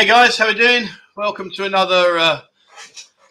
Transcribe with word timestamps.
Hey 0.00 0.06
guys, 0.06 0.38
how 0.38 0.46
are 0.46 0.48
we 0.48 0.54
doing? 0.54 0.88
Welcome 1.14 1.50
to 1.50 1.66
another 1.66 2.16
uh, 2.16 2.40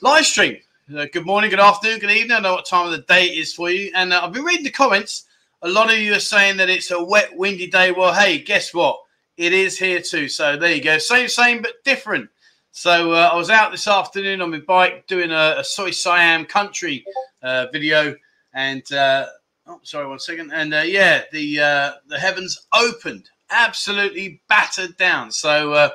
live 0.03 0.23
stream. 0.23 0.57
Uh, 0.95 1.07
good 1.11 1.25
morning, 1.25 1.49
good 1.49 1.59
afternoon, 1.59 1.97
good 1.97 2.11
evening. 2.11 2.37
I 2.37 2.41
know 2.41 2.53
what 2.53 2.67
time 2.67 2.85
of 2.85 2.91
the 2.91 2.99
day 2.99 3.25
it 3.25 3.39
is 3.39 3.55
for 3.55 3.71
you. 3.71 3.91
And 3.95 4.13
uh, 4.13 4.21
I've 4.21 4.33
been 4.33 4.43
reading 4.43 4.65
the 4.65 4.69
comments. 4.69 5.25
A 5.63 5.67
lot 5.67 5.91
of 5.91 5.97
you 5.97 6.13
are 6.13 6.19
saying 6.19 6.57
that 6.57 6.69
it's 6.69 6.91
a 6.91 7.03
wet, 7.03 7.35
windy 7.35 7.65
day. 7.65 7.91
Well, 7.91 8.13
hey, 8.13 8.37
guess 8.37 8.71
what? 8.71 8.99
It 9.35 9.51
is 9.51 9.79
here 9.79 9.99
too. 9.99 10.29
So 10.29 10.57
there 10.57 10.71
you 10.71 10.83
go. 10.83 10.99
Same, 10.99 11.27
same, 11.27 11.63
but 11.63 11.83
different. 11.85 12.29
So 12.71 13.13
uh, 13.13 13.31
I 13.33 13.35
was 13.35 13.49
out 13.49 13.71
this 13.71 13.87
afternoon 13.87 14.39
on 14.39 14.51
my 14.51 14.59
bike 14.59 15.07
doing 15.07 15.31
a, 15.31 15.55
a 15.57 15.63
Soi 15.63 15.89
Siam 15.89 16.45
Country 16.45 17.03
uh, 17.41 17.65
video. 17.73 18.15
And, 18.53 18.83
uh, 18.93 19.25
oh, 19.65 19.79
sorry, 19.81 20.07
one 20.07 20.19
second. 20.19 20.51
And 20.53 20.71
yeah, 20.87 21.23
the, 21.31 21.95
the 22.05 22.19
heavens 22.19 22.67
opened, 22.71 23.27
absolutely 23.49 24.43
battered 24.47 24.97
down. 24.97 25.31
So, 25.31 25.89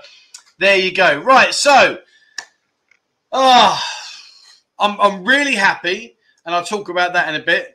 there 0.59 0.77
you 0.77 0.93
go. 0.93 1.21
Right. 1.21 1.53
So, 1.55 1.99
oh, 3.33 3.83
I'm, 4.79 5.01
I'm 5.01 5.25
really 5.25 5.55
happy, 5.55 6.17
and 6.45 6.55
I'll 6.55 6.65
talk 6.65 6.89
about 6.89 7.13
that 7.15 7.29
in 7.29 7.41
a 7.41 7.45
bit. 7.45 7.75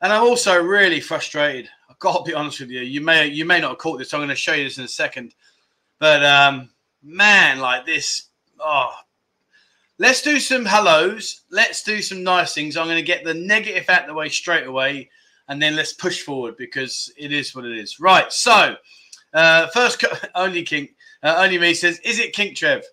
And 0.00 0.12
I'm 0.12 0.22
also 0.22 0.60
really 0.60 1.00
frustrated. 1.00 1.68
I've 1.88 1.98
got 1.98 2.24
to 2.24 2.30
be 2.30 2.34
honest 2.34 2.60
with 2.60 2.70
you. 2.70 2.80
You 2.80 3.00
may 3.00 3.28
you 3.28 3.44
may 3.44 3.60
not 3.60 3.70
have 3.70 3.78
caught 3.78 3.98
this. 3.98 4.10
So 4.10 4.18
I'm 4.18 4.20
going 4.20 4.30
to 4.30 4.34
show 4.34 4.52
you 4.52 4.64
this 4.64 4.78
in 4.78 4.84
a 4.84 4.88
second. 4.88 5.34
But 5.98 6.24
um, 6.24 6.70
man, 7.02 7.60
like 7.60 7.86
this. 7.86 8.26
Oh, 8.58 8.92
let's 9.98 10.22
do 10.22 10.40
some 10.40 10.64
hellos. 10.64 11.42
Let's 11.50 11.84
do 11.84 12.02
some 12.02 12.24
nice 12.24 12.54
things. 12.54 12.76
I'm 12.76 12.86
going 12.86 12.96
to 12.96 13.02
get 13.02 13.24
the 13.24 13.34
negative 13.34 13.88
out 13.88 14.06
the 14.08 14.14
way 14.14 14.28
straight 14.28 14.66
away, 14.66 15.10
and 15.48 15.62
then 15.62 15.76
let's 15.76 15.92
push 15.92 16.22
forward 16.22 16.56
because 16.56 17.12
it 17.16 17.32
is 17.32 17.54
what 17.54 17.64
it 17.64 17.78
is. 17.78 18.00
Right. 18.00 18.32
So, 18.32 18.74
uh, 19.32 19.68
first, 19.68 20.04
only 20.34 20.64
king. 20.64 20.88
Uh, 21.22 21.36
only 21.38 21.58
me 21.58 21.74
says, 21.74 22.00
is 22.00 22.18
it 22.18 22.32
Kink 22.32 22.56
Trev? 22.56 22.84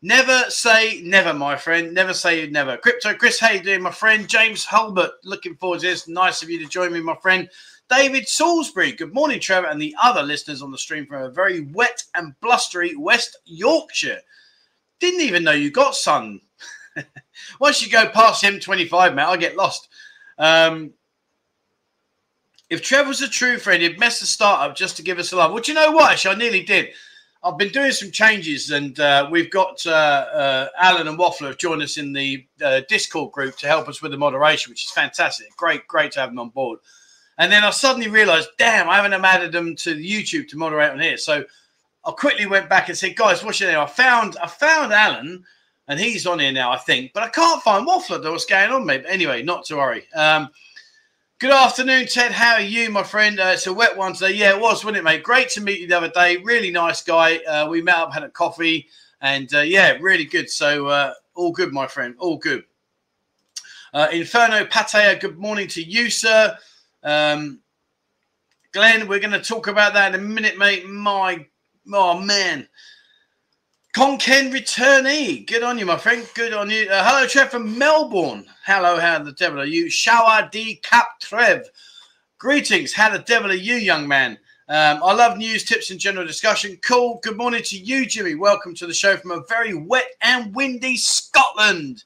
Never 0.00 0.44
say 0.50 1.00
never, 1.02 1.32
my 1.32 1.56
friend. 1.56 1.94
Never 1.94 2.12
say 2.12 2.46
never. 2.48 2.76
Crypto 2.76 3.14
Chris, 3.14 3.40
how 3.40 3.52
you 3.52 3.62
doing, 3.62 3.82
my 3.82 3.90
friend? 3.90 4.28
James 4.28 4.64
Hulbert, 4.64 5.12
looking 5.24 5.56
forward 5.56 5.80
to 5.80 5.86
this. 5.86 6.06
Nice 6.06 6.42
of 6.42 6.50
you 6.50 6.58
to 6.58 6.66
join 6.68 6.92
me, 6.92 7.00
my 7.00 7.16
friend. 7.16 7.48
David 7.88 8.28
Salisbury, 8.28 8.92
good 8.92 9.12
morning, 9.14 9.40
Trevor, 9.40 9.66
and 9.68 9.80
the 9.80 9.94
other 10.02 10.22
listeners 10.22 10.62
on 10.62 10.70
the 10.70 10.78
stream 10.78 11.06
from 11.06 11.22
a 11.22 11.30
very 11.30 11.62
wet 11.72 12.02
and 12.14 12.38
blustery 12.40 12.94
West 12.96 13.38
Yorkshire. 13.44 14.20
Didn't 15.00 15.20
even 15.20 15.44
know 15.44 15.52
you 15.52 15.70
got 15.70 15.94
sun. 15.94 16.40
Once 17.60 17.82
you 17.82 17.90
go 17.90 18.08
past 18.08 18.44
M25, 18.44 19.14
mate, 19.14 19.22
I 19.22 19.36
get 19.36 19.56
lost. 19.56 19.88
Um, 20.38 20.92
if 22.70 22.82
Trev 22.82 23.06
was 23.06 23.20
a 23.20 23.28
true 23.28 23.58
friend, 23.58 23.82
he'd 23.82 23.98
mess 23.98 24.20
the 24.20 24.26
startup 24.26 24.76
just 24.76 24.96
to 24.96 25.02
give 25.02 25.18
us 25.18 25.32
a 25.32 25.36
love. 25.36 25.52
Well, 25.52 25.62
you 25.64 25.74
know 25.74 25.92
what? 25.92 26.12
Actually, 26.12 26.34
I 26.34 26.38
nearly 26.38 26.62
did. 26.62 26.90
I've 27.44 27.58
been 27.58 27.68
doing 27.68 27.92
some 27.92 28.10
changes, 28.10 28.70
and 28.70 28.98
uh, 28.98 29.28
we've 29.30 29.50
got 29.50 29.86
uh, 29.86 29.90
uh, 29.90 30.68
Alan 30.78 31.08
and 31.08 31.18
Waffler 31.18 31.48
have 31.48 31.58
joined 31.58 31.82
us 31.82 31.98
in 31.98 32.14
the 32.14 32.46
uh, 32.64 32.80
Discord 32.88 33.32
group 33.32 33.58
to 33.58 33.66
help 33.66 33.86
us 33.86 34.00
with 34.00 34.12
the 34.12 34.16
moderation, 34.16 34.70
which 34.70 34.86
is 34.86 34.90
fantastic. 34.90 35.54
Great, 35.58 35.86
great 35.86 36.12
to 36.12 36.20
have 36.20 36.30
them 36.30 36.38
on 36.38 36.48
board. 36.48 36.78
And 37.36 37.52
then 37.52 37.62
I 37.62 37.68
suddenly 37.68 38.08
realised, 38.08 38.48
damn, 38.56 38.88
I 38.88 38.96
haven't 38.96 39.12
added 39.12 39.52
them 39.52 39.76
to 39.76 39.94
YouTube 39.94 40.48
to 40.48 40.56
moderate 40.56 40.92
on 40.92 41.00
here. 41.00 41.18
So 41.18 41.44
I 42.06 42.10
quickly 42.12 42.46
went 42.46 42.70
back 42.70 42.88
and 42.88 42.96
said, 42.96 43.14
guys, 43.14 43.44
what's 43.44 43.60
your 43.60 43.70
name? 43.70 43.80
I 43.80 43.86
found, 43.86 44.38
I 44.42 44.46
found 44.46 44.94
Alan, 44.94 45.44
and 45.86 46.00
he's 46.00 46.26
on 46.26 46.38
here 46.38 46.52
now, 46.52 46.72
I 46.72 46.78
think, 46.78 47.12
but 47.12 47.24
I 47.24 47.28
can't 47.28 47.62
find 47.62 47.86
Waffler. 47.86 48.22
What's 48.30 48.46
going 48.46 48.70
on, 48.70 48.86
mate? 48.86 49.04
Anyway, 49.06 49.42
not 49.42 49.66
to 49.66 49.76
worry. 49.76 50.06
Um, 50.14 50.48
Good 51.44 51.52
afternoon, 51.52 52.06
Ted. 52.06 52.32
How 52.32 52.54
are 52.54 52.62
you, 52.62 52.88
my 52.88 53.02
friend? 53.02 53.38
Uh, 53.38 53.50
it's 53.52 53.66
a 53.66 53.72
wet 53.74 53.94
one 53.94 54.14
today. 54.14 54.32
Yeah, 54.32 54.56
it 54.56 54.60
was, 54.62 54.82
wasn't 54.82 54.96
it, 54.96 55.04
mate? 55.04 55.22
Great 55.22 55.50
to 55.50 55.60
meet 55.60 55.78
you 55.78 55.86
the 55.86 55.98
other 55.98 56.08
day. 56.08 56.38
Really 56.38 56.70
nice 56.70 57.02
guy. 57.02 57.36
Uh, 57.36 57.68
we 57.68 57.82
met 57.82 57.96
up, 57.96 58.14
had 58.14 58.22
a 58.22 58.30
coffee, 58.30 58.88
and 59.20 59.54
uh, 59.54 59.60
yeah, 59.60 59.98
really 60.00 60.24
good. 60.24 60.48
So, 60.48 60.86
uh, 60.86 61.12
all 61.34 61.52
good, 61.52 61.70
my 61.70 61.86
friend. 61.86 62.14
All 62.18 62.38
good. 62.38 62.64
Uh, 63.92 64.08
Inferno 64.10 64.64
Pattaya, 64.64 65.20
good 65.20 65.36
morning 65.36 65.68
to 65.68 65.82
you, 65.82 66.08
sir. 66.08 66.56
Um, 67.02 67.60
Glenn, 68.72 69.06
we're 69.06 69.20
going 69.20 69.32
to 69.32 69.42
talk 69.42 69.66
about 69.66 69.92
that 69.92 70.14
in 70.14 70.20
a 70.22 70.24
minute, 70.24 70.56
mate. 70.56 70.88
My, 70.88 71.44
oh, 71.92 72.18
man. 72.20 72.66
Conken 73.94 74.52
returnee. 74.52 75.46
Good 75.46 75.62
on 75.62 75.78
you, 75.78 75.86
my 75.86 75.96
friend. 75.96 76.28
Good 76.34 76.52
on 76.52 76.68
you. 76.68 76.88
Uh, 76.90 77.04
hello, 77.08 77.28
Trev 77.28 77.52
from 77.52 77.78
Melbourne. 77.78 78.44
Hello, 78.66 78.98
how 78.98 79.20
the 79.20 79.30
devil 79.30 79.60
are 79.60 79.66
you? 79.66 79.88
Shower 79.88 80.48
D 80.50 80.80
Cap 80.82 81.20
Trev. 81.20 81.68
Greetings. 82.38 82.92
How 82.92 83.10
the 83.10 83.20
devil 83.20 83.52
are 83.52 83.54
you, 83.54 83.76
young 83.76 84.08
man? 84.08 84.32
Um, 84.68 85.00
I 85.00 85.14
love 85.14 85.38
news, 85.38 85.62
tips, 85.62 85.92
and 85.92 86.00
general 86.00 86.26
discussion. 86.26 86.76
Cool. 86.82 87.20
Good 87.22 87.36
morning 87.36 87.62
to 87.62 87.78
you, 87.78 88.04
Jimmy. 88.04 88.34
Welcome 88.34 88.74
to 88.74 88.86
the 88.88 88.92
show 88.92 89.16
from 89.16 89.30
a 89.30 89.44
very 89.48 89.74
wet 89.74 90.08
and 90.20 90.52
windy 90.56 90.96
Scotland. 90.96 92.02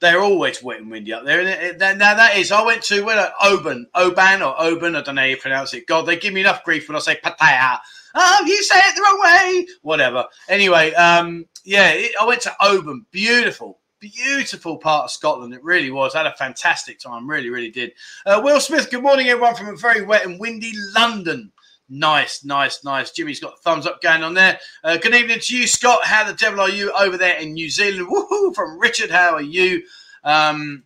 They're 0.00 0.20
always 0.20 0.62
wet 0.62 0.80
and 0.80 0.90
windy 0.90 1.14
up 1.14 1.24
there. 1.24 1.44
Now 1.78 2.14
that 2.14 2.36
is, 2.36 2.52
I 2.52 2.62
went 2.62 2.82
to 2.82 3.02
where 3.04 3.32
Oban, 3.42 3.86
Oban 3.94 4.42
or 4.42 4.54
Oban. 4.60 4.96
I 4.96 5.00
don't 5.00 5.14
know 5.14 5.22
how 5.22 5.28
you 5.28 5.38
pronounce 5.38 5.72
it. 5.72 5.86
God, 5.86 6.04
they 6.04 6.18
give 6.18 6.34
me 6.34 6.42
enough 6.42 6.62
grief 6.62 6.90
when 6.90 6.96
I 6.96 7.00
say 7.00 7.18
Pattaya 7.24 7.78
oh, 8.14 8.44
you 8.46 8.62
say 8.62 8.78
it 8.78 8.94
the 8.94 9.02
wrong 9.02 9.20
way. 9.22 9.66
Whatever. 9.82 10.26
Anyway, 10.48 10.92
um, 10.94 11.46
yeah, 11.64 11.90
it, 11.90 12.12
I 12.20 12.26
went 12.26 12.42
to 12.42 12.56
Oban. 12.60 13.06
Beautiful, 13.10 13.78
beautiful 14.00 14.76
part 14.78 15.04
of 15.04 15.10
Scotland. 15.10 15.54
It 15.54 15.62
really 15.62 15.90
was. 15.90 16.14
I 16.14 16.18
had 16.18 16.32
a 16.32 16.36
fantastic 16.36 16.98
time. 16.98 17.28
Really, 17.28 17.50
really 17.50 17.70
did. 17.70 17.92
Uh, 18.26 18.40
Will 18.42 18.60
Smith, 18.60 18.90
good 18.90 19.02
morning, 19.02 19.28
everyone, 19.28 19.54
from 19.54 19.68
a 19.68 19.76
very 19.76 20.04
wet 20.04 20.24
and 20.24 20.40
windy 20.40 20.72
London. 20.94 21.52
Nice, 21.90 22.44
nice, 22.44 22.84
nice. 22.84 23.12
Jimmy's 23.12 23.40
got 23.40 23.60
thumbs 23.60 23.86
up 23.86 24.02
going 24.02 24.22
on 24.22 24.34
there. 24.34 24.58
Uh, 24.84 24.98
good 24.98 25.14
evening 25.14 25.38
to 25.40 25.56
you, 25.56 25.66
Scott. 25.66 26.04
How 26.04 26.22
the 26.22 26.34
devil 26.34 26.60
are 26.60 26.68
you 26.68 26.92
over 26.92 27.16
there 27.16 27.38
in 27.38 27.54
New 27.54 27.70
Zealand? 27.70 28.08
Woohoo! 28.08 28.54
From 28.54 28.78
Richard, 28.78 29.10
how 29.10 29.34
are 29.34 29.42
you? 29.42 29.82
Um, 30.22 30.84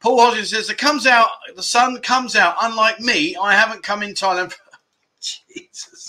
Paul 0.00 0.18
Hodgins 0.18 0.46
says, 0.46 0.68
"It 0.68 0.78
comes 0.78 1.06
out. 1.06 1.28
The 1.54 1.62
sun 1.62 2.00
comes 2.00 2.34
out. 2.34 2.56
Unlike 2.60 3.00
me, 3.00 3.36
I 3.36 3.54
haven't 3.54 3.84
come 3.84 4.02
in 4.02 4.14
Thailand." 4.14 4.52
Jesus 5.20 5.99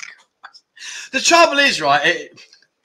the 1.11 1.19
trouble 1.19 1.59
is, 1.59 1.81
right? 1.81 2.05
It, 2.05 2.41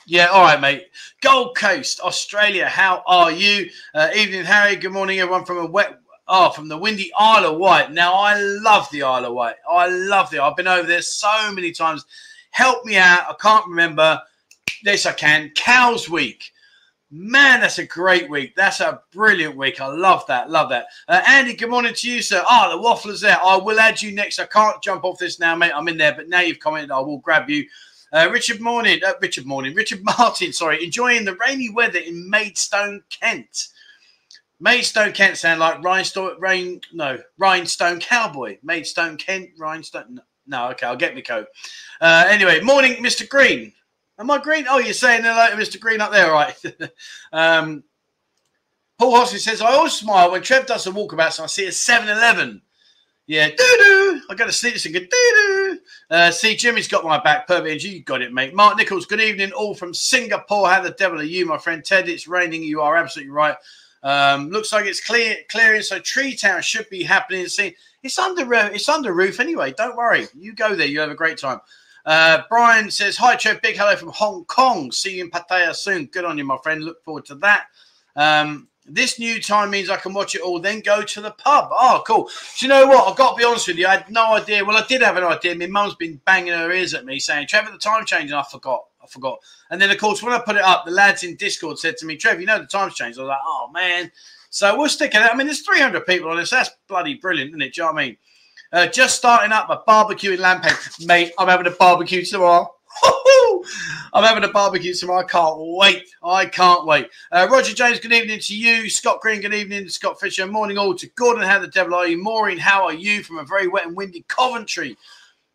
yeah, 0.07 0.27
all 0.27 0.43
right, 0.43 0.61
mate. 0.61 0.89
Gold 1.21 1.57
Coast, 1.57 2.01
Australia. 2.01 2.67
How 2.67 3.03
are 3.07 3.31
you? 3.31 3.71
Uh, 3.95 4.11
evening, 4.15 4.45
Harry. 4.45 4.77
Good 4.77 4.93
morning, 4.93 5.19
everyone 5.19 5.45
from 5.45 5.59
a 5.59 5.67
wet. 5.67 5.99
Oh, 6.29 6.51
from 6.51 6.69
the 6.69 6.77
windy 6.77 7.13
Isle 7.17 7.53
of 7.53 7.59
Wight. 7.59 7.93
Now, 7.93 8.15
I 8.15 8.39
love 8.41 8.91
the 8.91 9.05
Isle 9.05 9.27
of 9.27 9.35
Wight. 9.35 9.57
I 9.71 9.89
love 9.89 10.35
it. 10.35 10.41
I've 10.41 10.57
been 10.57 10.67
over 10.67 10.87
there 10.87 11.03
so 11.03 11.53
many 11.53 11.71
times. 11.71 12.05
Help 12.51 12.85
me 12.85 12.97
out. 12.97 13.31
I 13.31 13.35
can't 13.41 13.67
remember. 13.67 14.21
Yes, 14.83 15.07
I 15.07 15.13
can. 15.13 15.53
Cowes 15.55 16.11
Week. 16.11 16.53
Man, 17.13 17.61
that's 17.61 17.79
a 17.79 17.87
great 17.87 18.29
week. 18.29 18.57
That's 18.57 18.81
a 18.81 19.01
brilliant 19.13 19.57
week. 19.57 19.81
I 19.81 19.87
love 19.87 20.27
that. 20.27 20.51
Love 20.51 20.71
that. 20.71 20.87
Uh, 21.07 21.23
Andy, 21.29 21.55
good 21.55 21.71
morning 21.71 21.95
to 21.95 22.11
you, 22.11 22.21
sir. 22.21 22.43
Ah, 22.49 22.69
oh, 22.69 22.77
the 22.77 22.83
waffler's 22.83 23.21
there. 23.21 23.39
I 23.41 23.57
will 23.57 23.79
add 23.79 24.03
you 24.03 24.11
next. 24.11 24.41
I 24.41 24.47
can't 24.47 24.83
jump 24.83 25.05
off 25.05 25.19
this 25.19 25.39
now, 25.39 25.55
mate. 25.55 25.73
I'm 25.73 25.87
in 25.87 25.97
there, 25.97 26.15
but 26.15 26.29
now 26.29 26.41
you've 26.41 26.59
commented, 26.59 26.91
I 26.91 26.99
will 26.99 27.19
grab 27.19 27.49
you. 27.49 27.65
Uh, 28.13 28.29
Richard 28.31 28.61
Morning, 28.61 29.01
uh, 29.05 29.13
Richard 29.21 29.47
Morning, 29.47 29.75
Richard 29.75 30.03
Martin, 30.19 30.53
sorry, 30.53 30.85
enjoying 30.85 31.25
the 31.25 31.37
rainy 31.37 31.71
weather 31.71 31.99
in 31.99 32.29
Maidstone, 32.29 33.03
Kent. 33.11 33.69
Maidstone, 34.59 35.13
Kent 35.13 35.37
sound 35.37 35.61
like 35.61 35.83
Rhinestone, 35.83 36.41
rain, 36.41 36.81
no, 36.93 37.19
Rhinestone 37.39 38.01
Cowboy. 38.01 38.59
Maidstone, 38.63 39.17
Kent, 39.17 39.51
Rhinestone. 39.59 40.21
No, 40.47 40.69
okay, 40.71 40.87
I'll 40.87 40.97
get 40.97 41.15
my 41.15 41.21
coat. 41.21 41.49
Uh, 42.01 42.25
anyway, 42.29 42.61
morning, 42.61 42.95
Mr. 43.03 43.29
Green. 43.29 43.73
Am 44.19 44.31
I 44.31 44.39
green? 44.39 44.65
Oh, 44.69 44.79
you're 44.79 44.95
saying 44.95 45.25
hello 45.25 45.51
to 45.51 45.57
Mr. 45.57 45.79
Green 45.79 46.01
up 46.01 46.11
there, 46.11 46.33
right? 46.33 46.57
um, 47.33 47.85
Paul 48.99 49.15
Hoskins 49.17 49.45
says, 49.45 49.61
I 49.61 49.73
always 49.73 49.93
smile 49.93 50.31
when 50.31 50.41
Trev 50.41 50.67
does 50.67 50.85
the 50.85 50.91
walkabouts 50.91 51.39
and 51.39 51.45
I 51.45 51.49
see 51.49 51.67
a 51.67 51.73
7 51.73 52.09
Eleven 52.09 52.63
Yeah, 53.27 53.49
doo 53.49 53.57
doo. 53.57 54.21
I 54.31 54.35
got 54.37 54.47
to 54.47 54.53
sleep 54.53 54.75
this 54.75 54.85
and 54.85 54.95
go 54.95 55.01
doo 55.01 55.09
doo. 55.11 55.79
Uh, 56.11 56.31
see, 56.31 56.55
Jimmy's 56.55 56.87
got 56.87 57.05
my 57.05 57.21
back. 57.21 57.49
Perfect. 57.49 57.83
You 57.83 58.01
got 58.03 58.23
it, 58.23 58.33
mate. 58.33 58.55
Mark 58.55 58.77
Nichols, 58.77 59.07
good 59.07 59.21
evening, 59.21 59.53
all 59.53 59.75
from 59.75 59.93
Singapore. 59.93 60.69
How 60.69 60.81
the 60.81 60.91
devil 60.91 61.19
are 61.19 61.25
you, 61.25 61.45
my 61.45 61.59
friend 61.59 61.85
Ted? 61.85 62.09
It's 62.09 62.29
raining. 62.29 62.63
You 62.63 62.81
are 62.83 62.97
absolutely 62.97 63.33
right. 63.33 63.57
Um, 64.05 64.51
looks 64.51 64.73
like 64.73 64.87
it's 64.87 65.05
clear 65.05 65.39
clearing, 65.49 65.83
so 65.83 65.99
Tree 65.99 66.37
Town 66.37 66.63
should 66.63 66.89
be 66.89 67.03
happening. 67.03 67.47
See, 67.47 67.75
it's 68.05 68.19
under 68.19 68.55
uh, 68.55 68.71
it's 68.73 68.89
under 68.89 69.13
roof 69.13 69.41
anyway. 69.41 69.75
Don't 69.77 69.97
worry. 69.97 70.29
You 70.35 70.55
go 70.55 70.77
there. 70.77 70.87
You 70.87 71.01
have 71.01 71.11
a 71.11 71.17
great 71.17 71.39
time. 71.39 71.61
Uh, 72.05 72.43
Brian 72.49 72.89
says, 72.89 73.17
Hi, 73.17 73.35
Trev. 73.35 73.61
Big 73.63 73.77
hello 73.77 73.97
from 73.97 74.11
Hong 74.11 74.45
Kong. 74.45 74.93
See 74.93 75.17
you 75.17 75.25
in 75.25 75.31
Pattaya 75.31 75.75
soon. 75.75 76.07
Good 76.07 76.25
on 76.25 76.39
you, 76.39 76.45
my 76.45 76.59
friend. 76.63 76.85
Look 76.85 77.03
forward 77.03 77.25
to 77.27 77.35
that. 77.37 77.67
Um, 78.15 78.69
this 78.89 79.19
new 79.19 79.41
time 79.41 79.71
means 79.71 79.91
I 79.91 79.97
can 79.97 80.13
watch 80.13 80.35
it 80.35 80.41
all, 80.41 80.61
then 80.61 80.81
go 80.81 81.03
to 81.03 81.21
the 81.21 81.33
pub. 81.33 81.69
Oh, 81.73 82.03
cool. 82.07 82.31
Do 82.59 82.67
you 82.67 82.69
know 82.69 82.87
what? 82.87 83.09
I've 83.09 83.17
got 83.17 83.33
to 83.33 83.37
be 83.37 83.45
honest 83.45 83.69
with 83.69 83.77
you. 83.77 83.87
I 83.87 83.97
had 83.97 84.11
no 84.11 84.35
idea. 84.35 84.65
Well, 84.65 84.77
I 84.77 84.87
did 84.87 85.03
have 85.03 85.17
an 85.17 85.25
idea. 85.25 85.55
My 85.55 85.67
mum's 85.67 85.95
been 85.97 86.21
banging 86.25 86.53
her 86.53 86.71
ears 86.71 86.95
at 86.95 87.05
me 87.05 87.19
saying, 87.19 87.49
Trevor, 87.49 87.73
the 87.73 87.79
time 87.79 88.05
changed. 88.05 88.33
And 88.33 88.41
I 88.41 88.45
forgot. 88.45 88.85
I 89.03 89.07
forgot. 89.07 89.39
And 89.71 89.81
then, 89.81 89.91
of 89.91 89.99
course, 89.99 90.23
when 90.23 90.33
I 90.33 90.39
put 90.39 90.57
it 90.57 90.63
up, 90.63 90.85
the 90.85 90.93
lads 90.93 91.25
in 91.25 91.37
Discord 91.37 91.79
said 91.79 91.97
to 91.99 92.07
me, 92.07 92.17
Trev, 92.17 92.41
you 92.41 92.47
know 92.47 92.59
the 92.59 92.67
time's 92.67 92.95
changed. 92.95 93.19
I 93.19 93.23
was 93.23 93.29
like, 93.29 93.39
oh, 93.45 93.71
man. 93.73 94.11
So 94.51 94.77
we'll 94.77 94.89
stick 94.89 95.15
it 95.15 95.21
out. 95.21 95.33
I 95.33 95.37
mean, 95.37 95.47
there's 95.47 95.63
300 95.63 96.07
people 96.07 96.31
on 96.31 96.37
this. 96.37 96.51
That's 96.51 96.71
bloody 96.89 97.15
brilliant, 97.15 97.51
isn't 97.51 97.63
it? 97.63 97.75
Do 97.75 97.83
you 97.83 97.87
know 97.87 97.93
what 97.93 98.03
I 98.03 98.07
mean? 98.07 98.17
Uh, 98.73 98.87
just 98.87 99.17
starting 99.17 99.53
up 99.53 99.71
a 99.71 99.83
barbecue 99.87 100.33
in 100.33 100.41
Lampang. 100.41 101.07
Mate, 101.07 101.33
I'm 101.39 101.49
having 101.49 101.67
a 101.67 101.71
barbecue 101.71 102.25
tomorrow. 102.25 102.76
I'm 104.15 104.25
having 104.25 104.45
a 104.45 104.53
barbecue 104.53 104.95
tomorrow. 104.95 105.21
I 105.21 105.25
can't 105.25 105.57
wait. 105.59 106.09
I 106.23 106.47
can't 106.47 106.87
wait. 106.87 107.11
Uh, 107.33 107.49
Roger 107.51 107.75
James, 107.75 108.01
good 108.01 108.13
evening 108.13 108.41
to 108.41 108.57
you. 108.57 108.89
Scott 108.89 109.21
Green, 109.21 109.41
good 109.41 109.55
evening. 109.55 109.89
Scott 109.89 110.21
Fisher, 110.21 110.47
morning 110.47 110.79
all 110.79 110.95
to 110.95 111.07
Gordon. 111.17 111.43
How 111.43 111.59
the 111.59 111.69
devil 111.69 111.95
are 111.95 112.07
you? 112.07 112.23
Maureen, 112.23 112.59
how 112.59 112.85
are 112.85 112.95
you? 112.95 113.23
From 113.23 113.39
a 113.39 113.45
very 113.45 113.69
wet 113.69 113.87
and 113.87 113.97
windy 113.97 114.25
Coventry. 114.29 114.97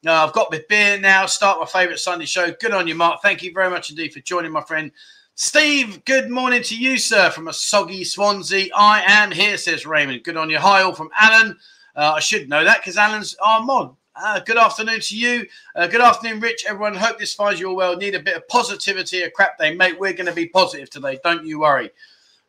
Uh, 0.05 0.25
I've 0.25 0.33
got 0.33 0.51
my 0.51 0.61
beer 0.67 0.99
now. 0.99 1.25
Start 1.25 1.59
my 1.59 1.65
favourite 1.65 1.99
Sunday 1.99 2.25
show. 2.25 2.51
Good 2.59 2.71
on 2.71 2.87
you, 2.87 2.95
Mark. 2.95 3.21
Thank 3.21 3.43
you 3.43 3.53
very 3.53 3.69
much 3.69 3.89
indeed 3.89 4.13
for 4.13 4.19
joining, 4.21 4.51
my 4.51 4.61
friend. 4.61 4.91
Steve, 5.35 6.03
good 6.05 6.29
morning 6.29 6.61
to 6.63 6.77
you, 6.77 6.97
sir, 6.97 7.29
from 7.31 7.47
a 7.47 7.53
soggy 7.53 8.03
Swansea. 8.03 8.69
I 8.75 9.03
am 9.07 9.31
here, 9.31 9.57
says 9.57 9.85
Raymond. 9.85 10.23
Good 10.23 10.37
on 10.37 10.49
you. 10.49 10.59
Hi, 10.59 10.81
all 10.81 10.93
from 10.93 11.09
Alan. 11.19 11.57
Uh, 11.95 12.13
I 12.15 12.19
should 12.19 12.49
know 12.49 12.63
that 12.63 12.79
because 12.79 12.97
Alan's 12.97 13.35
our 13.43 13.61
mod. 13.61 13.95
Uh, 14.15 14.39
good 14.41 14.57
afternoon 14.57 14.99
to 14.99 15.17
you. 15.17 15.47
Uh, 15.75 15.87
good 15.87 16.01
afternoon, 16.01 16.41
Rich. 16.41 16.65
Everyone, 16.67 16.93
hope 16.93 17.17
this 17.17 17.33
finds 17.33 17.59
you 17.59 17.69
all 17.69 17.75
well. 17.75 17.95
Need 17.95 18.15
a 18.15 18.19
bit 18.19 18.35
of 18.35 18.47
positivity, 18.49 19.21
a 19.21 19.31
crap 19.31 19.57
day, 19.57 19.73
mate. 19.73 19.97
We're 19.97 20.13
going 20.13 20.25
to 20.25 20.33
be 20.33 20.47
positive 20.47 20.89
today. 20.89 21.17
Don't 21.23 21.45
you 21.45 21.61
worry. 21.61 21.91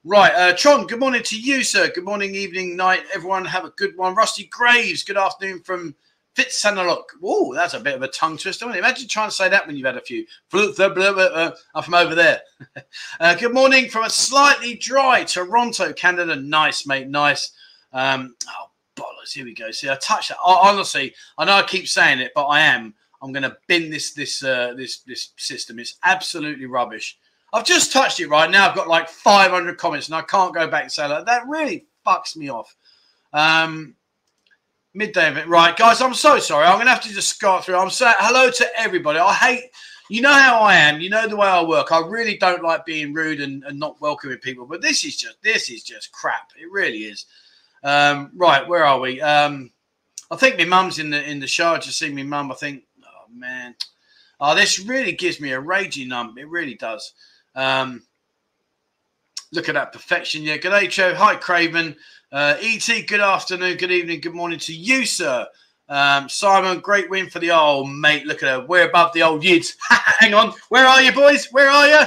Right, 0.05 0.33
uh, 0.35 0.57
Tron, 0.57 0.89
good 0.89 0.99
morning 0.99 1.23
to 1.23 1.39
you, 1.41 1.63
sir. 1.63 1.89
Good 1.95 2.05
morning, 2.05 2.35
evening, 2.35 2.75
night. 2.75 3.05
Everyone, 3.15 3.45
have 3.45 3.65
a 3.65 3.71
good 3.71 3.97
one. 3.97 4.17
Rusty 4.17 4.45
Graves, 4.51 5.05
good 5.05 5.17
afternoon 5.17 5.61
from 5.61 5.95
Fitzanalook. 6.35 7.05
Oh, 7.23 7.55
that's 7.55 7.75
a 7.75 7.81
bit 7.81 7.95
of 7.95 8.03
a 8.03 8.09
tongue 8.09 8.39
twister. 8.39 8.65
Imagine 8.65 9.07
trying 9.07 9.29
to 9.29 9.35
say 9.35 9.49
that 9.49 9.65
when 9.65 9.77
you've 9.77 9.87
had 9.87 9.97
a 9.97 10.01
few. 10.01 10.27
I'm 10.53 10.73
from 10.75 11.95
over 11.95 12.17
there. 12.17 12.41
uh, 13.21 13.37
good 13.37 13.55
morning 13.55 13.89
from 13.89 14.05
a 14.05 14.11
slightly 14.11 14.75
dry 14.75 15.23
Toronto, 15.23 15.93
Canada. 15.93 16.35
Nice, 16.35 16.85
mate. 16.89 17.07
Nice. 17.07 17.53
Um, 17.93 18.35
oh, 18.49 18.72
bollocks. 19.23 19.33
Here 19.33 19.45
we 19.45 19.55
go. 19.55 19.71
See, 19.71 19.91
I 19.91 19.97
touched 19.97 20.31
that. 20.31 20.39
honestly, 20.43 21.15
I 21.39 21.45
know 21.45 21.55
I 21.55 21.63
keep 21.63 21.89
saying 21.89 22.21
it, 22.21 22.33
but 22.35 22.47
I 22.47 22.61
am. 22.61 22.95
I'm 23.21 23.33
going 23.33 23.45
to 23.45 23.57
bin 23.69 23.91
this 23.91 24.13
this 24.13 24.43
uh, 24.43 24.75
this 24.77 25.01
this 25.01 25.31
system. 25.37 25.79
It's 25.79 25.97
absolutely 26.05 26.67
rubbish. 26.67 27.19
I've 27.53 27.65
just 27.65 27.93
touched 27.93 28.19
it 28.19 28.29
right 28.29 28.51
now. 28.51 28.69
I've 28.69 28.77
got 28.77 28.89
like 28.89 29.09
500 29.09 29.77
comments, 29.77 30.09
and 30.09 30.17
I 30.17 30.23
can't 30.23 30.55
go 30.55 30.67
back 30.69 30.85
and 30.85 30.93
say 30.93 31.07
that. 31.07 31.27
That 31.27 31.47
really 31.47 31.87
fucks 32.07 32.37
me 32.37 32.51
off. 32.51 32.75
Um, 33.33 33.95
midday 34.95 35.31
event, 35.31 35.49
right, 35.49 35.77
guys? 35.77 36.01
I'm 36.01 36.15
so 36.15 36.39
sorry. 36.39 36.67
I'm 36.67 36.77
going 36.77 36.87
to 36.87 36.93
have 36.93 37.03
to 37.03 37.13
just 37.13 37.41
go 37.41 37.61
through. 37.61 37.77
I'm 37.77 37.91
saying 37.91 38.15
hello 38.19 38.51
to 38.51 38.67
everybody. 38.77 39.19
I 39.19 39.33
hate. 39.35 39.71
You 40.09 40.21
know 40.21 40.33
how 40.33 40.61
I 40.61 40.75
am. 40.75 41.01
You 41.01 41.09
know 41.11 41.29
the 41.29 41.37
way 41.37 41.47
I 41.47 41.63
work. 41.63 41.93
I 41.93 42.01
really 42.07 42.37
don't 42.37 42.63
like 42.63 42.85
being 42.85 43.15
rude 43.15 43.41
and, 43.41 43.63
and 43.65 43.79
not 43.79 44.01
welcoming 44.01 44.39
people. 44.39 44.67
But 44.67 44.83
this 44.83 45.05
is 45.05 45.17
just 45.17 45.41
this 45.43 45.71
is 45.71 45.83
just 45.83 46.11
crap. 46.11 46.51
It 46.61 46.71
really 46.71 47.05
is. 47.05 47.27
Um, 47.83 48.31
right, 48.35 48.67
where 48.67 48.85
are 48.85 49.01
we? 49.01 49.21
Um, 49.21 49.71
I 50.31 50.37
think 50.37 50.59
my 50.59 50.65
mum's 50.65 50.99
in 50.99 51.11
the 51.11 51.29
in 51.29 51.41
the 51.41 51.47
show. 51.47 51.75
I 51.75 51.79
just 51.79 51.99
see 51.99 52.13
my 52.13 52.23
mum. 52.23 52.51
I 52.53 52.55
think, 52.55 52.85
oh 53.05 53.27
man, 53.33 53.75
oh 54.41 54.55
this 54.55 54.79
really 54.81 55.13
gives 55.13 55.41
me 55.41 55.53
a 55.53 55.61
raging 55.61 56.09
numb. 56.09 56.37
It 56.39 56.49
really 56.49 56.75
does. 56.75 57.13
Um, 57.55 58.03
look 59.53 59.69
at 59.69 59.75
that 59.75 59.93
perfection. 59.93 60.43
Yeah, 60.43 60.57
good 60.57 60.71
day, 60.71 60.87
Joe. 60.87 61.15
Hi, 61.15 61.37
Craven. 61.37 61.97
Uh, 62.31 62.57
ET, 62.61 62.89
good 63.09 63.21
afternoon, 63.21 63.77
good 63.77 63.91
evening, 63.91 64.19
good 64.19 64.35
morning 64.35 64.59
to 64.59 64.73
you, 64.73 65.05
sir. 65.05 65.47
Um, 65.91 66.31
Simon, 66.31 66.81
great 66.81 67.11
win 67.11 67.29
for 67.29 67.39
the 67.39 67.51
old 67.51 67.91
mate. 67.91 68.25
Look 68.27 68.43
at 68.43 68.49
her. 68.49 68.67
We're 68.67 68.89
above 68.89 69.13
the 69.13 69.23
old 69.23 69.45
yids. 69.45 69.77
Hang 69.91 70.33
on. 70.33 70.55
Where 70.71 70.87
are 70.87 71.03
you, 71.03 71.13
boys? 71.13 71.49
Where 71.53 71.69
are 71.69 71.87
you? 71.87 72.07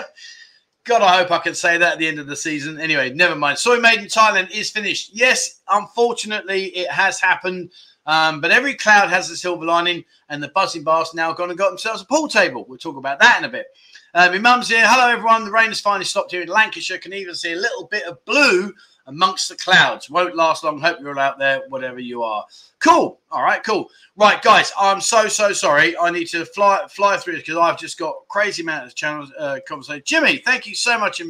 God, 0.85 1.01
I 1.01 1.17
hope 1.17 1.31
I 1.31 1.39
can 1.39 1.55
say 1.55 1.77
that 1.77 1.93
at 1.93 1.99
the 1.99 2.07
end 2.07 2.19
of 2.19 2.27
the 2.27 2.35
season. 2.35 2.79
Anyway, 2.79 3.11
never 3.11 3.35
mind. 3.35 3.57
Soi 3.57 3.79
Made 3.79 3.99
in 3.99 4.05
Thailand 4.05 4.51
is 4.51 4.69
finished. 4.69 5.09
Yes, 5.13 5.61
unfortunately, 5.67 6.65
it 6.67 6.89
has 6.91 7.19
happened. 7.19 7.71
Um, 8.05 8.39
but 8.39 8.51
every 8.51 8.75
cloud 8.75 9.09
has 9.09 9.31
a 9.31 9.35
silver 9.35 9.65
lining, 9.65 10.05
and 10.29 10.43
the 10.43 10.49
buzzing 10.49 10.83
bars 10.83 11.15
now 11.15 11.33
gone 11.33 11.49
and 11.49 11.57
got 11.57 11.69
themselves 11.69 12.03
a 12.03 12.05
pool 12.05 12.27
table. 12.27 12.65
We'll 12.67 12.77
talk 12.77 12.97
about 12.97 13.19
that 13.19 13.39
in 13.39 13.45
a 13.45 13.49
bit. 13.49 13.65
Uh, 14.13 14.29
my 14.29 14.37
mum's 14.37 14.69
here. 14.69 14.85
Hello, 14.87 15.11
everyone. 15.11 15.45
The 15.45 15.51
rain 15.51 15.69
has 15.69 15.81
finally 15.81 16.05
stopped 16.05 16.31
here 16.31 16.43
in 16.43 16.49
Lancashire. 16.49 16.99
Can 16.99 17.13
even 17.13 17.33
see 17.33 17.53
a 17.53 17.57
little 17.57 17.87
bit 17.87 18.05
of 18.05 18.23
blue 18.25 18.71
amongst 19.07 19.49
the 19.49 19.55
clouds. 19.55 20.09
Won't 20.09 20.35
last 20.35 20.63
long. 20.63 20.79
Hope 20.79 20.99
you're 20.99 21.11
all 21.11 21.19
out 21.19 21.37
there, 21.37 21.61
whatever 21.69 21.99
you 21.99 22.23
are. 22.23 22.45
Cool. 22.79 23.19
All 23.31 23.43
right, 23.43 23.63
cool. 23.63 23.89
Right, 24.15 24.41
guys, 24.41 24.71
I'm 24.79 25.01
so, 25.01 25.27
so 25.27 25.53
sorry. 25.53 25.97
I 25.97 26.09
need 26.09 26.25
to 26.29 26.45
fly 26.45 26.85
fly 26.89 27.17
through 27.17 27.33
this 27.33 27.43
because 27.43 27.57
I've 27.57 27.79
just 27.79 27.97
got 27.97 28.27
crazy 28.27 28.63
amount 28.63 28.87
of 28.87 28.95
channels 28.95 29.31
uh, 29.37 29.59
conversation. 29.67 30.03
Jimmy, 30.05 30.37
thank 30.37 30.67
you 30.67 30.75
so 30.75 30.97
much, 30.97 31.21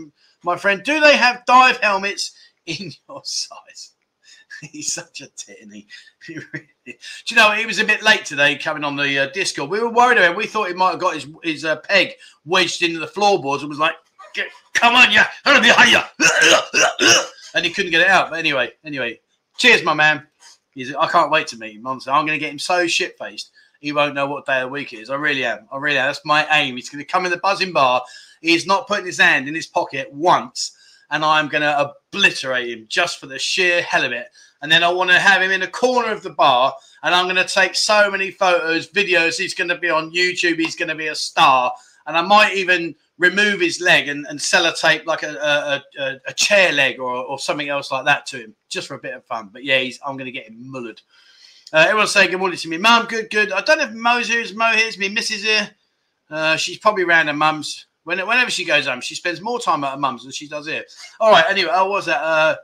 my 0.44 0.58
friend. 0.58 0.84
Do 0.84 1.00
they 1.00 1.18
have 1.18 1.46
dive 1.46 1.78
helmets 1.78 2.32
in 2.66 2.92
your 3.08 3.22
size? 3.24 3.92
He's 4.62 4.94
such 4.94 5.22
a 5.22 5.28
titty. 5.28 5.88
Do 6.28 6.42
you 6.86 7.36
know, 7.36 7.52
he 7.52 7.66
was 7.66 7.80
a 7.80 7.86
bit 7.86 8.04
late 8.04 8.26
today 8.26 8.56
coming 8.58 8.84
on 8.84 8.96
the 8.96 9.20
uh, 9.20 9.28
Discord. 9.28 9.70
We 9.70 9.82
were 9.82 9.90
worried 9.90 10.18
about 10.18 10.32
him. 10.32 10.38
We 10.38 10.48
thought 10.48 10.68
he 10.68 10.74
might 10.74 10.92
have 10.92 11.00
got 11.00 11.16
his, 11.16 11.28
his 11.44 11.66
uh, 11.66 11.78
peg 11.78 12.14
wedged 12.46 12.82
into 12.84 13.00
the 13.00 13.08
floorboards 13.08 13.64
and 13.64 13.70
was 13.70 13.80
like, 13.80 13.96
come 14.74 14.96
on, 14.96 15.12
yeah, 15.12 15.28
and 17.56 17.66
he 17.66 17.72
couldn't 17.72 17.92
get 17.92 18.02
it 18.02 18.08
out. 18.08 18.30
But 18.30 18.40
anyway, 18.40 18.74
anyway, 18.84 19.20
cheers, 19.58 19.84
my 19.84 19.94
man. 19.96 20.28
He's, 20.74 20.94
I 20.94 21.08
can't 21.08 21.32
wait 21.32 21.48
to 21.48 21.58
meet 21.58 21.78
him. 21.78 21.88
Honestly, 21.88 22.12
I'm 22.12 22.26
going 22.26 22.38
to 22.38 22.44
get 22.44 22.52
him 22.52 22.60
so 22.60 22.86
shit 22.86 23.18
faced. 23.18 23.52
He 23.80 23.94
won't 23.94 24.14
know 24.14 24.28
what 24.28 24.46
day 24.46 24.62
of 24.62 24.68
the 24.68 24.74
week 24.74 24.94
it 24.94 25.00
is. 25.00 25.10
I 25.10 25.16
really 25.16 25.46
am. 25.46 25.68
I 25.72 25.78
really 25.78 25.98
am. 25.98 26.08
That's 26.08 26.26
my 26.26 26.46
aim. 26.52 26.76
He's 26.76 26.90
going 26.90 27.04
to 27.04 27.10
come 27.10 27.26
in 27.26 27.32
the 27.32 27.38
buzzing 27.38 27.72
bar. 27.72 28.04
He's 28.42 28.68
not 28.68 28.88
putting 28.88 29.06
his 29.06 29.20
hand 29.20 29.48
in 29.48 29.56
his 29.56 29.68
pocket 29.68 30.12
once, 30.12 30.76
and 31.12 31.24
I'm 31.24 31.48
going 31.48 31.62
to 31.62 31.96
obliterate 32.12 32.70
him 32.70 32.86
just 32.90 33.20
for 33.20 33.28
the 33.28 33.40
sheer 33.40 33.82
hell 33.82 34.04
of 34.04 34.12
it. 34.12 34.28
And 34.62 34.72
then 34.72 34.84
I 34.84 34.90
want 34.90 35.12
to 35.12 35.20
have 35.20 35.42
him 35.42 35.52
in 35.52 35.62
a 35.62 35.68
corner 35.68 36.12
of 36.12 36.24
the 36.24 36.32
bar, 36.32 36.74
and 37.04 37.16
I'm 37.16 37.26
going 37.26 37.36
to 37.36 37.46
take 37.46 37.76
so 37.76 38.12
many 38.12 38.32
photos, 38.32 38.90
videos. 38.90 39.38
He's 39.38 39.54
going 39.54 39.70
to 39.70 39.78
be 39.78 39.90
on 39.90 40.12
YouTube. 40.12 40.58
He's 40.58 40.76
going 40.76 40.90
to 40.90 40.96
be 40.96 41.08
a 41.08 41.16
star, 41.16 41.72
and 42.08 42.18
I 42.18 42.22
might 42.22 42.56
even 42.56 42.96
remove 43.18 43.62
his 43.62 43.80
leg 43.80 44.08
and, 44.08 44.26
and 44.28 44.40
sellotape 44.40 45.06
like 45.06 45.24
a, 45.24 45.82
a, 46.00 46.20
a, 46.28 46.34
chair 46.34 46.72
leg 46.74 47.00
or, 47.00 47.14
or 47.14 47.40
something 47.40 47.70
else 47.70 47.92
like 47.92 48.06
that 48.06 48.26
to 48.28 48.38
him, 48.38 48.56
just 48.70 48.88
for 48.88 48.96
a 48.96 49.00
bit 49.00 49.14
of 49.14 49.26
fun. 49.26 49.50
But 49.52 49.64
yeah, 49.64 49.80
he's, 49.80 50.00
I'm 50.06 50.18
going 50.18 50.26
to 50.26 50.32
get 50.32 50.48
him 50.48 50.70
mullered. 50.74 51.00
Uh, 51.72 51.86
everyone's 51.88 52.12
saying 52.12 52.30
good 52.30 52.40
morning 52.40 52.58
to 52.58 52.70
me, 52.70 52.78
mum. 52.78 53.06
Good, 53.08 53.30
good. 53.32 53.52
I 53.52 53.62
don't 53.62 53.78
know 53.80 53.86
if 53.86 53.94
Mo's 53.94 54.28
here. 54.28 54.46
Mo 54.56 54.72
here's 54.74 54.98
me, 54.98 55.10
Mrs. 55.10 55.44
here. 55.44 55.70
Uh, 56.30 56.56
she's 56.56 56.78
probably 56.78 57.04
around 57.04 57.28
her 57.28 57.34
mum's. 57.34 57.88
When, 58.04 58.20
whenever 58.28 58.52
she 58.52 58.66
goes 58.66 58.86
home, 58.86 59.02
she 59.02 59.16
spends 59.16 59.42
more 59.42 59.60
time 59.60 59.84
at 59.84 59.92
her 59.94 60.00
mum's 60.00 60.24
than 60.24 60.32
she 60.32 60.48
does 60.48 60.68
here. 60.68 60.84
All 61.20 61.32
right. 61.32 61.46
Anyway, 61.50 61.72
I 61.72 61.82
was 61.82 62.06
that? 62.06 62.22
Uh, 62.22 62.56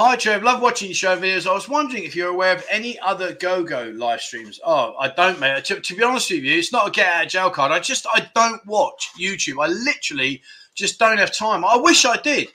Hi, 0.00 0.14
Trev. 0.14 0.44
Love 0.44 0.62
watching 0.62 0.86
your 0.86 0.94
show 0.94 1.18
videos. 1.18 1.44
I 1.44 1.52
was 1.52 1.68
wondering 1.68 2.04
if 2.04 2.14
you're 2.14 2.28
aware 2.28 2.54
of 2.54 2.64
any 2.70 3.00
other 3.00 3.34
go-go 3.34 3.92
live 3.96 4.20
streams. 4.20 4.60
Oh, 4.64 4.94
I 4.96 5.08
don't, 5.08 5.40
mate. 5.40 5.64
To, 5.64 5.80
to, 5.80 5.96
be 5.96 6.04
honest 6.04 6.30
with 6.30 6.44
you, 6.44 6.56
it's 6.56 6.70
not 6.70 6.86
a 6.86 6.90
get 6.92 7.12
out 7.12 7.24
of 7.24 7.30
jail 7.32 7.50
card. 7.50 7.72
I 7.72 7.80
just 7.80 8.06
I 8.14 8.30
don't 8.32 8.64
watch 8.64 9.10
YouTube. 9.20 9.60
I 9.60 9.66
literally 9.66 10.40
just 10.76 11.00
don't 11.00 11.18
have 11.18 11.34
time. 11.34 11.64
I 11.64 11.74
wish 11.74 12.04
I 12.04 12.16
did. 12.16 12.46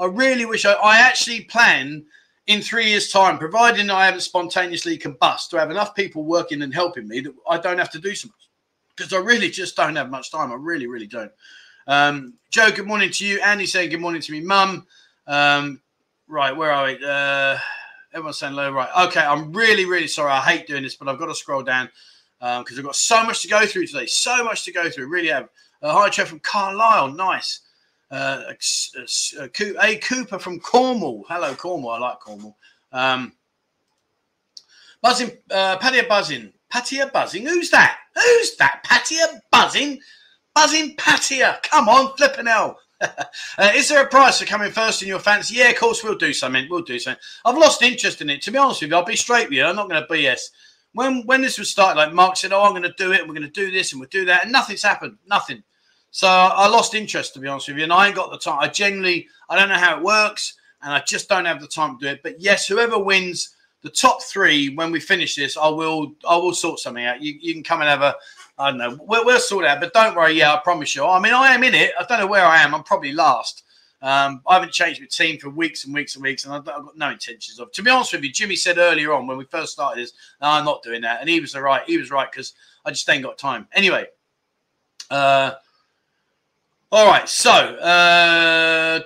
I 0.00 0.06
really 0.06 0.44
wish 0.46 0.64
I. 0.64 0.72
I 0.72 0.98
actually 0.98 1.42
plan 1.42 2.04
in 2.48 2.60
three 2.60 2.88
years' 2.88 3.12
time, 3.12 3.38
providing 3.38 3.88
I 3.88 4.06
haven't 4.06 4.22
spontaneously 4.22 4.98
combust, 4.98 5.50
to 5.50 5.60
have 5.60 5.70
enough 5.70 5.94
people 5.94 6.24
working 6.24 6.60
and 6.62 6.74
helping 6.74 7.06
me 7.06 7.20
that 7.20 7.34
I 7.48 7.58
don't 7.58 7.78
have 7.78 7.90
to 7.90 8.00
do 8.00 8.16
so 8.16 8.26
much. 8.26 8.48
Because 8.96 9.12
I 9.12 9.18
really 9.18 9.48
just 9.48 9.76
don't 9.76 9.94
have 9.94 10.10
much 10.10 10.32
time. 10.32 10.50
I 10.50 10.56
really, 10.56 10.88
really 10.88 11.06
don't. 11.06 11.30
Um, 11.86 12.34
Joe, 12.50 12.72
good 12.74 12.88
morning 12.88 13.12
to 13.12 13.24
you. 13.24 13.40
Andy 13.42 13.66
saying 13.66 13.90
good 13.90 14.00
morning 14.00 14.22
to 14.22 14.32
me, 14.32 14.40
mum. 14.40 14.88
Um, 15.28 15.80
Right, 16.30 16.56
where 16.56 16.70
are 16.70 16.86
we? 16.86 16.96
Uh, 17.04 17.58
everyone's 18.14 18.38
saying 18.38 18.54
low. 18.54 18.70
Right. 18.70 18.88
Okay, 19.08 19.18
I'm 19.18 19.52
really, 19.52 19.84
really 19.84 20.06
sorry. 20.06 20.30
I 20.30 20.40
hate 20.40 20.68
doing 20.68 20.84
this, 20.84 20.94
but 20.94 21.08
I've 21.08 21.18
got 21.18 21.26
to 21.26 21.34
scroll 21.34 21.64
down 21.64 21.88
because 22.38 22.70
um, 22.70 22.78
I've 22.78 22.84
got 22.84 22.94
so 22.94 23.24
much 23.24 23.42
to 23.42 23.48
go 23.48 23.66
through 23.66 23.88
today. 23.88 24.06
So 24.06 24.44
much 24.44 24.64
to 24.66 24.72
go 24.72 24.88
through. 24.88 25.08
Really 25.08 25.26
have. 25.26 25.48
Uh, 25.82 25.92
hi, 25.92 26.08
Jeff 26.08 26.28
from 26.28 26.38
Carlisle. 26.38 27.14
Nice. 27.14 27.62
Uh, 28.12 28.44
a, 28.48 29.40
a, 29.40 29.74
a, 29.82 29.96
Cooper 29.96 30.38
from 30.38 30.60
Cornwall. 30.60 31.24
Hello, 31.28 31.52
Cornwall. 31.56 31.94
I 31.94 31.98
like 31.98 32.20
Cornwall. 32.20 32.56
Um, 32.92 33.32
buzzing, 35.02 35.32
uh, 35.50 35.78
Pattaya 35.78 36.08
buzzing, 36.08 36.52
Pattaya 36.72 37.12
buzzing. 37.12 37.44
Who's 37.44 37.70
that? 37.70 37.98
Who's 38.14 38.56
that? 38.58 38.84
Pattaya 38.86 39.40
buzzing, 39.50 39.98
buzzing 40.54 40.94
Pattaya. 40.94 41.60
Come 41.64 41.88
on, 41.88 42.16
flipping 42.16 42.46
hell. 42.46 42.78
uh, 43.58 43.72
is 43.74 43.88
there 43.88 44.04
a 44.04 44.08
price 44.08 44.40
for 44.40 44.46
coming 44.46 44.70
first 44.70 45.02
in 45.02 45.08
your 45.08 45.18
fancy? 45.18 45.56
Yeah, 45.56 45.70
of 45.70 45.76
course 45.76 46.04
we'll 46.04 46.16
do 46.16 46.32
something. 46.32 46.66
We'll 46.68 46.82
do 46.82 46.98
something. 46.98 47.20
I've 47.44 47.56
lost 47.56 47.82
interest 47.82 48.20
in 48.20 48.28
it. 48.30 48.42
To 48.42 48.50
be 48.50 48.58
honest 48.58 48.82
with 48.82 48.90
you, 48.90 48.96
I'll 48.96 49.04
be 49.04 49.16
straight 49.16 49.48
with 49.48 49.56
you. 49.56 49.64
I'm 49.64 49.76
not 49.76 49.88
going 49.88 50.02
to 50.02 50.12
BS. 50.12 50.40
When 50.92 51.24
when 51.26 51.40
this 51.40 51.58
was 51.58 51.70
started, 51.70 51.98
like 51.98 52.12
Mark 52.12 52.36
said, 52.36 52.52
oh, 52.52 52.62
I'm 52.62 52.72
going 52.72 52.82
to 52.82 52.94
do 52.98 53.12
it, 53.12 53.20
and 53.20 53.28
we're 53.28 53.34
going 53.34 53.50
to 53.50 53.64
do 53.64 53.70
this, 53.70 53.92
and 53.92 54.00
we'll 54.00 54.08
do 54.10 54.24
that, 54.26 54.44
and 54.44 54.52
nothing's 54.52 54.82
happened. 54.82 55.16
Nothing. 55.26 55.62
So 56.10 56.26
I 56.26 56.66
lost 56.68 56.94
interest, 56.94 57.34
to 57.34 57.40
be 57.40 57.46
honest 57.46 57.68
with 57.68 57.78
you, 57.78 57.84
and 57.84 57.92
I 57.92 58.08
ain't 58.08 58.16
got 58.16 58.32
the 58.32 58.38
time. 58.38 58.58
I 58.60 58.68
genuinely, 58.68 59.28
I 59.48 59.56
don't 59.56 59.68
know 59.68 59.76
how 59.76 59.96
it 59.96 60.02
works, 60.02 60.54
and 60.82 60.92
I 60.92 61.00
just 61.06 61.28
don't 61.28 61.44
have 61.44 61.60
the 61.60 61.68
time 61.68 61.98
to 61.98 62.04
do 62.04 62.12
it. 62.12 62.22
But 62.22 62.40
yes, 62.40 62.66
whoever 62.66 62.98
wins 62.98 63.54
the 63.82 63.90
top 63.90 64.22
three 64.22 64.74
when 64.74 64.90
we 64.90 64.98
finish 64.98 65.36
this, 65.36 65.56
I 65.56 65.68
will, 65.68 66.12
I 66.28 66.36
will 66.36 66.52
sort 66.52 66.80
something 66.80 67.04
out. 67.04 67.22
You, 67.22 67.34
you 67.40 67.54
can 67.54 67.62
come 67.62 67.80
and 67.80 67.88
have 67.88 68.02
a, 68.02 68.16
I 68.60 68.70
don't 68.70 68.78
know, 68.78 68.98
we'll, 69.00 69.24
we'll 69.24 69.40
sort 69.40 69.64
out. 69.64 69.80
But 69.80 69.94
don't 69.94 70.14
worry, 70.14 70.34
yeah, 70.34 70.52
I 70.52 70.58
promise 70.58 70.94
you. 70.94 71.04
I 71.04 71.18
mean, 71.18 71.32
I 71.32 71.54
am 71.54 71.64
in 71.64 71.74
it. 71.74 71.92
I 71.98 72.04
don't 72.04 72.20
know 72.20 72.26
where 72.26 72.44
I 72.44 72.58
am. 72.62 72.74
I'm 72.74 72.82
probably 72.82 73.12
last. 73.12 73.64
Um, 74.02 74.42
I 74.46 74.54
haven't 74.54 74.72
changed 74.72 75.00
my 75.00 75.06
team 75.10 75.38
for 75.38 75.50
weeks 75.50 75.84
and 75.84 75.94
weeks 75.94 76.14
and 76.14 76.22
weeks, 76.22 76.44
and 76.44 76.54
I've, 76.54 76.68
I've, 76.68 76.84
got 76.84 76.96
no 76.96 77.10
intentions 77.10 77.58
of. 77.58 77.72
To 77.72 77.82
be 77.82 77.90
honest 77.90 78.12
with 78.12 78.22
you, 78.22 78.30
Jimmy 78.30 78.56
said 78.56 78.78
earlier 78.78 79.12
on 79.12 79.26
when 79.26 79.36
we 79.36 79.44
first 79.44 79.72
started 79.72 80.02
this, 80.02 80.12
no, 80.40 80.48
I'm 80.48 80.64
not 80.64 80.82
doing 80.82 81.00
that, 81.02 81.20
and 81.20 81.28
he 81.28 81.40
was 81.40 81.54
right. 81.54 81.82
He 81.86 81.98
was 81.98 82.10
right 82.10 82.30
because 82.30 82.54
I 82.84 82.90
just 82.90 83.08
ain't 83.08 83.24
got 83.24 83.38
time. 83.38 83.66
Anyway, 83.72 84.06
uh, 85.10 85.52
all 86.92 87.06
right, 87.06 87.28
so 87.28 87.52
uh, 87.52 89.00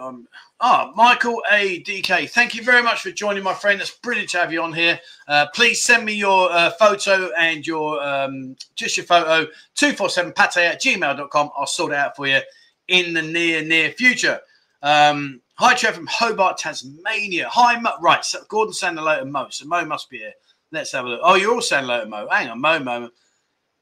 um, 0.00 0.26
ah, 0.58 0.92
Michael 0.96 1.42
A. 1.50 1.82
DK, 1.82 2.30
thank 2.30 2.54
you 2.54 2.62
very 2.62 2.82
much 2.82 3.02
for 3.02 3.10
joining, 3.10 3.42
my 3.42 3.52
friend. 3.52 3.78
It's 3.78 3.90
brilliant 3.90 4.30
to 4.30 4.38
have 4.38 4.54
you 4.54 4.62
on 4.62 4.72
here. 4.72 4.98
Uh, 5.28 5.48
please 5.54 5.82
send 5.82 6.06
me 6.06 6.14
your 6.14 6.50
uh, 6.50 6.70
photo 6.70 7.28
and 7.36 7.66
your 7.66 8.02
um, 8.02 8.56
just 8.74 8.96
your 8.96 9.04
photo 9.04 9.50
247 9.74 10.32
Pattaya 10.32 10.70
at 10.70 10.80
gmail.com. 10.80 11.50
I'll 11.54 11.66
sort 11.66 11.92
it 11.92 11.98
out 11.98 12.16
for 12.16 12.26
you 12.26 12.40
in 12.88 13.12
the 13.12 13.20
near 13.20 13.62
near 13.62 13.90
future. 13.90 14.40
Um, 14.82 15.42
hi, 15.56 15.74
Trev 15.74 15.94
from 15.94 16.08
Hobart, 16.10 16.56
Tasmania. 16.56 17.48
Hi, 17.50 17.78
Mo. 17.78 17.90
Right, 18.00 18.24
so 18.24 18.38
Gordon 18.48 18.72
saying 18.72 18.96
hello 18.96 19.18
to 19.18 19.26
Mo. 19.26 19.48
So 19.50 19.66
Mo 19.66 19.84
must 19.84 20.08
be 20.08 20.18
here. 20.20 20.32
Let's 20.72 20.92
have 20.92 21.04
a 21.04 21.08
look. 21.08 21.20
Oh, 21.22 21.34
you're 21.34 21.52
all 21.52 21.60
saying 21.60 21.84
hello 21.84 22.00
to 22.00 22.06
Mo. 22.06 22.28
Hang 22.30 22.48
on, 22.48 22.62
Mo, 22.62 22.78
Mo. 22.78 23.10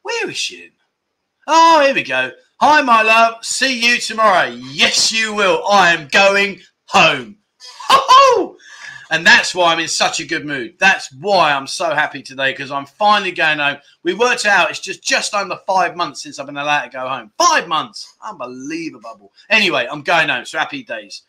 Where 0.02 0.28
is 0.28 0.36
she? 0.36 0.72
Oh, 1.50 1.82
here 1.82 1.94
we 1.94 2.02
go. 2.02 2.30
Hi, 2.60 2.82
my 2.82 3.00
love. 3.00 3.42
See 3.42 3.80
you 3.82 3.98
tomorrow. 3.98 4.50
Yes, 4.50 5.10
you 5.10 5.32
will. 5.32 5.66
I 5.66 5.94
am 5.94 6.06
going 6.08 6.60
home. 6.88 7.38
Ho-ho! 7.88 8.54
And 9.10 9.26
that's 9.26 9.54
why 9.54 9.72
I'm 9.72 9.80
in 9.80 9.88
such 9.88 10.20
a 10.20 10.26
good 10.26 10.44
mood. 10.44 10.74
That's 10.78 11.10
why 11.10 11.54
I'm 11.54 11.66
so 11.66 11.94
happy 11.94 12.22
today 12.22 12.52
because 12.52 12.70
I'm 12.70 12.84
finally 12.84 13.32
going 13.32 13.60
home. 13.60 13.78
We 14.02 14.12
worked 14.12 14.44
out 14.44 14.68
it's 14.68 14.78
just 14.78 15.02
just 15.02 15.32
under 15.32 15.56
five 15.66 15.96
months 15.96 16.22
since 16.22 16.38
I've 16.38 16.44
been 16.44 16.58
allowed 16.58 16.84
to 16.84 16.90
go 16.90 17.08
home. 17.08 17.32
Five 17.38 17.66
months, 17.66 18.14
unbelievable. 18.22 19.32
Anyway, 19.48 19.88
I'm 19.90 20.02
going 20.02 20.28
home. 20.28 20.44
So 20.44 20.58
happy 20.58 20.84
days. 20.84 21.22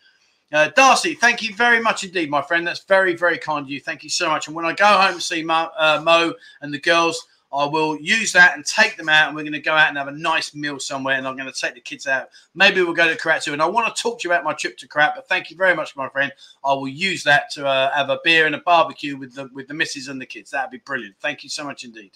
Uh, 0.51 0.69
Darcy, 0.75 1.13
thank 1.13 1.41
you 1.41 1.55
very 1.55 1.79
much 1.79 2.03
indeed, 2.03 2.29
my 2.29 2.41
friend. 2.41 2.67
That's 2.67 2.83
very, 2.83 3.15
very 3.15 3.37
kind 3.37 3.63
of 3.63 3.69
you. 3.69 3.79
Thank 3.79 4.03
you 4.03 4.09
so 4.09 4.27
much. 4.27 4.47
And 4.47 4.55
when 4.55 4.65
I 4.65 4.73
go 4.73 4.85
home 4.85 5.13
and 5.13 5.23
see 5.23 5.43
Mo, 5.43 5.69
uh, 5.77 6.01
Mo 6.03 6.33
and 6.61 6.73
the 6.73 6.79
girls, 6.81 7.25
I 7.51 7.65
will 7.65 7.99
use 7.99 8.31
that 8.33 8.55
and 8.55 8.63
take 8.63 8.95
them 8.95 9.09
out, 9.09 9.27
and 9.27 9.35
we're 9.35 9.43
going 9.43 9.53
to 9.53 9.59
go 9.59 9.73
out 9.73 9.89
and 9.89 9.97
have 9.97 10.07
a 10.07 10.11
nice 10.11 10.53
meal 10.53 10.79
somewhere. 10.79 11.17
And 11.17 11.27
I'm 11.27 11.35
going 11.35 11.51
to 11.51 11.59
take 11.59 11.73
the 11.73 11.81
kids 11.81 12.05
out. 12.05 12.29
Maybe 12.53 12.81
we'll 12.81 12.93
go 12.93 13.07
to 13.07 13.19
Karatu. 13.19 13.53
And 13.53 13.61
I 13.61 13.65
want 13.65 13.93
to 13.93 14.01
talk 14.01 14.19
to 14.19 14.27
you 14.27 14.31
about 14.31 14.43
my 14.43 14.53
trip 14.53 14.77
to 14.77 14.87
Korat, 14.87 15.15
but 15.15 15.27
thank 15.27 15.49
you 15.49 15.57
very 15.57 15.75
much, 15.75 15.95
my 15.95 16.09
friend. 16.09 16.31
I 16.63 16.73
will 16.73 16.87
use 16.87 17.23
that 17.23 17.49
to 17.51 17.65
uh, 17.65 17.91
have 17.93 18.09
a 18.09 18.19
beer 18.23 18.45
and 18.45 18.55
a 18.55 18.59
barbecue 18.59 19.17
with 19.17 19.33
the 19.33 19.49
with 19.53 19.67
the 19.67 19.73
missus 19.73 20.07
and 20.07 20.21
the 20.21 20.25
kids. 20.25 20.51
That'd 20.51 20.71
be 20.71 20.77
brilliant. 20.77 21.15
Thank 21.19 21.43
you 21.43 21.49
so 21.49 21.63
much 21.63 21.83
indeed. 21.83 22.11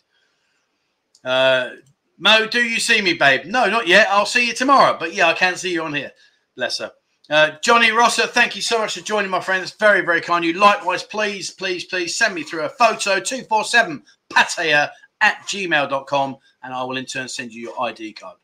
Uh, 1.24 1.72
Mo, 2.20 2.46
do 2.46 2.62
you 2.62 2.80
see 2.80 3.02
me, 3.02 3.13
babe? 3.13 3.46
No, 3.46 3.70
not 3.70 3.88
yet. 3.88 4.08
I'll 4.10 4.25
see 4.25 4.48
you 4.48 4.54
tomorrow. 4.54 4.98
But 5.00 5.13
yeah, 5.13 5.28
I 5.28 5.34
can 5.34 5.56
see 5.56 5.74
you 5.74 5.84
on 5.84 5.94
here. 5.94 6.12
Bless 6.56 6.78
her. 6.78 6.92
Uh, 7.30 7.52
Johnny 7.62 7.92
Rosser, 7.92 8.28
thank 8.28 8.56
you 8.56 8.62
so 8.62 8.78
much 8.80 8.96
for 8.96 9.02
joining, 9.02 9.32
my 9.32 9.40
friend. 9.40 9.63
It's 9.63 9.72
very, 9.72 10.02
very 10.02 10.20
kind 10.20 10.44
of 10.44 10.50
you. 10.50 10.60
Likewise, 10.60 11.04
please, 11.04 11.52
please, 11.52 11.86
please 11.86 12.16
send 12.16 12.36
me 12.36 12.44
through 12.44 12.63
a 12.63 12.70
photo 12.70 13.20
247 13.20 14.04
Pattaya 14.30 14.90
at 15.24 15.42
gmail.com 15.48 16.38
and 16.62 16.74
I 16.74 16.84
will 16.84 16.98
in 16.98 17.06
turn 17.06 17.27
send 17.27 17.53
you 17.53 17.62
your 17.62 17.82
ID 17.82 18.13
card. 18.13 18.38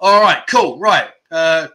All 0.00 0.20
right, 0.20 0.42
cool. 0.48 0.78
Right. 0.78 1.08
Uh, 1.30 1.68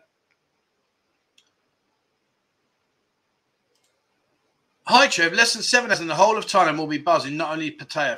Hi, 4.88 5.08
Trev. 5.08 5.34
Less 5.34 5.52
than 5.52 5.64
seven 5.64 5.92
hours 5.92 6.00
in 6.00 6.08
the 6.08 6.16
whole 6.16 6.38
of 6.38 6.46
Thailand 6.46 6.78
will 6.78 6.88
be 6.88 6.98
buzzing, 6.98 7.36
not 7.36 7.52
only 7.52 7.72
Pattaya. 7.72 8.18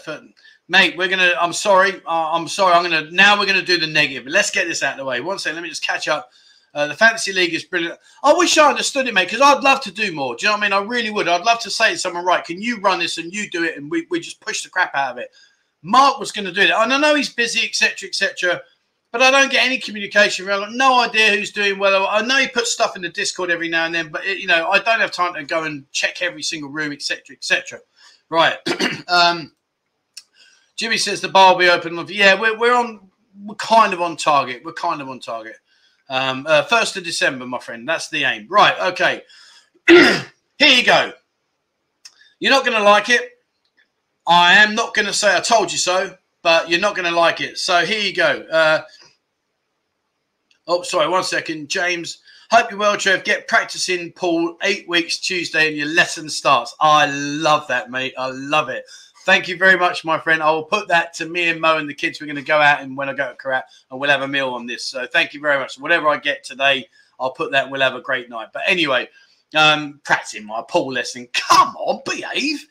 Mate, 0.67 0.96
we're 0.96 1.08
to, 1.08 1.41
I'm 1.41 1.51
sorry. 1.51 1.96
Uh, 2.05 2.31
I'm 2.31 2.48
sorry. 2.48 2.74
I'm 2.74 2.88
to, 2.91 3.12
now 3.12 3.39
we're 3.39 3.48
to 3.48 3.63
do 3.63 3.79
the 3.79 3.88
negative. 3.88 4.27
Let's 4.27 4.51
get 4.51 4.67
this 4.67 4.84
out 4.84 4.91
of 4.91 5.00
the 5.00 5.05
way. 5.05 5.19
One 5.19 5.39
second. 5.39 5.55
Let 5.55 5.63
me 5.63 5.69
just 5.69 5.84
catch 5.84 6.08
up. 6.08 6.29
Uh, 6.75 6.86
the 6.86 6.93
fantasy 6.93 7.34
league 7.34 7.55
is 7.55 7.63
brilliant. 7.63 7.98
I 8.24 8.34
wish 8.34 8.55
I 8.60 8.69
understood 8.69 9.08
it, 9.08 9.15
mate, 9.15 9.25
because 9.25 9.41
I'd 9.41 9.63
love 9.63 9.81
to 9.81 9.91
do 9.91 10.13
more. 10.13 10.36
Do 10.36 10.46
you 10.46 10.50
know 10.50 10.58
what 10.58 10.63
I 10.63 10.69
mean? 10.69 10.74
I 10.74 10.88
really 10.88 11.10
would. 11.10 11.27
I'd 11.27 11.43
love 11.43 11.60
to 11.62 11.72
say 11.72 11.93
to 11.93 11.98
someone, 11.98 12.24
right, 12.24 12.46
can 12.46 12.62
you 12.62 12.79
run 12.81 13.00
this 13.00 13.17
and 13.17 13.34
you 13.34 13.50
do 13.50 13.63
it? 13.63 13.75
And 13.75 13.89
we, 13.89 14.05
we 14.12 14.19
just 14.19 14.39
push 14.39 14.62
the 14.62 14.69
crap 14.69 14.93
out 14.93 15.13
of 15.13 15.17
it. 15.17 15.31
Mark 15.81 16.19
was 16.19 16.31
going 16.31 16.45
to 16.45 16.51
do 16.51 16.67
that. 16.67 16.81
And 16.81 16.93
I 16.93 16.98
know 16.98 17.15
he's 17.15 17.33
busy, 17.33 17.65
etc., 17.67 18.09
etc. 18.09 18.62
But 19.12 19.24
I 19.24 19.31
don't 19.31 19.51
get 19.51 19.65
any 19.65 19.79
communication. 19.79 20.48
I've 20.50 20.59
got 20.59 20.74
no 20.74 21.00
idea 21.00 21.31
who's 21.31 21.51
doing 21.51 21.79
well. 21.79 22.07
I 22.07 22.21
know 22.21 22.38
he 22.38 22.48
puts 22.48 22.71
stuff 22.71 22.95
in 22.95 23.01
the 23.01 23.09
Discord 23.09 23.50
every 23.50 23.67
now 23.67 23.86
and 23.86 23.95
then, 23.95 24.09
but 24.09 24.24
it, 24.24 24.38
you 24.38 24.48
know 24.48 24.69
I 24.69 24.79
don't 24.79 25.00
have 25.00 25.12
time 25.12 25.33
to 25.33 25.43
go 25.43 25.63
and 25.63 25.89
check 25.91 26.21
every 26.21 26.43
single 26.43 26.69
room, 26.69 26.91
etc., 26.91 27.36
etc. 27.36 27.79
Right. 28.29 28.57
um, 29.07 29.53
Jimmy 30.75 30.98
says 30.98 31.21
the 31.21 31.27
bar 31.27 31.53
will 31.53 31.59
be 31.59 31.69
open. 31.69 32.05
Yeah, 32.07 32.39
we're, 32.39 32.57
we're 32.57 32.75
on. 32.75 33.09
We're 33.41 33.55
kind 33.55 33.93
of 33.93 34.01
on 34.01 34.15
target. 34.15 34.62
We're 34.63 34.74
kind 34.74 35.01
of 35.01 35.09
on 35.09 35.19
target. 35.19 35.55
Um, 36.09 36.45
uh, 36.48 36.63
first 36.63 36.95
of 36.98 37.03
December, 37.03 37.48
my 37.48 37.59
friend. 37.59 37.88
That's 37.88 38.09
the 38.09 38.25
aim. 38.25 38.48
Right. 38.50 38.77
Okay. 38.91 39.24
Here 39.88 40.24
you 40.59 40.86
go. 40.86 41.13
You're 42.39 42.51
not 42.51 42.65
going 42.65 42.77
to 42.77 42.83
like 42.83 43.09
it. 43.09 43.38
I 44.29 44.53
am 44.53 44.75
not 44.75 44.93
going 44.93 45.07
to 45.07 45.13
say 45.13 45.36
I 45.36 45.39
told 45.39 45.71
you 45.71 45.79
so, 45.79 46.15
but 46.43 46.69
you're 46.69 46.79
not 46.79 46.95
going 46.95 47.12
to 47.12 47.19
like 47.19 47.41
it. 47.41 47.57
So 47.57 47.83
here 47.83 48.00
you 48.00 48.13
go. 48.13 48.45
Uh, 48.51 48.81
oh, 50.67 50.83
sorry, 50.83 51.09
one 51.09 51.24
second. 51.24 51.67
James, 51.67 52.19
hope 52.51 52.69
you're 52.69 52.79
well, 52.79 52.95
Trev. 52.95 53.24
Get 53.24 53.48
practicing 53.48 54.12
Paul. 54.12 54.55
eight 54.62 54.88
weeks 54.88 55.17
Tuesday 55.17 55.69
and 55.69 55.75
your 55.75 55.88
lesson 55.88 56.29
starts. 56.29 56.75
I 56.79 57.07
love 57.07 57.67
that, 57.69 57.89
mate. 57.89 58.13
I 58.19 58.27
love 58.27 58.69
it. 58.69 58.86
Thank 59.25 59.48
you 59.48 59.57
very 59.57 59.77
much, 59.77 60.05
my 60.05 60.19
friend. 60.19 60.43
I 60.43 60.51
will 60.51 60.63
put 60.63 60.88
that 60.89 61.13
to 61.15 61.25
me 61.25 61.50
and 61.50 61.59
Mo 61.59 61.77
and 61.77 61.89
the 61.89 61.93
kids. 61.95 62.21
We're 62.21 62.27
going 62.27 62.36
to 62.36 62.43
go 62.43 62.62
out 62.62 62.81
and 62.81 62.95
when 62.95 63.09
I 63.09 63.13
go 63.13 63.29
to 63.29 63.36
Korat 63.36 63.63
and 63.89 64.00
we'll 64.00 64.12
have 64.12 64.21
a 64.21 64.27
meal 64.27 64.51
on 64.51 64.67
this. 64.67 64.86
So 64.86 65.07
thank 65.07 65.33
you 65.33 65.41
very 65.41 65.57
much. 65.57 65.79
Whatever 65.79 66.07
I 66.07 66.17
get 66.17 66.43
today, 66.43 66.88
I'll 67.19 67.33
put 67.33 67.51
that. 67.51 67.69
We'll 67.69 67.81
have 67.81 67.95
a 67.95 68.01
great 68.01 68.29
night. 68.29 68.50
But 68.53 68.62
anyway, 68.67 69.09
um, 69.55 70.00
practicing 70.03 70.45
my 70.45 70.63
pool 70.69 70.93
lesson. 70.93 71.27
Come 71.33 71.75
on, 71.77 72.01
behave. 72.05 72.63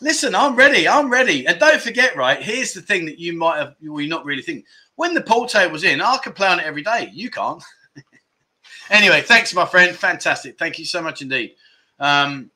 Listen, 0.00 0.34
I'm 0.34 0.54
ready. 0.56 0.86
I'm 0.86 1.10
ready. 1.10 1.46
And 1.46 1.58
don't 1.58 1.80
forget, 1.80 2.16
right? 2.16 2.42
Here's 2.42 2.72
the 2.72 2.82
thing 2.82 3.06
that 3.06 3.18
you 3.18 3.32
might 3.36 3.58
have, 3.58 3.74
well, 3.82 4.00
you're 4.00 4.10
not 4.10 4.24
really 4.24 4.42
thinking. 4.42 4.64
When 4.96 5.14
the 5.14 5.22
pool 5.22 5.48
was 5.70 5.84
in, 5.84 6.00
I 6.00 6.18
could 6.18 6.34
play 6.34 6.48
on 6.48 6.60
it 6.60 6.66
every 6.66 6.82
day. 6.82 7.10
You 7.12 7.30
can't. 7.30 7.62
anyway, 8.90 9.22
thanks, 9.22 9.54
my 9.54 9.66
friend. 9.66 9.94
Fantastic. 9.96 10.58
Thank 10.58 10.78
you 10.78 10.84
so 10.84 11.02
much 11.02 11.22
indeed. 11.22 11.54
Um, 11.98 12.50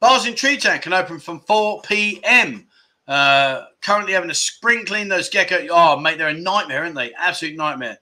bars 0.00 0.26
in 0.26 0.34
Tree 0.34 0.56
Town 0.56 0.78
can 0.78 0.92
open 0.92 1.18
from 1.20 1.40
4 1.40 1.82
p.m. 1.82 2.66
Uh, 3.06 3.66
currently 3.82 4.12
having 4.12 4.30
a 4.30 4.34
spring 4.34 4.84
clean 4.84 5.08
those 5.08 5.28
gecko. 5.28 5.66
Oh, 5.70 5.98
mate, 5.98 6.18
they're 6.18 6.28
a 6.28 6.34
nightmare, 6.34 6.82
aren't 6.82 6.94
they? 6.94 7.12
Absolute 7.14 7.56
nightmare. 7.56 7.98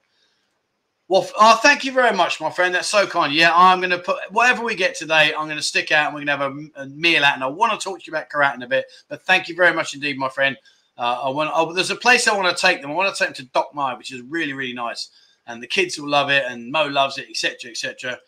Well, 1.08 1.26
oh, 1.38 1.58
thank 1.62 1.84
you 1.84 1.92
very 1.92 2.14
much, 2.14 2.38
my 2.38 2.50
friend. 2.50 2.74
That's 2.74 2.86
so 2.86 3.06
kind. 3.06 3.32
Yeah, 3.32 3.50
I'm 3.54 3.80
going 3.80 3.90
to 3.90 3.98
put 3.98 4.18
whatever 4.30 4.62
we 4.62 4.74
get 4.74 4.94
today. 4.94 5.32
I'm 5.34 5.46
going 5.46 5.56
to 5.56 5.62
stick 5.62 5.90
out 5.90 6.06
and 6.06 6.14
we're 6.14 6.24
going 6.24 6.38
to 6.38 6.44
have 6.44 6.76
a, 6.76 6.82
a, 6.82 6.86
meal 6.88 7.24
out. 7.24 7.34
And 7.34 7.42
I 7.42 7.46
want 7.46 7.72
to 7.72 7.82
talk 7.82 8.00
to 8.00 8.04
you 8.06 8.12
about 8.12 8.28
Korat 8.28 8.54
in 8.54 8.62
a 8.62 8.68
bit. 8.68 8.84
But 9.08 9.22
thank 9.22 9.48
you 9.48 9.56
very 9.56 9.74
much 9.74 9.94
indeed, 9.94 10.18
my 10.18 10.28
friend. 10.28 10.54
Uh, 10.98 11.20
I 11.24 11.30
want. 11.30 11.50
Oh, 11.54 11.72
there's 11.72 11.90
a 11.90 11.96
place 11.96 12.28
I 12.28 12.36
want 12.36 12.54
to 12.54 12.60
take 12.60 12.82
them. 12.82 12.90
I 12.90 12.94
want 12.94 13.14
to 13.14 13.18
take 13.18 13.34
them 13.34 13.46
to 13.46 13.52
Dok 13.52 13.74
Mai, 13.74 13.94
which 13.94 14.12
is 14.12 14.20
really, 14.20 14.52
really 14.52 14.74
nice. 14.74 15.08
And 15.46 15.62
the 15.62 15.66
kids 15.66 15.98
will 15.98 16.10
love 16.10 16.28
it, 16.28 16.44
and 16.46 16.70
Mo 16.70 16.86
loves 16.86 17.16
it, 17.16 17.26
etc., 17.30 17.70
etc. 17.70 18.18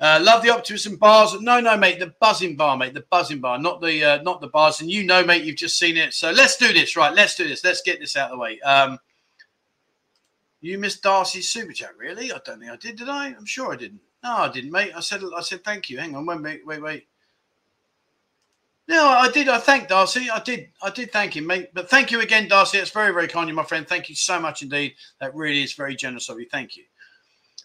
Uh, 0.00 0.18
love 0.22 0.42
the 0.42 0.50
optimism 0.50 0.96
bars. 0.96 1.38
No, 1.40 1.60
no, 1.60 1.76
mate, 1.76 1.98
the 1.98 2.14
buzzing 2.20 2.56
bar, 2.56 2.76
mate, 2.76 2.94
the 2.94 3.04
buzzing 3.10 3.40
bar, 3.40 3.58
not 3.58 3.82
the 3.82 4.02
uh, 4.02 4.22
not 4.22 4.40
the 4.40 4.46
bars. 4.46 4.80
And 4.80 4.90
you 4.90 5.04
know, 5.04 5.24
mate, 5.24 5.44
you've 5.44 5.56
just 5.56 5.78
seen 5.78 5.98
it. 5.98 6.14
So 6.14 6.30
let's 6.30 6.56
do 6.56 6.72
this, 6.72 6.96
right? 6.96 7.12
Let's 7.12 7.34
do 7.34 7.46
this. 7.46 7.62
Let's 7.62 7.82
get 7.82 8.00
this 8.00 8.16
out 8.16 8.30
of 8.30 8.36
the 8.36 8.40
way. 8.40 8.60
Um, 8.60 8.98
you 10.64 10.78
missed 10.78 11.02
Darcy's 11.02 11.48
super 11.48 11.72
chat, 11.72 11.96
really? 11.98 12.32
I 12.32 12.40
don't 12.44 12.60
think 12.60 12.70
I 12.70 12.76
did, 12.76 12.96
did 12.96 13.08
I? 13.08 13.28
I'm 13.28 13.46
sure 13.46 13.72
I 13.72 13.76
didn't. 13.76 14.00
No, 14.22 14.36
I 14.36 14.48
didn't, 14.48 14.70
mate. 14.70 14.92
I 14.96 15.00
said 15.00 15.22
I 15.36 15.42
said 15.42 15.62
thank 15.62 15.90
you. 15.90 15.98
Hang 15.98 16.16
on, 16.16 16.26
wait, 16.26 16.66
wait, 16.66 16.82
wait. 16.82 17.06
No, 18.86 19.08
I 19.08 19.30
did. 19.30 19.48
I 19.48 19.58
thank 19.58 19.88
Darcy. 19.88 20.28
I 20.30 20.40
did. 20.40 20.68
I 20.82 20.90
did 20.90 21.10
thank 21.10 21.36
him, 21.36 21.46
mate. 21.46 21.70
But 21.72 21.88
thank 21.88 22.10
you 22.10 22.20
again, 22.20 22.48
Darcy. 22.48 22.78
It's 22.78 22.90
very, 22.90 23.12
very 23.12 23.28
kind 23.28 23.44
of 23.44 23.48
you, 23.48 23.54
my 23.54 23.64
friend. 23.64 23.86
Thank 23.88 24.08
you 24.08 24.14
so 24.14 24.38
much 24.38 24.62
indeed. 24.62 24.94
That 25.20 25.34
really 25.34 25.62
is 25.62 25.72
very 25.72 25.96
generous 25.96 26.28
of 26.28 26.38
you. 26.38 26.46
Thank 26.50 26.76
you. 26.76 26.84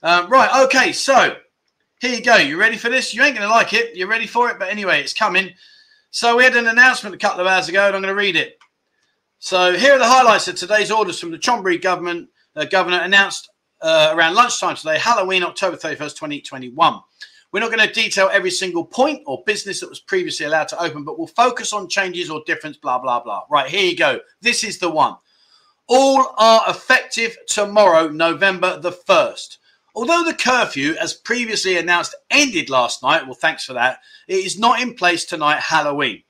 Um, 0.01 0.29
right. 0.29 0.65
Okay. 0.65 0.93
So 0.93 1.35
here 1.99 2.15
you 2.15 2.23
go. 2.23 2.37
You 2.37 2.57
ready 2.57 2.77
for 2.77 2.89
this? 2.89 3.13
You 3.13 3.21
ain't 3.23 3.35
going 3.35 3.47
to 3.47 3.53
like 3.53 3.73
it. 3.73 3.97
You're 3.97 4.07
ready 4.07 4.27
for 4.27 4.49
it. 4.49 4.59
But 4.59 4.69
anyway, 4.69 5.01
it's 5.01 5.13
coming. 5.13 5.51
So 6.11 6.37
we 6.37 6.43
had 6.43 6.55
an 6.55 6.67
announcement 6.67 7.15
a 7.15 7.19
couple 7.19 7.41
of 7.41 7.47
hours 7.47 7.67
ago, 7.67 7.87
and 7.87 7.95
I'm 7.95 8.01
going 8.01 8.13
to 8.13 8.19
read 8.19 8.37
it. 8.37 8.57
So 9.39 9.77
here 9.77 9.93
are 9.93 9.99
the 9.99 10.05
highlights 10.05 10.47
of 10.47 10.55
today's 10.55 10.91
orders 10.91 11.19
from 11.19 11.31
the 11.31 11.37
Chonburi 11.37 11.81
government. 11.81 12.29
Uh, 12.59 12.65
governor 12.65 12.99
announced 12.99 13.49
uh, 13.81 14.11
around 14.13 14.35
lunchtime 14.35 14.75
today, 14.75 14.99
Halloween, 14.99 15.43
October 15.43 15.77
31st, 15.77 16.15
2021. 16.17 16.99
We're 17.53 17.61
not 17.61 17.71
going 17.71 17.87
to 17.87 17.93
detail 17.93 18.29
every 18.33 18.51
single 18.51 18.83
point 18.83 19.23
or 19.25 19.43
business 19.45 19.79
that 19.79 19.87
was 19.87 20.01
previously 20.01 20.45
allowed 20.45 20.67
to 20.67 20.83
open, 20.83 21.05
but 21.05 21.17
we'll 21.17 21.27
focus 21.27 21.71
on 21.71 21.87
changes 21.87 22.29
or 22.29 22.43
difference, 22.45 22.75
blah, 22.75 22.99
blah, 22.99 23.21
blah. 23.21 23.43
Right, 23.49 23.69
here 23.69 23.89
you 23.89 23.95
go. 23.95 24.19
This 24.41 24.65
is 24.65 24.77
the 24.77 24.89
one. 24.89 25.15
All 25.87 26.35
are 26.37 26.63
effective 26.67 27.37
tomorrow, 27.47 28.09
November 28.09 28.77
the 28.77 28.91
1st. 28.91 29.57
Although 29.95 30.25
the 30.25 30.33
curfew, 30.33 30.95
as 30.99 31.13
previously 31.13 31.77
announced, 31.77 32.13
ended 32.29 32.69
last 32.69 33.01
night, 33.01 33.23
well, 33.23 33.35
thanks 33.35 33.63
for 33.63 33.73
that, 33.73 33.99
it 34.27 34.45
is 34.45 34.59
not 34.59 34.81
in 34.81 34.95
place 34.95 35.23
tonight, 35.23 35.61
Halloween. 35.61 36.23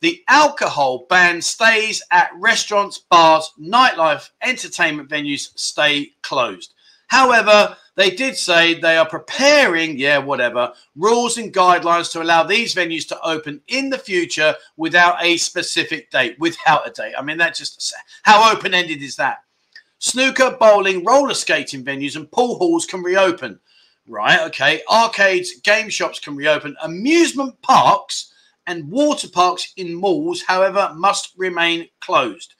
The 0.00 0.22
alcohol 0.28 1.06
ban 1.08 1.42
stays 1.42 2.02
at 2.10 2.30
restaurants, 2.38 2.98
bars, 2.98 3.52
nightlife, 3.60 4.30
entertainment 4.42 5.10
venues 5.10 5.50
stay 5.56 6.12
closed. 6.22 6.74
However, 7.08 7.76
they 7.96 8.10
did 8.10 8.36
say 8.36 8.74
they 8.74 8.96
are 8.96 9.08
preparing, 9.08 9.98
yeah, 9.98 10.18
whatever, 10.18 10.72
rules 10.96 11.36
and 11.36 11.52
guidelines 11.52 12.10
to 12.12 12.22
allow 12.22 12.44
these 12.44 12.74
venues 12.74 13.06
to 13.08 13.20
open 13.22 13.60
in 13.68 13.90
the 13.90 13.98
future 13.98 14.54
without 14.76 15.22
a 15.22 15.36
specific 15.36 16.10
date. 16.10 16.38
Without 16.38 16.88
a 16.88 16.92
date. 16.92 17.14
I 17.18 17.22
mean, 17.22 17.36
that 17.38 17.56
just 17.56 17.92
how 18.22 18.54
open 18.54 18.72
ended 18.72 19.02
is 19.02 19.16
that? 19.16 19.42
Snooker, 19.98 20.56
bowling, 20.58 21.04
roller 21.04 21.34
skating 21.34 21.84
venues, 21.84 22.16
and 22.16 22.30
pool 22.30 22.56
halls 22.56 22.86
can 22.86 23.02
reopen. 23.02 23.60
Right, 24.08 24.40
okay. 24.46 24.82
Arcades, 24.90 25.60
game 25.60 25.90
shops 25.90 26.20
can 26.20 26.36
reopen. 26.36 26.74
Amusement 26.82 27.60
parks 27.60 28.29
and 28.70 28.88
water 28.88 29.28
parks 29.28 29.72
in 29.76 29.92
malls, 29.92 30.42
however, 30.42 30.92
must 30.94 31.32
remain 31.36 31.88
closed. 32.00 32.54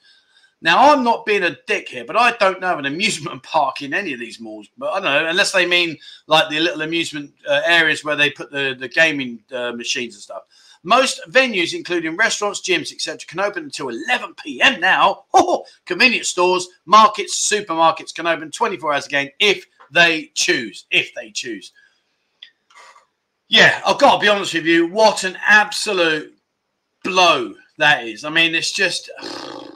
Now, 0.61 0.91
I'm 0.91 1.03
not 1.03 1.25
being 1.25 1.43
a 1.43 1.57
dick 1.65 1.87
here, 1.87 2.03
but 2.03 2.17
I 2.17 2.33
don't 2.33 2.59
know 2.59 2.73
of 2.73 2.79
an 2.79 2.85
amusement 2.93 3.41
park 3.43 3.81
in 3.81 3.93
any 3.93 4.13
of 4.13 4.19
these 4.19 4.39
malls. 4.39 4.67
But 4.77 4.91
I 4.91 4.99
don't 4.99 5.23
know, 5.23 5.29
unless 5.29 5.53
they 5.53 5.65
mean 5.65 5.97
like 6.27 6.49
the 6.49 6.59
little 6.59 6.81
amusement 6.81 7.31
uh, 7.47 7.61
areas 7.65 8.03
where 8.03 8.17
they 8.17 8.29
put 8.29 8.51
the, 8.51 8.75
the 8.77 8.89
gaming 8.89 9.39
uh, 9.53 9.71
machines 9.71 10.15
and 10.15 10.21
stuff. 10.21 10.43
Most 10.83 11.21
venues, 11.29 11.73
including 11.73 12.17
restaurants, 12.17 12.61
gyms, 12.61 12.91
etc., 12.91 13.19
can 13.27 13.39
open 13.39 13.63
until 13.63 13.89
11 13.89 14.35
p.m. 14.43 14.79
now. 14.79 15.23
Oh, 15.33 15.65
convenience 15.85 16.29
stores, 16.29 16.67
markets, 16.85 17.49
supermarkets 17.51 18.13
can 18.13 18.25
open 18.27 18.51
24 18.51 18.93
hours 18.93 19.05
again 19.05 19.29
if 19.39 19.65
they 19.91 20.31
choose. 20.33 20.85
If 20.91 21.13
they 21.13 21.31
choose. 21.31 21.71
Yeah, 23.51 23.81
I've 23.85 23.99
got 23.99 24.13
to 24.13 24.21
be 24.21 24.29
honest 24.29 24.53
with 24.53 24.65
you. 24.65 24.87
What 24.87 25.25
an 25.25 25.37
absolute 25.45 26.33
blow 27.03 27.53
that 27.79 28.07
is. 28.07 28.23
I 28.23 28.29
mean, 28.29 28.55
it's 28.55 28.71
just. 28.71 29.11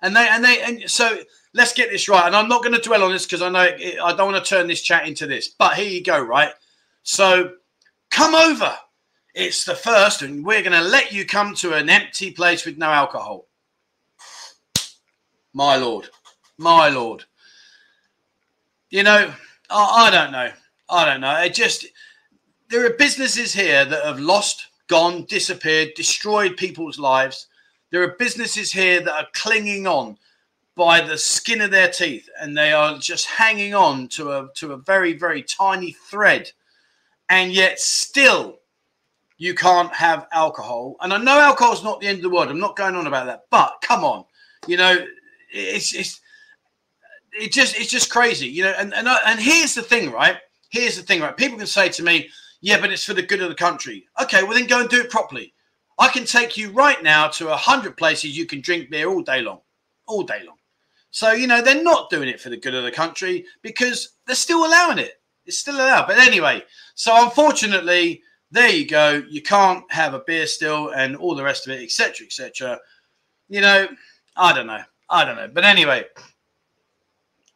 And 0.00 0.14
they 0.14 0.28
and 0.28 0.44
they 0.44 0.62
and 0.62 0.88
so 0.88 1.18
let's 1.54 1.72
get 1.72 1.90
this 1.90 2.08
right. 2.08 2.24
And 2.24 2.36
I'm 2.36 2.46
not 2.46 2.62
going 2.62 2.72
to 2.72 2.80
dwell 2.80 3.02
on 3.02 3.10
this 3.10 3.26
because 3.26 3.42
I 3.42 3.48
know 3.48 3.64
it, 3.64 3.98
I 4.00 4.14
don't 4.14 4.30
want 4.30 4.44
to 4.44 4.48
turn 4.48 4.68
this 4.68 4.80
chat 4.80 5.08
into 5.08 5.26
this. 5.26 5.48
But 5.48 5.74
here 5.74 5.90
you 5.90 6.04
go, 6.04 6.20
right? 6.20 6.52
So 7.02 7.54
come 8.08 8.36
over. 8.36 8.76
It's 9.34 9.64
the 9.64 9.74
first, 9.74 10.22
and 10.22 10.46
we're 10.46 10.62
going 10.62 10.80
to 10.80 10.88
let 10.88 11.10
you 11.10 11.26
come 11.26 11.52
to 11.56 11.74
an 11.74 11.90
empty 11.90 12.30
place 12.30 12.64
with 12.64 12.78
no 12.78 12.86
alcohol. 12.86 13.48
My 15.52 15.74
lord, 15.74 16.10
my 16.58 16.90
lord. 16.90 17.24
You 18.90 19.02
know, 19.02 19.34
I, 19.68 20.06
I 20.06 20.10
don't 20.12 20.30
know. 20.30 20.52
I 20.88 21.04
don't 21.06 21.20
know. 21.20 21.42
It 21.42 21.54
just 21.54 21.86
there 22.70 22.84
are 22.84 22.90
businesses 22.90 23.52
here 23.52 23.84
that 23.84 24.04
have 24.04 24.20
lost, 24.20 24.66
gone, 24.88 25.24
disappeared, 25.24 25.92
destroyed 25.96 26.56
people's 26.56 26.98
lives. 26.98 27.46
There 27.90 28.02
are 28.02 28.16
businesses 28.18 28.70
here 28.70 29.00
that 29.00 29.12
are 29.12 29.28
clinging 29.32 29.86
on 29.86 30.18
by 30.76 31.00
the 31.00 31.18
skin 31.18 31.60
of 31.60 31.70
their 31.70 31.88
teeth 31.88 32.28
and 32.40 32.56
they 32.56 32.72
are 32.72 32.98
just 32.98 33.26
hanging 33.26 33.74
on 33.74 34.06
to 34.06 34.30
a 34.30 34.48
to 34.54 34.72
a 34.72 34.76
very 34.76 35.12
very 35.12 35.42
tiny 35.42 35.92
thread. 36.08 36.52
And 37.30 37.52
yet 37.52 37.80
still 37.80 38.60
you 39.38 39.54
can't 39.54 39.92
have 39.92 40.28
alcohol. 40.32 40.96
And 41.00 41.12
i 41.12 41.18
know 41.18 41.40
alcohol 41.40 41.72
is 41.72 41.82
not 41.82 42.00
the 42.00 42.06
end 42.06 42.18
of 42.18 42.22
the 42.22 42.30
world. 42.30 42.48
I'm 42.48 42.60
not 42.60 42.76
going 42.76 42.94
on 42.94 43.06
about 43.06 43.26
that 43.26 43.44
but 43.50 43.78
come 43.82 44.04
on. 44.04 44.24
You 44.66 44.76
know 44.76 45.04
it's 45.50 45.94
it's 45.94 46.20
it 47.32 47.50
just 47.50 47.76
it's 47.76 47.90
just 47.90 48.10
crazy 48.10 48.46
you 48.46 48.62
know 48.62 48.74
and 48.78 48.92
and, 48.94 49.08
and 49.08 49.40
here's 49.40 49.74
the 49.74 49.82
thing 49.82 50.12
right? 50.12 50.36
Here's 50.68 50.96
the 50.96 51.02
thing 51.02 51.22
right? 51.22 51.36
People 51.36 51.58
can 51.58 51.66
say 51.66 51.88
to 51.88 52.02
me 52.04 52.28
yeah 52.60 52.80
but 52.80 52.92
it's 52.92 53.04
for 53.04 53.14
the 53.14 53.22
good 53.22 53.42
of 53.42 53.48
the 53.48 53.54
country 53.54 54.06
okay 54.20 54.42
well 54.42 54.54
then 54.54 54.66
go 54.66 54.80
and 54.80 54.88
do 54.88 55.00
it 55.00 55.10
properly 55.10 55.54
I 55.98 56.08
can 56.08 56.24
take 56.24 56.56
you 56.56 56.70
right 56.70 57.02
now 57.02 57.26
to 57.28 57.48
a 57.48 57.56
hundred 57.56 57.96
places 57.96 58.38
you 58.38 58.46
can 58.46 58.60
drink 58.60 58.88
beer 58.88 59.08
all 59.08 59.22
day 59.22 59.40
long, 59.42 59.60
all 60.06 60.22
day 60.22 60.42
long. 60.46 60.56
So 61.10 61.32
you 61.32 61.46
know 61.46 61.60
they're 61.60 61.82
not 61.82 62.10
doing 62.10 62.28
it 62.28 62.40
for 62.40 62.50
the 62.50 62.56
good 62.56 62.74
of 62.74 62.84
the 62.84 62.92
country 62.92 63.44
because 63.62 64.10
they're 64.26 64.36
still 64.36 64.64
allowing 64.64 64.98
it. 64.98 65.20
It's 65.44 65.58
still 65.58 65.74
allowed. 65.76 66.06
But 66.06 66.18
anyway, 66.18 66.62
so 66.94 67.24
unfortunately, 67.24 68.22
there 68.50 68.68
you 68.68 68.86
go. 68.86 69.24
You 69.28 69.42
can't 69.42 69.90
have 69.90 70.14
a 70.14 70.20
beer 70.20 70.46
still, 70.46 70.90
and 70.90 71.16
all 71.16 71.34
the 71.34 71.42
rest 71.42 71.66
of 71.66 71.72
it, 71.72 71.82
etc., 71.82 72.26
etc. 72.26 72.78
You 73.48 73.60
know, 73.60 73.88
I 74.36 74.52
don't 74.52 74.66
know. 74.66 74.82
I 75.10 75.24
don't 75.24 75.36
know. 75.36 75.50
But 75.52 75.64
anyway, 75.64 76.04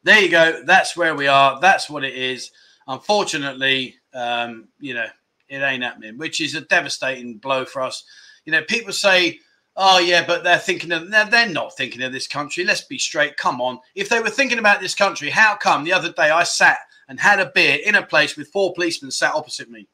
there 0.03 0.21
you 0.21 0.31
go. 0.31 0.63
That's 0.65 0.97
where 0.97 1.15
we 1.15 1.29
are. 1.29 1.61
That's 1.61 1.89
what 1.89 2.03
it 2.03 2.15
is. 2.15 2.51
Unfortunately, 2.89 3.97
um, 4.15 4.69
you 4.81 4.95
know, 4.95 5.07
it 5.49 5.59
ain't 5.59 5.83
happening, 5.83 6.19
which 6.19 6.41
is 6.41 6.55
a 6.55 6.63
devastating 6.63 7.37
blow 7.39 7.65
for 7.65 7.83
us. 7.83 8.05
You 8.45 8.53
know, 8.53 8.63
people 8.63 8.93
say, 8.93 9.39
oh, 9.77 9.99
yeah, 9.99 10.27
but 10.27 10.45
they're 10.45 10.59
thinking 10.59 10.93
of, 10.93 11.11
they're, 11.11 11.27
they're 11.27 11.49
not 11.49 11.77
thinking 11.77 12.03
of 12.03 12.13
this 12.13 12.27
country. 12.27 12.65
Let's 12.65 12.85
be 12.85 12.99
straight. 12.99 13.37
Come 13.37 13.61
on. 13.61 13.79
If 13.95 14.09
they 14.09 14.21
were 14.21 14.31
thinking 14.31 14.59
about 14.59 14.81
this 14.81 14.95
country, 14.95 15.31
how 15.31 15.57
come 15.57 15.85
the 15.85 15.93
other 15.93 16.13
day 16.13 16.31
I 16.31 16.43
sat 16.43 16.79
and 17.09 17.21
had 17.21 17.41
a 17.41 17.51
beer 17.55 17.79
in 17.85 17.95
a 17.95 18.07
place 18.07 18.37
with 18.37 18.49
four 18.49 18.73
policemen 18.75 19.11
sat 19.11 19.35
opposite 19.35 19.71
me? 19.71 19.89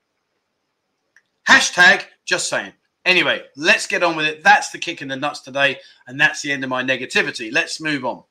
Hashtag 1.49 2.05
just 2.25 2.49
saying. 2.49 2.73
Anyway, 3.05 3.43
let's 3.57 3.87
get 3.87 4.03
on 4.03 4.17
with 4.17 4.27
it. 4.27 4.45
That's 4.45 4.71
the 4.71 4.79
kick 4.79 5.01
in 5.01 5.09
the 5.09 5.17
nuts 5.17 5.41
today, 5.41 5.79
and 6.07 6.21
that's 6.21 6.43
the 6.43 6.53
end 6.53 6.63
of 6.63 6.69
my 6.69 6.85
negativity. 6.85 7.51
Let's 7.51 7.81
move 7.81 8.05
on. 8.05 8.23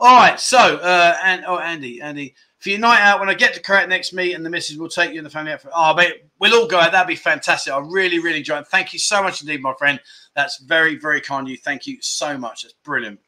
All 0.00 0.16
right, 0.16 0.40
so 0.40 0.58
uh, 0.58 1.16
and 1.22 1.44
oh, 1.46 1.58
Andy, 1.58 2.00
Andy, 2.00 2.34
for 2.64 2.70
your 2.70 2.78
night 2.78 3.02
out 3.02 3.20
when 3.20 3.28
I 3.28 3.34
get 3.34 3.52
to 3.52 3.60
Korat 3.60 3.90
next 3.90 4.14
meet 4.14 4.32
and 4.32 4.44
the 4.44 4.48
missus 4.48 4.78
will 4.78 4.88
take 4.88 5.12
you 5.12 5.18
and 5.18 5.26
the 5.26 5.30
family 5.30 5.52
out 5.52 5.60
for 5.60 5.70
oh 5.74 5.94
mate, 5.94 6.24
we'll 6.40 6.54
all 6.54 6.66
go 6.66 6.80
out. 6.80 6.92
That'd 6.92 7.06
be 7.06 7.14
fantastic. 7.14 7.70
I 7.70 7.78
really, 7.78 8.18
really 8.20 8.38
enjoy 8.38 8.56
it. 8.56 8.68
Thank 8.68 8.94
you 8.94 8.98
so 8.98 9.22
much 9.22 9.42
indeed, 9.42 9.60
my 9.60 9.74
friend. 9.74 10.00
That's 10.34 10.56
very, 10.56 10.96
very 10.96 11.20
kind 11.20 11.46
of 11.46 11.50
you. 11.50 11.58
Thank 11.58 11.86
you 11.86 11.98
so 12.00 12.38
much. 12.38 12.62
That's 12.62 12.74
brilliant. 12.82 13.20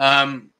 Um 0.00 0.50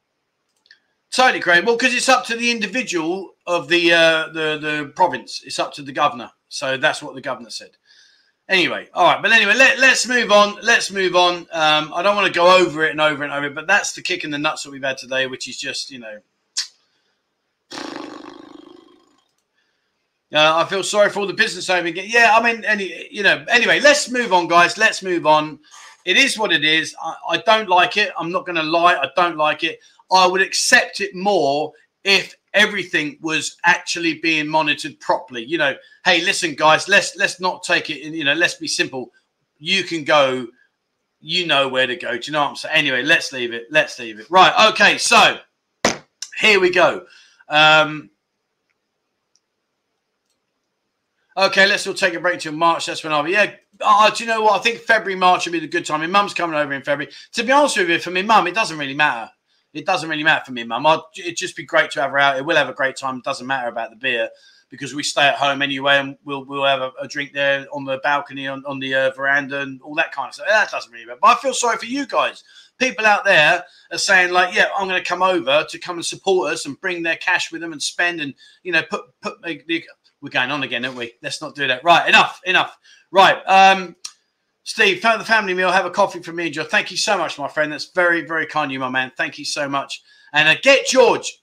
totally 1.11 1.41
great. 1.41 1.65
Well, 1.65 1.75
because 1.75 1.93
it's 1.93 2.07
up 2.07 2.25
to 2.27 2.37
the 2.37 2.49
individual 2.49 3.31
of 3.45 3.67
the 3.67 3.91
uh 3.91 4.27
the 4.29 4.57
the 4.57 4.93
province. 4.95 5.41
It's 5.43 5.59
up 5.59 5.73
to 5.73 5.81
the 5.81 5.91
governor. 5.91 6.31
So 6.47 6.77
that's 6.77 7.03
what 7.03 7.13
the 7.13 7.19
governor 7.19 7.49
said. 7.49 7.71
Anyway, 8.47 8.87
all 8.93 9.03
right, 9.03 9.21
but 9.21 9.33
anyway, 9.33 9.53
let, 9.53 9.79
let's 9.79 10.07
move 10.07 10.31
on. 10.31 10.57
Let's 10.63 10.89
move 10.89 11.17
on. 11.17 11.39
Um, 11.51 11.91
I 11.93 12.01
don't 12.01 12.15
want 12.15 12.27
to 12.27 12.39
go 12.39 12.57
over 12.57 12.85
it 12.85 12.91
and 12.91 13.01
over 13.01 13.25
and 13.25 13.33
over, 13.33 13.49
but 13.49 13.67
that's 13.67 13.91
the 13.91 14.01
kick 14.01 14.23
in 14.23 14.31
the 14.31 14.37
nuts 14.37 14.63
that 14.63 14.71
we've 14.71 14.81
had 14.81 14.97
today, 14.97 15.27
which 15.27 15.49
is 15.49 15.57
just, 15.57 15.91
you 15.91 15.99
know, 15.99 16.19
Uh, 20.33 20.57
I 20.57 20.65
feel 20.65 20.83
sorry 20.83 21.09
for 21.09 21.21
all 21.21 21.27
the 21.27 21.33
business 21.33 21.69
owners. 21.69 21.93
Yeah, 21.95 22.35
I 22.37 22.43
mean, 22.43 22.65
any, 22.65 23.07
you 23.09 23.23
know. 23.23 23.45
Anyway, 23.49 23.79
let's 23.79 24.09
move 24.09 24.33
on, 24.33 24.47
guys. 24.47 24.77
Let's 24.77 25.01
move 25.01 25.25
on. 25.25 25.59
It 26.03 26.17
is 26.17 26.37
what 26.37 26.51
it 26.51 26.65
is. 26.65 26.95
I, 27.01 27.15
I 27.29 27.37
don't 27.37 27.69
like 27.69 27.97
it. 27.97 28.11
I'm 28.17 28.31
not 28.31 28.45
going 28.45 28.57
to 28.57 28.63
lie. 28.63 28.95
I 28.95 29.09
don't 29.15 29.37
like 29.37 29.63
it. 29.63 29.79
I 30.11 30.27
would 30.27 30.41
accept 30.41 30.99
it 30.99 31.15
more 31.15 31.71
if 32.03 32.35
everything 32.53 33.17
was 33.21 33.57
actually 33.63 34.15
being 34.15 34.47
monitored 34.47 34.99
properly. 34.99 35.45
You 35.45 35.59
know, 35.59 35.75
hey, 36.03 36.23
listen, 36.23 36.55
guys. 36.55 36.89
Let's 36.89 37.15
let's 37.15 37.39
not 37.39 37.63
take 37.63 37.89
it. 37.89 37.99
You 37.99 38.23
know, 38.23 38.33
let's 38.33 38.55
be 38.55 38.67
simple. 38.67 39.11
You 39.57 39.83
can 39.83 40.03
go. 40.03 40.47
You 41.19 41.47
know 41.47 41.67
where 41.67 41.87
to 41.87 41.95
go. 41.95 42.17
Do 42.17 42.19
you 42.25 42.33
know 42.33 42.41
what 42.41 42.49
I'm 42.49 42.55
saying? 42.57 42.75
Anyway, 42.75 43.01
let's 43.03 43.31
leave 43.31 43.53
it. 43.53 43.67
Let's 43.71 43.97
leave 43.97 44.19
it. 44.19 44.29
Right. 44.29 44.71
Okay. 44.71 44.97
So 44.97 45.39
here 46.37 46.59
we 46.59 46.69
go. 46.69 47.05
Um, 47.49 48.09
okay, 51.37 51.67
let's 51.67 51.85
all 51.87 51.93
take 51.93 52.13
a 52.13 52.19
break 52.19 52.35
until 52.35 52.53
March. 52.53 52.85
That's 52.85 53.03
when 53.03 53.13
I'll 53.13 53.23
be. 53.23 53.31
Yeah. 53.31 53.53
Oh, 53.81 54.11
do 54.13 54.23
you 54.23 54.29
know 54.29 54.41
what? 54.41 54.59
I 54.59 54.63
think 54.63 54.79
February, 54.79 55.15
March 55.15 55.45
will 55.45 55.53
be 55.53 55.59
the 55.59 55.67
good 55.67 55.85
time. 55.85 56.01
My 56.01 56.07
mum's 56.07 56.33
coming 56.33 56.55
over 56.57 56.73
in 56.73 56.81
February. 56.81 57.13
To 57.33 57.43
be 57.43 57.51
honest 57.51 57.77
with 57.77 57.89
you, 57.89 57.99
for 57.99 58.11
my 58.11 58.23
mum, 58.23 58.47
it 58.47 58.55
doesn't 58.55 58.77
really 58.77 58.95
matter. 58.95 59.29
It 59.73 59.85
doesn't 59.85 60.09
really 60.09 60.23
matter 60.23 60.45
for 60.45 60.53
me, 60.53 60.63
mum. 60.63 60.87
It'd 61.15 61.37
just 61.37 61.55
be 61.55 61.63
great 61.63 61.91
to 61.91 62.01
have 62.01 62.11
her 62.11 62.17
out. 62.17 62.37
It 62.37 62.45
will 62.45 62.55
have 62.55 62.69
a 62.69 62.73
great 62.73 62.95
time. 62.95 63.17
It 63.17 63.23
doesn't 63.23 63.45
matter 63.45 63.67
about 63.67 63.91
the 63.91 63.95
beer 63.95 64.29
because 64.69 64.95
we 64.95 65.03
stay 65.03 65.27
at 65.27 65.35
home 65.35 65.61
anyway, 65.61 65.97
and 65.97 66.17
we'll 66.23 66.45
we'll 66.45 66.65
have 66.65 66.81
a, 66.81 66.91
a 67.01 67.07
drink 67.07 67.33
there 67.33 67.67
on 67.71 67.85
the 67.85 67.99
balcony, 67.99 68.47
on, 68.47 68.63
on 68.65 68.79
the 68.79 68.95
uh, 68.95 69.11
veranda, 69.11 69.61
and 69.61 69.81
all 69.81 69.95
that 69.95 70.11
kind 70.11 70.29
of 70.29 70.33
stuff. 70.33 70.47
That 70.47 70.71
doesn't 70.71 70.91
really 70.91 71.05
matter. 71.05 71.19
But 71.21 71.37
I 71.37 71.41
feel 71.41 71.53
sorry 71.53 71.77
for 71.77 71.85
you 71.85 72.07
guys. 72.07 72.43
People 72.79 73.05
out 73.05 73.25
there 73.25 73.63
are 73.91 73.97
saying 73.97 74.31
like, 74.31 74.55
"Yeah, 74.55 74.67
I'm 74.75 74.87
going 74.87 75.01
to 75.01 75.07
come 75.07 75.21
over 75.21 75.65
to 75.69 75.79
come 75.79 75.97
and 75.97 76.05
support 76.05 76.53
us 76.53 76.65
and 76.65 76.79
bring 76.79 77.03
their 77.03 77.15
cash 77.17 77.51
with 77.51 77.61
them 77.61 77.71
and 77.71 77.81
spend 77.81 78.21
and 78.21 78.33
you 78.63 78.71
know 78.71 78.81
put 78.89 79.01
put 79.21 79.41
the, 79.43 79.83
we're 80.21 80.29
going 80.29 80.51
on 80.51 80.63
again, 80.63 80.85
aren't 80.85 80.97
we? 80.97 81.13
Let's 81.21 81.41
not 81.41 81.55
do 81.55 81.67
that. 81.67 81.83
Right, 81.83 82.07
enough, 82.07 82.41
enough. 82.45 82.77
Right, 83.11 83.37
um, 83.45 83.95
Steve, 84.63 85.01
the 85.01 85.23
family 85.25 85.53
meal. 85.53 85.71
Have 85.71 85.85
a 85.85 85.91
coffee 85.91 86.21
for 86.21 86.33
me 86.33 86.45
and 86.45 86.53
George. 86.53 86.67
Thank 86.67 86.91
you 86.91 86.97
so 86.97 87.17
much, 87.17 87.39
my 87.39 87.47
friend. 87.47 87.71
That's 87.71 87.91
very 87.91 88.25
very 88.25 88.45
kind 88.45 88.69
of 88.69 88.73
you, 88.73 88.79
my 88.79 88.89
man. 88.89 89.11
Thank 89.15 89.39
you 89.39 89.45
so 89.45 89.69
much. 89.69 90.03
And 90.33 90.49
uh, 90.49 90.55
get 90.61 90.87
George. 90.87 91.39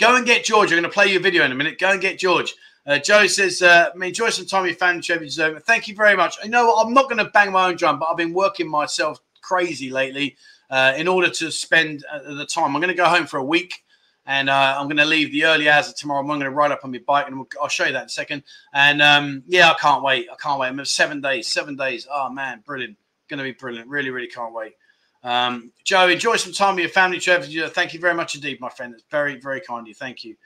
Go 0.00 0.16
and 0.16 0.26
get 0.26 0.44
George. 0.44 0.72
I'm 0.72 0.78
going 0.78 0.82
to 0.82 0.88
play 0.88 1.06
you 1.06 1.18
a 1.18 1.22
video 1.22 1.44
in 1.44 1.52
a 1.52 1.54
minute. 1.54 1.78
Go 1.78 1.92
and 1.92 2.00
get 2.00 2.18
George. 2.18 2.54
Uh, 2.86 2.98
Joe 2.98 3.26
says, 3.26 3.62
uh, 3.62 3.90
enjoy 4.02 4.28
some 4.28 4.44
time 4.44 4.62
with 4.62 4.72
your 4.72 4.78
family, 4.78 5.00
deserve 5.00 5.56
it. 5.56 5.62
Thank 5.62 5.88
you 5.88 5.94
very 5.94 6.16
much. 6.16 6.36
I 6.42 6.48
know 6.48 6.74
I'm 6.74 6.92
not 6.92 7.04
going 7.04 7.24
to 7.24 7.30
bang 7.30 7.50
my 7.50 7.68
own 7.68 7.76
drum, 7.76 7.98
but 7.98 8.06
I've 8.06 8.16
been 8.16 8.34
working 8.34 8.68
myself 8.68 9.20
crazy 9.40 9.88
lately 9.88 10.36
uh, 10.68 10.92
in 10.96 11.08
order 11.08 11.30
to 11.30 11.50
spend 11.50 12.04
uh, 12.12 12.34
the 12.34 12.44
time. 12.44 12.74
I'm 12.74 12.82
going 12.82 12.88
to 12.88 12.94
go 12.94 13.06
home 13.06 13.26
for 13.26 13.38
a 13.38 13.44
week 13.44 13.84
and 14.26 14.48
uh, 14.48 14.76
I'm 14.78 14.86
going 14.86 14.96
to 14.96 15.04
leave 15.04 15.32
the 15.32 15.44
early 15.44 15.68
hours 15.68 15.88
of 15.88 15.96
tomorrow. 15.96 16.20
I'm 16.20 16.26
going 16.26 16.40
to 16.40 16.50
ride 16.50 16.72
up 16.72 16.80
on 16.84 16.90
my 16.90 17.00
bike 17.06 17.28
and 17.28 17.44
I'll 17.60 17.68
show 17.68 17.84
you 17.84 17.92
that 17.92 18.02
in 18.02 18.06
a 18.06 18.10
second. 18.10 18.42
And 18.72 19.02
um, 19.02 19.42
yeah, 19.46 19.70
I 19.70 19.74
can't 19.74 20.02
wait. 20.02 20.28
I 20.32 20.36
can't 20.36 20.58
wait. 20.58 20.68
I'm 20.68 20.84
seven 20.84 21.20
days, 21.20 21.52
seven 21.52 21.76
days. 21.76 22.06
Oh 22.10 22.30
man, 22.30 22.62
brilliant. 22.64 22.96
Going 23.28 23.38
to 23.38 23.44
be 23.44 23.52
brilliant. 23.52 23.88
Really, 23.88 24.10
really 24.10 24.28
can't 24.28 24.54
wait. 24.54 24.74
Um, 25.22 25.72
Joe, 25.84 26.08
enjoy 26.08 26.36
some 26.36 26.52
time 26.52 26.74
with 26.74 26.82
your 26.82 26.90
family, 26.90 27.18
Trevor. 27.18 27.46
Thank 27.68 27.94
you 27.94 28.00
very 28.00 28.14
much 28.14 28.34
indeed, 28.34 28.60
my 28.60 28.68
friend. 28.68 28.92
It's 28.92 29.04
very, 29.10 29.40
very 29.40 29.60
kind 29.60 29.80
of 29.80 29.88
you. 29.88 29.94
Thank 29.94 30.24
you. 30.24 30.36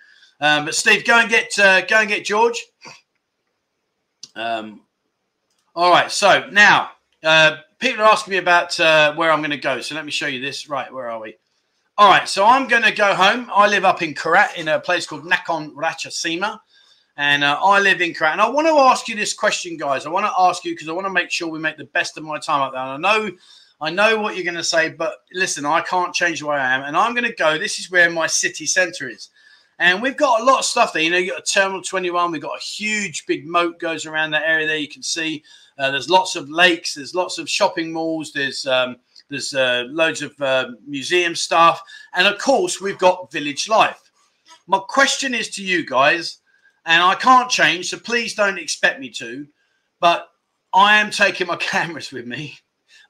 Um, 0.40 0.64
but 0.64 0.74
Steve, 0.74 1.04
go 1.04 1.18
and 1.18 1.28
get 1.28 1.58
uh, 1.58 1.84
go 1.86 1.96
and 1.96 2.08
get 2.08 2.24
George. 2.24 2.64
Um, 4.36 4.82
all 5.74 5.90
right. 5.90 6.10
So 6.10 6.48
now 6.50 6.90
uh, 7.24 7.56
people 7.78 8.02
are 8.04 8.10
asking 8.10 8.32
me 8.32 8.38
about 8.38 8.78
uh, 8.78 9.14
where 9.14 9.32
I'm 9.32 9.40
going 9.40 9.50
to 9.50 9.56
go. 9.56 9.80
So 9.80 9.94
let 9.94 10.04
me 10.04 10.12
show 10.12 10.26
you 10.26 10.40
this. 10.40 10.68
Right, 10.68 10.92
where 10.92 11.10
are 11.10 11.20
we? 11.20 11.36
All 11.98 12.08
right. 12.08 12.28
So 12.28 12.46
I'm 12.46 12.68
going 12.68 12.84
to 12.84 12.92
go 12.92 13.12
home. 13.12 13.50
I 13.52 13.66
live 13.66 13.84
up 13.84 14.02
in 14.02 14.14
Korat 14.14 14.54
in 14.54 14.68
a 14.68 14.78
place 14.78 15.04
called 15.04 15.24
Nakhon 15.24 15.72
Ratchasima. 15.72 16.61
And 17.16 17.42
uh, 17.42 17.58
I 17.61 17.80
live 17.80 18.00
in 18.00 18.14
Korat. 18.14 18.30
And 18.30 18.40
I 18.40 18.48
want 18.48 18.68
to 18.68 18.74
ask 18.74 19.08
you 19.08 19.16
this 19.16 19.34
question, 19.34 19.76
guys. 19.76 20.06
I 20.06 20.08
want 20.08 20.24
to 20.24 20.32
ask 20.38 20.64
you 20.64 20.74
because 20.74 20.88
I 20.88 20.92
want 20.92 21.08
to 21.08 21.12
make 21.12 21.32
sure 21.32 21.48
we 21.48 21.58
make 21.58 21.76
the 21.76 21.87
best 21.87 22.16
of 22.16 22.22
my 22.22 22.38
time 22.38 22.61
up 22.61 22.72
there. 22.72 22.82
And 22.82 23.04
I 23.04 23.18
know 23.18 23.30
I 23.80 23.90
know 23.90 24.16
what 24.16 24.37
you're 24.37 24.44
going 24.44 24.54
to 24.54 24.62
say, 24.62 24.90
but 24.90 25.24
listen, 25.32 25.66
I 25.66 25.80
can't 25.80 26.14
change 26.14 26.38
the 26.38 26.46
way 26.46 26.56
I 26.56 26.72
am. 26.72 26.84
And 26.84 26.96
I'm 26.96 27.14
going 27.14 27.26
to 27.26 27.34
go. 27.34 27.58
This 27.58 27.80
is 27.80 27.90
where 27.90 28.08
my 28.08 28.28
city 28.28 28.64
centre 28.64 29.08
is. 29.08 29.30
And 29.80 30.00
we've 30.00 30.16
got 30.16 30.40
a 30.40 30.44
lot 30.44 30.61
of 30.61 30.64
stuff 30.66 30.92
there. 30.92 31.02
You 31.02 31.11
know, 31.11 31.18
you 31.18 31.32
got 31.32 31.40
a 31.40 31.52
Terminal 31.52 31.82
21. 31.82 32.30
We've 32.30 32.40
got 32.40 32.56
a 32.56 32.62
huge 32.62 33.26
big 33.26 33.44
moat 33.44 33.80
goes 33.80 34.06
around 34.06 34.30
that 34.30 34.46
area 34.46 34.68
there. 34.68 34.76
You 34.76 34.88
can 34.88 35.02
see 35.02 35.42
uh, 35.78 35.90
there's 35.90 36.08
lots 36.08 36.37
of 36.37 36.48
lakes. 36.48 36.94
There's 36.94 37.16
lots 37.16 37.38
of 37.38 37.50
shopping 37.50 37.92
malls. 37.92 38.32
There's 38.32 38.66
um, 38.66 38.98
there's 39.28 39.54
uh, 39.54 39.84
loads 39.88 40.22
of 40.22 40.40
uh, 40.40 40.70
museum 40.86 41.34
stuff. 41.34 41.82
And 42.14 42.26
of 42.26 42.38
course, 42.38 42.80
we've 42.80 42.98
got 42.98 43.30
village 43.30 43.68
life. 43.68 44.00
My 44.66 44.78
question 44.78 45.34
is 45.34 45.48
to 45.50 45.64
you 45.64 45.86
guys, 45.86 46.38
and 46.84 47.02
I 47.02 47.14
can't 47.14 47.50
change, 47.50 47.90
so 47.90 47.98
please 47.98 48.34
don't 48.34 48.58
expect 48.58 49.00
me 49.00 49.10
to, 49.10 49.46
but 50.00 50.28
I 50.74 51.00
am 51.00 51.10
taking 51.10 51.46
my 51.46 51.56
cameras 51.72 52.12
with 52.12 52.26
me. 52.26 52.58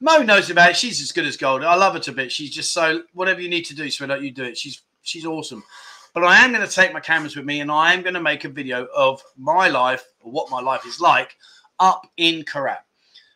Mo 0.01 0.19
knows 0.19 0.51
about 0.51 0.71
it. 0.71 0.77
She's 0.77 1.01
as 1.01 1.13
good 1.13 1.27
as 1.27 1.37
gold. 1.37 1.65
I 1.65 1.75
love 1.75 1.95
her 1.95 2.01
to 2.01 2.13
bits. 2.13 2.35
She's 2.35 2.51
just 2.51 2.73
so 2.73 3.03
whatever 3.15 3.41
you 3.41 3.49
need 3.49 3.65
to 3.67 3.75
do, 3.75 3.91
sweetheart, 3.91 4.21
you 4.21 4.31
do 4.31 4.45
it. 4.45 4.57
She's 4.57 4.83
she's 5.03 5.27
awesome. 5.27 5.65
But 6.15 6.25
I 6.25 6.45
am 6.45 6.53
going 6.53 6.67
to 6.67 6.73
take 6.73 6.93
my 6.93 7.01
cameras 7.01 7.37
with 7.37 7.45
me 7.45 7.61
and 7.61 7.71
I 7.71 7.93
am 7.95 8.03
going 8.03 8.15
to 8.15 8.21
make 8.21 8.45
a 8.45 8.49
video 8.49 8.87
of 8.97 9.23
my 9.37 9.69
life 9.69 10.05
or 10.21 10.33
what 10.33 10.51
my 10.51 10.61
life 10.61 10.87
is 10.87 11.01
like 11.01 11.37
up 11.81 12.07
in 12.17 12.43
Korat. 12.45 12.79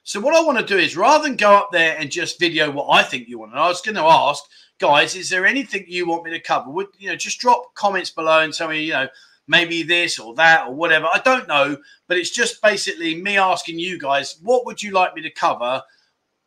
So 0.04 0.20
what 0.20 0.34
I 0.34 0.42
want 0.42 0.58
to 0.58 0.64
do 0.64 0.78
is 0.78 0.96
rather 0.96 1.24
than 1.24 1.36
go 1.36 1.52
up 1.52 1.70
there 1.70 1.96
and 1.96 2.10
just 2.10 2.40
video 2.40 2.70
what 2.70 2.88
I 2.90 3.02
think 3.02 3.28
you 3.28 3.38
want, 3.38 3.52
and 3.52 3.60
I 3.60 3.68
was 3.68 3.80
going 3.80 3.94
to 3.94 4.02
ask, 4.02 4.42
guys, 4.78 5.14
is 5.14 5.30
there 5.30 5.46
anything 5.46 5.84
you 5.86 6.08
want 6.08 6.24
me 6.24 6.32
to 6.32 6.40
cover? 6.40 6.70
Would 6.70 6.88
you 6.98 7.08
know 7.08 7.16
just 7.16 7.38
drop 7.38 7.74
comments 7.74 8.10
below 8.10 8.40
and 8.40 8.52
tell 8.52 8.68
me, 8.68 8.82
you 8.84 8.92
know, 8.92 9.08
maybe 9.46 9.82
this 9.82 10.18
or 10.18 10.34
that 10.34 10.68
or 10.68 10.74
whatever. 10.74 11.06
I 11.06 11.20
don't 11.24 11.48
know, 11.48 11.76
but 12.08 12.16
it's 12.16 12.30
just 12.30 12.62
basically 12.62 13.20
me 13.20 13.36
asking 13.36 13.78
you 13.78 13.98
guys, 13.98 14.38
what 14.42 14.66
would 14.66 14.82
you 14.82 14.92
like 14.92 15.14
me 15.14 15.22
to 15.22 15.30
cover 15.30 15.82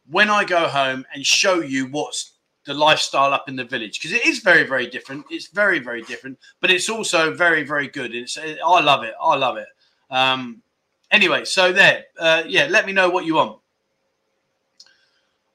when 0.09 0.29
I 0.29 0.43
go 0.43 0.67
home 0.67 1.05
and 1.13 1.25
show 1.25 1.61
you 1.61 1.87
what's 1.87 2.33
the 2.65 2.73
lifestyle 2.73 3.33
up 3.33 3.47
in 3.47 3.55
the 3.55 3.63
village? 3.63 3.99
Because 3.99 4.11
it 4.13 4.25
is 4.25 4.39
very 4.39 4.63
very 4.63 4.87
different. 4.87 5.25
It's 5.29 5.47
very 5.47 5.79
very 5.79 6.01
different 6.03 6.37
but 6.59 6.71
it's 6.71 6.89
also 6.89 7.33
very 7.33 7.63
very 7.63 7.87
good. 7.87 8.13
It's 8.13 8.37
i 8.37 8.81
love 8.81 9.03
it. 9.03 9.13
I 9.21 9.35
love 9.35 9.57
it. 9.57 9.67
Um 10.09 10.61
anyway 11.11 11.43
so 11.45 11.71
there 11.71 12.05
uh 12.19 12.43
yeah 12.47 12.67
let 12.69 12.85
me 12.85 12.93
know 12.93 13.09
what 13.09 13.25
you 13.25 13.35
want 13.35 13.59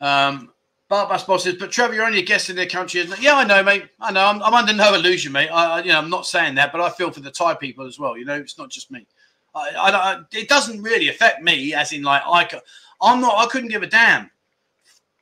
um 0.00 0.52
Barbas 0.90 1.24
boss 1.24 1.44
says, 1.44 1.54
but 1.54 1.70
Trevor, 1.70 1.94
you're 1.94 2.04
only 2.04 2.18
a 2.18 2.22
guest 2.22 2.50
in 2.50 2.56
their 2.56 2.66
country, 2.66 2.98
isn't 2.98 3.12
it? 3.12 3.22
Yeah, 3.22 3.36
I 3.36 3.44
know, 3.44 3.62
mate. 3.62 3.84
I 4.00 4.10
know. 4.10 4.26
I'm, 4.26 4.42
I'm 4.42 4.54
under 4.54 4.72
no 4.72 4.92
illusion, 4.92 5.30
mate. 5.30 5.46
I, 5.46 5.82
you 5.82 5.92
know, 5.92 5.98
I'm 5.98 6.10
not 6.10 6.26
saying 6.26 6.56
that, 6.56 6.72
but 6.72 6.80
I 6.80 6.90
feel 6.90 7.12
for 7.12 7.20
the 7.20 7.30
Thai 7.30 7.54
people 7.54 7.86
as 7.86 7.96
well. 7.96 8.18
You 8.18 8.24
know, 8.24 8.34
it's 8.34 8.58
not 8.58 8.70
just 8.70 8.90
me. 8.90 9.06
I, 9.54 9.70
I, 9.76 10.20
it 10.32 10.48
doesn't 10.48 10.82
really 10.82 11.08
affect 11.08 11.44
me, 11.44 11.74
as 11.74 11.92
in 11.92 12.02
like 12.02 12.22
I, 12.26 12.60
I'm 13.00 13.20
not. 13.20 13.36
I 13.38 13.48
couldn't 13.48 13.68
give 13.68 13.84
a 13.84 13.86
damn 13.86 14.32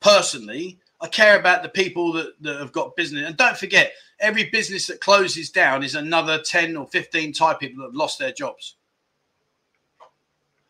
personally 0.01 0.79
I 1.01 1.07
care 1.07 1.39
about 1.39 1.63
the 1.63 1.69
people 1.69 2.13
that, 2.13 2.33
that 2.43 2.59
have 2.59 2.73
got 2.73 2.97
business. 2.97 3.27
And 3.27 3.37
don't 3.37 3.57
forget, 3.57 3.93
every 4.21 4.45
business 4.51 4.87
that 4.89 5.01
closes 5.01 5.51
down 5.51 5.85
is 5.85 5.95
another 5.95 6.41
10 6.43 6.77
or 6.77 6.87
15 6.87 7.33
Thai 7.33 7.55
people 7.55 7.83
that 7.83 7.91
have 7.91 7.95
lost 7.95 8.19
their 8.19 8.33
jobs. 8.33 8.77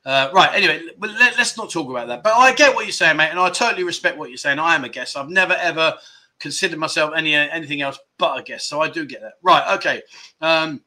Uh, 0.04 0.30
right. 0.32 0.50
Anyway, 0.54 0.82
let, 0.98 1.38
us 1.38 1.56
not 1.56 1.70
talk 1.70 1.90
about 1.90 2.08
that. 2.08 2.22
But 2.22 2.34
I 2.34 2.54
get 2.54 2.74
what 2.74 2.86
you're 2.86 2.92
saying, 2.92 3.16
mate, 3.16 3.30
and 3.30 3.38
I 3.38 3.50
totally 3.50 3.84
respect 3.84 4.16
what 4.16 4.30
you're 4.30 4.38
saying. 4.38 4.58
I 4.58 4.74
am 4.74 4.84
a 4.84 4.88
guest. 4.88 5.16
I've 5.16 5.28
never 5.28 5.54
ever 5.54 5.94
considered 6.38 6.78
myself 6.78 7.12
any 7.16 7.34
anything 7.34 7.82
else 7.82 7.98
but 8.16 8.38
a 8.38 8.42
guest, 8.42 8.68
so 8.68 8.80
I 8.80 8.88
do 8.88 9.04
get 9.04 9.20
that. 9.20 9.34
Right. 9.42 9.76
Okay. 9.76 10.02
Um, 10.40 10.82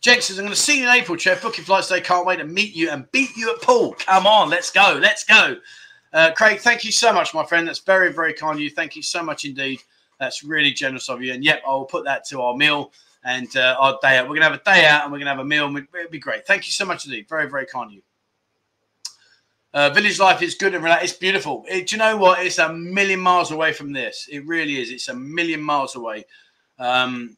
Jake 0.00 0.22
says, 0.22 0.38
I'm 0.38 0.44
going 0.44 0.54
to 0.54 0.60
see 0.60 0.78
you 0.78 0.84
in 0.84 0.94
April, 0.94 1.16
Chair. 1.16 1.36
Booking 1.42 1.64
flights 1.64 1.88
today. 1.88 2.00
Can't 2.00 2.24
wait 2.24 2.36
to 2.36 2.44
meet 2.44 2.74
you 2.74 2.90
and 2.90 3.10
beat 3.10 3.36
you 3.36 3.52
at 3.52 3.60
pool. 3.62 3.96
Come 3.98 4.26
on, 4.26 4.48
let's 4.48 4.70
go. 4.70 4.98
Let's 5.00 5.24
go. 5.24 5.56
Uh, 6.12 6.30
Craig, 6.36 6.60
thank 6.60 6.84
you 6.84 6.92
so 6.92 7.12
much, 7.12 7.34
my 7.34 7.44
friend. 7.44 7.66
That's 7.66 7.80
very, 7.80 8.12
very 8.12 8.32
kind 8.32 8.54
of 8.54 8.60
you. 8.60 8.70
Thank 8.70 8.94
you 8.94 9.02
so 9.02 9.22
much 9.22 9.44
indeed. 9.44 9.80
That's 10.20 10.44
really 10.44 10.72
generous 10.72 11.08
of 11.08 11.20
you. 11.20 11.32
And 11.32 11.44
yep, 11.44 11.62
I'll 11.66 11.84
put 11.84 12.04
that 12.04 12.24
to 12.28 12.42
our 12.42 12.56
meal 12.56 12.92
and 13.28 13.54
uh, 13.58 13.76
our 13.78 13.98
day 14.00 14.16
out. 14.16 14.24
We're 14.24 14.36
going 14.36 14.40
to 14.40 14.50
have 14.50 14.60
a 14.60 14.64
day 14.64 14.86
out 14.86 15.02
and 15.02 15.12
we're 15.12 15.18
going 15.18 15.26
to 15.26 15.32
have 15.32 15.38
a 15.38 15.44
meal. 15.44 15.66
And 15.66 15.76
It'll 15.76 16.10
be 16.10 16.18
great. 16.18 16.46
Thank 16.46 16.66
you 16.66 16.72
so 16.72 16.86
much 16.86 17.04
indeed. 17.04 17.28
Very, 17.28 17.48
very 17.48 17.66
kind 17.66 17.90
of 17.90 17.92
you. 17.92 18.02
Uh, 19.74 19.90
village 19.90 20.18
life 20.18 20.40
is 20.40 20.54
good 20.54 20.74
and 20.74 20.82
relaxed. 20.82 21.04
It's 21.04 21.18
beautiful. 21.18 21.66
It, 21.68 21.88
do 21.88 21.96
you 21.96 21.98
know 21.98 22.16
what? 22.16 22.44
It's 22.44 22.58
a 22.58 22.72
million 22.72 23.20
miles 23.20 23.50
away 23.50 23.74
from 23.74 23.92
this. 23.92 24.26
It 24.32 24.46
really 24.46 24.80
is. 24.80 24.90
It's 24.90 25.08
a 25.08 25.14
million 25.14 25.62
miles 25.62 25.94
away. 25.94 26.24
Um, 26.78 27.36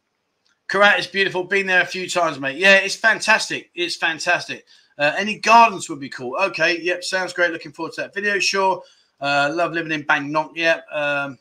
Korat 0.71 1.01
is 1.01 1.09
beautiful. 1.09 1.43
Been 1.43 1.67
there 1.67 1.83
a 1.83 1.87
few 1.87 2.09
times, 2.09 2.39
mate. 2.39 2.57
Yeah, 2.57 2.77
it's 2.77 2.95
fantastic. 2.95 3.73
It's 3.75 3.97
fantastic. 3.97 4.67
Uh, 4.97 5.13
any 5.19 5.41
gardens 5.41 5.91
would 5.91 5.99
be 5.99 6.09
cool. 6.09 6.37
Okay, 6.41 6.81
yep, 6.81 7.03
sounds 7.03 7.33
great. 7.33 7.51
Looking 7.51 7.73
forward 7.73 7.95
to 7.95 8.03
that 8.03 8.15
video. 8.15 8.39
Sure. 8.39 8.81
Uh, 9.21 9.51
love 9.53 9.73
living 9.73 9.91
in 9.91 10.03
Bangkok. 10.03 10.53
Yep. 10.55 10.85
Um, 10.93 11.39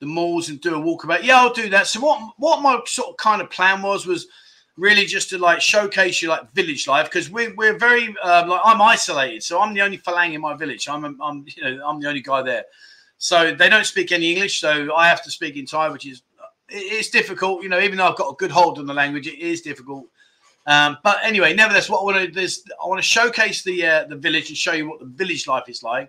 the 0.00 0.06
malls 0.06 0.48
and 0.48 0.60
do 0.60 0.74
a 0.74 0.78
walkabout. 0.78 1.22
Yeah, 1.22 1.38
I'll 1.38 1.52
do 1.52 1.68
that. 1.70 1.86
So 1.86 2.00
what 2.00 2.34
what 2.38 2.62
my 2.62 2.80
sort 2.86 3.08
of 3.10 3.16
kind 3.16 3.42
of 3.42 3.50
plan 3.50 3.82
was 3.82 4.06
was 4.06 4.26
really 4.76 5.04
just 5.04 5.28
to 5.30 5.38
like 5.38 5.60
showcase 5.60 6.22
you 6.22 6.28
like 6.28 6.50
village 6.52 6.86
life 6.86 7.06
because 7.06 7.28
we're 7.30 7.54
we're 7.56 7.76
very 7.76 8.14
um, 8.22 8.48
like 8.48 8.60
I'm 8.64 8.80
isolated, 8.80 9.42
so 9.42 9.60
I'm 9.60 9.74
the 9.74 9.82
only 9.82 9.98
Falang 9.98 10.34
in 10.34 10.40
my 10.40 10.54
village. 10.54 10.88
I'm 10.88 11.04
I'm 11.20 11.44
you 11.46 11.62
know 11.62 11.86
I'm 11.86 12.00
the 12.00 12.08
only 12.08 12.22
guy 12.22 12.42
there, 12.42 12.64
so 13.18 13.54
they 13.54 13.68
don't 13.68 13.86
speak 13.86 14.12
any 14.12 14.32
English, 14.32 14.60
so 14.60 14.94
I 14.94 15.08
have 15.08 15.22
to 15.24 15.30
speak 15.30 15.56
in 15.56 15.66
Thai, 15.66 15.88
which 15.88 16.06
is 16.06 16.22
it's 16.68 17.10
difficult. 17.10 17.62
You 17.62 17.68
know, 17.68 17.80
even 17.80 17.98
though 17.98 18.08
I've 18.08 18.16
got 18.16 18.30
a 18.30 18.36
good 18.36 18.50
hold 18.50 18.78
on 18.78 18.86
the 18.86 18.94
language, 18.94 19.26
it 19.26 19.38
is 19.38 19.62
difficult. 19.62 20.06
Um, 20.66 20.98
but 21.02 21.18
anyway, 21.22 21.54
nevertheless, 21.54 21.88
what 21.88 22.00
I 22.00 22.04
want 22.04 22.16
to 22.18 22.28
do 22.28 22.40
is 22.40 22.62
I 22.82 22.86
want 22.86 22.98
to 22.98 23.02
showcase 23.02 23.62
the 23.62 23.84
uh, 23.86 24.04
the 24.04 24.16
village 24.16 24.48
and 24.48 24.56
show 24.56 24.72
you 24.72 24.88
what 24.88 25.00
the 25.00 25.06
village 25.06 25.46
life 25.46 25.68
is 25.68 25.82
like. 25.82 26.08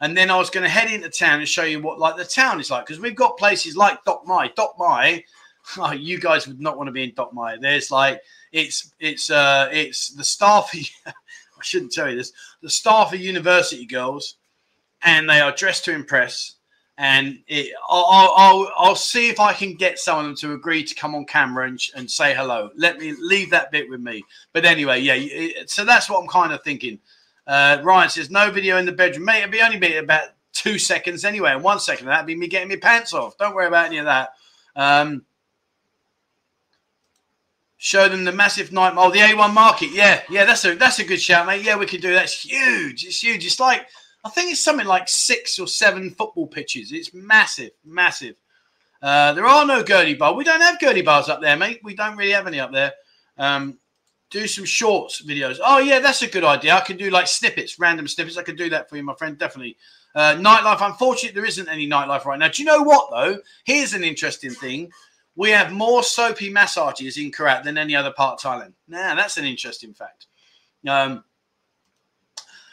And 0.00 0.16
then 0.16 0.30
I 0.30 0.36
was 0.36 0.50
going 0.50 0.64
to 0.64 0.70
head 0.70 0.90
into 0.90 1.08
town 1.08 1.40
and 1.40 1.48
show 1.48 1.64
you 1.64 1.80
what 1.80 1.98
like 1.98 2.16
the 2.16 2.24
town 2.24 2.60
is 2.60 2.70
like 2.70 2.86
because 2.86 3.00
we've 3.00 3.16
got 3.16 3.36
places 3.36 3.76
like 3.76 4.04
Dok 4.04 4.26
Mai. 4.26 4.52
Dok 4.54 4.76
Mai, 4.78 5.24
oh, 5.78 5.92
you 5.92 6.20
guys 6.20 6.46
would 6.46 6.60
not 6.60 6.76
want 6.76 6.88
to 6.88 6.92
be 6.92 7.04
in 7.04 7.14
Dok 7.14 7.32
Mai. 7.32 7.56
There's 7.60 7.90
like 7.90 8.20
it's 8.52 8.92
it's 9.00 9.30
uh 9.30 9.68
it's 9.72 10.10
the 10.10 10.24
staff. 10.24 10.70
I 11.06 11.62
shouldn't 11.62 11.92
tell 11.92 12.08
you 12.08 12.16
this. 12.16 12.32
The 12.62 12.70
staff 12.70 13.12
are 13.12 13.16
university 13.16 13.84
girls, 13.84 14.36
and 15.02 15.28
they 15.28 15.40
are 15.40 15.52
dressed 15.52 15.84
to 15.86 15.92
impress 15.92 16.54
and 16.98 17.38
it, 17.46 17.72
I'll, 17.88 18.34
I'll, 18.36 18.72
I'll 18.76 18.96
see 18.96 19.28
if 19.28 19.38
I 19.38 19.52
can 19.52 19.74
get 19.74 20.00
some 20.00 20.18
of 20.18 20.24
them 20.24 20.34
to 20.36 20.52
agree 20.54 20.82
to 20.82 20.94
come 20.96 21.14
on 21.14 21.24
camera 21.26 21.68
and, 21.68 21.80
and 21.94 22.10
say 22.10 22.34
hello. 22.34 22.70
Let 22.76 22.98
me 22.98 23.14
leave 23.20 23.50
that 23.50 23.70
bit 23.70 23.88
with 23.88 24.00
me. 24.00 24.24
But 24.52 24.64
anyway, 24.64 25.00
yeah. 25.00 25.62
So 25.66 25.84
that's 25.84 26.10
what 26.10 26.20
I'm 26.20 26.26
kind 26.26 26.52
of 26.52 26.62
thinking. 26.64 26.98
Uh, 27.48 27.80
Ryan 27.82 28.10
says 28.10 28.30
no 28.30 28.50
video 28.50 28.76
in 28.76 28.84
the 28.84 28.92
bedroom, 28.92 29.24
mate. 29.24 29.38
It'll 29.38 29.50
be 29.50 29.62
only 29.62 29.78
be 29.78 29.96
about 29.96 30.28
two 30.52 30.78
seconds 30.78 31.24
anyway. 31.24 31.52
And 31.52 31.64
one 31.64 31.80
second 31.80 32.06
that'd 32.06 32.26
be 32.26 32.36
me 32.36 32.46
getting 32.46 32.68
my 32.68 32.76
pants 32.76 33.14
off. 33.14 33.38
Don't 33.38 33.54
worry 33.54 33.66
about 33.66 33.86
any 33.86 33.96
of 33.96 34.04
that. 34.04 34.34
Um, 34.76 35.24
show 37.78 38.06
them 38.08 38.24
the 38.24 38.32
massive 38.32 38.70
night. 38.70 38.92
Oh, 38.96 39.10
the 39.10 39.20
A1 39.20 39.54
market. 39.54 39.90
Yeah, 39.92 40.20
yeah, 40.28 40.44
that's 40.44 40.64
a 40.66 40.74
that's 40.74 40.98
a 40.98 41.04
good 41.04 41.20
shout, 41.22 41.46
mate. 41.46 41.64
Yeah, 41.64 41.78
we 41.78 41.86
could 41.86 42.02
do 42.02 42.12
that. 42.12 42.24
It's 42.24 42.42
huge. 42.42 43.06
It's 43.06 43.22
huge. 43.22 43.46
It's 43.46 43.58
like 43.58 43.86
I 44.24 44.28
think 44.28 44.52
it's 44.52 44.60
something 44.60 44.86
like 44.86 45.08
six 45.08 45.58
or 45.58 45.66
seven 45.66 46.10
football 46.10 46.46
pitches. 46.46 46.92
It's 46.92 47.14
massive, 47.14 47.70
massive. 47.82 48.36
Uh, 49.00 49.32
there 49.32 49.46
are 49.46 49.64
no 49.64 49.82
Gurney 49.82 50.14
bars. 50.14 50.36
We 50.36 50.44
don't 50.44 50.60
have 50.60 50.80
Gurney 50.80 51.02
bars 51.02 51.28
up 51.28 51.40
there, 51.40 51.56
mate. 51.56 51.80
We 51.82 51.94
don't 51.94 52.16
really 52.16 52.32
have 52.32 52.46
any 52.46 52.60
up 52.60 52.72
there. 52.72 52.92
Um, 53.38 53.78
do 54.30 54.46
some 54.46 54.64
shorts 54.64 55.22
videos. 55.22 55.58
Oh 55.64 55.78
yeah, 55.78 56.00
that's 56.00 56.22
a 56.22 56.26
good 56.26 56.44
idea. 56.44 56.74
I 56.74 56.80
can 56.80 56.96
do 56.96 57.10
like 57.10 57.26
snippets, 57.26 57.78
random 57.78 58.06
snippets. 58.06 58.36
I 58.36 58.42
can 58.42 58.56
do 58.56 58.68
that 58.70 58.88
for 58.88 58.96
you, 58.96 59.02
my 59.02 59.14
friend. 59.14 59.38
Definitely. 59.38 59.76
Uh, 60.14 60.34
nightlife. 60.34 60.78
Unfortunately, 60.80 61.34
there 61.34 61.48
isn't 61.48 61.68
any 61.68 61.88
nightlife 61.88 62.24
right 62.24 62.38
now. 62.38 62.48
Do 62.48 62.62
you 62.62 62.66
know 62.66 62.82
what 62.82 63.10
though? 63.10 63.38
Here's 63.64 63.94
an 63.94 64.04
interesting 64.04 64.50
thing. 64.50 64.90
We 65.36 65.50
have 65.50 65.72
more 65.72 66.02
soapy 66.02 66.50
massages 66.50 67.16
in 67.16 67.30
Korat 67.30 67.62
than 67.62 67.78
any 67.78 67.94
other 67.94 68.10
part 68.10 68.44
of 68.44 68.50
Thailand. 68.50 68.72
Now 68.88 69.14
that's 69.14 69.36
an 69.36 69.44
interesting 69.44 69.94
fact. 69.94 70.26
Um, 70.86 71.24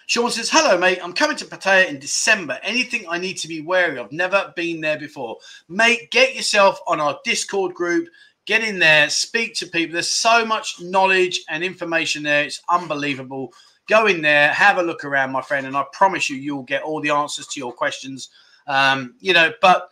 Sean 0.07 0.29
says, 0.29 0.49
Hello, 0.51 0.77
mate. 0.77 0.99
I'm 1.01 1.13
coming 1.13 1.37
to 1.37 1.45
Pattaya 1.45 1.87
in 1.87 1.99
December. 1.99 2.59
Anything 2.61 3.05
I 3.09 3.17
need 3.17 3.37
to 3.37 3.47
be 3.47 3.61
wary 3.61 3.97
of? 3.97 4.11
Never 4.11 4.53
been 4.55 4.81
there 4.81 4.99
before. 4.99 5.37
Mate, 5.67 6.11
get 6.11 6.35
yourself 6.35 6.79
on 6.87 6.99
our 6.99 7.19
Discord 7.23 7.73
group. 7.73 8.07
Get 8.45 8.63
in 8.63 8.79
there, 8.79 9.09
speak 9.09 9.55
to 9.55 9.67
people. 9.67 9.93
There's 9.93 10.11
so 10.11 10.45
much 10.45 10.79
knowledge 10.81 11.41
and 11.49 11.63
information 11.63 12.23
there. 12.23 12.43
It's 12.43 12.61
unbelievable. 12.69 13.53
Go 13.87 14.07
in 14.07 14.21
there, 14.21 14.51
have 14.53 14.77
a 14.77 14.83
look 14.83 15.03
around, 15.03 15.31
my 15.31 15.41
friend, 15.41 15.65
and 15.65 15.75
I 15.75 15.85
promise 15.91 16.29
you, 16.29 16.37
you'll 16.37 16.63
get 16.63 16.83
all 16.83 17.01
the 17.01 17.09
answers 17.09 17.47
to 17.47 17.59
your 17.59 17.73
questions. 17.73 18.29
Um, 18.67 19.15
you 19.19 19.33
know, 19.33 19.51
but 19.61 19.89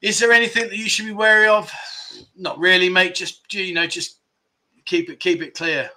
is 0.00 0.18
there 0.18 0.32
anything 0.32 0.68
that 0.68 0.76
you 0.76 0.88
should 0.88 1.06
be 1.06 1.12
wary 1.12 1.48
of? 1.48 1.72
Not 2.36 2.58
really, 2.58 2.88
mate. 2.88 3.14
Just 3.14 3.52
you 3.52 3.74
know, 3.74 3.86
just 3.86 4.18
keep 4.84 5.10
it 5.10 5.18
keep 5.20 5.42
it 5.42 5.54
clear. 5.54 5.90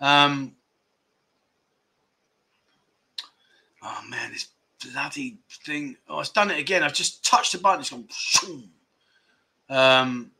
Um, 0.00 0.56
Oh 3.88 4.02
man, 4.08 4.32
this 4.32 4.48
bloody 4.84 5.38
thing. 5.64 5.96
Oh, 6.08 6.18
it's 6.18 6.30
done 6.30 6.50
it 6.50 6.58
again. 6.58 6.82
I've 6.82 6.92
just 6.92 7.24
touched 7.24 7.52
the 7.52 7.58
button. 7.58 7.80
It's 7.80 8.40
gone. 8.40 8.68
Um, 9.68 10.30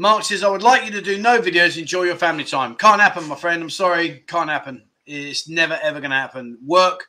Mark 0.00 0.22
says, 0.22 0.44
I 0.44 0.48
would 0.48 0.62
like 0.62 0.84
you 0.84 0.92
to 0.92 1.02
do 1.02 1.18
no 1.18 1.40
videos. 1.40 1.76
Enjoy 1.76 2.04
your 2.04 2.14
family 2.14 2.44
time. 2.44 2.76
Can't 2.76 3.00
happen, 3.00 3.26
my 3.26 3.34
friend. 3.34 3.60
I'm 3.60 3.68
sorry. 3.68 4.22
Can't 4.28 4.48
happen. 4.48 4.84
It's 5.06 5.48
never, 5.48 5.76
ever 5.82 5.98
going 5.98 6.12
to 6.12 6.16
happen. 6.16 6.56
Work, 6.64 7.08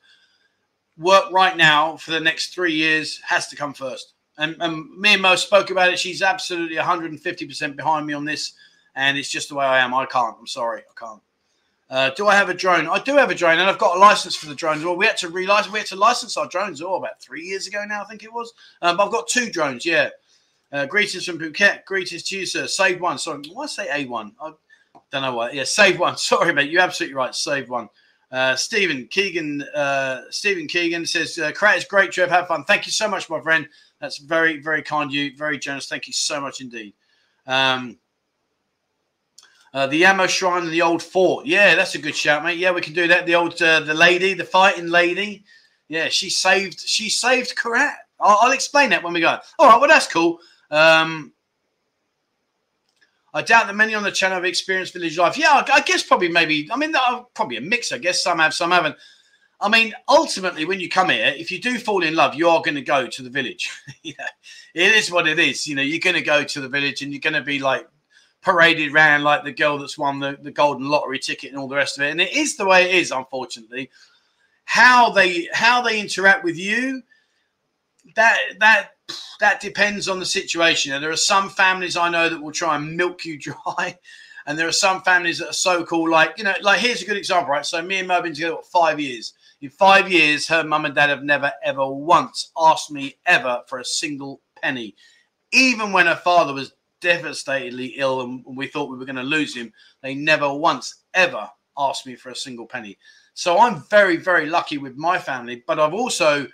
work 0.98 1.32
right 1.32 1.56
now 1.56 1.98
for 1.98 2.10
the 2.10 2.20
next 2.20 2.52
three 2.52 2.74
years 2.74 3.22
has 3.24 3.48
to 3.50 3.56
come 3.56 3.76
first. 3.76 4.14
And, 4.40 4.56
and 4.60 4.90
me 4.98 5.14
and 5.14 5.22
Mo 5.22 5.36
spoke 5.36 5.70
about 5.70 5.94
it. 5.94 6.00
She's 6.00 6.24
absolutely 6.24 6.78
150% 6.78 7.76
behind 7.76 8.08
me 8.08 8.14
on 8.14 8.26
this. 8.26 8.54
And 8.96 9.20
it's 9.20 9.30
just 9.30 9.50
the 9.50 9.56
way 9.56 9.66
I 9.66 9.80
am. 9.82 9.94
I 9.94 10.08
can't. 10.08 10.38
I'm 10.40 10.48
sorry. 10.48 10.82
I 10.82 11.00
can't. 11.00 11.22
Uh, 11.92 12.10
do 12.16 12.28
I 12.28 12.34
have 12.34 12.50
a 12.50 12.56
drone? 12.56 12.88
I 12.88 12.98
do 13.00 13.16
have 13.18 13.30
a 13.30 13.36
drone, 13.36 13.58
and 13.60 13.70
I've 13.70 13.80
got 13.80 13.98
a 13.98 14.00
license 14.00 14.36
for 14.36 14.46
the 14.46 14.54
drones. 14.56 14.84
Well, 14.84 14.96
we 14.96 15.08
had 15.08 15.18
to 15.18 15.28
relicense. 15.28 15.72
We 15.72 15.80
had 15.80 15.88
to 15.88 15.96
license 15.96 16.38
our 16.38 16.48
drones. 16.48 16.82
Oh, 16.82 16.96
about 16.96 17.22
three 17.22 17.44
years 17.44 17.68
ago 17.68 17.84
now, 17.88 18.02
I 18.02 18.06
think 18.06 18.24
it 18.24 18.34
was. 18.34 18.54
Um, 18.82 18.98
but 18.98 19.06
I've 19.06 19.12
got 19.12 19.28
two 19.28 19.50
drones. 19.50 19.86
Yeah. 19.86 20.10
Uh, 20.72 20.86
greetings 20.86 21.26
from 21.26 21.40
Phuket. 21.40 21.84
Greetings 21.86 22.24
to 22.24 22.38
you, 22.38 22.46
sir. 22.46 22.68
Save 22.68 23.02
one. 23.02 23.18
Sorry, 23.18 23.42
why 23.52 23.66
say 23.66 23.88
A 23.92 24.06
one? 24.06 24.34
I 24.40 24.52
don't 25.12 25.24
know 25.24 25.34
why. 25.34 25.52
Yeah, 25.52 25.64
save 25.64 26.00
one. 26.00 26.18
Sorry, 26.18 26.54
mate. 26.54 26.70
You're 26.70 26.82
absolutely 26.82 27.16
right. 27.16 27.34
Save 27.34 27.70
one. 27.70 27.90
Uh, 28.32 28.56
Stephen 28.56 29.08
Keegan. 29.08 29.64
Uh, 29.74 30.22
Stephen 30.30 30.68
Keegan 30.68 31.06
says, 31.06 31.40
uh, 31.40 31.52
"Korat 31.52 31.78
is 31.78 31.86
great, 31.86 32.12
Trev. 32.12 32.30
Have 32.30 32.48
fun. 32.48 32.64
Thank 32.66 32.86
you 32.86 32.92
so 32.92 33.08
much, 33.08 33.30
my 33.30 33.42
friend. 33.42 33.68
That's 34.00 34.20
very, 34.20 34.62
very 34.62 34.84
kind 34.84 35.10
of 35.10 35.14
you. 35.16 35.36
Very 35.36 35.58
generous. 35.58 35.88
Thank 35.88 36.06
you 36.06 36.14
so 36.14 36.40
much 36.40 36.62
indeed." 36.62 36.94
Um, 37.48 37.98
uh, 39.74 39.88
the 39.88 40.06
ammo 40.06 40.28
shrine 40.28 40.64
and 40.64 40.72
the 40.72 40.82
old 40.84 41.02
fort. 41.02 41.48
Yeah, 41.48 41.76
that's 41.76 41.96
a 41.96 42.00
good 42.00 42.16
shout, 42.16 42.44
mate. 42.44 42.60
Yeah, 42.60 42.72
we 42.72 42.82
can 42.82 42.94
do 42.94 43.08
that. 43.08 43.26
The 43.26 43.36
old 43.36 43.60
uh, 43.62 43.80
the 43.80 43.94
lady, 43.94 44.34
the 44.36 44.46
fighting 44.46 44.88
lady. 44.88 45.44
Yeah, 45.88 46.10
she 46.10 46.30
saved 46.30 46.80
she 46.80 47.10
saved 47.10 47.56
Korat. 47.56 47.96
I'll, 48.20 48.38
I'll, 48.42 48.52
explain 48.52 48.90
that 48.92 49.02
when 49.02 49.14
we 49.14 49.22
go. 49.22 49.40
All 49.58 49.70
right, 49.70 49.80
well 49.80 49.90
that's 49.90 50.08
cool. 50.08 50.40
Um, 50.72 51.34
I 53.34 53.42
doubt 53.42 53.68
that 53.68 53.76
many 53.76 53.94
on 53.94 54.04
the 54.04 54.12
channel 54.12 54.36
have 54.36 54.46
experienced 54.46 54.94
village 54.94 55.18
life. 55.18 55.38
Yeah, 55.38 55.64
I, 55.72 55.82
guess 55.82 56.04
probably 56.04 56.30
maybe. 56.30 56.68
I 56.72 56.78
mean, 56.78 56.94
probably 57.36 57.58
a 57.58 57.62
mix. 57.62 57.92
I 57.92 58.00
guess 58.00 58.24
some 58.24 58.40
have, 58.40 58.54
some 58.54 58.72
haven't. 58.72 58.96
I 59.62 59.70
mean, 59.70 59.94
ultimately, 60.08 60.66
when 60.66 60.80
you 60.80 60.90
come 60.90 61.10
here, 61.10 61.34
if 61.38 61.52
you 61.52 61.60
do 61.60 61.78
fall 61.78 62.04
in 62.04 62.16
love, 62.16 62.34
you 62.34 62.48
are 62.50 62.62
going 62.62 62.76
to 62.76 62.82
go 62.82 63.08
to 63.08 63.22
the 63.22 63.30
village. 63.30 63.70
it 64.04 64.16
is 64.74 65.12
what 65.12 65.28
it 65.28 65.38
is. 65.38 65.68
You 65.68 65.76
know, 65.76 65.82
you're 65.82 66.00
going 66.00 66.16
to 66.16 66.22
go 66.22 66.44
to 66.44 66.62
the 66.62 66.70
village 66.70 67.02
and 67.02 67.12
you're 67.12 67.20
going 67.20 67.34
to 67.34 67.42
be 67.42 67.60
like 67.60 67.88
paraded 68.42 68.94
around 68.94 69.24
like 69.24 69.44
the 69.44 69.52
girl 69.52 69.78
that's 69.78 69.98
won 69.98 70.20
the, 70.20 70.38
the 70.42 70.52
golden 70.52 70.88
lottery 70.88 71.20
ticket 71.20 71.52
and 71.52 71.60
all 71.60 71.68
the 71.68 71.76
rest 71.76 71.98
of 71.98 72.06
it. 72.06 72.12
And 72.12 72.22
it 72.22 72.34
is 72.34 72.56
the 72.56 72.66
way 72.66 72.86
it 72.86 72.96
is, 72.96 73.12
unfortunately. 73.12 73.90
How 74.64 75.10
they 75.10 75.50
how 75.52 75.82
they 75.82 76.00
interact 76.00 76.44
with 76.44 76.58
you, 76.58 77.02
that 78.16 78.38
that 78.60 78.92
that 79.40 79.60
depends 79.60 80.08
on 80.08 80.20
the 80.20 80.26
situation. 80.26 80.94
And 80.94 81.04
there 81.04 81.12
are 81.12 81.18
some 81.18 81.50
families 81.50 81.98
I 81.98 82.10
know 82.10 82.30
that 82.30 82.42
will 82.42 82.52
try 82.52 82.76
and 82.76 82.96
milk 82.96 83.26
you 83.26 83.38
dry. 83.40 83.98
And 84.46 84.58
there 84.58 84.68
are 84.68 84.72
some 84.72 85.02
families 85.02 85.40
that 85.40 85.50
are 85.50 85.54
so 85.54 85.84
cool, 85.86 86.10
like, 86.10 86.38
you 86.38 86.44
know, 86.44 86.56
like 86.62 86.80
here's 86.80 87.02
a 87.02 87.06
good 87.06 87.18
example, 87.18 87.52
right? 87.52 87.66
So 87.66 87.82
me 87.82 88.00
and 88.00 88.10
have 88.10 88.24
been 88.24 88.34
together 88.34 88.56
what, 88.56 88.66
five 88.66 89.00
years. 89.00 89.34
In 89.62 89.70
five 89.70 90.12
years, 90.12 90.48
her 90.48 90.64
mum 90.64 90.86
and 90.86 90.96
dad 90.96 91.10
have 91.10 91.24
never, 91.24 91.52
ever 91.64 91.88
once 91.88 92.52
asked 92.58 92.92
me 92.92 93.18
ever 93.26 93.62
for 93.68 93.80
a 93.80 93.86
single 93.86 94.42
penny. 94.62 94.96
Even 95.52 95.92
when 95.92 96.08
her 96.08 96.16
father 96.16 96.54
was 96.54 96.74
devastatedly 97.02 97.94
ill 97.98 98.22
and 98.22 98.44
we 98.46 98.68
thought 98.68 98.90
we 98.90 98.98
were 98.98 99.06
going 99.06 99.16
to 99.18 99.24
lose 99.24 99.56
him, 99.56 99.72
they 100.02 100.16
never 100.16 100.52
once 100.52 101.04
ever 101.14 101.50
asked 101.78 102.06
me 102.06 102.16
for 102.16 102.30
a 102.30 102.36
single 102.36 102.66
penny. 102.66 102.98
So 103.34 103.60
I'm 103.60 103.84
very, 103.90 104.18
very 104.18 104.48
lucky 104.48 104.78
with 104.78 104.98
my 104.98 105.18
family. 105.18 105.64
But 105.66 105.80
I've 105.80 105.94
also, 105.94 106.48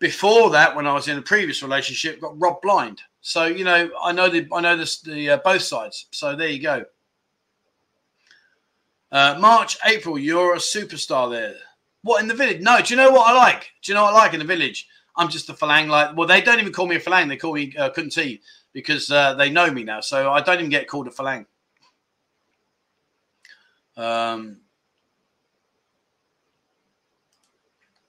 before 0.00 0.50
that, 0.50 0.74
when 0.74 0.86
I 0.86 0.92
was 0.92 1.06
in 1.06 1.18
a 1.18 1.22
previous 1.22 1.62
relationship, 1.62 2.20
got 2.20 2.38
robbed 2.40 2.62
blind. 2.62 3.00
So 3.20 3.46
you 3.46 3.64
know, 3.64 3.88
I 4.02 4.10
know 4.12 4.28
the 4.28 4.48
I 4.52 4.60
know 4.60 4.76
this, 4.76 5.00
the 5.00 5.30
uh, 5.30 5.36
both 5.44 5.62
sides. 5.62 6.06
So 6.10 6.34
there 6.34 6.48
you 6.48 6.60
go. 6.60 6.84
Uh, 9.12 9.36
March, 9.40 9.76
April, 9.86 10.18
you're 10.18 10.54
a 10.54 10.58
superstar 10.58 11.30
there. 11.30 11.54
What 12.02 12.22
in 12.22 12.28
the 12.28 12.34
village? 12.34 12.60
No, 12.60 12.80
do 12.80 12.94
you 12.94 12.96
know 12.96 13.10
what 13.10 13.28
I 13.28 13.36
like? 13.36 13.70
Do 13.82 13.92
you 13.92 13.94
know 13.94 14.04
what 14.04 14.14
I 14.14 14.18
like 14.18 14.32
in 14.32 14.38
the 14.40 14.46
village? 14.46 14.88
I'm 15.16 15.28
just 15.28 15.50
a 15.50 15.52
falang. 15.52 15.88
Like, 15.88 16.16
well, 16.16 16.26
they 16.26 16.40
don't 16.40 16.60
even 16.60 16.72
call 16.72 16.86
me 16.86 16.96
a 16.96 17.00
falang. 17.00 17.28
They 17.28 17.36
call 17.36 17.54
me 17.54 17.74
uh, 17.76 17.90
Kunti 17.90 18.40
because 18.72 19.10
uh, 19.10 19.34
they 19.34 19.50
know 19.50 19.70
me 19.70 19.84
now. 19.84 20.00
So 20.00 20.30
I 20.30 20.40
don't 20.40 20.58
even 20.58 20.70
get 20.70 20.88
called 20.88 21.08
a 21.08 21.10
Falang. 21.10 21.46
Um, 23.96 24.58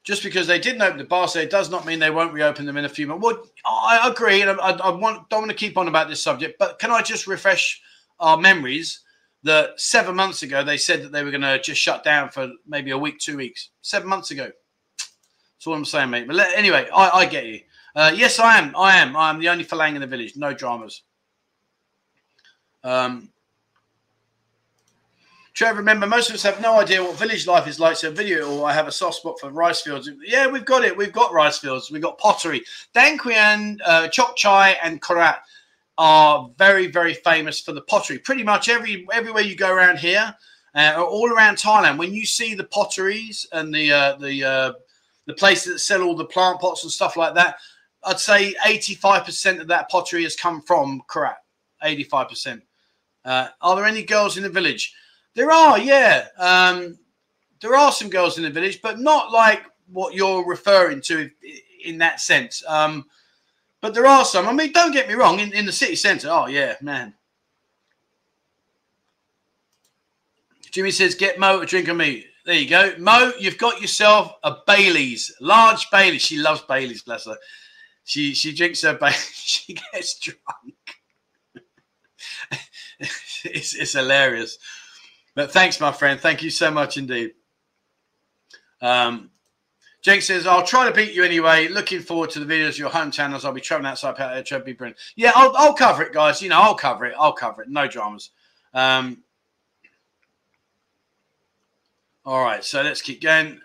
just 0.04 0.24
because 0.24 0.48
they 0.48 0.60
didn't 0.60 0.82
open 0.82 0.98
the 0.98 1.04
bar, 1.04 1.28
so 1.28 1.40
it 1.40 1.52
does 1.52 1.70
not 1.70 1.86
mean 1.86 2.00
they 2.00 2.10
won't 2.10 2.34
reopen 2.34 2.66
them 2.66 2.78
in 2.78 2.86
a 2.86 2.90
few 2.90 3.08
months. 3.08 3.24
Well, 3.24 3.44
I 3.66 4.10
agree, 4.10 4.42
and 4.42 4.60
I, 4.60 4.72
I 4.72 4.90
want, 4.90 5.30
don't 5.30 5.42
want 5.42 5.52
to 5.52 5.58
keep 5.58 5.78
on 5.78 5.88
about 5.88 6.10
this 6.10 6.24
subject, 6.24 6.58
but 6.58 6.80
can 6.80 6.92
I 6.92 7.02
just 7.02 7.28
refresh 7.28 7.82
our 8.20 8.38
memories 8.38 9.02
that 9.44 9.80
seven 9.80 10.16
months 10.16 10.44
ago 10.44 10.64
they 10.64 10.78
said 10.78 11.04
that 11.04 11.12
they 11.12 11.24
were 11.24 11.32
going 11.32 11.42
to 11.42 11.60
just 11.62 11.82
shut 11.82 12.04
down 12.04 12.30
for 12.30 12.52
maybe 12.68 12.92
a 12.92 12.98
week, 12.98 13.20
two 13.20 13.38
weeks. 13.38 13.70
Seven 13.82 14.08
months 14.08 14.32
ago. 14.32 14.44
That's 14.46 15.68
all 15.68 15.74
I'm 15.74 15.86
saying, 15.86 16.10
mate. 16.10 16.28
But 16.28 16.36
let, 16.36 16.58
anyway, 16.58 16.88
I, 16.94 17.10
I 17.10 17.26
get 17.26 17.46
you. 17.46 17.60
Uh, 17.96 18.12
yes, 18.16 18.40
I 18.40 18.58
am. 18.58 18.76
I 18.76 18.98
am. 18.98 19.16
I 19.16 19.30
am 19.30 19.40
the 19.40 19.50
only 19.50 19.66
Falang 19.66 19.96
in 19.96 20.02
the 20.02 20.08
village. 20.08 20.36
No 20.36 20.54
dramas. 20.54 21.04
Um, 22.84 23.30
Trevor, 25.54 25.80
remember, 25.80 26.08
most 26.08 26.30
of 26.30 26.36
us 26.36 26.44
have 26.44 26.62
no 26.62 26.80
idea 26.80 27.04
what 27.04 27.18
village 27.18 27.46
life 27.46 27.68
is 27.68 27.80
like. 27.80 27.98
So, 27.98 28.10
video, 28.10 28.50
or 28.50 28.70
I 28.70 28.74
have 28.74 28.88
a 28.88 28.92
soft 28.92 29.18
spot 29.18 29.40
for 29.40 29.50
rice 29.50 29.82
fields. 29.82 30.10
Yeah, 30.26 30.48
we've 30.48 30.66
got 30.66 30.86
it. 30.86 30.96
We've 30.96 31.12
got 31.12 31.34
rice 31.34 31.58
fields. 31.58 31.92
We've 31.92 32.02
got 32.02 32.18
pottery. 32.18 32.64
Dan 32.94 33.18
Kwian, 33.18 33.78
uh, 33.86 34.08
Chok 34.08 34.38
Chai, 34.38 34.78
and 34.82 35.02
Korat 35.02 35.40
are 35.98 36.50
very, 36.58 36.88
very 36.88 37.14
famous 37.14 37.60
for 37.60 37.74
the 37.74 37.82
pottery. 37.82 38.18
Pretty 38.18 38.44
much 38.44 38.70
every 38.70 39.06
everywhere 39.12 39.44
you 39.44 39.56
go 39.56 39.74
around 39.74 40.00
here, 40.00 40.34
uh, 40.74 40.94
or 40.98 41.04
all 41.04 41.30
around 41.30 41.58
Thailand, 41.58 41.98
when 41.98 42.14
you 42.14 42.26
see 42.26 42.54
the 42.54 42.64
potteries 42.64 43.46
and 43.52 43.74
the 43.74 43.92
uh, 43.92 44.16
the 44.16 44.44
uh, 44.44 44.74
the 45.26 45.34
places 45.34 45.74
that 45.74 45.80
sell 45.80 46.02
all 46.02 46.16
the 46.16 46.26
plant 46.26 46.62
pots 46.62 46.84
and 46.84 46.92
stuff 46.92 47.18
like 47.18 47.36
that, 47.36 47.58
I'd 48.04 48.20
say 48.20 48.56
85% 48.66 49.60
of 49.60 49.68
that 49.68 49.90
pottery 49.90 50.24
has 50.24 50.36
come 50.36 50.62
from 50.62 51.02
Korat. 51.10 51.36
85%. 51.84 52.62
Uh, 53.24 53.48
are 53.62 53.76
there 53.76 53.86
any 53.86 54.04
girls 54.04 54.38
in 54.38 54.44
the 54.44 54.50
village? 54.50 54.94
There 55.34 55.52
are, 55.52 55.80
yeah. 55.80 56.28
Um, 56.38 56.98
there 57.62 57.76
are 57.76 57.92
some 57.92 58.10
girls 58.10 58.38
in 58.38 58.44
the 58.44 58.50
village, 58.50 58.82
but 58.82 59.00
not 59.00 59.32
like 59.32 59.64
what 59.88 60.14
you're 60.14 60.46
referring 60.46 61.02
to 61.02 61.30
in 61.84 61.98
that 62.00 62.20
sense. 62.20 62.64
Um, 62.68 63.06
but 63.82 63.94
there 63.94 64.06
are 64.06 64.26
some. 64.26 64.48
I 64.48 64.54
mean, 64.54 64.72
don't 64.72 64.92
get 64.92 65.08
me 65.08 65.16
wrong, 65.16 65.40
in, 65.40 65.54
in 65.54 65.66
the 65.66 65.72
city 65.72 65.96
centre, 65.96 66.30
oh, 66.30 66.48
yeah, 66.48 66.76
man. 66.82 67.14
Jimmy 70.72 70.92
says, 70.92 71.16
get 71.16 71.38
Mo 71.38 71.62
a 71.62 71.66
drink 71.66 71.88
of 71.90 71.98
me. 71.98 72.26
There 72.46 72.56
you 72.56 72.70
go. 72.70 72.94
Mo, 72.98 73.34
you've 73.40 73.58
got 73.58 73.82
yourself 73.82 74.34
a 74.44 74.56
Bailey's, 74.66 75.32
large 75.42 75.90
Bailey's. 75.92 76.22
She 76.22 76.38
loves 76.38 76.62
Bailey's, 76.62 77.04
bless 77.04 77.26
her. 77.26 77.38
She 78.04 78.34
she 78.34 78.54
drinks 78.54 78.82
her 78.82 78.94
Bailey's. 78.94 79.32
She 79.52 79.74
gets 79.74 80.18
drunk. 80.18 80.40
it's, 83.44 83.76
it's 83.76 83.94
hilarious. 83.94 84.58
But 85.36 85.52
thanks, 85.52 85.80
my 85.80 85.92
friend. 85.92 86.20
Thank 86.20 86.44
you 86.44 86.50
so 86.50 86.72
much 86.72 86.98
indeed. 86.98 87.34
Um, 88.82 89.30
Jake 90.02 90.24
says, 90.24 90.48
I'll 90.48 90.66
try 90.66 90.90
to 90.90 90.96
beat 90.96 91.14
you 91.14 91.24
anyway. 91.24 91.68
Looking 91.68 92.02
forward 92.02 92.32
to 92.32 92.44
the 92.44 92.52
videos 92.52 92.78
your 92.78 92.90
home 92.90 93.12
channels. 93.12 93.46
I'll 93.46 93.54
be 93.54 93.62
traveling 93.62 93.90
outside 93.92 94.16
Pat 94.16 94.66
be 94.66 94.74
brilliant. 94.74 94.98
Yeah, 95.16 95.32
I'll, 95.36 95.56
I'll 95.56 95.74
cover 95.74 96.02
it, 96.02 96.12
guys. 96.12 96.42
You 96.42 96.50
know, 96.50 96.60
I'll 96.60 96.76
cover 96.76 97.06
it. 97.06 97.14
I'll 97.18 97.34
cover 97.34 97.62
it. 97.62 97.70
No 97.70 97.88
dramas. 97.88 98.32
Um, 98.74 99.24
all 102.26 102.44
right, 102.44 102.64
so 102.64 102.82
let's 102.82 103.02
keep 103.02 103.22
going. 103.22 103.60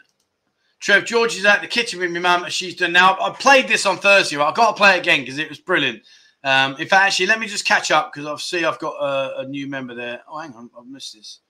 Trev 0.79 1.05
George 1.05 1.37
is 1.37 1.45
at 1.45 1.63
the 1.63 1.67
kitchen 1.67 2.01
with 2.01 2.11
my 2.11 2.21
mum. 2.21 2.49
She's 2.51 2.77
done 2.77 2.93
now. 2.93 3.17
I 3.21 3.31
played 3.31 3.67
this 3.67 3.87
on 3.87 3.97
Thursday. 3.97 4.37
Right? 4.37 4.49
I've 4.49 4.55
got 4.55 4.73
to 4.73 4.77
play 4.77 4.97
it 4.97 5.01
again 5.01 5.21
because 5.21 5.39
it 5.39 5.49
was 5.49 5.59
brilliant. 5.59 6.03
Um, 6.45 6.73
in 6.73 6.87
fact, 6.87 7.07
actually, 7.07 7.27
let 7.27 7.41
me 7.41 7.47
just 7.47 7.67
catch 7.67 7.91
up 7.91 8.13
because 8.13 8.27
I 8.27 8.37
see 8.37 8.65
I've 8.65 8.79
got 8.79 8.95
a, 8.95 9.41
a, 9.41 9.49
new 9.49 9.67
member 9.67 9.95
there. 9.95 10.21
Oh, 10.29 10.39
hang 10.39 10.53
on, 10.53 10.71
I've 10.79 10.87
missed 10.87 11.15
this. 11.15 11.41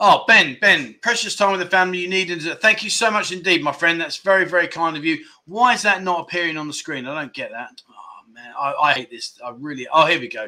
Oh, 0.00 0.24
Ben, 0.28 0.56
Ben, 0.60 0.94
precious 1.02 1.34
time 1.34 1.50
with 1.50 1.60
the 1.60 1.66
family 1.66 1.98
you 1.98 2.08
need. 2.08 2.28
Thank 2.60 2.84
you 2.84 2.90
so 2.90 3.10
much 3.10 3.32
indeed, 3.32 3.64
my 3.64 3.72
friend. 3.72 4.00
That's 4.00 4.18
very, 4.18 4.44
very 4.44 4.68
kind 4.68 4.96
of 4.96 5.04
you. 5.04 5.24
Why 5.46 5.74
is 5.74 5.82
that 5.82 6.04
not 6.04 6.20
appearing 6.20 6.56
on 6.56 6.68
the 6.68 6.72
screen? 6.72 7.06
I 7.06 7.20
don't 7.20 7.34
get 7.34 7.50
that. 7.50 7.82
Oh, 7.90 8.32
man, 8.32 8.52
I, 8.58 8.74
I 8.74 8.92
hate 8.92 9.10
this. 9.10 9.40
I 9.44 9.50
really. 9.50 9.88
Oh, 9.92 10.06
here 10.06 10.20
we 10.20 10.28
go. 10.28 10.46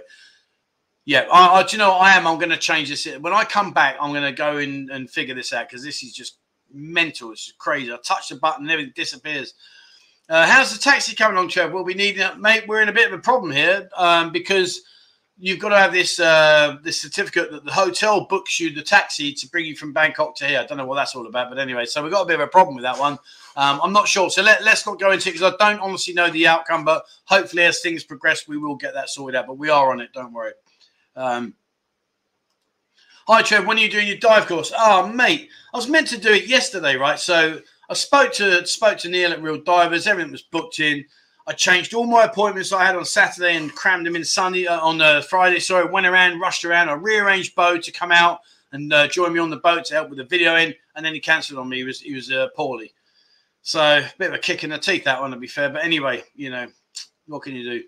Yeah, 1.04 1.26
I, 1.32 1.48
I, 1.48 1.62
do 1.64 1.72
you 1.72 1.78
know 1.78 1.90
I 1.92 2.12
am? 2.12 2.28
I'm 2.28 2.38
going 2.38 2.50
to 2.50 2.56
change 2.56 2.90
this. 2.90 3.06
When 3.18 3.32
I 3.32 3.42
come 3.42 3.72
back, 3.72 3.96
I'm 4.00 4.12
going 4.12 4.22
to 4.22 4.32
go 4.32 4.58
in 4.58 4.88
and 4.92 5.10
figure 5.10 5.34
this 5.34 5.52
out 5.52 5.68
because 5.68 5.82
this 5.82 6.04
is 6.04 6.12
just 6.12 6.38
mental. 6.72 7.32
It's 7.32 7.46
just 7.46 7.58
crazy. 7.58 7.92
I 7.92 7.96
touch 8.04 8.28
the 8.28 8.36
button 8.36 8.64
and 8.64 8.70
everything 8.70 8.92
disappears. 8.94 9.54
Uh, 10.28 10.46
how's 10.46 10.72
the 10.72 10.78
taxi 10.78 11.16
coming 11.16 11.36
along, 11.36 11.48
Trev? 11.48 11.72
We'll 11.72 11.82
be 11.82 11.94
needing 11.94 12.22
it, 12.22 12.38
mate. 12.38 12.68
We're 12.68 12.82
in 12.82 12.88
a 12.88 12.92
bit 12.92 13.08
of 13.08 13.18
a 13.18 13.18
problem 13.18 13.50
here 13.50 13.88
um, 13.96 14.30
because 14.30 14.82
you've 15.40 15.59
got 15.59 15.70
to 15.70 15.79
have 15.79 15.92
this 15.92 16.20
uh, 16.20 16.76
this 16.83 17.00
certificate 17.00 17.50
that 17.50 17.64
the 17.64 17.72
hotel 17.72 18.26
books 18.26 18.61
you 18.61 18.72
the 18.72 18.83
taxi 18.83 19.33
to 19.33 19.48
bring 19.48 19.64
you 19.64 19.74
from 19.74 19.92
Bangkok 19.92 20.37
to 20.37 20.46
here. 20.46 20.61
I 20.61 20.66
don't 20.66 20.76
know 20.76 20.87
what 20.87 20.96
that's 20.96 21.14
all 21.14 21.26
about, 21.26 21.48
but 21.48 21.59
anyway, 21.59 21.87
so 21.87 22.03
we've 22.03 22.12
got 22.12 22.22
a 22.22 22.26
bit 22.26 22.35
of 22.35 22.40
a 22.40 22.46
problem 22.46 22.76
with 22.76 22.85
that 22.85 22.98
one. 22.98 23.14
Um, 23.57 23.81
I'm 23.83 23.92
not 23.92 24.07
sure. 24.07 24.31
So 24.31 24.42
let, 24.42 24.62
let's 24.62 24.87
not 24.87 25.00
go 25.00 25.11
into 25.11 25.29
it 25.29 25.33
because 25.33 25.55
I 25.55 25.57
don't 25.57 25.81
honestly 25.81 26.14
know 26.14 26.31
the 26.31 26.46
outcome, 26.46 26.85
but 26.85 27.05
hopefully 27.24 27.64
as 27.64 27.81
things 27.81 28.05
progress, 28.05 28.46
we 28.46 28.59
will 28.59 28.76
get 28.76 28.94
that 28.94 29.09
sorted 29.09 29.35
out. 29.35 29.46
But 29.46 29.59
we 29.59 29.70
are 29.70 29.90
on 29.90 30.00
it. 30.00 30.12
Don't 30.12 30.33
worry. 30.33 30.53
Um, 31.16 31.55
Hi, 33.26 33.42
Trev. 33.42 33.64
When 33.64 33.76
are 33.76 33.81
you 33.81 33.88
doing 33.88 34.09
your 34.09 34.16
dive 34.16 34.46
course? 34.46 34.72
Oh, 34.76 35.07
mate, 35.07 35.50
I 35.72 35.76
was 35.76 35.88
meant 35.88 36.09
to 36.09 36.18
do 36.18 36.33
it 36.33 36.48
yesterday, 36.48 36.96
right? 36.96 37.18
So 37.18 37.61
I 37.88 37.94
spoke 37.94 38.33
to 38.35 38.66
spoke 38.66 38.98
to 38.98 39.09
Neil 39.09 39.31
at 39.31 39.40
Real 39.40 39.62
Divers. 39.62 40.09
Everything 40.09 40.33
was 40.33 40.42
booked 40.42 40.81
in. 40.81 41.05
I 41.50 41.52
changed 41.52 41.94
all 41.94 42.06
my 42.06 42.26
appointments 42.26 42.72
I 42.72 42.86
had 42.86 42.94
on 42.94 43.04
Saturday 43.04 43.56
and 43.56 43.74
crammed 43.74 44.06
them 44.06 44.14
in 44.14 44.24
Sunday 44.24 44.68
uh, 44.68 44.78
on 44.78 45.00
uh, 45.00 45.20
Friday. 45.20 45.58
Sorry, 45.58 45.84
went 45.84 46.06
around, 46.06 46.38
rushed 46.38 46.64
around. 46.64 46.88
I 46.88 46.92
rearranged 46.92 47.56
Bo 47.56 47.76
to 47.76 47.90
come 47.90 48.12
out 48.12 48.38
and 48.70 48.92
uh, 48.92 49.08
join 49.08 49.32
me 49.32 49.40
on 49.40 49.50
the 49.50 49.56
boat 49.56 49.84
to 49.86 49.94
help 49.94 50.10
with 50.10 50.18
the 50.18 50.24
video 50.24 50.54
in, 50.54 50.72
and 50.94 51.04
then 51.04 51.12
he 51.12 51.18
cancelled 51.18 51.58
on 51.58 51.68
me. 51.68 51.78
He 51.78 51.82
was 51.82 52.00
he 52.00 52.14
was 52.14 52.30
uh, 52.30 52.50
poorly, 52.54 52.94
so 53.62 53.80
a 53.80 54.12
bit 54.16 54.28
of 54.28 54.34
a 54.34 54.38
kick 54.38 54.62
in 54.62 54.70
the 54.70 54.78
teeth 54.78 55.02
that 55.02 55.20
one 55.20 55.32
to 55.32 55.36
be 55.36 55.48
fair. 55.48 55.70
But 55.70 55.84
anyway, 55.84 56.22
you 56.36 56.50
know 56.50 56.68
what 57.26 57.42
can 57.42 57.56
you 57.56 57.64
do? 57.64 57.82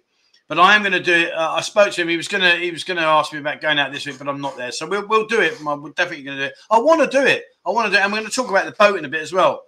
But 0.48 0.58
I 0.58 0.74
am 0.74 0.82
going 0.82 0.90
to 0.90 1.00
do 1.00 1.14
it. 1.14 1.32
Uh, 1.32 1.52
I 1.52 1.60
spoke 1.60 1.92
to 1.92 2.02
him. 2.02 2.08
He 2.08 2.16
was 2.16 2.26
going 2.26 2.42
to 2.42 2.56
he 2.56 2.72
was 2.72 2.82
going 2.82 2.98
to 2.98 3.04
ask 3.04 3.32
me 3.32 3.38
about 3.38 3.60
going 3.60 3.78
out 3.78 3.92
this 3.92 4.06
week, 4.06 4.18
but 4.18 4.28
I'm 4.28 4.40
not 4.40 4.56
there. 4.56 4.72
So 4.72 4.88
we'll 4.88 5.06
we'll 5.06 5.28
do 5.28 5.40
it. 5.40 5.62
We're 5.62 5.90
definitely 5.90 6.24
going 6.24 6.38
to 6.38 6.42
do 6.42 6.48
it. 6.48 6.54
I 6.68 6.80
want 6.80 7.00
to 7.00 7.16
do 7.16 7.24
it. 7.24 7.44
I 7.64 7.70
want 7.70 7.86
to 7.86 7.92
do 7.92 7.98
it. 7.98 8.02
And 8.02 8.12
we're 8.12 8.18
going 8.18 8.28
to 8.28 8.34
talk 8.34 8.50
about 8.50 8.64
the 8.64 8.72
boat 8.72 8.98
in 8.98 9.04
a 9.04 9.08
bit 9.08 9.22
as 9.22 9.32
well. 9.32 9.62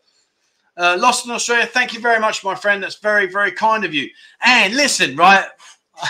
Uh, 0.77 0.97
Lost 0.99 1.27
in 1.27 1.33
Australia. 1.33 1.67
Thank 1.67 1.95
you 1.95 2.01
very 2.01 2.21
much, 2.21 2.45
my 2.45 2.55
friend. 2.55 2.83
That's 2.83 2.97
very 2.97 3.27
very 3.27 3.53
kind 3.53 3.85
of 3.85 3.95
you. 3.95 4.09
And 4.43 4.75
listen, 4.75 5.17
right. 5.17 5.47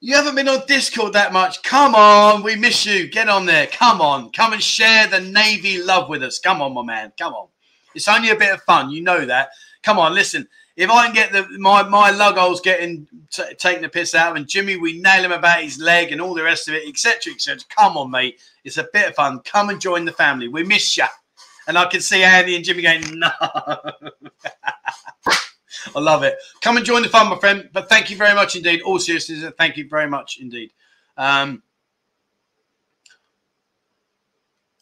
You 0.00 0.14
haven't 0.14 0.34
been 0.36 0.46
on 0.46 0.60
Discord 0.68 1.14
that 1.14 1.32
much. 1.32 1.62
Come 1.62 1.94
on, 1.94 2.42
we 2.42 2.54
miss 2.54 2.84
you. 2.84 3.08
Get 3.08 3.30
on 3.30 3.46
there. 3.46 3.66
Come 3.66 4.00
on. 4.00 4.30
Come 4.30 4.52
and 4.52 4.62
share 4.62 5.08
the 5.08 5.18
Navy 5.18 5.82
love 5.82 6.10
with 6.10 6.22
us. 6.22 6.38
Come 6.38 6.60
on, 6.60 6.74
my 6.74 6.82
man. 6.82 7.12
Come 7.18 7.32
on. 7.32 7.48
It's 7.94 8.06
only 8.06 8.28
a 8.28 8.36
bit 8.36 8.52
of 8.52 8.62
fun. 8.62 8.90
You 8.90 9.00
know 9.00 9.24
that. 9.24 9.48
Come 9.82 9.98
on, 9.98 10.14
listen 10.14 10.46
if 10.76 10.90
I 10.90 11.06
can 11.06 11.14
get 11.14 11.32
the 11.32 11.46
my 11.58 11.82
my 11.82 12.10
lugholes 12.12 12.62
getting 12.62 13.08
t- 13.32 13.54
taking 13.58 13.82
the 13.82 13.88
piss 13.88 14.14
out 14.14 14.32
of, 14.32 14.36
and 14.36 14.48
Jimmy, 14.48 14.76
we 14.76 15.00
nail 15.00 15.24
him 15.24 15.32
about 15.32 15.62
his 15.62 15.78
leg 15.78 16.12
and 16.12 16.20
all 16.20 16.34
the 16.34 16.42
rest 16.42 16.68
of 16.68 16.74
it, 16.74 16.86
etc., 16.86 17.32
etc. 17.32 17.60
Come 17.70 17.96
on, 17.96 18.10
mate, 18.10 18.40
it's 18.64 18.76
a 18.76 18.86
bit 18.92 19.08
of 19.08 19.14
fun. 19.14 19.40
Come 19.40 19.70
and 19.70 19.80
join 19.80 20.04
the 20.04 20.12
family. 20.12 20.48
We 20.48 20.64
miss 20.64 20.96
you. 20.96 21.06
And 21.66 21.76
I 21.76 21.86
can 21.86 22.00
see 22.00 22.22
Andy 22.22 22.56
and 22.56 22.64
Jimmy 22.64 22.82
going, 22.82 23.18
no. 23.18 23.30
I 25.94 26.00
love 26.00 26.22
it. 26.22 26.36
Come 26.60 26.76
and 26.76 26.86
join 26.86 27.02
the 27.02 27.08
fun, 27.08 27.28
my 27.28 27.38
friend. 27.38 27.68
But 27.72 27.88
thank 27.88 28.10
you 28.10 28.16
very 28.16 28.34
much 28.34 28.56
indeed. 28.56 28.82
All 28.82 28.98
seriousness, 28.98 29.52
thank 29.58 29.76
you 29.76 29.88
very 29.88 30.08
much 30.08 30.38
indeed. 30.40 30.72
Um, 31.16 31.62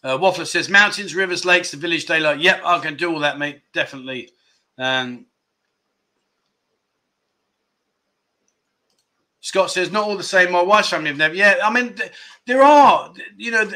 uh, 0.02 0.18
Waffler 0.18 0.46
says 0.46 0.68
mountains, 0.68 1.14
rivers, 1.14 1.44
lakes, 1.44 1.70
the 1.70 1.76
village 1.76 2.04
daylight. 2.04 2.40
Yep, 2.40 2.60
I 2.64 2.78
can 2.80 2.96
do 2.96 3.12
all 3.12 3.20
that, 3.20 3.38
mate. 3.38 3.62
Definitely. 3.72 4.30
Um, 4.76 5.26
Scott 9.40 9.70
says, 9.70 9.92
not 9.92 10.04
all 10.04 10.16
the 10.16 10.22
same. 10.22 10.52
My 10.52 10.62
wife's 10.62 10.88
family 10.88 11.08
have 11.08 11.18
never. 11.18 11.34
Yeah, 11.34 11.56
I 11.62 11.70
mean, 11.70 11.94
there 12.46 12.62
are, 12.62 13.12
you 13.36 13.50
know, 13.50 13.70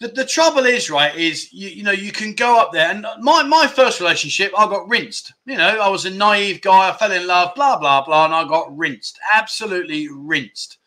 the, 0.00 0.08
the 0.08 0.24
trouble 0.24 0.66
is, 0.66 0.90
right, 0.90 1.14
is, 1.16 1.52
you, 1.52 1.68
you 1.68 1.82
know, 1.82 1.92
you 1.92 2.12
can 2.12 2.34
go 2.34 2.58
up 2.58 2.72
there. 2.72 2.90
And 2.90 3.06
my, 3.20 3.42
my 3.42 3.66
first 3.66 4.00
relationship, 4.00 4.52
I 4.56 4.66
got 4.66 4.88
rinsed. 4.88 5.32
You 5.46 5.56
know, 5.56 5.80
I 5.80 5.88
was 5.88 6.04
a 6.04 6.10
naive 6.10 6.60
guy. 6.60 6.90
I 6.90 6.96
fell 6.96 7.12
in 7.12 7.26
love, 7.26 7.54
blah, 7.54 7.78
blah, 7.78 8.04
blah. 8.04 8.26
And 8.26 8.34
I 8.34 8.46
got 8.46 8.76
rinsed, 8.76 9.18
absolutely 9.32 10.08
rinsed. 10.10 10.78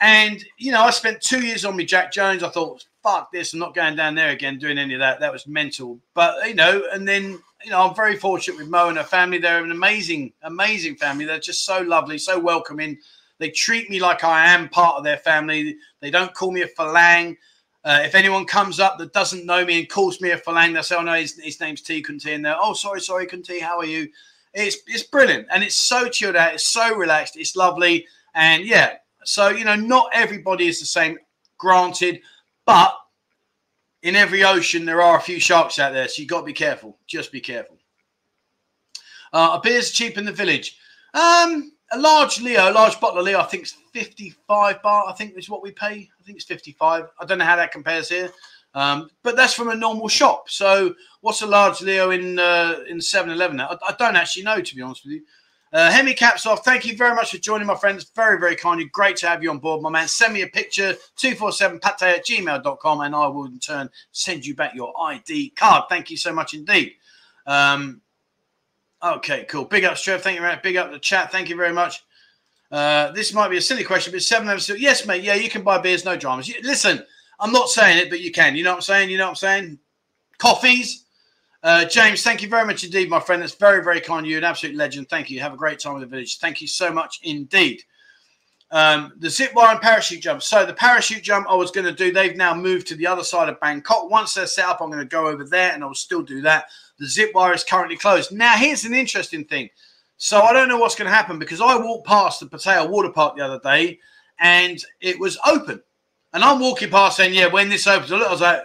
And, 0.00 0.44
you 0.58 0.72
know, 0.72 0.82
I 0.82 0.90
spent 0.90 1.20
two 1.20 1.46
years 1.46 1.64
on 1.64 1.76
me 1.76 1.84
Jack 1.84 2.12
Jones. 2.12 2.42
I 2.42 2.48
thought, 2.48 2.84
fuck 3.02 3.30
this. 3.32 3.52
I'm 3.52 3.60
not 3.60 3.74
going 3.74 3.96
down 3.96 4.14
there 4.14 4.30
again 4.30 4.58
doing 4.58 4.78
any 4.78 4.94
of 4.94 5.00
that. 5.00 5.20
That 5.20 5.32
was 5.32 5.46
mental. 5.46 6.00
But, 6.14 6.48
you 6.48 6.54
know, 6.54 6.84
and 6.92 7.06
then 7.06 7.38
you 7.64 7.70
know, 7.70 7.88
I'm 7.88 7.94
very 7.94 8.16
fortunate 8.16 8.58
with 8.58 8.68
Mo 8.68 8.88
and 8.88 8.98
her 8.98 9.04
family. 9.04 9.38
They're 9.38 9.64
an 9.64 9.70
amazing, 9.70 10.34
amazing 10.42 10.96
family. 10.96 11.24
They're 11.24 11.40
just 11.40 11.64
so 11.64 11.80
lovely, 11.80 12.18
so 12.18 12.38
welcoming. 12.38 12.98
They 13.38 13.50
treat 13.50 13.88
me 13.90 14.00
like 14.00 14.22
I 14.22 14.52
am 14.52 14.68
part 14.68 14.96
of 14.96 15.04
their 15.04 15.16
family. 15.16 15.76
They 16.00 16.10
don't 16.10 16.34
call 16.34 16.52
me 16.52 16.62
a 16.62 16.68
falang. 16.68 17.36
Uh, 17.84 18.00
if 18.02 18.14
anyone 18.14 18.46
comes 18.46 18.80
up 18.80 18.98
that 18.98 19.12
doesn't 19.12 19.44
know 19.44 19.64
me 19.64 19.80
and 19.80 19.88
calls 19.90 20.20
me 20.20 20.30
a 20.30 20.38
falang, 20.38 20.72
they'll 20.72 20.82
say, 20.82 20.96
"Oh 20.96 21.02
no, 21.02 21.14
his, 21.14 21.38
his 21.38 21.60
name's 21.60 21.82
T 21.82 22.00
Kunti," 22.00 22.32
and 22.32 22.44
they're, 22.44 22.56
"Oh, 22.58 22.72
sorry, 22.72 23.00
sorry, 23.00 23.26
Kunti, 23.26 23.60
how 23.60 23.78
are 23.78 23.84
you?" 23.84 24.08
It's 24.54 24.78
it's 24.86 25.02
brilliant 25.02 25.48
and 25.50 25.62
it's 25.62 25.74
so 25.74 26.08
chilled 26.08 26.36
out. 26.36 26.54
It's 26.54 26.64
so 26.64 26.94
relaxed. 26.96 27.36
It's 27.36 27.56
lovely, 27.56 28.06
and 28.34 28.64
yeah. 28.64 28.94
So 29.24 29.48
you 29.48 29.64
know, 29.64 29.76
not 29.76 30.08
everybody 30.12 30.66
is 30.68 30.80
the 30.80 30.86
same. 30.86 31.18
Granted, 31.58 32.20
but 32.66 32.94
in 34.02 34.16
every 34.16 34.44
ocean, 34.44 34.84
there 34.84 35.02
are 35.02 35.18
a 35.18 35.22
few 35.22 35.40
sharks 35.40 35.78
out 35.78 35.92
there, 35.92 36.08
so 36.08 36.20
you've 36.20 36.28
got 36.28 36.40
to 36.40 36.46
be 36.46 36.52
careful. 36.52 36.98
Just 37.06 37.32
be 37.32 37.40
careful. 37.40 37.78
Uh, 39.32 39.50
appears 39.54 39.90
cheap 39.90 40.16
in 40.16 40.24
the 40.24 40.32
village. 40.32 40.78
Um, 41.14 41.72
a 41.92 41.98
large 41.98 42.40
Leo, 42.40 42.70
a 42.70 42.72
large 42.72 42.98
bottle 43.00 43.20
of 43.20 43.24
Leo, 43.24 43.40
I 43.40 43.44
think 43.44 43.64
it's 43.64 43.76
55 43.92 44.82
baht. 44.82 45.08
I 45.08 45.12
think 45.12 45.36
is 45.36 45.48
what 45.48 45.62
we 45.62 45.70
pay. 45.70 46.08
I 46.20 46.22
think 46.24 46.36
it's 46.36 46.44
55. 46.44 47.06
I 47.20 47.24
don't 47.24 47.38
know 47.38 47.44
how 47.44 47.56
that 47.56 47.72
compares 47.72 48.08
here. 48.08 48.30
Um, 48.74 49.08
but 49.22 49.36
that's 49.36 49.54
from 49.54 49.68
a 49.68 49.74
normal 49.74 50.08
shop. 50.08 50.50
So 50.50 50.94
what's 51.20 51.42
a 51.42 51.46
large 51.46 51.80
Leo 51.80 52.10
in 52.10 52.38
uh, 52.38 52.80
in 52.88 52.98
7-Eleven? 52.98 53.60
I, 53.60 53.76
I 53.88 53.94
don't 53.98 54.16
actually 54.16 54.42
know, 54.42 54.60
to 54.60 54.76
be 54.76 54.82
honest 54.82 55.04
with 55.04 55.14
you. 55.14 55.22
Uh, 55.72 55.90
Hemi 55.90 56.14
caps 56.14 56.46
off. 56.46 56.64
Thank 56.64 56.84
you 56.84 56.96
very 56.96 57.16
much 57.16 57.32
for 57.32 57.38
joining, 57.38 57.66
my 57.66 57.74
friends. 57.74 58.04
Very, 58.14 58.38
very 58.38 58.54
kind. 58.54 58.80
You 58.80 58.88
great 58.90 59.16
to 59.18 59.28
have 59.28 59.42
you 59.42 59.50
on 59.50 59.58
board, 59.58 59.82
my 59.82 59.90
man. 59.90 60.06
Send 60.06 60.32
me 60.32 60.42
a 60.42 60.46
picture, 60.46 60.94
247pattaya 61.18 62.18
at 62.18 62.26
gmail.com, 62.26 63.00
and 63.00 63.14
I 63.14 63.26
will 63.26 63.46
in 63.46 63.58
turn 63.58 63.90
send 64.12 64.46
you 64.46 64.54
back 64.54 64.74
your 64.76 64.92
ID 65.00 65.50
card. 65.50 65.84
Thank 65.88 66.10
you 66.10 66.16
so 66.16 66.32
much 66.32 66.54
indeed. 66.54 66.92
Um, 67.46 68.02
okay, 69.04 69.44
cool. 69.44 69.64
Big 69.64 69.84
up, 69.84 69.96
Trev. 69.96 70.22
Thank 70.22 70.36
you, 70.36 70.42
man. 70.42 70.58
Big 70.62 70.76
up 70.76 70.90
the 70.90 70.98
chat. 70.98 71.30
Thank 71.30 71.48
you 71.48 71.56
very 71.56 71.72
much. 71.72 72.04
Uh, 72.70 73.12
this 73.12 73.32
might 73.32 73.48
be 73.48 73.56
a 73.56 73.62
silly 73.62 73.84
question, 73.84 74.12
but 74.12 74.22
seven 74.22 74.48
episodes. 74.48 74.80
Yes, 74.80 75.06
mate. 75.06 75.22
Yeah, 75.22 75.34
you 75.34 75.48
can 75.48 75.62
buy 75.62 75.78
beers, 75.78 76.04
no 76.04 76.16
dramas. 76.16 76.48
You, 76.48 76.56
listen, 76.62 77.04
I'm 77.38 77.52
not 77.52 77.68
saying 77.68 77.98
it, 77.98 78.10
but 78.10 78.20
you 78.20 78.32
can. 78.32 78.56
You 78.56 78.64
know 78.64 78.70
what 78.70 78.76
I'm 78.76 78.82
saying? 78.82 79.10
You 79.10 79.18
know 79.18 79.24
what 79.24 79.30
I'm 79.30 79.36
saying? 79.36 79.78
Coffees, 80.38 81.04
uh, 81.62 81.84
James, 81.86 82.22
thank 82.22 82.42
you 82.42 82.48
very 82.48 82.66
much 82.66 82.84
indeed, 82.84 83.08
my 83.08 83.20
friend. 83.20 83.40
That's 83.40 83.54
very, 83.54 83.82
very 83.82 84.00
kind 84.00 84.26
of 84.26 84.30
you. 84.30 84.38
An 84.38 84.44
absolute 84.44 84.76
legend. 84.76 85.08
Thank 85.08 85.30
you. 85.30 85.40
Have 85.40 85.54
a 85.54 85.56
great 85.56 85.78
time 85.78 85.94
in 85.94 86.00
the 86.00 86.06
village. 86.06 86.38
Thank 86.38 86.60
you 86.60 86.66
so 86.66 86.92
much 86.92 87.20
indeed. 87.22 87.82
Um, 88.70 89.12
the 89.18 89.30
zip 89.30 89.54
wire 89.54 89.72
and 89.72 89.80
parachute 89.80 90.20
jump. 90.20 90.42
So 90.42 90.66
the 90.66 90.74
parachute 90.74 91.22
jump 91.22 91.46
I 91.48 91.54
was 91.54 91.70
going 91.70 91.86
to 91.86 91.92
do, 91.92 92.12
they've 92.12 92.36
now 92.36 92.54
moved 92.54 92.88
to 92.88 92.96
the 92.96 93.06
other 93.06 93.22
side 93.22 93.48
of 93.48 93.60
Bangkok. 93.60 94.10
Once 94.10 94.34
they're 94.34 94.46
set 94.46 94.66
up, 94.66 94.80
I'm 94.80 94.90
going 94.90 95.02
to 95.02 95.08
go 95.08 95.28
over 95.28 95.44
there 95.44 95.72
and 95.72 95.84
I'll 95.84 95.94
still 95.94 96.22
do 96.22 96.40
that. 96.42 96.66
The 97.04 97.10
zip 97.10 97.34
wire 97.34 97.52
is 97.52 97.64
currently 97.64 97.98
closed. 97.98 98.32
Now, 98.32 98.56
here's 98.56 98.86
an 98.86 98.94
interesting 98.94 99.44
thing. 99.44 99.68
So 100.16 100.40
I 100.40 100.54
don't 100.54 100.70
know 100.70 100.78
what's 100.78 100.94
going 100.94 101.10
to 101.10 101.14
happen 101.14 101.38
because 101.38 101.60
I 101.60 101.76
walked 101.76 102.06
past 102.06 102.40
the 102.40 102.46
Pattaya 102.46 102.88
water 102.88 103.10
park 103.10 103.36
the 103.36 103.44
other 103.44 103.60
day 103.62 103.98
and 104.40 104.82
it 105.02 105.20
was 105.20 105.36
open. 105.46 105.82
And 106.32 106.42
I'm 106.42 106.60
walking 106.60 106.88
past 106.88 107.18
saying, 107.18 107.34
"Yeah, 107.34 107.48
when 107.48 107.68
this 107.68 107.86
opens, 107.86 108.10
I 108.10 108.30
was 108.30 108.40
like, 108.40 108.62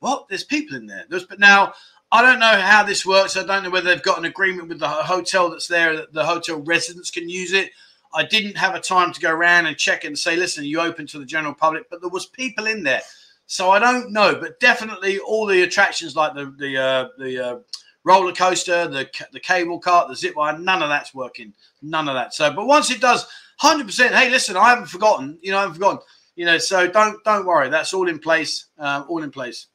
what? 0.00 0.26
There's 0.28 0.42
people 0.42 0.76
in 0.76 0.86
there." 0.86 1.04
There's, 1.08 1.26
but 1.26 1.38
now 1.38 1.74
I 2.10 2.22
don't 2.22 2.40
know 2.40 2.60
how 2.60 2.82
this 2.82 3.06
works. 3.06 3.36
I 3.36 3.46
don't 3.46 3.62
know 3.62 3.70
whether 3.70 3.88
they've 3.88 4.02
got 4.02 4.18
an 4.18 4.24
agreement 4.24 4.68
with 4.68 4.80
the 4.80 4.88
hotel 4.88 5.48
that's 5.48 5.68
there 5.68 5.94
that 5.94 6.12
the 6.12 6.26
hotel 6.26 6.56
residents 6.56 7.12
can 7.12 7.28
use 7.28 7.52
it. 7.52 7.70
I 8.12 8.24
didn't 8.24 8.56
have 8.56 8.74
a 8.74 8.80
time 8.80 9.12
to 9.12 9.20
go 9.20 9.30
around 9.30 9.66
and 9.66 9.76
check 9.76 10.02
and 10.02 10.18
say, 10.18 10.34
"Listen, 10.34 10.64
you 10.64 10.80
open 10.80 11.06
to 11.06 11.20
the 11.20 11.24
general 11.24 11.54
public?" 11.54 11.88
But 11.88 12.00
there 12.00 12.10
was 12.10 12.26
people 12.26 12.66
in 12.66 12.82
there, 12.82 13.02
so 13.50 13.72
I 13.72 13.80
don't 13.80 14.12
know. 14.12 14.36
But 14.40 14.60
definitely, 14.60 15.18
all 15.18 15.44
the 15.44 15.62
attractions 15.62 16.14
like 16.14 16.34
the 16.34 16.54
the 16.56 16.76
uh, 16.76 17.08
the 17.18 17.44
uh, 17.44 17.58
roller 18.04 18.32
coaster, 18.32 18.86
the 18.86 19.10
the 19.32 19.40
cable 19.40 19.80
cart, 19.80 20.08
the 20.08 20.14
zip 20.14 20.36
line, 20.36 20.62
none 20.62 20.84
of 20.84 20.88
that's 20.88 21.12
working. 21.12 21.52
None 21.82 22.08
of 22.08 22.14
that. 22.14 22.32
So, 22.32 22.52
but 22.52 22.68
once 22.68 22.92
it 22.92 23.00
does, 23.00 23.26
hundred 23.56 23.86
percent. 23.86 24.14
Hey, 24.14 24.30
listen, 24.30 24.56
I 24.56 24.68
haven't 24.68 24.86
forgotten. 24.86 25.36
You 25.42 25.50
know, 25.50 25.58
I 25.58 25.62
haven't 25.62 25.74
forgotten. 25.74 25.98
You 26.36 26.46
know, 26.46 26.58
so 26.58 26.86
don't 26.86 27.22
don't 27.24 27.44
worry. 27.44 27.68
That's 27.68 27.92
all 27.92 28.08
in 28.08 28.20
place. 28.20 28.66
Um, 28.78 29.06
all 29.08 29.24
in 29.24 29.32
place. 29.32 29.66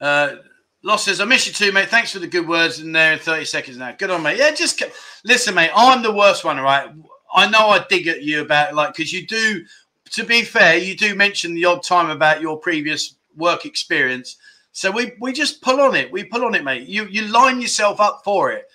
Uh, 0.00 0.36
Loss 0.82 1.04
says, 1.04 1.20
I 1.20 1.26
miss 1.26 1.46
you 1.46 1.52
too, 1.52 1.72
mate. 1.72 1.90
Thanks 1.90 2.10
for 2.10 2.20
the 2.20 2.26
good 2.26 2.48
words 2.48 2.80
in 2.80 2.90
there 2.90 3.12
in 3.12 3.18
30 3.18 3.44
seconds 3.44 3.76
now. 3.76 3.92
Good 3.92 4.10
on, 4.10 4.22
mate. 4.22 4.38
Yeah, 4.38 4.50
just 4.52 4.82
listen, 5.24 5.54
mate. 5.54 5.70
I'm 5.76 6.02
the 6.02 6.12
worst 6.12 6.42
one, 6.42 6.56
right? 6.56 6.90
I 7.34 7.48
know 7.48 7.68
I 7.68 7.84
dig 7.88 8.08
at 8.08 8.22
you 8.22 8.42
about 8.42 8.74
like 8.74 8.94
because 8.94 9.12
you 9.12 9.26
do. 9.26 9.64
To 10.12 10.24
be 10.24 10.42
fair, 10.42 10.76
you 10.76 10.96
do 10.96 11.14
mention 11.14 11.54
the 11.54 11.64
odd 11.64 11.82
time 11.82 12.10
about 12.10 12.42
your 12.42 12.58
previous 12.58 13.16
work 13.36 13.64
experience. 13.64 14.36
So 14.72 14.90
we 14.90 15.12
we 15.20 15.32
just 15.32 15.62
pull 15.62 15.80
on 15.80 15.94
it. 15.94 16.12
We 16.12 16.24
pull 16.24 16.44
on 16.44 16.54
it, 16.54 16.64
mate. 16.64 16.88
You 16.88 17.06
you 17.06 17.28
line 17.28 17.60
yourself 17.60 18.00
up 18.00 18.22
for 18.24 18.52
it, 18.52 18.66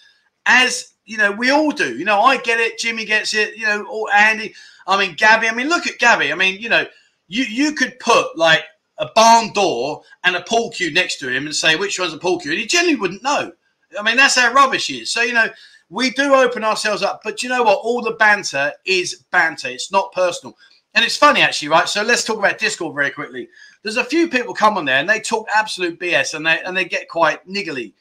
as 0.45 0.93
you 1.05 1.17
know 1.17 1.31
we 1.31 1.51
all 1.51 1.71
do. 1.71 1.97
You 1.97 2.05
know, 2.05 2.21
I 2.21 2.37
get 2.37 2.59
it. 2.59 2.79
Jimmy 2.79 3.05
gets 3.05 3.33
it. 3.33 3.55
You 3.55 3.65
know, 3.67 3.85
or 3.85 4.11
Andy. 4.13 4.55
I 4.87 4.97
mean, 4.97 5.15
Gabby. 5.15 5.47
I 5.47 5.53
mean, 5.53 5.69
look 5.69 5.85
at 5.85 5.99
Gabby. 5.99 6.31
I 6.31 6.35
mean, 6.35 6.59
you 6.59 6.69
know, 6.69 6.85
you 7.27 7.43
you 7.43 7.73
could 7.73 7.99
put 7.99 8.37
like 8.37 8.63
a 8.97 9.07
barn 9.13 9.53
door 9.53 10.01
and 10.23 10.35
a 10.35 10.41
pool 10.41 10.71
cue 10.71 10.91
next 10.91 11.17
to 11.19 11.29
him 11.29 11.45
and 11.45 11.55
say 11.55 11.75
which 11.75 11.99
one's 11.99 12.13
a 12.13 12.17
pool 12.17 12.39
cue, 12.39 12.51
and 12.51 12.59
he 12.59 12.65
generally 12.65 12.95
wouldn't 12.95 13.23
know. 13.23 13.51
I 13.97 14.01
mean, 14.03 14.17
that's 14.17 14.35
how 14.35 14.51
rubbish 14.53 14.87
he 14.87 15.01
is. 15.01 15.11
So 15.11 15.21
you 15.21 15.33
know, 15.33 15.49
we 15.89 16.09
do 16.09 16.33
open 16.33 16.63
ourselves 16.63 17.03
up, 17.03 17.21
but 17.23 17.43
you 17.43 17.49
know 17.49 17.63
what? 17.63 17.79
All 17.83 18.01
the 18.01 18.13
banter 18.13 18.73
is 18.85 19.23
banter. 19.31 19.69
It's 19.69 19.91
not 19.91 20.13
personal. 20.13 20.57
And 20.97 21.05
it's 21.05 21.15
funny 21.15 21.41
actually, 21.41 21.67
right? 21.67 21.87
So 21.87 22.01
let's 22.01 22.23
talk 22.23 22.39
about 22.39 22.57
Discord 22.57 22.95
very 22.95 23.11
quickly. 23.11 23.49
There's 23.83 23.97
a 23.97 24.03
few 24.03 24.27
people 24.27 24.55
come 24.55 24.79
on 24.79 24.85
there 24.85 24.97
and 24.97 25.07
they 25.07 25.19
talk 25.19 25.47
absolute 25.53 25.99
BS 25.99 26.33
and 26.33 26.43
they 26.43 26.59
and 26.63 26.75
they 26.75 26.85
get 26.85 27.07
quite 27.07 27.47
niggly. 27.47 27.93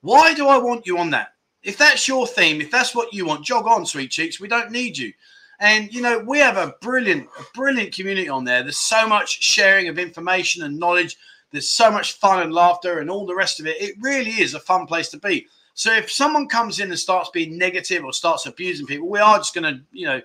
Why 0.00 0.32
do 0.32 0.48
I 0.48 0.56
want 0.56 0.86
you 0.86 0.96
on 0.96 1.10
that? 1.10 1.34
If 1.62 1.76
that's 1.76 2.08
your 2.08 2.26
theme, 2.26 2.62
if 2.62 2.70
that's 2.70 2.94
what 2.94 3.12
you 3.12 3.26
want, 3.26 3.44
jog 3.44 3.66
on, 3.66 3.84
sweet 3.84 4.10
cheeks. 4.10 4.40
We 4.40 4.48
don't 4.48 4.70
need 4.70 4.96
you. 4.96 5.12
And 5.58 5.92
you 5.92 6.00
know, 6.00 6.24
we 6.26 6.38
have 6.38 6.56
a 6.56 6.72
brilliant, 6.80 7.28
a 7.38 7.42
brilliant 7.52 7.94
community 7.94 8.30
on 8.30 8.44
there. 8.44 8.62
There's 8.62 8.78
so 8.78 9.06
much 9.06 9.42
sharing 9.42 9.88
of 9.88 9.98
information 9.98 10.62
and 10.62 10.78
knowledge. 10.78 11.18
There's 11.50 11.68
so 11.68 11.90
much 11.90 12.14
fun 12.14 12.42
and 12.42 12.54
laughter 12.54 13.00
and 13.00 13.10
all 13.10 13.26
the 13.26 13.34
rest 13.34 13.60
of 13.60 13.66
it. 13.66 13.78
It 13.78 13.96
really 14.00 14.40
is 14.40 14.54
a 14.54 14.60
fun 14.60 14.86
place 14.86 15.10
to 15.10 15.18
be. 15.18 15.46
So 15.74 15.92
if 15.92 16.10
someone 16.10 16.48
comes 16.48 16.80
in 16.80 16.88
and 16.88 16.98
starts 16.98 17.28
being 17.28 17.58
negative 17.58 18.02
or 18.02 18.14
starts 18.14 18.46
abusing 18.46 18.86
people, 18.86 19.10
we 19.10 19.18
are 19.18 19.36
just 19.36 19.54
going 19.54 19.74
to, 19.74 19.82
you 19.92 20.06
know, 20.06 20.22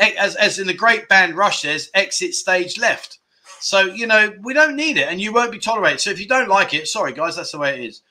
as, 0.00 0.34
as 0.36 0.58
in 0.58 0.66
the 0.66 0.74
great 0.74 1.08
band 1.08 1.36
Rush 1.36 1.62
says, 1.62 1.90
exit 1.94 2.34
stage 2.34 2.78
left. 2.78 3.18
So, 3.60 3.80
you 3.80 4.06
know, 4.06 4.34
we 4.40 4.54
don't 4.54 4.74
need 4.74 4.96
it 4.96 5.08
and 5.08 5.20
you 5.20 5.32
won't 5.32 5.52
be 5.52 5.58
tolerated. 5.58 6.00
So 6.00 6.10
if 6.10 6.18
you 6.18 6.26
don't 6.26 6.48
like 6.48 6.72
it, 6.72 6.88
sorry, 6.88 7.12
guys, 7.12 7.36
that's 7.36 7.52
the 7.52 7.58
way 7.58 7.78
it 7.78 7.88
is. 7.88 8.02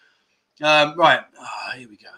Um, 0.61 0.93
right. 0.95 1.21
Oh, 1.39 1.71
here 1.77 1.89
we 1.89 1.97
go. 1.97 2.09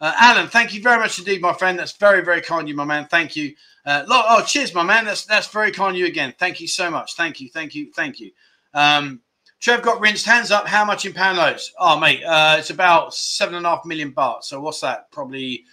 Uh, 0.00 0.12
Alan, 0.16 0.48
thank 0.48 0.72
you 0.72 0.80
very 0.80 0.98
much 0.98 1.18
indeed, 1.18 1.40
my 1.40 1.52
friend. 1.52 1.78
That's 1.78 1.92
very, 1.92 2.24
very 2.24 2.40
kind 2.40 2.62
of 2.62 2.68
you, 2.68 2.76
my 2.76 2.84
man. 2.84 3.06
Thank 3.06 3.34
you. 3.34 3.54
Uh, 3.84 4.04
oh, 4.08 4.44
cheers, 4.44 4.72
my 4.72 4.82
man. 4.82 5.04
That's 5.04 5.24
that's 5.24 5.48
very 5.48 5.72
kind 5.72 5.96
of 5.96 5.98
you 5.98 6.06
again. 6.06 6.34
Thank 6.38 6.60
you 6.60 6.68
so 6.68 6.90
much. 6.90 7.14
Thank 7.14 7.40
you, 7.40 7.48
thank 7.48 7.74
you, 7.74 7.90
thank 7.92 8.20
you. 8.20 8.30
Um, 8.74 9.20
Trev 9.60 9.82
got 9.82 10.00
rinsed. 10.00 10.24
Hands 10.24 10.50
up. 10.52 10.68
How 10.68 10.84
much 10.84 11.04
in 11.04 11.12
pound 11.12 11.38
notes? 11.38 11.72
Oh, 11.80 11.98
mate, 11.98 12.22
uh, 12.22 12.56
it's 12.58 12.70
about 12.70 13.12
seven 13.12 13.56
and 13.56 13.66
a 13.66 13.70
half 13.70 13.84
million 13.84 14.12
baht. 14.12 14.44
So 14.44 14.60
what's 14.60 14.80
that? 14.82 15.10
Probably 15.10 15.64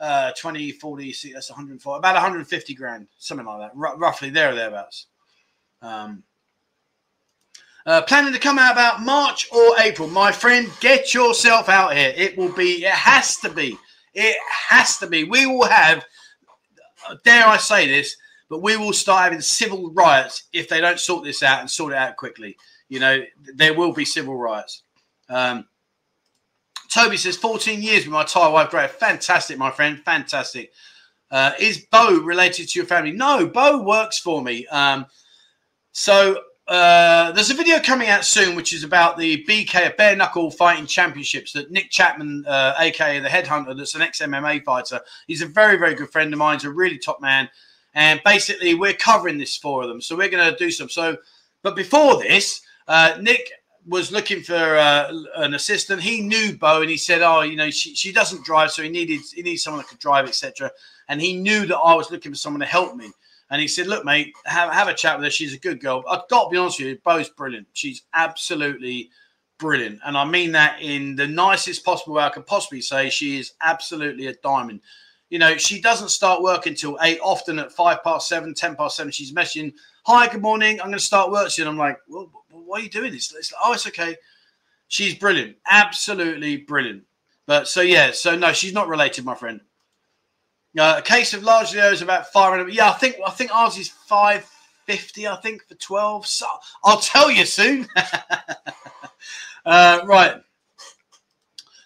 uh, 0.00 0.32
20, 0.38 0.72
40, 0.72 1.12
see, 1.12 1.32
that's 1.32 1.50
140, 1.50 1.98
about 1.98 2.14
150 2.14 2.74
grand, 2.74 3.08
something 3.18 3.46
like 3.46 3.60
that, 3.60 3.72
R- 3.76 3.98
roughly 3.98 4.30
there 4.30 4.52
or 4.52 4.54
thereabouts. 4.54 5.06
Um, 5.82 6.22
uh, 7.86 8.02
planning 8.02 8.32
to 8.32 8.38
come 8.38 8.58
out 8.58 8.72
about 8.72 9.00
March 9.02 9.48
or 9.50 9.78
April. 9.80 10.08
My 10.08 10.30
friend, 10.30 10.70
get 10.80 11.14
yourself 11.14 11.68
out 11.68 11.96
here. 11.96 12.12
It 12.14 12.36
will 12.36 12.52
be, 12.52 12.84
it 12.84 12.92
has 12.92 13.38
to 13.38 13.48
be, 13.48 13.78
it 14.14 14.36
has 14.68 14.98
to 14.98 15.06
be. 15.06 15.24
We 15.24 15.46
will 15.46 15.66
have, 15.66 16.04
dare 17.24 17.46
I 17.46 17.56
say 17.56 17.88
this, 17.88 18.16
but 18.50 18.62
we 18.62 18.76
will 18.76 18.92
start 18.92 19.24
having 19.24 19.40
civil 19.40 19.90
riots 19.92 20.44
if 20.52 20.68
they 20.68 20.80
don't 20.80 21.00
sort 21.00 21.24
this 21.24 21.42
out 21.42 21.60
and 21.60 21.70
sort 21.70 21.92
it 21.92 21.96
out 21.96 22.16
quickly. 22.16 22.56
You 22.88 23.00
know, 23.00 23.22
there 23.54 23.74
will 23.74 23.92
be 23.92 24.04
civil 24.04 24.36
riots. 24.36 24.82
Um, 25.28 25.66
Toby 26.92 27.16
says 27.16 27.36
14 27.36 27.82
years 27.82 28.04
with 28.04 28.12
my 28.12 28.24
Thai 28.24 28.48
wife, 28.48 28.70
great. 28.70 28.90
Fantastic, 28.90 29.58
my 29.58 29.70
friend. 29.70 30.00
Fantastic. 30.04 30.72
Uh, 31.30 31.52
is 31.58 31.86
Bo 31.90 32.20
related 32.20 32.68
to 32.68 32.78
your 32.78 32.86
family? 32.86 33.12
No, 33.12 33.46
Bo 33.46 33.82
works 33.82 34.18
for 34.18 34.42
me. 34.42 34.66
Um, 34.68 35.06
so 35.92 36.42
uh, 36.66 37.32
there's 37.32 37.50
a 37.50 37.54
video 37.54 37.78
coming 37.80 38.08
out 38.08 38.24
soon, 38.24 38.54
which 38.54 38.72
is 38.72 38.84
about 38.84 39.18
the 39.18 39.44
BK 39.44 39.96
Bare 39.96 40.16
Knuckle 40.16 40.50
Fighting 40.50 40.86
Championships 40.86 41.52
that 41.52 41.70
Nick 41.70 41.90
Chapman, 41.90 42.44
uh, 42.46 42.74
aka 42.78 43.20
the 43.20 43.28
Headhunter, 43.28 43.76
that's 43.76 43.94
an 43.94 44.02
ex 44.02 44.20
MMA 44.20 44.64
fighter. 44.64 45.00
He's 45.26 45.42
a 45.42 45.46
very, 45.46 45.76
very 45.76 45.94
good 45.94 46.10
friend 46.10 46.32
of 46.32 46.38
mine. 46.38 46.56
He's 46.56 46.64
a 46.64 46.70
really 46.70 46.98
top 46.98 47.20
man. 47.20 47.50
And 47.94 48.20
basically, 48.24 48.74
we're 48.74 48.92
covering 48.94 49.38
this 49.38 49.56
for 49.56 49.86
them. 49.86 50.00
So 50.00 50.14
we're 50.14 50.28
going 50.28 50.50
to 50.50 50.58
do 50.58 50.70
some. 50.70 50.88
So, 50.88 51.16
but 51.62 51.74
before 51.74 52.18
this, 52.18 52.60
uh, 52.86 53.16
Nick 53.20 53.50
was 53.88 54.12
looking 54.12 54.42
for 54.42 54.54
uh, 54.54 55.10
an 55.36 55.54
assistant. 55.54 56.02
He 56.02 56.20
knew 56.20 56.56
Bo, 56.56 56.82
and 56.82 56.90
he 56.90 56.96
said, 56.96 57.22
"Oh, 57.22 57.40
you 57.40 57.56
know, 57.56 57.70
she, 57.70 57.94
she 57.94 58.12
doesn't 58.12 58.44
drive, 58.44 58.70
so 58.70 58.82
he 58.82 58.88
needed 58.88 59.20
he 59.34 59.42
needs 59.42 59.62
someone 59.62 59.80
that 59.82 59.88
could 59.88 59.98
drive, 59.98 60.26
etc." 60.26 60.70
And 61.08 61.20
he 61.20 61.36
knew 61.36 61.66
that 61.66 61.78
I 61.78 61.94
was 61.94 62.10
looking 62.10 62.32
for 62.32 62.38
someone 62.38 62.60
to 62.60 62.66
help 62.66 62.94
me. 62.94 63.10
And 63.50 63.60
he 63.60 63.68
said, 63.68 63.86
Look, 63.86 64.04
mate, 64.04 64.34
have, 64.44 64.72
have 64.72 64.88
a 64.88 64.94
chat 64.94 65.18
with 65.18 65.24
her. 65.24 65.30
She's 65.30 65.54
a 65.54 65.58
good 65.58 65.80
girl. 65.80 66.04
I've 66.08 66.28
got 66.28 66.44
to 66.44 66.50
be 66.50 66.58
honest 66.58 66.78
with 66.78 66.88
you, 66.88 66.98
Bo's 67.02 67.30
brilliant. 67.30 67.66
She's 67.72 68.02
absolutely 68.12 69.10
brilliant. 69.58 70.00
And 70.04 70.16
I 70.16 70.24
mean 70.24 70.52
that 70.52 70.80
in 70.82 71.16
the 71.16 71.26
nicest 71.26 71.84
possible 71.84 72.14
way 72.14 72.24
I 72.24 72.28
could 72.28 72.46
possibly 72.46 72.80
say. 72.80 73.08
She 73.08 73.38
is 73.38 73.52
absolutely 73.62 74.26
a 74.26 74.34
diamond. 74.34 74.80
You 75.30 75.38
know, 75.38 75.56
she 75.56 75.80
doesn't 75.80 76.08
start 76.10 76.42
work 76.42 76.66
until 76.66 76.98
eight, 77.02 77.20
often 77.22 77.58
at 77.58 77.72
five 77.72 78.02
past 78.02 78.28
seven, 78.28 78.54
ten 78.54 78.76
past 78.76 78.96
seven. 78.96 79.12
She's 79.12 79.32
messaging, 79.32 79.72
Hi, 80.06 80.28
good 80.28 80.42
morning. 80.42 80.80
I'm 80.80 80.86
going 80.86 80.98
to 80.98 81.04
start 81.04 81.30
work 81.30 81.50
soon. 81.50 81.68
I'm 81.68 81.76
like, 81.76 81.98
well, 82.08 82.30
What 82.68 82.80
are 82.80 82.84
you 82.84 82.90
doing? 82.90 83.12
this? 83.12 83.34
it's 83.34 83.52
like, 83.52 83.60
oh, 83.64 83.72
it's 83.72 83.86
okay. 83.86 84.16
She's 84.88 85.14
brilliant. 85.14 85.56
Absolutely 85.68 86.58
brilliant. 86.58 87.04
But 87.46 87.66
so, 87.66 87.80
yeah, 87.80 88.10
so 88.12 88.36
no, 88.36 88.52
she's 88.52 88.74
not 88.74 88.88
related, 88.88 89.24
my 89.24 89.34
friend. 89.34 89.60
Uh, 90.78 90.96
a 90.98 91.02
case 91.02 91.32
of 91.34 91.42
large 91.42 91.74
Leo 91.74 91.90
is 91.90 92.02
about 92.02 92.30
five 92.30 92.50
hundred. 92.50 92.72
Yeah, 92.72 92.90
I 92.90 92.92
think 92.92 93.16
I 93.26 93.30
think 93.30 93.54
ours 93.54 93.78
is 93.78 93.88
five 93.88 94.48
fifty. 94.86 95.26
I 95.26 95.36
think 95.36 95.64
for 95.66 95.74
twelve. 95.76 96.26
So 96.26 96.46
I'll 96.84 97.00
tell 97.00 97.30
you 97.30 97.46
soon. 97.46 97.88
uh, 99.66 100.00
right. 100.04 100.42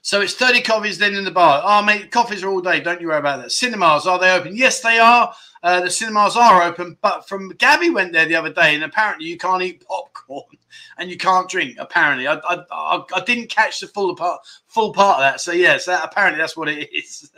So 0.04 0.20
it's 0.20 0.34
30 0.34 0.62
coffees 0.62 0.98
then 0.98 1.14
in 1.14 1.24
the 1.24 1.30
bar. 1.30 1.62
Oh, 1.64 1.80
mate, 1.80 2.10
coffees 2.10 2.42
are 2.42 2.50
all 2.50 2.60
day. 2.60 2.80
Don't 2.80 3.00
you 3.00 3.06
worry 3.06 3.18
about 3.18 3.40
that. 3.40 3.52
Cinemas, 3.52 4.04
are 4.04 4.18
they 4.18 4.32
open? 4.32 4.56
Yes, 4.56 4.80
they 4.80 4.98
are. 4.98 5.32
Uh, 5.62 5.80
the 5.80 5.90
cinemas 5.90 6.36
are 6.36 6.62
open. 6.62 6.96
But 7.00 7.28
from 7.28 7.50
Gabby 7.50 7.90
went 7.90 8.12
there 8.12 8.26
the 8.26 8.34
other 8.34 8.52
day, 8.52 8.74
and 8.74 8.84
apparently 8.84 9.26
you 9.26 9.38
can't 9.38 9.62
eat 9.62 9.86
popcorn 9.86 10.58
and 10.98 11.10
you 11.10 11.16
can't 11.16 11.48
drink. 11.48 11.76
Apparently, 11.78 12.26
I, 12.26 12.34
I, 12.34 12.64
I, 12.70 13.04
I 13.14 13.20
didn't 13.24 13.48
catch 13.48 13.80
the 13.80 13.86
full 13.86 14.14
part, 14.16 14.40
full 14.66 14.92
part 14.92 15.18
of 15.18 15.22
that. 15.22 15.40
So 15.40 15.52
yes, 15.52 15.86
that, 15.86 16.04
apparently 16.04 16.38
that's 16.38 16.56
what 16.56 16.68
it 16.68 16.90
is. 16.94 17.30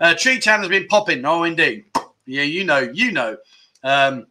Uh, 0.00 0.14
Tree 0.14 0.40
Town 0.40 0.60
has 0.60 0.68
been 0.68 0.86
popping. 0.86 1.24
Oh, 1.24 1.44
indeed. 1.44 1.84
Yeah, 2.26 2.42
you 2.42 2.64
know, 2.64 2.78
you 2.78 3.12
know. 3.12 3.36
Um, 3.82 4.26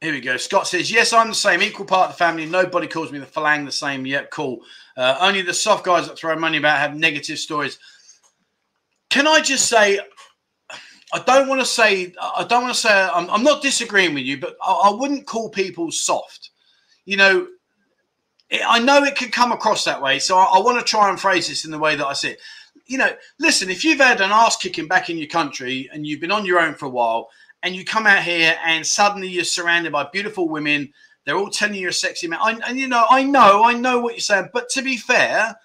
here 0.00 0.12
we 0.12 0.20
go. 0.20 0.36
Scott 0.36 0.66
says, 0.66 0.90
Yes, 0.90 1.12
I'm 1.12 1.28
the 1.28 1.34
same, 1.34 1.62
equal 1.62 1.86
part 1.86 2.10
of 2.10 2.16
the 2.16 2.18
family. 2.18 2.46
Nobody 2.46 2.86
calls 2.86 3.10
me 3.10 3.18
the 3.18 3.26
Falang 3.26 3.64
the 3.64 3.72
same 3.72 4.06
yet. 4.06 4.30
Cool. 4.30 4.60
Uh, 4.96 5.16
only 5.20 5.42
the 5.42 5.54
soft 5.54 5.84
guys 5.84 6.06
that 6.06 6.18
throw 6.18 6.36
money 6.36 6.58
about 6.58 6.78
have 6.78 6.96
negative 6.96 7.38
stories. 7.38 7.78
Can 9.16 9.26
I 9.26 9.40
just 9.40 9.70
say, 9.70 9.98
I 11.10 11.20
don't 11.20 11.48
want 11.48 11.62
to 11.62 11.66
say, 11.66 12.12
I 12.20 12.44
don't 12.44 12.64
want 12.64 12.74
to 12.74 12.78
say, 12.78 12.92
I'm, 12.92 13.30
I'm 13.30 13.42
not 13.42 13.62
disagreeing 13.62 14.12
with 14.12 14.24
you, 14.24 14.38
but 14.38 14.58
I, 14.62 14.90
I 14.90 14.90
wouldn't 14.92 15.24
call 15.24 15.48
people 15.48 15.90
soft. 15.90 16.50
You 17.06 17.16
know, 17.16 17.46
I 18.68 18.78
know 18.78 19.04
it 19.04 19.16
can 19.16 19.30
come 19.30 19.52
across 19.52 19.86
that 19.86 20.02
way, 20.02 20.18
so 20.18 20.36
I, 20.36 20.56
I 20.56 20.58
want 20.58 20.78
to 20.78 20.84
try 20.84 21.08
and 21.08 21.18
phrase 21.18 21.48
this 21.48 21.64
in 21.64 21.70
the 21.70 21.78
way 21.78 21.96
that 21.96 22.06
I 22.06 22.12
see 22.12 22.32
it. 22.32 22.40
You 22.84 22.98
know, 22.98 23.08
listen, 23.38 23.70
if 23.70 23.84
you've 23.84 24.00
had 24.00 24.20
an 24.20 24.32
ass 24.32 24.58
kicking 24.58 24.86
back 24.86 25.08
in 25.08 25.16
your 25.16 25.28
country 25.28 25.88
and 25.94 26.06
you've 26.06 26.20
been 26.20 26.30
on 26.30 26.44
your 26.44 26.60
own 26.60 26.74
for 26.74 26.84
a 26.84 26.90
while, 26.90 27.30
and 27.62 27.74
you 27.74 27.86
come 27.86 28.06
out 28.06 28.22
here 28.22 28.54
and 28.66 28.86
suddenly 28.86 29.28
you're 29.28 29.44
surrounded 29.44 29.92
by 29.92 30.06
beautiful 30.12 30.46
women, 30.46 30.92
they're 31.24 31.38
all 31.38 31.48
telling 31.48 31.76
you 31.76 31.80
you're 31.80 31.88
a 31.88 31.94
sexy 31.94 32.28
man. 32.28 32.38
I, 32.42 32.58
and 32.68 32.78
you 32.78 32.86
know, 32.86 33.06
I 33.08 33.22
know, 33.22 33.64
I 33.64 33.72
know 33.72 33.98
what 33.98 34.12
you're 34.12 34.20
saying, 34.20 34.50
but 34.52 34.68
to 34.72 34.82
be 34.82 34.98
fair, 34.98 35.56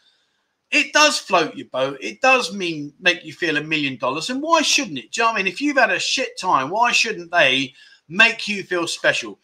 it 0.72 0.94
does 0.94 1.20
float 1.20 1.56
your 1.56 1.68
boat. 1.68 1.98
It 2.00 2.22
does 2.22 2.54
mean 2.54 2.94
make 3.00 3.26
you 3.26 3.34
feel 3.34 3.58
a 3.58 3.64
million 3.64 3.98
dollars. 3.98 4.30
And 4.30 4.42
why 4.42 4.62
shouldn't 4.62 4.98
it? 4.98 5.12
Do 5.12 5.22
you 5.22 5.28
know 5.28 5.34
I 5.34 5.38
mean? 5.38 5.48
If 5.48 5.62
you've 5.62 5.78
had 5.78 5.92
a 5.92 6.00
shit 6.00 6.40
time, 6.40 6.70
why 6.70 6.92
shouldn't 6.92 7.32
they 7.32 7.74
make 8.08 8.48
you 8.48 8.64
feel 8.64 8.88
special? 8.88 9.40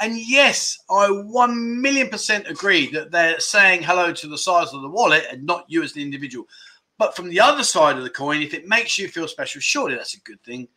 And 0.00 0.18
yes, 0.18 0.78
I 0.88 1.08
one 1.08 1.80
million 1.80 2.08
percent 2.08 2.48
agree 2.48 2.90
that 2.92 3.10
they're 3.10 3.38
saying 3.40 3.82
hello 3.82 4.12
to 4.12 4.26
the 4.26 4.38
size 4.38 4.72
of 4.72 4.80
the 4.80 4.88
wallet 4.88 5.26
and 5.30 5.44
not 5.44 5.66
you 5.68 5.82
as 5.82 5.92
the 5.92 6.02
individual. 6.02 6.48
But 6.96 7.14
from 7.14 7.28
the 7.28 7.40
other 7.40 7.62
side 7.62 7.98
of 7.98 8.02
the 8.02 8.10
coin, 8.10 8.40
if 8.40 8.54
it 8.54 8.66
makes 8.66 8.98
you 8.98 9.08
feel 9.08 9.28
special, 9.28 9.60
surely 9.60 9.96
that's 9.96 10.14
a 10.14 10.20
good 10.20 10.42
thing. 10.42 10.68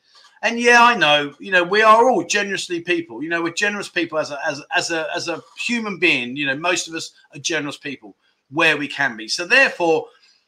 And 0.41 0.59
yeah, 0.59 0.83
I 0.83 0.95
know, 0.95 1.33
you 1.39 1.51
know, 1.51 1.63
we 1.63 1.81
are 1.81 2.09
all 2.09 2.25
generously 2.25 2.81
people. 2.81 3.23
You 3.23 3.29
know, 3.29 3.41
we're 3.41 3.53
generous 3.53 3.87
people 3.87 4.19
as 4.19 4.31
a 4.31 4.45
as 4.45 4.61
as 4.75 4.91
a 4.91 5.07
as 5.15 5.29
a 5.29 5.41
human 5.57 5.97
being. 5.97 6.35
You 6.35 6.47
know, 6.47 6.57
most 6.57 6.89
of 6.89 6.93
us 6.93 7.13
are 7.33 7.39
generous 7.39 7.77
people 7.77 8.17
where 8.53 8.77
we 8.77 8.87
can 8.87 9.17
be. 9.17 9.27
So 9.27 9.45
therefore, 9.45 10.05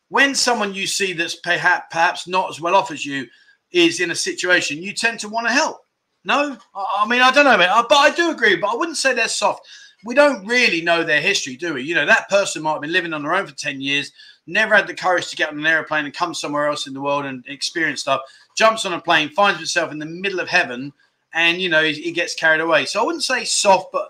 when 0.09 0.35
someone 0.35 0.73
you 0.73 0.87
see 0.87 1.13
that's 1.13 1.35
perhaps 1.35 1.87
perhaps 1.91 2.27
not 2.27 2.49
as 2.49 2.61
well 2.61 2.75
off 2.75 2.91
as 2.91 3.05
you 3.05 3.27
is 3.71 3.99
in 3.99 4.11
a 4.11 4.15
situation, 4.15 4.81
you 4.81 4.93
tend 4.93 5.19
to 5.19 5.29
want 5.29 5.47
to 5.47 5.53
help. 5.53 5.81
No, 6.23 6.57
I 6.73 7.07
mean 7.07 7.21
I 7.21 7.31
don't 7.31 7.45
know, 7.45 7.57
but 7.57 7.95
I 7.95 8.11
do 8.15 8.31
agree. 8.31 8.55
But 8.55 8.67
I 8.71 8.75
wouldn't 8.75 8.97
say 8.97 9.13
they're 9.13 9.27
soft. 9.27 9.67
We 10.03 10.13
don't 10.13 10.45
really 10.45 10.81
know 10.81 11.03
their 11.03 11.21
history, 11.21 11.55
do 11.55 11.73
we? 11.73 11.81
You 11.81 11.95
know, 11.95 12.05
that 12.05 12.29
person 12.29 12.61
might 12.61 12.73
have 12.73 12.81
been 12.81 12.91
living 12.91 13.13
on 13.13 13.23
their 13.23 13.33
own 13.33 13.47
for 13.47 13.55
ten 13.55 13.81
years, 13.81 14.11
never 14.47 14.75
had 14.75 14.87
the 14.87 14.93
courage 14.93 15.29
to 15.29 15.35
get 15.35 15.49
on 15.49 15.57
an 15.57 15.65
airplane 15.65 16.05
and 16.05 16.13
come 16.13 16.33
somewhere 16.33 16.67
else 16.67 16.87
in 16.87 16.93
the 16.93 17.01
world 17.01 17.25
and 17.25 17.43
experience 17.47 18.01
stuff. 18.01 18.21
Jumps 18.55 18.85
on 18.85 18.93
a 18.93 19.01
plane, 19.01 19.29
finds 19.29 19.59
himself 19.59 19.91
in 19.91 19.99
the 19.99 20.05
middle 20.05 20.39
of 20.39 20.47
heaven, 20.47 20.93
and 21.33 21.59
you 21.59 21.69
know 21.69 21.83
he, 21.83 21.93
he 21.93 22.11
gets 22.11 22.35
carried 22.35 22.61
away. 22.61 22.85
So 22.85 23.01
I 23.01 23.05
wouldn't 23.05 23.23
say 23.23 23.43
soft, 23.45 23.91
but 23.91 24.09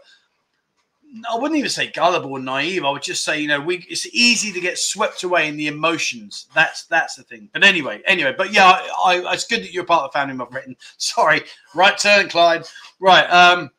I 1.32 1.36
wouldn't 1.38 1.58
even 1.58 1.70
say 1.70 1.92
gullible 1.92 2.32
or 2.32 2.40
naive. 2.40 2.84
I 2.84 2.90
would 2.90 3.04
just 3.04 3.24
say, 3.24 3.40
you 3.40 3.48
know, 3.48 3.62
we 3.62 3.86
it's 3.90 4.08
easy 4.08 4.52
to 4.52 4.60
get 4.60 4.78
swept 4.78 5.24
away 5.24 5.48
in 5.48 5.56
the 5.56 5.68
emotions. 5.68 6.48
That's 6.54 6.86
that's 6.86 7.16
the 7.16 7.24
thing. 7.24 7.50
But 7.54 7.64
anyway, 7.64 8.02
anyway, 8.06 8.34
but 8.38 8.52
yeah, 8.52 8.66
I, 9.06 9.22
I, 9.22 9.34
it's 9.34 9.46
good 9.46 9.62
that 9.62 9.72
you're 9.72 9.86
part 9.86 10.04
of 10.04 10.12
the 10.12 10.20
family 10.20 10.46
I've 10.46 10.54
written. 10.54 10.76
Sorry, 10.98 11.44
right 11.74 11.98
turn, 11.98 12.28
Clyde. 12.28 12.66
Right, 13.00 13.26
um, 13.26 13.70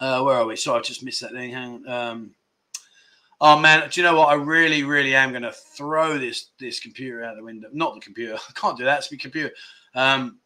uh, 0.00 0.22
where 0.22 0.36
are 0.36 0.46
we? 0.46 0.56
Sorry, 0.56 0.80
I 0.80 0.82
just 0.82 1.02
missed 1.02 1.22
that 1.22 1.32
thing. 1.32 1.52
Hang 1.52 1.86
on. 1.86 1.88
Um, 1.88 2.34
oh 3.40 3.58
man, 3.58 3.88
do 3.88 4.00
you 4.00 4.04
know 4.06 4.16
what? 4.16 4.28
I 4.28 4.34
really, 4.34 4.82
really 4.82 5.14
am 5.14 5.30
going 5.30 5.42
to 5.42 5.52
throw 5.52 6.18
this 6.18 6.48
this 6.58 6.80
computer 6.80 7.24
out 7.24 7.36
the 7.36 7.44
window. 7.44 7.68
Not 7.72 7.94
the 7.94 8.00
computer. 8.00 8.34
I 8.48 8.52
can't 8.54 8.76
do 8.76 8.84
that. 8.84 8.98
It's 8.98 9.12
my 9.12 9.18
computer. 9.18 9.54
Um, 9.94 10.38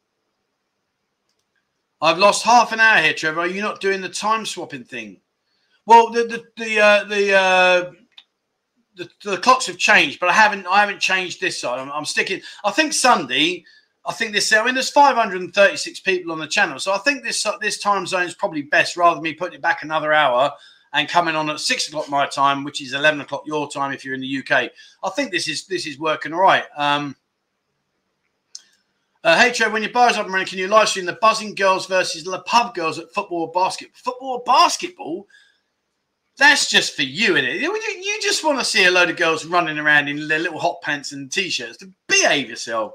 I've 2.01 2.18
lost 2.18 2.45
half 2.45 2.72
an 2.72 2.80
hour 2.80 3.01
here, 3.01 3.14
Trevor. 3.14 3.41
Are 3.41 3.47
you 3.47 3.62
not 3.62 3.80
doing 3.80 4.01
the 4.01 4.09
time 4.09 4.45
swapping 4.45 4.85
thing? 4.85 5.20
Well, 5.87 6.11
the 6.11 6.24
the 6.24 6.45
the 6.57 6.80
uh, 6.80 7.05
the, 7.05 7.32
uh, 7.35 7.91
the, 8.97 9.09
the 9.24 9.37
clocks 9.39 9.66
have 9.66 9.78
changed, 9.78 10.20
but 10.20 10.28
I 10.28 10.32
haven't 10.32 10.66
I 10.66 10.80
haven't 10.80 11.01
changed 11.01 11.41
this 11.41 11.61
side. 11.61 11.78
I'm, 11.78 11.91
I'm, 11.93 12.05
sticking. 12.05 12.41
I 12.64 12.70
think 12.70 12.93
Sunday. 12.93 13.64
I 14.07 14.12
think 14.12 14.32
this. 14.32 14.53
I 14.53 14.64
mean, 14.64 14.74
there's 14.74 14.91
536 14.91 16.01
people 16.01 16.32
on 16.32 16.39
the 16.39 16.47
channel, 16.47 16.78
so 16.78 16.93
I 16.93 16.99
think 16.99 17.24
this 17.24 17.47
this 17.61 17.78
time 17.78 18.07
zone 18.07 18.26
is 18.26 18.35
probably 18.35 18.62
best 18.62 18.97
rather 18.97 19.16
than 19.16 19.22
me 19.22 19.35
putting 19.35 19.57
it 19.57 19.62
back 19.62 19.82
another 19.82 20.12
hour 20.12 20.53
and 20.95 21.09
coming 21.09 21.35
on 21.35 21.51
at 21.51 21.61
six 21.61 21.89
o'clock 21.89 22.09
my 22.09 22.26
time, 22.26 22.62
which 22.62 22.80
is 22.80 22.95
11 22.95 23.20
o'clock 23.20 23.43
your 23.47 23.68
time 23.68 23.93
if 23.93 24.05
you're 24.05 24.14
in 24.14 24.20
the 24.20 24.39
UK. 24.39 24.70
I 25.03 25.11
think 25.11 25.32
this 25.32 25.49
is 25.49 25.66
this 25.66 25.87
is 25.87 25.99
working 25.99 26.32
all 26.32 26.41
right. 26.41 26.64
Um, 26.76 27.16
uh, 29.24 29.41
hey, 29.41 29.53
Trev, 29.53 29.72
when 29.72 29.82
your 29.82 29.91
bar's 29.91 30.16
up 30.16 30.24
and 30.24 30.32
running, 30.32 30.47
can 30.47 30.59
you 30.59 30.68
live 30.68 30.89
stream 30.89 31.07
the 31.07 31.14
buzzing 31.14 31.55
girls 31.55 31.87
versus 31.87 32.24
the 32.24 32.39
pub 32.41 32.74
girls 32.74 32.99
at 32.99 33.12
football 33.12 33.43
or 33.43 33.53
basketball? 33.53 33.97
Football 33.97 34.28
or 34.28 34.43
basketball? 34.45 35.26
That's 36.37 36.68
just 36.68 36.97
for 36.97 37.03
you, 37.03 37.37
isn't 37.37 37.49
it? 37.49 37.61
You 37.61 38.20
just 38.20 38.45
want 38.45 38.59
to 38.59 38.64
see 38.64 38.85
a 38.87 38.91
load 38.91 39.11
of 39.11 39.16
girls 39.16 39.45
running 39.47 39.78
around 39.78 40.09
in 40.09 40.26
their 40.26 40.41
little 40.41 40.59
hot 40.59 40.82
pants 40.82 41.12
and 41.12 41.30
t-shirts. 41.30 41.76
To 41.78 41.91
behave 42.09 42.49
yourself. 42.49 42.95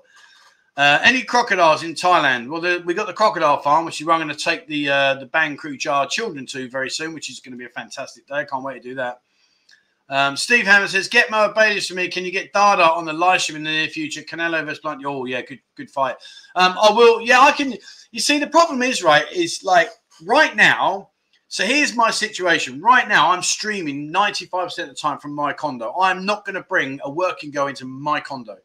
Uh, 0.75 0.99
any 1.03 1.23
crocodiles 1.23 1.83
in 1.83 1.93
Thailand? 1.93 2.49
Well, 2.49 2.61
the, 2.61 2.81
we 2.85 2.93
got 2.93 3.07
the 3.07 3.13
crocodile 3.13 3.61
farm, 3.61 3.85
which 3.85 3.99
is 3.99 4.07
where 4.07 4.15
I'm 4.15 4.25
going 4.25 4.35
to 4.35 4.43
take 4.43 4.67
the 4.67 4.89
uh, 4.89 5.13
the 5.15 5.25
Bang 5.25 5.57
children 6.09 6.45
to 6.47 6.69
very 6.69 6.89
soon, 6.89 7.13
which 7.13 7.29
is 7.29 7.39
going 7.39 7.51
to 7.51 7.57
be 7.57 7.65
a 7.65 7.69
fantastic 7.69 8.27
day. 8.27 8.35
I 8.35 8.43
Can't 8.45 8.63
wait 8.63 8.81
to 8.81 8.89
do 8.89 8.95
that. 8.95 9.21
Um, 10.09 10.35
Steve 10.35 10.65
Hammer 10.65 10.87
says, 10.87 11.07
"Get 11.07 11.29
Mo 11.29 11.51
Bailey 11.53 11.81
for 11.81 11.93
me. 11.93 12.07
Can 12.07 12.25
you 12.25 12.31
get 12.31 12.51
Dada 12.51 12.83
on 12.83 13.05
the 13.05 13.13
live 13.13 13.41
stream 13.41 13.57
in 13.57 13.63
the 13.63 13.69
near 13.69 13.87
future? 13.87 14.21
Canelo 14.21 14.63
versus 14.65 14.79
Blunt. 14.79 15.03
Oh 15.05 15.25
yeah, 15.25 15.41
good 15.41 15.59
good 15.75 15.89
fight. 15.89 16.15
Um, 16.55 16.75
I 16.81 16.91
will. 16.91 17.21
Yeah, 17.21 17.41
I 17.41 17.51
can. 17.51 17.75
You 18.11 18.19
see, 18.19 18.39
the 18.39 18.47
problem 18.47 18.81
is 18.81 19.03
right 19.03 19.31
is 19.31 19.63
like 19.63 19.89
right 20.25 20.55
now 20.55 21.09
so 21.51 21.65
here's 21.65 21.95
my 21.95 22.11
situation. 22.11 22.79
Right 22.79 23.07
now, 23.07 23.31
I'm 23.31 23.41
streaming 23.41 24.13
95% 24.13 24.83
of 24.83 24.89
the 24.89 24.93
time 24.93 25.17
from 25.17 25.33
my 25.33 25.51
condo. 25.51 25.95
I'm 25.99 26.23
not 26.23 26.45
going 26.45 26.53
to 26.53 26.61
bring 26.61 26.99
a 27.03 27.09
working 27.09 27.49
girl 27.49 27.65
into 27.65 27.85
my 27.85 28.19
condo. 28.19 28.57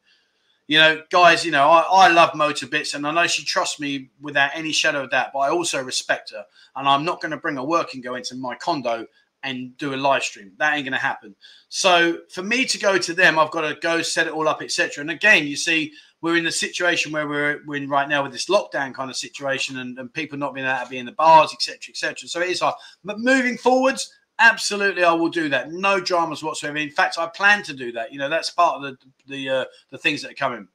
You 0.66 0.78
know, 0.78 1.02
guys, 1.10 1.46
you 1.46 1.50
know, 1.50 1.66
I, 1.66 1.80
I 1.90 2.08
love 2.08 2.34
Motor 2.34 2.66
Bits 2.66 2.92
and 2.92 3.06
I 3.06 3.10
know 3.10 3.26
she 3.26 3.42
trusts 3.42 3.80
me 3.80 4.10
without 4.20 4.50
any 4.54 4.70
shadow 4.70 5.04
of 5.04 5.10
doubt, 5.10 5.30
but 5.32 5.40
I 5.40 5.48
also 5.48 5.82
respect 5.82 6.32
her. 6.32 6.44
And 6.76 6.86
I'm 6.86 7.06
not 7.06 7.22
going 7.22 7.30
to 7.30 7.38
bring 7.38 7.56
a 7.56 7.64
working 7.64 8.02
girl 8.02 8.16
into 8.16 8.34
my 8.34 8.54
condo 8.54 9.06
and 9.42 9.76
do 9.78 9.94
a 9.94 9.96
live 9.96 10.22
stream. 10.22 10.52
That 10.58 10.74
ain't 10.74 10.84
going 10.84 10.92
to 10.92 10.98
happen. 10.98 11.34
So 11.70 12.18
for 12.30 12.42
me 12.42 12.66
to 12.66 12.78
go 12.78 12.98
to 12.98 13.14
them, 13.14 13.38
I've 13.38 13.50
got 13.50 13.62
to 13.62 13.80
go 13.80 14.02
set 14.02 14.26
it 14.26 14.34
all 14.34 14.48
up, 14.48 14.60
etc. 14.60 15.00
And 15.00 15.10
again, 15.10 15.46
you 15.46 15.56
see, 15.56 15.92
we're 16.24 16.38
in 16.38 16.44
the 16.44 16.50
situation 16.50 17.12
where 17.12 17.28
we're, 17.28 17.76
in 17.76 17.86
right 17.86 18.08
now 18.08 18.22
with 18.22 18.32
this 18.32 18.46
lockdown 18.46 18.94
kind 18.94 19.10
of 19.10 19.16
situation 19.16 19.80
and, 19.80 19.98
and 19.98 20.10
people 20.10 20.38
not 20.38 20.54
being 20.54 20.66
able 20.66 20.82
to 20.82 20.88
be 20.88 20.96
in 20.96 21.04
the 21.04 21.12
bars, 21.12 21.52
etc., 21.52 21.90
etc. 21.90 22.26
So 22.26 22.40
it 22.40 22.48
is 22.48 22.60
hard. 22.60 22.76
But 23.04 23.20
moving 23.20 23.58
forwards, 23.58 24.10
absolutely, 24.38 25.04
I 25.04 25.12
will 25.12 25.28
do 25.28 25.50
that. 25.50 25.70
No 25.70 26.00
dramas 26.00 26.42
whatsoever. 26.42 26.78
In 26.78 26.88
fact, 26.88 27.18
I 27.18 27.26
plan 27.26 27.62
to 27.64 27.74
do 27.74 27.92
that. 27.92 28.10
You 28.10 28.18
know, 28.18 28.30
that's 28.30 28.48
part 28.48 28.76
of 28.76 28.82
the 28.82 28.96
the 29.26 29.50
uh, 29.50 29.64
the 29.90 29.98
things 29.98 30.22
that 30.22 30.30
are 30.30 30.34
coming. 30.34 30.66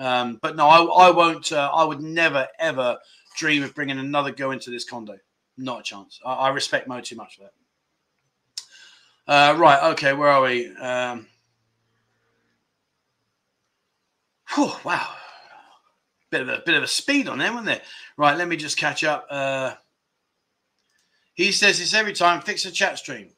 Um, 0.00 0.40
but 0.42 0.56
no, 0.56 0.66
I, 0.66 1.06
I 1.06 1.10
won't. 1.12 1.52
Uh, 1.52 1.70
I 1.72 1.84
would 1.84 2.00
never 2.00 2.48
ever 2.58 2.98
dream 3.36 3.62
of 3.62 3.76
bringing 3.76 4.00
another 4.00 4.32
girl 4.32 4.50
into 4.50 4.70
this 4.70 4.84
condo. 4.84 5.16
Not 5.56 5.78
a 5.78 5.82
chance. 5.84 6.18
I, 6.26 6.32
I 6.32 6.48
respect 6.48 6.88
Mo 6.88 7.00
too 7.00 7.14
much 7.14 7.36
for 7.36 7.44
that. 7.44 7.52
Uh, 9.32 9.56
right. 9.56 9.92
Okay. 9.92 10.12
Where 10.12 10.28
are 10.28 10.42
we? 10.42 10.74
Um, 10.74 11.28
Whew, 14.54 14.72
wow. 14.84 15.14
Bit 16.30 16.42
of 16.42 16.48
a 16.48 16.62
bit 16.64 16.74
of 16.74 16.82
a 16.82 16.86
speed 16.86 17.28
on 17.28 17.38
them, 17.38 17.54
wasn't 17.54 17.66
there? 17.66 17.82
Right, 18.16 18.36
let 18.36 18.48
me 18.48 18.56
just 18.56 18.76
catch 18.76 19.02
up. 19.04 19.26
Uh, 19.30 19.74
he 21.34 21.52
says 21.52 21.78
this 21.78 21.94
every 21.94 22.12
time, 22.12 22.40
fix 22.40 22.66
a 22.66 22.70
chat 22.70 22.98
stream. 22.98 23.30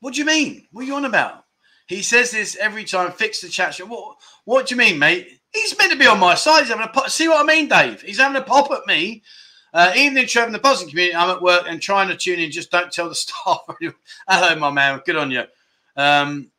What 0.00 0.14
do 0.14 0.20
you 0.20 0.26
mean? 0.26 0.66
What 0.72 0.82
are 0.82 0.86
you 0.86 0.94
on 0.94 1.04
about? 1.04 1.44
He 1.86 2.02
says 2.02 2.30
this 2.30 2.56
every 2.56 2.84
time, 2.84 3.12
fix 3.12 3.40
the 3.40 3.48
chat 3.48 3.74
stream. 3.74 3.88
What, 3.88 4.16
what 4.44 4.66
do 4.66 4.74
you 4.74 4.78
mean, 4.78 4.98
mate? 4.98 5.40
He's 5.52 5.76
meant 5.78 5.92
to 5.92 5.98
be 5.98 6.06
on 6.06 6.18
my 6.18 6.34
side. 6.34 6.60
He's 6.60 6.68
having 6.68 6.84
a 6.84 6.88
pop. 6.88 7.08
See 7.08 7.28
what 7.28 7.42
I 7.42 7.46
mean, 7.46 7.68
Dave? 7.68 8.02
He's 8.02 8.18
having 8.18 8.40
a 8.40 8.44
pop 8.44 8.70
at 8.70 8.86
me. 8.86 9.22
Uh, 9.72 9.92
evening, 9.96 10.26
Trevor, 10.26 10.48
in 10.48 10.52
the 10.52 10.58
positive 10.58 10.90
community. 10.90 11.16
I'm 11.16 11.30
at 11.30 11.42
work 11.42 11.64
and 11.66 11.80
trying 11.80 12.08
to 12.08 12.16
tune 12.16 12.40
in. 12.40 12.50
Just 12.50 12.70
don't 12.70 12.92
tell 12.92 13.08
the 13.08 13.14
staff. 13.14 13.60
Hello, 14.28 14.56
my 14.56 14.70
man. 14.70 15.00
Good 15.04 15.16
on 15.16 15.30
you. 15.30 15.44
Um, 15.96 16.50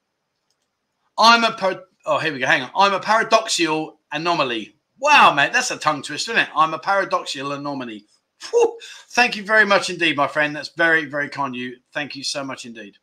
I'm 1.18 1.44
a 1.44 1.52
pro- 1.52 1.84
Oh, 2.12 2.18
here 2.18 2.34
we 2.34 2.40
go. 2.40 2.48
Hang 2.48 2.64
on. 2.64 2.72
I'm 2.76 2.94
a 2.94 3.00
paradoxical 3.00 4.00
anomaly. 4.12 4.76
Wow, 4.98 5.32
mate, 5.32 5.54
that's 5.54 5.70
a 5.70 5.78
tongue 5.78 6.02
twister, 6.02 6.32
isn't 6.32 6.42
it? 6.42 6.50
I'm 6.56 6.74
a 6.74 6.80
paradoxical 6.80 7.52
anomaly. 7.52 8.06
Whew. 8.50 8.80
Thank 9.10 9.36
you 9.36 9.44
very 9.44 9.64
much 9.64 9.92
indeed, 9.92 10.18
my 10.18 10.26
friend. 10.26 10.56
That's 10.56 10.70
very, 10.70 11.06
very 11.06 11.30
kind 11.30 11.54
of 11.54 11.62
you. 11.62 11.76
Thank 11.94 12.16
you 12.16 12.24
so 12.24 12.44
much 12.44 12.66
indeed. 12.66 12.98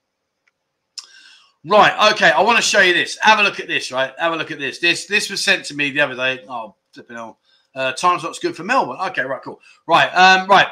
Right, 1.65 2.13
okay. 2.15 2.33
I 2.33 2.43
want 2.43 2.57
to 2.57 2.63
show 2.63 2.81
you 2.81 2.95
this. 2.95 3.17
Have 3.23 3.39
a 3.39 3.45
look 3.45 3.61
at 3.61 3.69
this, 3.69 3.93
right? 3.93 4.13
Have 4.19 4.33
a 4.33 4.37
look 4.37 4.51
at 4.51 4.59
this. 4.59 4.81
This 4.81 5.07
this 5.07 5.31
was 5.31 5.43
sent 5.43 5.65
to 5.67 5.77
me 5.77 5.91
the 5.93 6.01
other 6.01 6.17
day. 6.17 6.45
Oh, 6.49 6.75
flipping 6.91 7.15
hell. 7.15 7.39
Uh, 7.77 7.93
time's 7.93 8.25
looks 8.25 8.41
good 8.41 8.57
for 8.57 8.65
Melbourne. 8.65 8.99
Okay, 9.11 9.23
right, 9.23 9.43
cool. 9.45 9.61
Right, 9.87 10.09
um, 10.09 10.49
right. 10.49 10.67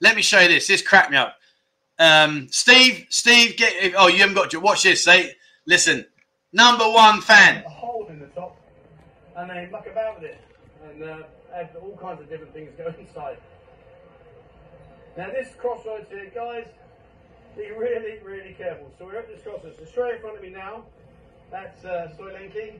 Let 0.00 0.16
me 0.16 0.22
show 0.22 0.40
you 0.40 0.48
this. 0.48 0.66
This 0.66 0.80
cracked 0.80 1.10
me 1.10 1.18
up. 1.18 1.36
Um, 1.98 2.48
Steve, 2.50 3.06
Steve, 3.10 3.58
get. 3.58 3.92
Oh, 3.94 4.08
you 4.08 4.20
haven't 4.20 4.36
got 4.36 4.50
to 4.52 4.60
watch 4.60 4.84
this. 4.84 5.04
Say, 5.04 5.34
listen 5.66 6.06
number 6.54 6.84
one 6.84 7.20
fan. 7.20 7.64
The 8.24 8.40
top, 8.40 8.56
and 9.36 9.50
they 9.50 9.68
muck 9.70 9.86
about 9.86 10.20
with 10.20 10.30
it, 10.30 10.40
and 10.82 11.02
uh, 11.02 11.18
add 11.54 11.70
all 11.82 11.96
kinds 12.00 12.22
of 12.22 12.30
different 12.30 12.54
things 12.54 12.70
go 12.78 12.92
inside. 12.98 13.36
Now 15.16 15.28
this 15.28 15.48
crossroads 15.58 16.08
here, 16.10 16.32
guys, 16.34 16.66
be 17.54 17.70
really, 17.70 18.18
really 18.22 18.54
careful. 18.54 18.90
So 18.98 19.04
we're 19.04 19.18
at 19.18 19.28
this 19.28 19.42
crossroads. 19.42 19.78
So 19.78 19.84
straight 19.84 20.14
in 20.14 20.20
front 20.22 20.36
of 20.36 20.42
me 20.42 20.48
now, 20.48 20.84
that's 21.50 21.84
uh, 21.84 22.14
Soylenki. 22.18 22.78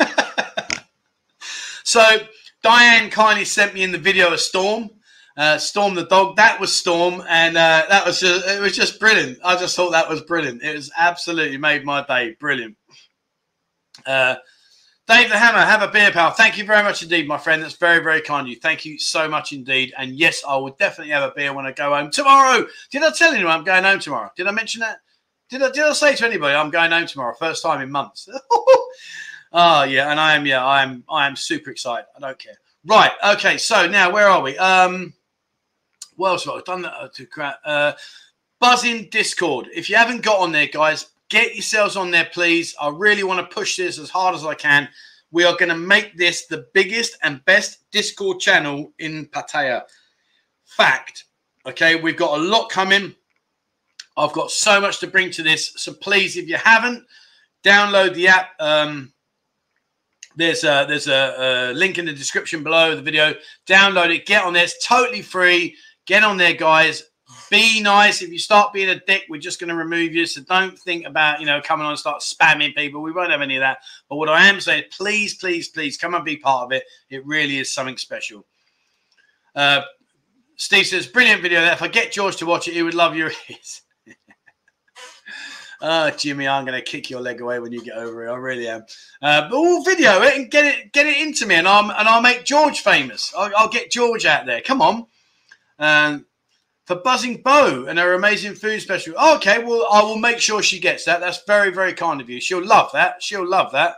so 1.84 2.02
Diane 2.62 3.10
kindly 3.10 3.44
sent 3.44 3.74
me 3.74 3.82
in 3.82 3.92
the 3.92 3.98
video 3.98 4.32
a 4.32 4.38
storm 4.38 4.90
uh, 5.38 5.56
Storm 5.56 5.94
the 5.94 6.04
dog. 6.04 6.36
That 6.36 6.60
was 6.60 6.74
Storm, 6.74 7.22
and 7.28 7.56
uh, 7.56 7.86
that 7.88 8.04
was 8.04 8.20
just, 8.20 8.46
it 8.46 8.60
was 8.60 8.74
just 8.74 8.98
brilliant. 8.98 9.38
I 9.44 9.56
just 9.56 9.76
thought 9.76 9.92
that 9.92 10.08
was 10.08 10.20
brilliant. 10.22 10.62
It 10.62 10.74
was 10.74 10.90
absolutely 10.96 11.56
made 11.56 11.84
my 11.84 12.04
day. 12.04 12.36
Brilliant. 12.40 12.76
Uh, 14.08 14.36
Dave 15.06 15.30
the 15.30 15.38
Hammer, 15.38 15.60
have 15.60 15.80
a 15.80 15.88
beer, 15.88 16.10
pal. 16.10 16.32
Thank 16.32 16.58
you 16.58 16.64
very 16.64 16.82
much 16.82 17.02
indeed, 17.02 17.26
my 17.26 17.38
friend. 17.38 17.62
That's 17.62 17.76
very, 17.76 18.02
very 18.02 18.20
kind 18.20 18.46
of 18.46 18.50
you. 18.50 18.56
Thank 18.56 18.84
you 18.84 18.98
so 18.98 19.26
much 19.26 19.52
indeed. 19.54 19.94
And 19.96 20.12
yes, 20.12 20.42
I 20.46 20.56
will 20.56 20.76
definitely 20.78 21.12
have 21.12 21.22
a 21.22 21.34
beer 21.34 21.54
when 21.54 21.64
I 21.64 21.72
go 21.72 21.94
home 21.94 22.10
tomorrow. 22.10 22.66
Did 22.90 23.02
I 23.02 23.10
tell 23.10 23.34
you 23.34 23.48
I'm 23.48 23.64
going 23.64 23.84
home 23.84 24.00
tomorrow? 24.00 24.30
Did 24.36 24.46
I 24.46 24.50
mention 24.50 24.80
that? 24.80 24.98
Did 25.48 25.62
I, 25.62 25.70
did 25.70 25.84
I 25.84 25.92
say 25.94 26.14
to 26.14 26.26
anybody 26.26 26.54
I'm 26.54 26.70
going 26.70 26.90
home 26.90 27.06
tomorrow? 27.06 27.34
First 27.38 27.62
time 27.62 27.80
in 27.80 27.90
months. 27.90 28.28
oh 29.52 29.84
yeah, 29.88 30.10
and 30.10 30.20
I 30.20 30.34
am. 30.34 30.44
Yeah, 30.44 30.62
I 30.62 30.82
am. 30.82 31.04
I 31.08 31.26
am 31.26 31.36
super 31.36 31.70
excited. 31.70 32.04
I 32.14 32.20
don't 32.20 32.38
care. 32.38 32.58
Right. 32.84 33.12
Okay. 33.28 33.56
So 33.56 33.88
now 33.88 34.12
where 34.12 34.28
are 34.28 34.42
we? 34.42 34.58
Um, 34.58 35.14
what 36.16 36.32
else 36.32 36.44
have 36.44 36.54
I 36.54 36.60
done? 36.66 36.82
That 36.82 37.14
to 37.14 37.26
uh, 37.64 37.92
buzzing 38.60 39.08
Discord. 39.10 39.68
If 39.74 39.88
you 39.88 39.96
haven't 39.96 40.22
got 40.22 40.40
on 40.40 40.52
there, 40.52 40.66
guys, 40.66 41.06
get 41.28 41.54
yourselves 41.54 41.96
on 41.96 42.10
there, 42.10 42.28
please. 42.32 42.74
I 42.80 42.88
really 42.88 43.22
want 43.22 43.40
to 43.40 43.54
push 43.54 43.76
this 43.76 43.98
as 43.98 44.10
hard 44.10 44.34
as 44.34 44.44
I 44.44 44.54
can. 44.54 44.88
We 45.30 45.44
are 45.44 45.56
going 45.56 45.68
to 45.68 45.76
make 45.76 46.16
this 46.16 46.46
the 46.46 46.66
biggest 46.72 47.18
and 47.22 47.44
best 47.44 47.90
Discord 47.90 48.40
channel 48.40 48.92
in 48.98 49.26
Pattaya. 49.26 49.82
Fact. 50.64 51.24
Okay, 51.66 51.96
we've 51.96 52.16
got 52.16 52.38
a 52.38 52.42
lot 52.42 52.70
coming. 52.70 53.14
I've 54.16 54.32
got 54.32 54.50
so 54.50 54.80
much 54.80 55.00
to 55.00 55.06
bring 55.06 55.30
to 55.32 55.42
this. 55.42 55.72
So 55.76 55.92
please, 55.92 56.36
if 56.36 56.48
you 56.48 56.56
haven't, 56.56 57.06
download 57.62 58.14
the 58.14 58.28
app. 58.28 58.50
Um, 58.58 59.12
there's 60.36 60.64
a 60.64 60.86
there's 60.88 61.08
a, 61.08 61.70
a, 61.72 61.72
link 61.74 61.98
in 61.98 62.06
the 62.06 62.12
description 62.12 62.62
below 62.62 62.94
the 62.94 63.02
video. 63.02 63.34
Download 63.66 64.14
it. 64.14 64.26
Get 64.26 64.44
on 64.44 64.52
there. 64.52 64.64
It's 64.64 64.86
totally 64.86 65.22
free. 65.22 65.76
Get 66.06 66.24
on 66.24 66.36
there, 66.36 66.54
guys. 66.54 67.04
Be 67.50 67.80
nice. 67.80 68.22
If 68.22 68.30
you 68.30 68.38
start 68.38 68.72
being 68.72 68.90
a 68.90 69.00
dick, 69.00 69.24
we're 69.28 69.40
just 69.40 69.60
going 69.60 69.68
to 69.68 69.74
remove 69.74 70.14
you. 70.14 70.26
So 70.26 70.42
don't 70.42 70.78
think 70.78 71.06
about 71.06 71.40
you 71.40 71.46
know 71.46 71.60
coming 71.62 71.84
on 71.84 71.92
and 71.92 71.98
start 71.98 72.20
spamming 72.20 72.74
people. 72.74 73.00
We 73.00 73.12
won't 73.12 73.30
have 73.30 73.42
any 73.42 73.56
of 73.56 73.60
that. 73.60 73.78
But 74.08 74.16
what 74.16 74.28
I 74.28 74.46
am 74.46 74.60
saying, 74.60 74.84
please, 74.96 75.34
please, 75.34 75.68
please 75.68 75.96
come 75.96 76.14
and 76.14 76.24
be 76.24 76.36
part 76.36 76.64
of 76.64 76.72
it. 76.72 76.84
It 77.10 77.26
really 77.26 77.58
is 77.58 77.72
something 77.72 77.96
special. 77.96 78.44
Uh, 79.54 79.82
Steve 80.56 80.86
says, 80.86 81.06
brilliant 81.06 81.40
video. 81.40 81.60
there. 81.60 81.72
If 81.72 81.82
I 81.82 81.88
get 81.88 82.12
George 82.12 82.36
to 82.36 82.46
watch 82.46 82.68
it, 82.68 82.74
he 82.74 82.82
would 82.82 82.94
love 82.94 83.16
your 83.16 83.30
ears. 83.48 83.82
Oh, 85.80 86.10
Jimmy, 86.18 86.48
I'm 86.48 86.64
going 86.64 86.78
to 86.78 86.84
kick 86.84 87.08
your 87.08 87.20
leg 87.20 87.40
away 87.40 87.60
when 87.60 87.70
you 87.70 87.82
get 87.82 87.96
over 87.96 88.26
it. 88.26 88.30
I 88.30 88.36
really 88.36 88.68
am. 88.68 88.84
Uh, 89.22 89.42
but 89.48 89.52
we'll 89.52 89.84
video 89.84 90.20
it 90.22 90.36
and 90.36 90.50
get 90.50 90.64
it 90.64 90.92
get 90.92 91.06
it 91.06 91.16
into 91.16 91.46
me, 91.46 91.54
and 91.54 91.68
I'll 91.68 91.90
and 91.90 92.08
I'll 92.08 92.20
make 92.20 92.44
George 92.44 92.80
famous. 92.80 93.32
I'll, 93.36 93.50
I'll 93.56 93.68
get 93.68 93.90
George 93.90 94.26
out 94.26 94.46
there. 94.46 94.60
Come 94.60 94.82
on. 94.82 95.06
Um, 95.78 96.26
for 96.88 96.96
Buzzing 96.96 97.42
Bo 97.42 97.84
and 97.84 97.98
her 97.98 98.14
amazing 98.14 98.54
food 98.54 98.80
special. 98.80 99.14
Okay, 99.34 99.62
well, 99.62 99.86
I 99.92 100.02
will 100.02 100.16
make 100.16 100.38
sure 100.38 100.62
she 100.62 100.80
gets 100.80 101.04
that. 101.04 101.20
That's 101.20 101.44
very, 101.44 101.70
very 101.70 101.92
kind 101.92 102.18
of 102.18 102.30
you. 102.30 102.40
She'll 102.40 102.64
love 102.64 102.90
that. 102.94 103.22
She'll 103.22 103.46
love 103.46 103.72
that. 103.72 103.96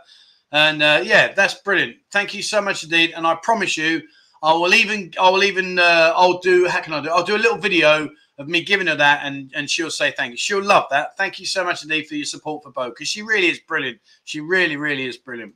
And 0.51 0.83
uh, 0.83 0.99
yeah, 1.01 1.31
that's 1.31 1.53
brilliant. 1.53 1.95
Thank 2.11 2.33
you 2.33 2.43
so 2.43 2.61
much 2.61 2.83
indeed. 2.83 3.13
And 3.15 3.25
I 3.25 3.35
promise 3.35 3.77
you, 3.77 4.01
I 4.43 4.51
will 4.51 4.73
even, 4.73 5.13
I 5.17 5.29
will 5.29 5.45
even, 5.45 5.79
uh, 5.79 6.11
I'll 6.13 6.39
do. 6.39 6.67
How 6.67 6.81
can 6.81 6.91
I 6.91 7.01
do? 7.01 7.09
I'll 7.09 7.23
do 7.23 7.37
a 7.37 7.37
little 7.37 7.57
video 7.57 8.09
of 8.37 8.49
me 8.49 8.61
giving 8.61 8.87
her 8.87 8.95
that, 8.95 9.21
and 9.23 9.49
and 9.55 9.69
she'll 9.69 9.89
say 9.89 10.11
thank 10.11 10.31
you. 10.31 10.37
She'll 10.37 10.61
love 10.61 10.87
that. 10.89 11.15
Thank 11.15 11.39
you 11.39 11.45
so 11.45 11.63
much 11.63 11.83
indeed 11.83 12.07
for 12.07 12.15
your 12.15 12.25
support 12.25 12.61
for 12.61 12.71
Bo 12.71 12.89
because 12.89 13.07
she 13.07 13.21
really 13.21 13.47
is 13.47 13.59
brilliant. 13.59 13.99
She 14.25 14.41
really, 14.41 14.75
really 14.75 15.05
is 15.05 15.15
brilliant. 15.15 15.53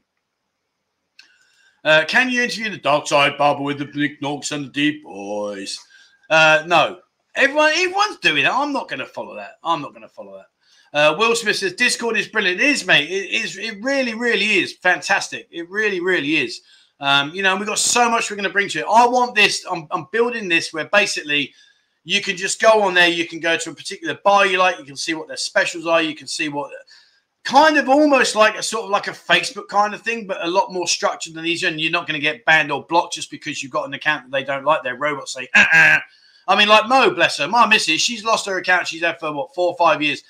Uh, 1.83 2.05
can 2.07 2.29
you 2.29 2.43
interview 2.43 2.69
the 2.69 2.77
dark 2.77 3.07
side 3.07 3.37
Baba 3.37 3.61
with 3.61 3.79
the 3.79 3.85
big 3.85 4.21
knocks 4.21 4.53
and 4.53 4.67
the 4.67 4.69
deep 4.69 5.03
boys? 5.03 5.77
Uh, 6.29 6.63
no, 6.65 6.99
everyone, 7.35 7.71
everyone's 7.73 8.17
doing 8.17 8.45
it. 8.45 8.51
I'm 8.51 8.73
not 8.73 8.89
going 8.89 8.99
to 8.99 9.05
follow 9.05 9.35
that. 9.35 9.57
I'm 9.63 9.81
not 9.81 9.91
going 9.91 10.03
to 10.03 10.09
follow 10.09 10.37
that. 10.37 10.45
Uh, 10.97 11.15
Will 11.17 11.35
Smith 11.35 11.57
says 11.57 11.73
Discord 11.73 12.17
is 12.17 12.27
brilliant. 12.27 12.61
It 12.61 12.67
is, 12.67 12.85
mate. 12.85 13.09
It 13.09 13.29
is. 13.31 13.57
It 13.57 13.83
really, 13.83 14.13
really 14.13 14.59
is 14.59 14.73
fantastic. 14.73 15.47
It 15.51 15.69
really, 15.69 15.99
really 15.99 16.37
is. 16.37 16.61
Um, 17.01 17.31
you 17.31 17.43
know, 17.43 17.55
we've 17.57 17.67
got 17.67 17.79
so 17.79 18.09
much 18.09 18.29
we're 18.29 18.37
going 18.37 18.47
to 18.47 18.53
bring 18.53 18.69
to 18.69 18.79
it. 18.79 18.85
I 18.89 19.05
want 19.05 19.35
this. 19.35 19.65
I'm, 19.69 19.87
I'm 19.91 20.07
building 20.11 20.47
this 20.47 20.71
where 20.71 20.85
basically 20.85 21.53
you 22.05 22.21
can 22.21 22.37
just 22.37 22.61
go 22.61 22.83
on 22.83 22.93
there. 22.93 23.09
You 23.09 23.27
can 23.27 23.41
go 23.41 23.57
to 23.57 23.71
a 23.71 23.75
particular 23.75 24.17
bar 24.23 24.45
you 24.45 24.57
like. 24.57 24.79
You 24.79 24.85
can 24.85 24.95
see 24.95 25.13
what 25.13 25.27
their 25.27 25.35
specials 25.35 25.85
are. 25.85 26.01
You 26.01 26.15
can 26.15 26.27
see 26.27 26.47
what 26.47 26.71
kind 27.43 27.77
of 27.77 27.89
almost 27.89 28.35
like 28.35 28.57
a 28.57 28.63
sort 28.63 28.85
of 28.85 28.89
like 28.91 29.07
a 29.07 29.11
Facebook 29.11 29.67
kind 29.67 29.93
of 29.93 30.01
thing, 30.01 30.25
but 30.25 30.43
a 30.45 30.49
lot 30.49 30.71
more 30.71 30.87
structured 30.87 31.33
than 31.33 31.43
these. 31.43 31.63
And 31.63 31.81
you're 31.81 31.91
not 31.91 32.07
going 32.07 32.17
to 32.17 32.23
get 32.23 32.45
banned 32.45 32.71
or 32.71 32.85
blocked 32.85 33.15
just 33.15 33.29
because 33.29 33.61
you've 33.61 33.71
got 33.73 33.85
an 33.85 33.93
account 33.93 34.23
that 34.23 34.31
they 34.31 34.45
don't 34.45 34.63
like. 34.63 34.83
Their 34.83 34.95
robots 34.95 35.33
say, 35.33 35.49
uh-uh. 35.53 35.99
I 36.47 36.57
mean, 36.57 36.67
like 36.67 36.87
Mo, 36.87 37.09
bless 37.11 37.37
her, 37.37 37.47
my 37.47 37.65
missus, 37.67 38.01
she's 38.01 38.23
lost 38.23 38.45
her 38.45 38.57
account. 38.57 38.87
She's 38.87 39.01
had 39.01 39.19
for 39.19 39.31
what 39.33 39.55
four 39.55 39.69
or 39.71 39.77
five 39.77 40.01
years. 40.01 40.23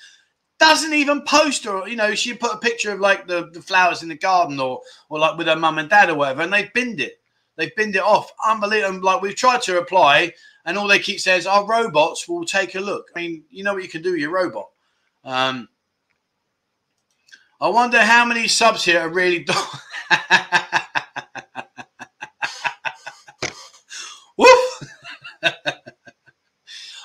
Doesn't 0.58 0.94
even 0.94 1.20
post 1.22 1.66
or 1.66 1.86
you 1.88 1.96
know, 1.96 2.14
she 2.14 2.32
put 2.32 2.54
a 2.54 2.58
picture 2.58 2.90
of 2.92 3.00
like 3.00 3.26
the, 3.26 3.50
the 3.52 3.60
flowers 3.60 4.02
in 4.02 4.08
the 4.08 4.16
garden 4.16 4.58
or 4.58 4.80
or 5.10 5.18
like 5.18 5.36
with 5.36 5.46
her 5.48 5.56
mum 5.56 5.78
and 5.78 5.90
dad 5.90 6.08
or 6.08 6.14
whatever, 6.14 6.42
and 6.42 6.52
they've 6.52 6.72
binned 6.72 7.00
it. 7.00 7.20
They've 7.56 7.74
binned 7.76 7.96
it 7.96 8.02
off. 8.02 8.30
Unbelievable. 8.46 9.00
Like 9.02 9.20
we've 9.20 9.36
tried 9.36 9.62
to 9.62 9.74
reply, 9.74 10.32
and 10.64 10.78
all 10.78 10.88
they 10.88 10.98
keep 10.98 11.20
saying 11.20 11.40
is 11.40 11.46
our 11.46 11.66
robots 11.66 12.26
will 12.28 12.44
take 12.44 12.74
a 12.74 12.80
look. 12.80 13.08
I 13.14 13.20
mean, 13.20 13.44
you 13.50 13.64
know 13.64 13.74
what 13.74 13.82
you 13.82 13.88
can 13.88 14.02
do 14.02 14.12
with 14.12 14.20
your 14.20 14.30
robot. 14.30 14.68
Um, 15.24 15.68
I 17.60 17.68
wonder 17.68 18.00
how 18.00 18.24
many 18.24 18.48
subs 18.48 18.84
here 18.84 19.00
are 19.00 19.08
really. 19.10 19.38
Do- 19.44 19.52
Woof! 24.36 24.82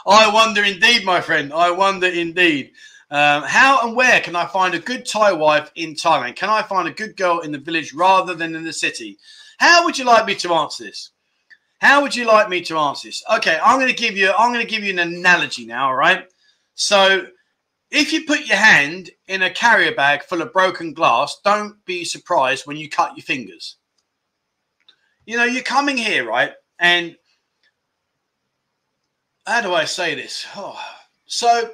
I 0.05 0.31
wonder 0.31 0.63
indeed, 0.63 1.05
my 1.05 1.21
friend. 1.21 1.53
I 1.53 1.71
wonder 1.71 2.07
indeed. 2.07 2.71
Um, 3.11 3.43
how 3.43 3.85
and 3.85 3.95
where 3.95 4.21
can 4.21 4.35
I 4.35 4.45
find 4.45 4.73
a 4.73 4.79
good 4.79 5.05
Thai 5.05 5.33
wife 5.33 5.69
in 5.75 5.95
Thailand? 5.95 6.37
Can 6.37 6.49
I 6.49 6.61
find 6.61 6.87
a 6.87 6.93
good 6.93 7.17
girl 7.17 7.41
in 7.41 7.51
the 7.51 7.57
village 7.57 7.93
rather 7.93 8.33
than 8.33 8.55
in 8.55 8.63
the 8.63 8.73
city? 8.73 9.17
How 9.57 9.83
would 9.83 9.97
you 9.97 10.05
like 10.05 10.25
me 10.25 10.35
to 10.35 10.53
answer 10.53 10.85
this? 10.85 11.11
How 11.79 12.01
would 12.01 12.15
you 12.15 12.25
like 12.25 12.47
me 12.47 12.61
to 12.61 12.77
answer 12.77 13.09
this? 13.09 13.23
Okay, 13.35 13.59
I'm 13.61 13.79
going 13.79 13.93
to 13.93 14.01
give 14.01 14.15
you. 14.15 14.31
I'm 14.37 14.53
going 14.53 14.65
to 14.65 14.71
give 14.71 14.83
you 14.83 14.91
an 14.91 14.99
analogy 14.99 15.65
now. 15.65 15.87
All 15.87 15.95
right. 15.95 16.25
So, 16.75 17.27
if 17.91 18.13
you 18.13 18.23
put 18.23 18.47
your 18.47 18.57
hand 18.57 19.09
in 19.27 19.41
a 19.41 19.49
carrier 19.49 19.93
bag 19.93 20.23
full 20.23 20.41
of 20.41 20.53
broken 20.53 20.93
glass, 20.93 21.37
don't 21.43 21.83
be 21.85 22.05
surprised 22.05 22.65
when 22.65 22.77
you 22.77 22.89
cut 22.89 23.17
your 23.17 23.23
fingers. 23.23 23.75
You 25.25 25.37
know, 25.37 25.43
you're 25.43 25.63
coming 25.63 25.97
here, 25.97 26.25
right? 26.25 26.53
And 26.79 27.17
how 29.45 29.61
do 29.61 29.73
I 29.73 29.85
say 29.85 30.15
this? 30.15 30.45
Oh, 30.55 30.79
so 31.25 31.71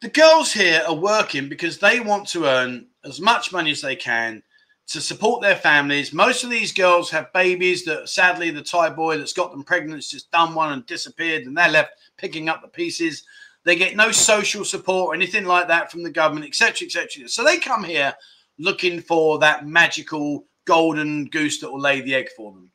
the 0.00 0.08
girls 0.08 0.52
here 0.52 0.82
are 0.86 0.94
working 0.94 1.48
because 1.48 1.78
they 1.78 2.00
want 2.00 2.28
to 2.28 2.46
earn 2.46 2.86
as 3.04 3.20
much 3.20 3.52
money 3.52 3.70
as 3.72 3.80
they 3.80 3.96
can 3.96 4.42
to 4.88 5.00
support 5.00 5.42
their 5.42 5.56
families. 5.56 6.12
Most 6.14 6.44
of 6.44 6.50
these 6.50 6.72
girls 6.72 7.10
have 7.10 7.32
babies 7.32 7.84
that 7.84 8.08
sadly 8.08 8.50
the 8.50 8.62
Thai 8.62 8.90
boy 8.90 9.18
that's 9.18 9.32
got 9.34 9.50
them 9.50 9.62
pregnant 9.62 9.96
has 9.96 10.08
just 10.08 10.30
done 10.30 10.54
one 10.54 10.72
and 10.72 10.86
disappeared 10.86 11.44
and 11.44 11.56
they're 11.56 11.68
left 11.68 11.92
picking 12.16 12.48
up 12.48 12.62
the 12.62 12.68
pieces. 12.68 13.24
They 13.64 13.76
get 13.76 13.96
no 13.96 14.12
social 14.12 14.64
support 14.64 15.08
or 15.08 15.14
anything 15.14 15.44
like 15.44 15.68
that 15.68 15.90
from 15.90 16.02
the 16.02 16.10
government, 16.10 16.46
etc., 16.46 16.86
etc. 16.86 17.28
So 17.28 17.44
they 17.44 17.58
come 17.58 17.84
here 17.84 18.14
looking 18.58 19.00
for 19.00 19.38
that 19.40 19.66
magical 19.66 20.46
golden 20.64 21.26
goose 21.26 21.60
that 21.60 21.70
will 21.70 21.80
lay 21.80 22.00
the 22.00 22.14
egg 22.14 22.28
for 22.36 22.52
them. 22.52 22.70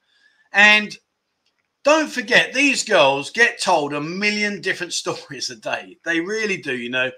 And 0.52 0.96
don't 1.84 2.10
forget, 2.10 2.54
these 2.54 2.84
girls 2.84 3.30
get 3.30 3.62
told 3.62 3.94
a 3.94 4.02
million 4.02 4.62
different 4.62 4.94
stories 5.02 5.50
a 5.50 5.56
day. 5.56 5.98
They 6.06 6.20
really 6.20 6.58
do, 6.58 6.76
you 6.76 6.90
know. 6.90 7.12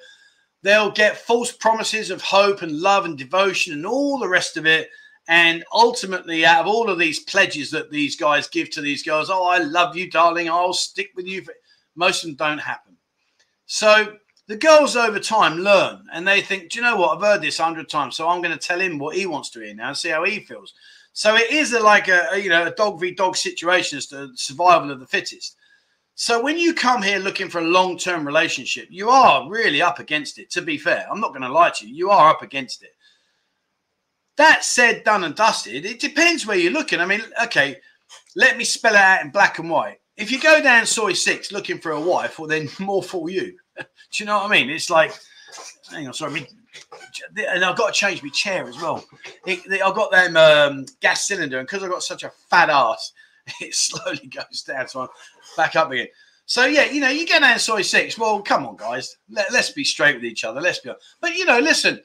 They'll 0.64 0.92
get 0.92 1.18
false 1.18 1.52
promises 1.52 2.10
of 2.10 2.24
hope 2.24 2.64
and 2.64 2.80
love 2.80 3.06
and 3.06 3.18
devotion 3.18 3.74
and 3.74 3.86
all 3.86 4.18
the 4.18 4.28
rest 4.28 4.58
of 4.58 4.66
it. 4.66 4.90
And 5.28 5.64
ultimately, 5.74 6.46
out 6.46 6.62
of 6.62 6.68
all 6.68 6.90
of 6.90 7.00
these 7.00 7.20
pledges 7.20 7.72
that 7.72 7.92
these 7.92 8.16
guys 8.16 8.48
give 8.48 8.70
to 8.72 8.82
these 8.82 9.04
girls, 9.04 9.30
oh, 9.30 9.46
I 9.46 9.60
love 9.60 9.96
you, 9.96 10.10
darling, 10.10 10.50
I'll 10.50 10.74
stick 10.74 11.12
with 11.16 11.28
you. 11.28 11.46
Most 11.96 12.24
of 12.24 12.30
them 12.30 12.36
don't 12.36 12.60
happen. 12.60 12.98
So 13.68 14.18
the 14.48 14.56
girls 14.56 14.96
over 14.96 15.20
time 15.20 15.60
learn 15.60 16.06
and 16.14 16.28
they 16.28 16.42
think, 16.42 16.70
do 16.70 16.80
you 16.80 16.84
know 16.84 16.96
what? 16.96 17.18
I've 17.18 17.24
heard 17.24 17.42
this 17.42 17.60
a 17.60 17.64
hundred 17.64 17.90
times, 17.90 18.16
so 18.16 18.28
I'm 18.28 18.42
going 18.42 18.58
to 18.58 18.64
tell 18.64 18.80
him 18.80 19.00
what 19.00 19.16
he 19.16 19.26
wants 19.26 19.50
to 19.52 19.60
hear 19.60 19.74
now 19.74 19.90
and 19.90 19.98
see 19.98 20.10
how 20.10 20.24
he 20.24 20.40
feels. 20.40 20.74
So 21.16 21.38
it 21.38 21.50
is 21.50 21.72
a, 21.72 21.80
like 21.80 22.10
a, 22.10 22.28
a, 22.34 22.38
you 22.38 22.50
know 22.50 22.68
a 22.68 22.72
dog 22.72 23.00
v 23.00 23.12
dog 23.12 23.38
situation 23.38 23.98
as 23.98 24.08
to 24.08 24.32
survival 24.36 24.92
of 24.92 25.00
the 25.00 25.08
fittest. 25.08 25.56
So 26.14 26.44
when 26.44 26.58
you 26.58 26.74
come 26.74 27.02
here 27.02 27.20
looking 27.20 27.48
for 27.48 27.60
a 27.60 27.64
long 27.64 27.98
term 27.98 28.28
relationship, 28.28 28.90
you 28.92 29.10
are 29.10 29.50
really 29.50 29.82
up 29.82 30.00
against 30.00 30.38
it. 30.40 30.50
To 30.52 30.62
be 30.62 30.78
fair, 30.78 31.08
I'm 31.10 31.22
not 31.22 31.30
going 31.30 31.44
to 31.44 31.52
lie 31.52 31.70
to 31.70 31.88
you, 31.88 31.96
you 31.96 32.10
are 32.10 32.30
up 32.30 32.42
against 32.42 32.84
it. 32.84 32.92
That 34.36 34.66
said, 34.66 35.06
done 35.06 35.24
and 35.24 35.36
dusted. 35.36 35.86
It 35.86 36.02
depends 36.02 36.46
where 36.46 36.58
you're 36.58 36.74
looking. 36.74 37.00
I 37.00 37.06
mean, 37.06 37.24
okay, 37.44 37.78
let 38.36 38.58
me 38.58 38.66
spell 38.66 38.96
it 38.96 39.00
out 39.00 39.24
in 39.24 39.32
black 39.32 39.58
and 39.58 39.70
white. 39.70 40.02
If 40.18 40.34
you 40.34 40.40
go 40.42 40.62
down 40.62 40.86
Soi 40.86 41.14
Six 41.14 41.54
looking 41.54 41.80
for 41.80 41.92
a 41.92 42.02
wife, 42.02 42.40
well, 42.40 42.50
then 42.50 42.68
more 42.80 43.02
for 43.02 43.30
you. 43.30 43.56
Do 43.78 43.86
you 44.18 44.26
know 44.26 44.40
what 44.40 44.52
I 44.52 44.52
mean? 44.52 44.70
It's 44.70 44.90
like, 44.90 45.14
hang 45.90 46.08
on, 46.08 46.14
sorry, 46.14 46.46
and 47.36 47.64
I've 47.64 47.78
got 47.78 47.94
to 47.94 48.00
change 48.00 48.24
my 48.24 48.30
chair 48.30 48.68
as 48.68 48.82
well. 48.82 49.06
It, 49.46 49.82
I've 49.82 49.96
got 49.96 50.12
them 50.12 50.38
um, 50.38 50.86
gas 51.02 51.28
cylinder, 51.28 51.60
and 51.60 51.68
because 51.68 51.84
I've 51.84 51.92
got 51.92 52.04
such 52.04 52.24
a 52.24 52.32
fat 52.50 52.70
ass, 52.70 53.14
it 53.62 53.76
slowly 53.76 54.28
goes 54.28 54.64
down. 54.64 54.88
So 54.88 55.02
I'm 55.02 55.08
back 55.58 55.76
up 55.76 55.92
again. 55.92 56.08
So 56.46 56.66
yeah, 56.66 56.86
you 56.86 57.02
know, 57.02 57.10
you 57.10 57.26
get 57.26 57.42
down 57.42 57.58
Soi 57.58 57.82
Six. 57.82 58.18
Well, 58.18 58.42
come 58.42 58.66
on, 58.66 58.76
guys, 58.76 59.18
Let, 59.30 59.50
us 59.54 59.72
be 59.72 59.84
straight 59.84 60.16
with 60.16 60.26
each 60.26 60.44
other. 60.44 60.62
Let's 60.62 60.80
be. 60.80 60.92
But 61.20 61.36
you 61.36 61.46
know, 61.46 61.60
listen, 61.60 62.02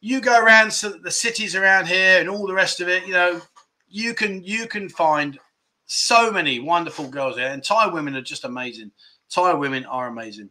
you 0.00 0.20
go 0.20 0.40
around 0.40 0.72
so 0.72 0.90
the 0.90 1.10
cities 1.10 1.54
around 1.54 1.86
here 1.86 2.20
and 2.20 2.28
all 2.28 2.46
the 2.46 2.54
rest 2.54 2.80
of 2.80 2.88
it. 2.88 3.06
You 3.06 3.12
know, 3.12 3.40
you 3.88 4.14
can 4.14 4.42
you 4.42 4.66
can 4.66 4.88
find 4.88 5.38
so 5.86 6.30
many 6.30 6.58
wonderful 6.58 7.08
girls 7.08 7.36
there, 7.36 7.52
and 7.52 7.62
Thai 7.62 7.88
women 7.88 8.16
are 8.16 8.22
just 8.22 8.44
amazing. 8.44 8.90
Thai 9.30 9.52
women 9.54 9.84
are 9.84 10.08
amazing. 10.08 10.50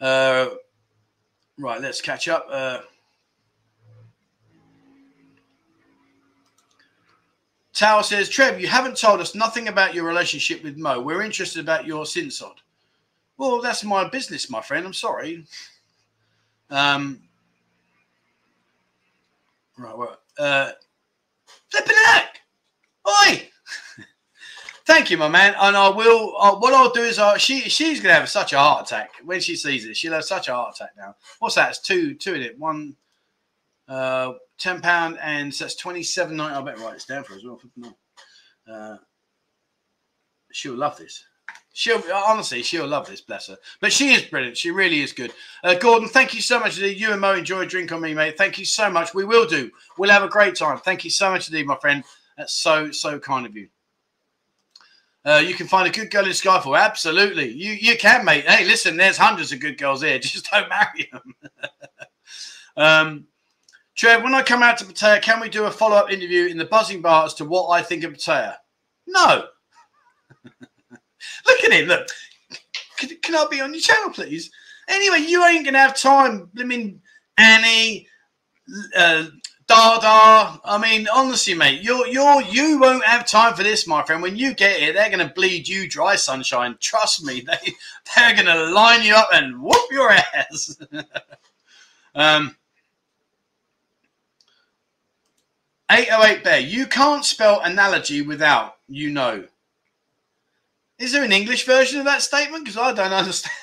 Uh, 0.00 0.48
Right, 1.58 1.80
let's 1.80 2.00
catch 2.00 2.28
up. 2.28 2.46
Uh, 2.50 2.80
Tower 7.74 8.02
says, 8.02 8.28
Trev, 8.28 8.60
you 8.60 8.68
haven't 8.68 8.96
told 8.96 9.20
us 9.20 9.34
nothing 9.34 9.68
about 9.68 9.94
your 9.94 10.04
relationship 10.04 10.62
with 10.62 10.76
Mo. 10.76 11.00
We're 11.00 11.22
interested 11.22 11.60
about 11.60 11.86
your 11.86 12.06
sinsod. 12.06 12.60
Well, 13.36 13.60
that's 13.60 13.84
my 13.84 14.08
business, 14.08 14.50
my 14.50 14.60
friend. 14.60 14.84
I'm 14.84 14.92
sorry. 14.92 15.44
Um, 16.70 17.22
right, 19.76 19.96
well, 19.96 20.18
uh, 20.38 20.72
flipping 21.70 21.96
heck. 22.06 22.40
Oi! 23.08 23.48
Thank 24.88 25.10
you, 25.10 25.18
my 25.18 25.28
man. 25.28 25.54
And 25.60 25.76
I 25.76 25.90
will. 25.90 26.34
Uh, 26.38 26.56
what 26.56 26.72
I'll 26.72 26.90
do 26.90 27.02
is, 27.02 27.18
uh, 27.18 27.36
she 27.36 27.60
she's 27.68 28.00
gonna 28.00 28.14
have 28.14 28.26
such 28.26 28.54
a 28.54 28.58
heart 28.58 28.86
attack 28.86 29.10
when 29.22 29.38
she 29.38 29.54
sees 29.54 29.84
it. 29.84 29.98
She'll 29.98 30.14
have 30.14 30.24
such 30.24 30.48
a 30.48 30.54
heart 30.54 30.76
attack 30.76 30.92
now. 30.96 31.14
What's 31.40 31.56
that? 31.56 31.68
It's 31.68 31.78
two 31.78 32.14
two 32.14 32.32
in 32.32 32.40
it. 32.40 32.58
One, 32.58 32.96
uh, 33.86 34.32
ten 34.56 34.80
pound, 34.80 35.18
and 35.20 35.54
so 35.54 35.64
that's 35.64 35.74
twenty 35.74 36.02
seven 36.02 36.38
ninety. 36.38 36.54
I 36.54 36.62
better 36.62 36.82
write 36.82 36.94
this 36.94 37.04
down 37.04 37.22
for 37.22 37.34
as 37.34 37.44
well. 37.44 37.60
Uh, 38.66 38.96
she'll 40.52 40.74
love 40.74 40.96
this. 40.96 41.22
She'll 41.74 42.02
honestly, 42.10 42.62
she'll 42.62 42.88
love 42.88 43.06
this. 43.06 43.20
Bless 43.20 43.48
her. 43.48 43.58
But 43.82 43.92
she 43.92 44.14
is 44.14 44.22
brilliant. 44.22 44.56
She 44.56 44.70
really 44.70 45.00
is 45.00 45.12
good. 45.12 45.34
Uh, 45.62 45.74
Gordon, 45.74 46.08
thank 46.08 46.32
you 46.32 46.40
so 46.40 46.58
much. 46.60 46.78
You 46.78 47.12
and 47.12 47.20
Mo 47.20 47.34
enjoy 47.34 47.60
a 47.60 47.66
drink 47.66 47.92
on 47.92 48.00
me, 48.00 48.14
mate. 48.14 48.38
Thank 48.38 48.58
you 48.58 48.64
so 48.64 48.88
much. 48.88 49.12
We 49.12 49.26
will 49.26 49.44
do. 49.46 49.70
We'll 49.98 50.08
have 50.08 50.22
a 50.22 50.30
great 50.30 50.56
time. 50.56 50.78
Thank 50.78 51.04
you 51.04 51.10
so 51.10 51.30
much 51.30 51.46
indeed, 51.46 51.66
my 51.66 51.76
friend. 51.76 52.04
That's 52.38 52.54
so 52.54 52.90
so 52.90 53.18
kind 53.18 53.44
of 53.44 53.54
you. 53.54 53.68
Uh, 55.28 55.40
you 55.40 55.54
can 55.54 55.66
find 55.66 55.86
a 55.86 55.90
good 55.90 56.10
girl 56.10 56.24
in 56.24 56.30
Skyfall. 56.30 56.78
Absolutely. 56.78 57.52
You 57.52 57.72
you 57.72 57.98
can, 57.98 58.24
mate. 58.24 58.48
Hey, 58.48 58.64
listen, 58.64 58.96
there's 58.96 59.18
hundreds 59.18 59.52
of 59.52 59.60
good 59.60 59.76
girls 59.76 60.00
here. 60.00 60.18
Just 60.20 60.50
don't 60.50 60.70
marry 60.70 61.10
them. 61.12 61.34
um, 62.78 63.26
Trev, 63.94 64.22
when 64.22 64.34
I 64.34 64.42
come 64.42 64.62
out 64.62 64.78
to 64.78 64.86
Pattaya, 64.86 65.20
can 65.20 65.38
we 65.38 65.50
do 65.50 65.64
a 65.64 65.70
follow 65.70 65.96
up 65.96 66.10
interview 66.10 66.46
in 66.46 66.56
the 66.56 66.64
buzzing 66.64 67.02
bar 67.02 67.26
as 67.26 67.34
to 67.34 67.44
what 67.44 67.68
I 67.68 67.82
think 67.82 68.04
of 68.04 68.14
Pattaya? 68.14 68.54
No. 69.06 69.44
Look 70.60 71.64
at 71.64 71.72
him. 71.72 71.88
Look. 71.88 72.08
Can, 72.96 73.10
can, 73.22 73.34
I 73.34 73.46
be 73.50 73.60
on 73.60 73.74
your 73.74 73.82
channel, 73.82 74.10
please? 74.10 74.50
Anyway, 74.88 75.18
you 75.28 75.44
ain't 75.44 75.64
going 75.64 75.74
to 75.74 75.80
have 75.80 75.96
time. 75.96 76.50
I 76.58 76.64
mean, 76.64 77.02
Annie, 77.36 78.08
uh, 78.96 79.26
Dada. 79.68 80.60
I 80.64 80.78
mean, 80.80 81.06
honestly, 81.14 81.52
mate, 81.52 81.82
you're 81.82 82.06
you're 82.06 82.40
you 82.42 82.78
won't 82.80 83.04
have 83.04 83.26
time 83.26 83.54
for 83.54 83.62
this, 83.62 83.86
my 83.86 84.02
friend. 84.02 84.22
When 84.22 84.36
you 84.36 84.54
get 84.54 84.80
here, 84.80 84.94
they're 84.94 85.10
gonna 85.10 85.32
bleed 85.34 85.68
you 85.68 85.86
dry, 85.88 86.16
sunshine. 86.16 86.76
Trust 86.80 87.22
me, 87.22 87.40
they 87.46 87.72
they're 88.16 88.34
gonna 88.34 88.70
line 88.70 89.02
you 89.02 89.14
up 89.14 89.28
and 89.32 89.60
whoop 89.62 89.90
your 89.90 90.10
ass. 90.10 90.76
um. 92.14 92.56
808 95.90 96.44
Bear, 96.44 96.60
you 96.60 96.86
can't 96.86 97.24
spell 97.24 97.60
analogy 97.62 98.20
without 98.20 98.76
you 98.88 99.10
know. 99.10 99.44
Is 100.98 101.12
there 101.12 101.24
an 101.24 101.32
English 101.32 101.64
version 101.64 101.98
of 101.98 102.04
that 102.04 102.22
statement? 102.22 102.64
Because 102.64 102.76
I 102.76 102.92
don't 102.92 103.12
understand. 103.12 103.54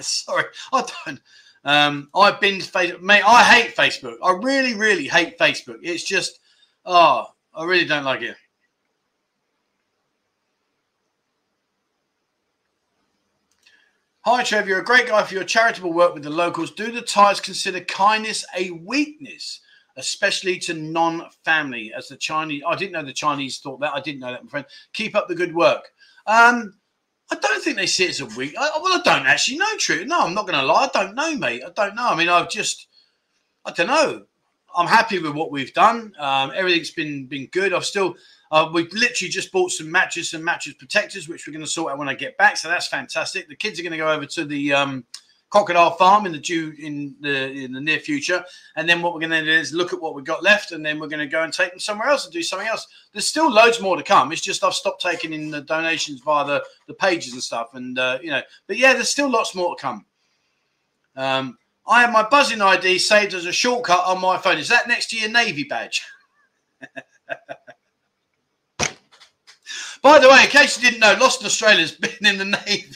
Sorry, 0.00 0.44
I 0.72 0.84
don't. 1.06 1.20
Um, 1.68 2.08
I've 2.14 2.40
been 2.40 2.60
Facebook, 2.60 3.02
mate. 3.02 3.22
I 3.26 3.42
hate 3.44 3.76
Facebook. 3.76 4.16
I 4.24 4.32
really, 4.42 4.72
really 4.72 5.06
hate 5.06 5.38
Facebook. 5.38 5.76
It's 5.82 6.02
just, 6.02 6.40
oh, 6.86 7.26
I 7.54 7.64
really 7.66 7.84
don't 7.84 8.04
like 8.04 8.22
it. 8.22 8.36
Hi, 14.22 14.42
Trev. 14.42 14.66
You're 14.66 14.80
a 14.80 14.84
great 14.84 15.08
guy 15.08 15.22
for 15.22 15.34
your 15.34 15.44
charitable 15.44 15.92
work 15.92 16.14
with 16.14 16.22
the 16.22 16.30
locals. 16.30 16.70
Do 16.70 16.90
the 16.90 17.02
Thais 17.02 17.38
consider 17.38 17.80
kindness 17.80 18.46
a 18.56 18.70
weakness, 18.70 19.60
especially 19.98 20.58
to 20.60 20.72
non-family? 20.72 21.92
As 21.94 22.08
the 22.08 22.16
Chinese, 22.16 22.62
I 22.66 22.76
didn't 22.76 22.92
know 22.92 23.04
the 23.04 23.12
Chinese 23.12 23.58
thought 23.58 23.80
that. 23.80 23.92
I 23.92 24.00
didn't 24.00 24.20
know 24.20 24.30
that, 24.30 24.42
my 24.42 24.48
friend. 24.48 24.66
Keep 24.94 25.14
up 25.14 25.28
the 25.28 25.34
good 25.34 25.54
work. 25.54 25.90
Um, 26.26 26.77
I 27.30 27.36
don't 27.36 27.62
think 27.62 27.76
they 27.76 27.86
see 27.86 28.04
it 28.04 28.10
as 28.10 28.20
a 28.20 28.26
weak. 28.26 28.54
I, 28.58 28.70
well, 28.82 28.94
I 28.94 29.02
don't 29.04 29.26
actually 29.26 29.58
know. 29.58 29.76
True. 29.78 30.04
No, 30.04 30.20
I'm 30.20 30.34
not 30.34 30.46
going 30.46 30.58
to 30.58 30.64
lie. 30.64 30.88
I 30.92 31.02
don't 31.02 31.14
know, 31.14 31.36
mate. 31.36 31.62
I 31.64 31.70
don't 31.70 31.94
know. 31.94 32.08
I 32.08 32.16
mean, 32.16 32.28
I've 32.28 32.48
just, 32.48 32.88
I 33.64 33.72
don't 33.72 33.88
know. 33.88 34.24
I'm 34.74 34.86
happy 34.86 35.18
with 35.18 35.34
what 35.34 35.50
we've 35.50 35.72
done. 35.74 36.12
Um, 36.18 36.52
everything's 36.54 36.90
been 36.90 37.26
been 37.26 37.46
good. 37.46 37.72
I've 37.72 37.84
still, 37.84 38.16
uh, 38.52 38.70
we've 38.72 38.92
literally 38.92 39.30
just 39.30 39.50
bought 39.50 39.72
some 39.72 39.90
matches 39.90 40.30
some 40.30 40.44
matches 40.44 40.74
protectors, 40.74 41.28
which 41.28 41.46
we're 41.46 41.52
going 41.52 41.64
to 41.64 41.70
sort 41.70 41.92
out 41.92 41.98
when 41.98 42.08
I 42.08 42.14
get 42.14 42.36
back. 42.38 42.56
So 42.56 42.68
that's 42.68 42.86
fantastic. 42.86 43.48
The 43.48 43.56
kids 43.56 43.80
are 43.80 43.82
going 43.82 43.92
to 43.92 43.98
go 43.98 44.10
over 44.10 44.26
to 44.26 44.44
the 44.44 44.72
um, 44.72 45.04
Crocodile 45.50 45.92
Farm 45.92 46.26
in 46.26 46.32
the 46.32 46.38
due 46.38 46.74
in 46.78 47.14
the 47.20 47.50
in 47.50 47.72
the 47.72 47.80
near 47.80 47.98
future. 47.98 48.44
And 48.76 48.88
then 48.88 49.00
what 49.00 49.14
we're 49.14 49.20
going 49.20 49.30
to 49.30 49.44
do 49.44 49.50
is 49.50 49.72
look 49.72 49.92
at 49.92 50.00
what 50.00 50.14
we've 50.14 50.24
got 50.24 50.42
left, 50.42 50.72
and 50.72 50.84
then 50.84 50.98
we're 50.98 51.08
going 51.08 51.20
to 51.20 51.26
go 51.26 51.42
and 51.42 51.52
take 51.52 51.70
them 51.70 51.78
somewhere 51.78 52.08
else 52.08 52.24
and 52.24 52.32
do 52.32 52.42
something 52.42 52.68
else. 52.68 52.86
There's 53.12 53.26
still 53.26 53.50
loads 53.50 53.80
more 53.80 53.96
to 53.96 54.02
come. 54.02 54.30
It's 54.32 54.42
just 54.42 54.62
I've 54.62 54.74
stopped 54.74 55.00
taking 55.00 55.32
in 55.32 55.50
the 55.50 55.62
donations 55.62 56.20
via 56.20 56.44
the 56.44 56.64
the 56.86 56.94
pages 56.94 57.32
and 57.32 57.42
stuff, 57.42 57.74
and 57.74 57.98
uh, 57.98 58.18
you 58.22 58.30
know. 58.30 58.42
But 58.66 58.76
yeah, 58.76 58.92
there's 58.92 59.08
still 59.08 59.30
lots 59.30 59.54
more 59.54 59.74
to 59.74 59.80
come. 59.80 60.04
Um, 61.16 61.58
I 61.86 62.02
have 62.02 62.12
my 62.12 62.28
buzzing 62.28 62.60
ID 62.60 62.98
saved 62.98 63.32
as 63.32 63.46
a 63.46 63.52
shortcut 63.52 64.04
on 64.04 64.20
my 64.20 64.36
phone. 64.36 64.58
Is 64.58 64.68
that 64.68 64.86
next 64.86 65.08
to 65.10 65.16
your 65.16 65.30
navy 65.30 65.64
badge? 65.64 66.04
By 70.02 70.18
the 70.18 70.28
way, 70.28 70.44
in 70.44 70.50
case 70.50 70.76
you 70.76 70.88
didn't 70.88 71.00
know, 71.00 71.16
Lost 71.18 71.40
in 71.40 71.46
Australia's 71.46 71.92
been 72.00 72.26
in 72.26 72.38
the 72.38 72.44
navy. 72.44 72.94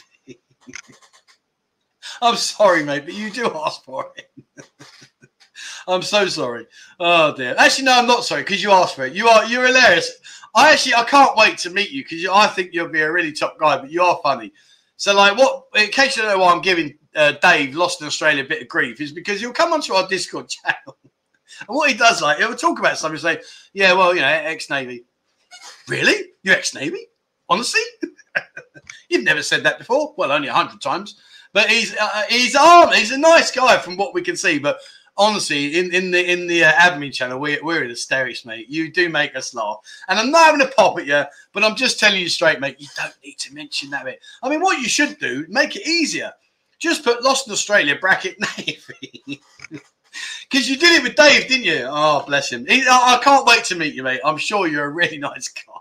I'm 2.24 2.36
sorry, 2.36 2.84
mate, 2.84 3.04
but 3.04 3.14
you 3.14 3.30
do 3.30 3.50
ask 3.52 3.82
for 3.82 4.12
it. 4.16 4.30
I'm 5.88 6.02
so 6.02 6.26
sorry. 6.28 6.68
Oh 7.00 7.34
dear. 7.34 7.56
Actually, 7.58 7.86
no, 7.86 7.98
I'm 7.98 8.06
not 8.06 8.24
sorry 8.24 8.42
because 8.42 8.62
you 8.62 8.70
asked 8.70 8.94
for 8.94 9.04
it. 9.04 9.12
You 9.12 9.26
are 9.26 9.44
you're 9.46 9.66
hilarious. 9.66 10.12
I 10.54 10.72
actually 10.72 10.94
I 10.94 11.02
can't 11.02 11.36
wait 11.36 11.58
to 11.58 11.70
meet 11.70 11.90
you 11.90 12.04
because 12.04 12.24
I 12.26 12.46
think 12.46 12.70
you'll 12.72 12.88
be 12.88 13.00
a 13.00 13.10
really 13.10 13.32
top 13.32 13.58
guy, 13.58 13.76
but 13.78 13.90
you 13.90 14.02
are 14.02 14.20
funny. 14.22 14.52
So, 14.96 15.16
like, 15.16 15.36
what? 15.36 15.64
In 15.74 15.88
case 15.88 16.16
you 16.16 16.22
don't 16.22 16.30
know 16.30 16.44
why 16.44 16.52
I'm 16.52 16.62
giving 16.62 16.96
uh, 17.16 17.32
Dave 17.42 17.74
Lost 17.74 18.00
in 18.00 18.06
Australia 18.06 18.44
a 18.44 18.46
bit 18.46 18.62
of 18.62 18.68
grief, 18.68 19.00
is 19.00 19.10
because 19.10 19.40
he'll 19.40 19.52
come 19.52 19.72
onto 19.72 19.94
our 19.94 20.06
Discord 20.06 20.48
channel, 20.48 20.96
and 21.02 21.76
what 21.76 21.90
he 21.90 21.96
does, 21.96 22.22
like, 22.22 22.38
he'll 22.38 22.54
talk 22.54 22.78
about 22.78 22.98
something, 22.98 23.14
and 23.14 23.40
say, 23.40 23.44
"Yeah, 23.72 23.94
well, 23.94 24.14
you 24.14 24.20
know, 24.20 24.28
ex 24.28 24.70
Navy." 24.70 25.04
Really? 25.88 26.30
You 26.44 26.52
ex 26.52 26.72
Navy? 26.72 27.08
Honestly, 27.48 27.80
you've 29.08 29.24
never 29.24 29.42
said 29.42 29.64
that 29.64 29.78
before. 29.78 30.14
Well, 30.16 30.30
only 30.30 30.46
a 30.46 30.54
hundred 30.54 30.80
times. 30.80 31.16
But 31.52 31.68
he's 31.68 31.94
uh, 31.96 32.22
he's 32.28 32.56
armed. 32.56 32.94
He's 32.94 33.12
a 33.12 33.18
nice 33.18 33.50
guy 33.50 33.78
from 33.78 33.96
what 33.96 34.14
we 34.14 34.22
can 34.22 34.36
see. 34.36 34.58
But 34.58 34.78
honestly, 35.16 35.78
in, 35.78 35.92
in 35.94 36.10
the 36.10 36.32
in 36.32 36.46
the 36.46 36.64
uh, 36.64 36.72
admin 36.72 37.12
channel, 37.12 37.38
we're, 37.38 37.62
we're 37.62 37.84
in 37.84 37.90
hysterics, 37.90 38.44
mate. 38.44 38.68
You 38.68 38.90
do 38.90 39.08
make 39.08 39.36
us 39.36 39.54
laugh. 39.54 39.78
And 40.08 40.18
I'm 40.18 40.30
not 40.30 40.46
having 40.46 40.66
a 40.66 40.70
pop 40.70 40.98
at 40.98 41.06
you, 41.06 41.24
but 41.52 41.64
I'm 41.64 41.76
just 41.76 42.00
telling 42.00 42.20
you 42.20 42.28
straight, 42.28 42.60
mate, 42.60 42.76
you 42.78 42.88
don't 42.96 43.14
need 43.24 43.38
to 43.38 43.54
mention 43.54 43.90
that 43.90 44.04
bit. 44.04 44.20
I 44.42 44.48
mean, 44.48 44.60
what 44.60 44.80
you 44.80 44.88
should 44.88 45.18
do, 45.18 45.46
make 45.48 45.76
it 45.76 45.86
easier. 45.86 46.32
Just 46.78 47.04
put 47.04 47.22
Lost 47.22 47.46
in 47.46 47.52
Australia 47.52 47.96
bracket 48.00 48.36
Navy. 48.58 49.40
Because 50.50 50.68
you 50.68 50.76
did 50.76 50.96
it 50.96 51.02
with 51.02 51.14
Dave, 51.14 51.48
didn't 51.48 51.64
you? 51.64 51.86
Oh, 51.88 52.24
bless 52.26 52.52
him. 52.52 52.66
He, 52.66 52.82
I, 52.86 53.16
I 53.16 53.20
can't 53.22 53.46
wait 53.46 53.64
to 53.64 53.76
meet 53.76 53.94
you, 53.94 54.02
mate. 54.02 54.20
I'm 54.24 54.36
sure 54.36 54.66
you're 54.66 54.84
a 54.86 54.90
really 54.90 55.18
nice 55.30 55.48
guy. 55.48 55.72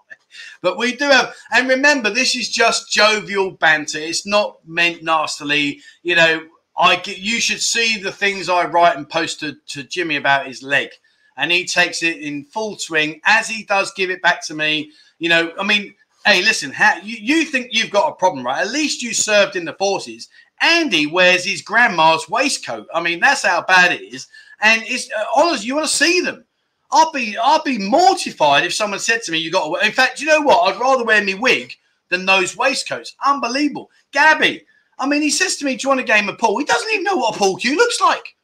But 0.61 0.77
we 0.77 0.95
do 0.95 1.05
have, 1.05 1.35
and 1.51 1.67
remember, 1.67 2.09
this 2.09 2.35
is 2.35 2.49
just 2.49 2.91
jovial 2.91 3.51
banter. 3.51 3.97
It's 3.97 4.27
not 4.27 4.59
meant 4.65 5.03
nastily. 5.03 5.81
You 6.03 6.15
know, 6.15 6.43
I 6.77 6.97
get, 6.97 7.17
you 7.17 7.39
should 7.39 7.61
see 7.61 7.97
the 7.97 8.11
things 8.11 8.47
I 8.47 8.65
write 8.65 8.95
and 8.95 9.09
post 9.09 9.39
to, 9.39 9.55
to 9.69 9.83
Jimmy 9.83 10.15
about 10.15 10.47
his 10.47 10.61
leg, 10.61 10.89
and 11.35 11.51
he 11.51 11.65
takes 11.65 12.03
it 12.03 12.17
in 12.17 12.45
full 12.45 12.77
swing 12.77 13.21
as 13.25 13.47
he 13.47 13.63
does 13.63 13.91
give 13.93 14.09
it 14.09 14.21
back 14.21 14.45
to 14.45 14.53
me. 14.53 14.91
You 15.19 15.29
know, 15.29 15.51
I 15.59 15.63
mean, 15.63 15.95
hey, 16.25 16.41
listen, 16.43 16.71
how, 16.71 16.97
you, 17.03 17.17
you 17.19 17.45
think 17.45 17.69
you've 17.71 17.89
got 17.89 18.11
a 18.11 18.15
problem, 18.15 18.45
right? 18.45 18.61
At 18.61 18.71
least 18.71 19.01
you 19.01 19.13
served 19.13 19.55
in 19.55 19.65
the 19.65 19.73
forces. 19.73 20.29
Andy 20.61 21.07
wears 21.07 21.43
his 21.43 21.63
grandma's 21.63 22.29
waistcoat. 22.29 22.87
I 22.93 23.01
mean, 23.01 23.19
that's 23.19 23.43
how 23.43 23.63
bad 23.63 23.91
it 23.91 24.01
is. 24.01 24.27
And 24.61 24.83
it's 24.85 25.11
uh, 25.11 25.23
honestly, 25.35 25.65
you 25.65 25.75
want 25.75 25.87
to 25.87 25.93
see 25.93 26.21
them. 26.21 26.45
I'd 26.91 27.11
be 27.13 27.37
I'd 27.37 27.63
be 27.63 27.77
mortified 27.77 28.65
if 28.65 28.73
someone 28.73 28.99
said 28.99 29.21
to 29.23 29.31
me, 29.31 29.37
"You 29.37 29.51
got 29.51 29.67
to." 29.67 29.85
In 29.85 29.91
fact, 29.91 30.19
you 30.19 30.27
know 30.27 30.41
what? 30.41 30.73
I'd 30.73 30.79
rather 30.79 31.03
wear 31.03 31.23
me 31.23 31.33
wig 31.33 31.75
than 32.09 32.25
those 32.25 32.57
waistcoats. 32.57 33.15
Unbelievable, 33.25 33.89
Gabby. 34.11 34.65
I 34.99 35.07
mean, 35.07 35.21
he 35.21 35.29
says 35.29 35.57
to 35.57 35.65
me, 35.65 35.75
"Do 35.75 35.83
you 35.83 35.89
want 35.89 36.01
a 36.01 36.05
game 36.05 36.29
of 36.29 36.37
pool?" 36.37 36.57
He 36.57 36.65
doesn't 36.65 36.91
even 36.91 37.03
know 37.03 37.15
what 37.15 37.35
a 37.35 37.39
pool 37.39 37.55
cue 37.57 37.75
looks 37.75 38.01
like. 38.01 38.35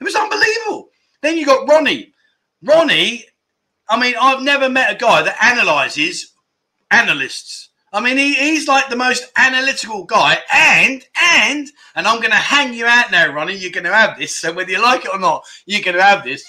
It 0.00 0.04
was 0.04 0.14
unbelievable. 0.14 0.90
Then 1.22 1.38
you 1.38 1.46
got 1.46 1.68
Ronnie. 1.68 2.12
Ronnie. 2.62 3.26
I 3.88 4.00
mean, 4.00 4.14
I've 4.20 4.42
never 4.42 4.68
met 4.68 4.92
a 4.92 4.98
guy 4.98 5.22
that 5.22 5.42
analyzes 5.42 6.32
analysts. 6.90 7.70
I 7.92 8.00
mean, 8.00 8.16
he, 8.16 8.34
he's 8.34 8.66
like 8.66 8.88
the 8.88 8.96
most 8.96 9.30
analytical 9.36 10.04
guy, 10.04 10.38
and 10.52 11.06
and 11.20 11.70
and 11.94 12.06
I'm 12.06 12.18
going 12.18 12.30
to 12.30 12.36
hang 12.36 12.74
you 12.74 12.86
out 12.86 13.12
now, 13.12 13.32
Ronnie. 13.32 13.54
You're 13.54 13.70
going 13.70 13.84
to 13.84 13.94
have 13.94 14.18
this. 14.18 14.36
So 14.36 14.52
whether 14.52 14.70
you 14.70 14.82
like 14.82 15.04
it 15.04 15.12
or 15.12 15.18
not, 15.18 15.44
you're 15.66 15.82
going 15.82 15.96
to 15.96 16.02
have 16.02 16.24
this. 16.24 16.44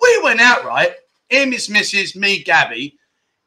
We 0.00 0.20
went 0.22 0.40
out, 0.40 0.64
right? 0.64 0.92
Him, 1.30 1.52
his 1.52 1.70
missus, 1.70 2.16
me, 2.16 2.42
Gabby. 2.42 2.98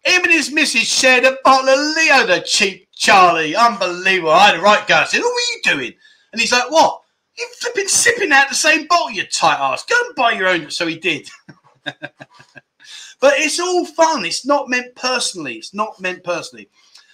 Him 0.04 0.24
and 0.24 0.32
his 0.32 0.52
missus 0.52 0.88
shared 0.88 1.26
a 1.26 1.38
bottle 1.44 1.70
of 1.70 1.96
Leo, 1.96 2.26
the 2.26 2.42
cheap 2.42 2.88
Charlie. 2.96 3.56
Unbelievable. 3.56 4.32
I 4.32 4.48
had 4.48 4.56
a 4.56 4.62
right 4.62 4.88
go. 4.88 4.96
I 4.96 5.06
said, 5.06 5.20
What 5.20 5.28
are 5.28 5.54
you 5.54 5.76
doing? 5.76 5.94
And 6.32 6.42
he's 6.42 6.52
like, 6.52 6.70
What? 6.72 7.02
You 7.38 7.48
flipping 7.60 7.88
sipping 7.88 8.32
out 8.32 8.50
the 8.50 8.56
same 8.56 8.88
bottle, 8.88 9.12
you 9.12 9.26
tight 9.26 9.60
ass. 9.60 9.86
Go 9.86 9.96
and 10.06 10.16
buy 10.16 10.32
your 10.34 10.48
own. 10.48 10.70
So 10.70 10.88
he 10.88 10.98
did. 10.98 11.28
but 11.84 12.00
it's 13.22 13.60
all 13.60 13.86
fun. 13.86 14.26
It's 14.26 14.46
not 14.46 14.70
meant 14.70 14.96
personally. 14.96 15.56
It's 15.56 15.74
not 15.74 16.00
meant 16.00 16.24
personally. 16.24 16.70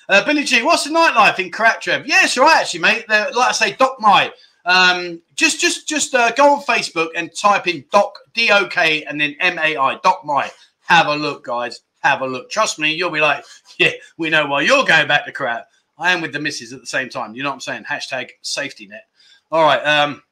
Uh, 0.09 0.25
Billy 0.25 0.43
G, 0.43 0.63
what's 0.63 0.83
the 0.83 0.89
nightlife 0.89 1.39
in 1.39 1.51
Karatchev? 1.51 2.01
All 2.01 2.45
right, 2.45 2.61
actually, 2.61 2.79
mate. 2.79 3.05
They're, 3.07 3.31
like 3.31 3.49
I 3.49 3.51
say, 3.51 3.71
Dok 3.73 3.97
Mai. 3.99 4.31
Um, 4.65 5.21
just, 5.35 5.59
just, 5.59 5.87
just 5.87 6.13
uh, 6.13 6.31
go 6.31 6.55
on 6.55 6.61
Facebook 6.63 7.09
and 7.15 7.33
type 7.35 7.67
in 7.67 7.85
Dok 7.91 8.17
D 8.33 8.51
O 8.51 8.67
K 8.67 9.03
and 9.03 9.19
then 9.19 9.35
M 9.39 9.57
A 9.57 9.77
I 9.77 9.99
Dok 10.03 10.25
Mai. 10.25 10.51
Have 10.81 11.07
a 11.07 11.15
look, 11.15 11.45
guys. 11.45 11.81
Have 12.01 12.21
a 12.21 12.27
look. 12.27 12.49
Trust 12.49 12.79
me, 12.79 12.93
you'll 12.93 13.09
be 13.09 13.21
like, 13.21 13.43
yeah, 13.77 13.91
we 14.17 14.29
know 14.29 14.45
why 14.47 14.61
you're 14.61 14.85
going 14.85 15.07
back 15.07 15.25
to 15.25 15.31
Korat. 15.31 15.65
I 15.97 16.11
am 16.11 16.21
with 16.21 16.31
the 16.31 16.39
misses 16.39 16.71
at 16.71 16.79
the 16.79 16.87
same 16.87 17.09
time. 17.09 17.35
You 17.35 17.43
know 17.43 17.49
what 17.49 17.55
I'm 17.55 17.59
saying? 17.61 17.83
Hashtag 17.83 18.29
safety 18.41 18.87
net. 18.87 19.05
All 19.51 19.63
right. 19.63 19.81
Um, 19.81 20.23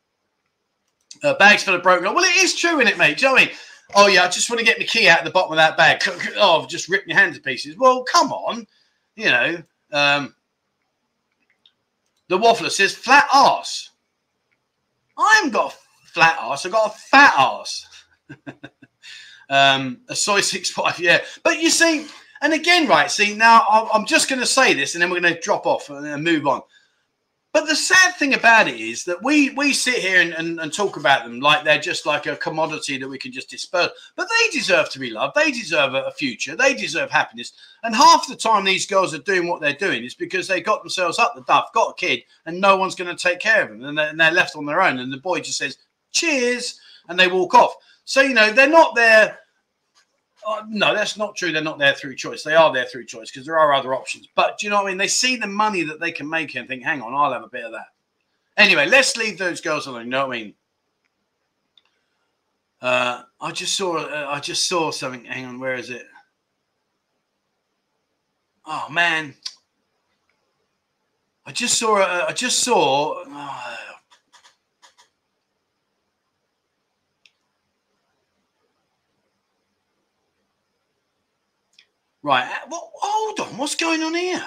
uh, 1.23 1.33
bags 1.35 1.63
full 1.63 1.75
of 1.75 1.83
broken. 1.83 2.13
Well, 2.13 2.23
it 2.23 2.43
is 2.43 2.55
true, 2.55 2.79
isn't 2.79 2.87
it, 2.87 2.97
mate? 2.97 3.17
Do 3.17 3.25
you 3.25 3.31
know 3.31 3.37
I 3.37 3.45
mean? 3.45 3.55
Oh 3.95 4.07
yeah, 4.07 4.23
I 4.23 4.27
just 4.27 4.49
want 4.49 4.59
to 4.59 4.65
get 4.65 4.79
my 4.79 4.85
key 4.85 5.07
out 5.07 5.19
of 5.19 5.25
the 5.25 5.31
bottom 5.31 5.51
of 5.51 5.57
that 5.57 5.77
bag. 5.77 6.03
Oh, 6.37 6.61
I've 6.61 6.69
just 6.69 6.89
ripped 6.89 7.07
your 7.07 7.17
hand 7.17 7.35
to 7.35 7.41
pieces. 7.41 7.77
Well, 7.77 8.03
come 8.03 8.31
on, 8.31 8.67
you 9.15 9.25
know. 9.25 9.63
Um, 9.91 10.35
the 12.27 12.37
waffler 12.37 12.69
says 12.69 12.93
flat 12.93 13.27
ass. 13.33 13.86
I 15.17 15.35
haven't 15.35 15.51
got 15.51 15.73
a 15.73 15.75
flat 16.07 16.37
ass. 16.41 16.65
I've 16.65 16.71
got 16.71 16.93
a 16.93 16.97
fat 16.97 17.33
ass. 17.37 17.87
um, 19.49 20.01
a 20.09 20.15
Soi 20.15 20.41
six 20.41 20.69
five, 20.69 20.99
yeah. 20.99 21.21
But 21.43 21.61
you 21.61 21.69
see, 21.69 22.07
and 22.41 22.53
again, 22.53 22.87
right? 22.87 23.09
See, 23.09 23.35
now 23.35 23.65
I'm 23.93 24.05
just 24.05 24.29
going 24.29 24.39
to 24.39 24.45
say 24.45 24.73
this, 24.73 24.95
and 24.95 25.01
then 25.01 25.09
we're 25.09 25.19
going 25.19 25.33
to 25.33 25.39
drop 25.39 25.65
off 25.65 25.89
and 25.89 26.23
move 26.23 26.47
on. 26.47 26.61
But 27.53 27.65
the 27.65 27.75
sad 27.75 28.15
thing 28.15 28.33
about 28.33 28.67
it 28.67 28.79
is 28.79 29.03
that 29.05 29.23
we 29.23 29.49
we 29.51 29.73
sit 29.73 29.95
here 29.95 30.21
and, 30.21 30.33
and, 30.33 30.59
and, 30.59 30.71
talk 30.71 30.97
about 30.97 31.23
them 31.23 31.39
like 31.39 31.63
they're 31.63 31.79
just 31.79 32.05
like 32.05 32.27
a 32.27 32.35
commodity 32.35 32.97
that 32.97 33.07
we 33.07 33.17
can 33.17 33.31
just 33.31 33.49
disperse. 33.49 33.89
But 34.15 34.27
they 34.29 34.51
deserve 34.51 34.89
to 34.91 34.99
be 34.99 35.09
loved. 35.09 35.35
They 35.35 35.51
deserve 35.51 35.93
a, 35.95 36.03
a 36.03 36.11
future. 36.11 36.55
They 36.55 36.75
deserve 36.75 37.09
happiness. 37.09 37.53
And 37.83 37.95
half 37.95 38.27
the 38.27 38.35
time 38.35 38.63
these 38.63 38.85
girls 38.85 39.13
are 39.13 39.19
doing 39.19 39.47
what 39.47 39.61
they're 39.61 39.73
doing 39.73 40.03
is 40.03 40.13
because 40.13 40.47
they 40.47 40.61
got 40.61 40.83
themselves 40.83 41.19
up 41.19 41.33
the 41.35 41.41
duff, 41.43 41.73
got 41.73 41.91
a 41.91 41.95
kid, 41.95 42.23
and 42.45 42.61
no 42.61 42.77
one's 42.77 42.95
going 42.95 43.15
to 43.15 43.21
take 43.21 43.39
care 43.39 43.63
of 43.63 43.69
them. 43.69 43.83
And 43.83 43.97
they're, 43.97 44.09
and 44.09 44.19
they're 44.19 44.31
left 44.31 44.55
on 44.55 44.65
their 44.65 44.81
own. 44.81 44.99
And 44.99 45.11
the 45.11 45.17
boy 45.17 45.39
just 45.39 45.57
says, 45.57 45.77
cheers, 46.11 46.79
and 47.09 47.17
they 47.17 47.27
walk 47.27 47.53
off. 47.53 47.75
So, 48.05 48.21
you 48.21 48.33
know, 48.33 48.51
they're 48.51 48.69
not 48.69 48.95
there 48.95 49.39
uh, 50.47 50.63
no, 50.69 50.95
that's 50.95 51.17
not 51.17 51.35
true. 51.35 51.51
They're 51.51 51.61
not 51.61 51.77
there 51.77 51.93
through 51.93 52.15
choice. 52.15 52.41
They 52.41 52.55
are 52.55 52.71
there 52.71 52.85
through 52.85 53.05
choice 53.05 53.29
because 53.29 53.45
there 53.45 53.59
are 53.59 53.73
other 53.73 53.93
options. 53.93 54.29
But 54.33 54.57
do 54.57 54.65
you 54.65 54.69
know 54.69 54.77
what 54.77 54.85
I 54.85 54.91
mean? 54.91 54.97
They 54.97 55.07
see 55.07 55.35
the 55.35 55.45
money 55.45 55.83
that 55.83 55.99
they 55.99 56.11
can 56.11 56.29
make 56.29 56.55
and 56.55 56.67
think, 56.67 56.83
hang 56.83 57.01
on, 57.01 57.13
I'll 57.13 57.33
have 57.33 57.43
a 57.43 57.49
bit 57.49 57.65
of 57.65 57.73
that. 57.73 57.87
Anyway, 58.55 58.87
let's 58.87 59.17
leave 59.17 59.37
those 59.37 59.59
girls 59.59 59.87
alone. 59.87 60.05
You 60.05 60.11
know 60.11 60.27
what 60.27 60.37
I 60.37 60.39
mean? 60.39 60.53
Uh, 62.81 63.23
I 63.41 63.51
just 63.51 63.75
saw. 63.75 63.97
Uh, 63.97 64.27
I 64.29 64.39
just 64.39 64.67
saw 64.67 64.91
something. 64.91 65.25
Hang 65.25 65.45
on, 65.45 65.59
where 65.59 65.75
is 65.75 65.89
it? 65.89 66.05
Oh 68.65 68.87
man, 68.89 69.33
I 71.45 71.51
just 71.51 71.77
saw. 71.77 71.99
Uh, 71.99 72.25
I 72.29 72.33
just 72.33 72.59
saw. 72.59 73.23
Oh, 73.27 73.75
Right. 82.27 82.43
Uh, 82.43 82.67
well, 82.69 82.91
hold 82.93 83.39
on. 83.39 83.57
What's 83.57 83.75
going 83.75 84.03
on 84.03 84.13
here? 84.13 84.45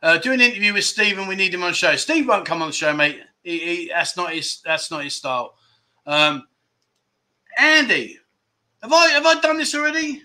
Uh, 0.00 0.16
do 0.18 0.30
an 0.30 0.40
interview 0.40 0.72
with 0.74 0.84
Stephen. 0.84 1.26
We 1.26 1.34
need 1.34 1.52
him 1.52 1.64
on 1.64 1.74
show. 1.74 1.96
Steve 1.96 2.28
won't 2.28 2.46
come 2.46 2.62
on 2.62 2.68
the 2.68 2.72
show, 2.72 2.94
mate. 2.94 3.18
He, 3.42 3.58
he, 3.58 3.88
that's 3.92 4.16
not 4.16 4.32
his. 4.32 4.60
That's 4.64 4.92
not 4.92 5.02
his 5.02 5.16
style. 5.16 5.56
Um, 6.06 6.46
Andy, 7.58 8.20
have 8.80 8.92
I 8.92 9.08
have 9.08 9.26
I 9.26 9.40
done 9.40 9.58
this 9.58 9.74
already? 9.74 10.22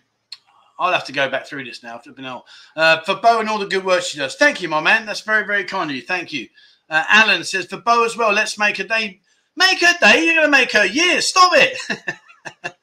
I'll 0.77 0.93
have 0.93 1.05
to 1.05 1.11
go 1.11 1.27
back 1.27 1.47
through 1.47 1.63
this 1.63 1.81
now. 1.81 1.97
Flipping 1.97 2.27
out. 2.27 2.43
Uh, 2.75 3.01
for 3.01 3.15
Bo 3.15 3.39
and 3.39 3.49
all 3.49 3.57
the 3.57 3.65
good 3.65 3.83
work 3.83 4.03
she 4.03 4.19
does. 4.19 4.35
Thank 4.35 4.61
you, 4.61 4.69
my 4.69 4.79
man. 4.79 5.07
That's 5.07 5.21
very 5.21 5.47
very 5.47 5.63
kind 5.63 5.89
of 5.89 5.95
you. 5.95 6.03
Thank 6.03 6.31
you. 6.31 6.49
Uh, 6.87 7.03
Alan 7.09 7.43
says 7.45 7.65
for 7.65 7.77
Bo 7.77 8.05
as 8.05 8.15
well. 8.15 8.31
Let's 8.31 8.59
make 8.59 8.77
a 8.77 8.83
day. 8.83 9.21
Make 9.55 9.81
her 9.81 9.95
day. 9.99 10.23
You're 10.23 10.35
gonna 10.35 10.49
make 10.49 10.73
her 10.73 10.85
year. 10.85 11.19
Stop 11.21 11.51
it. 11.55 12.75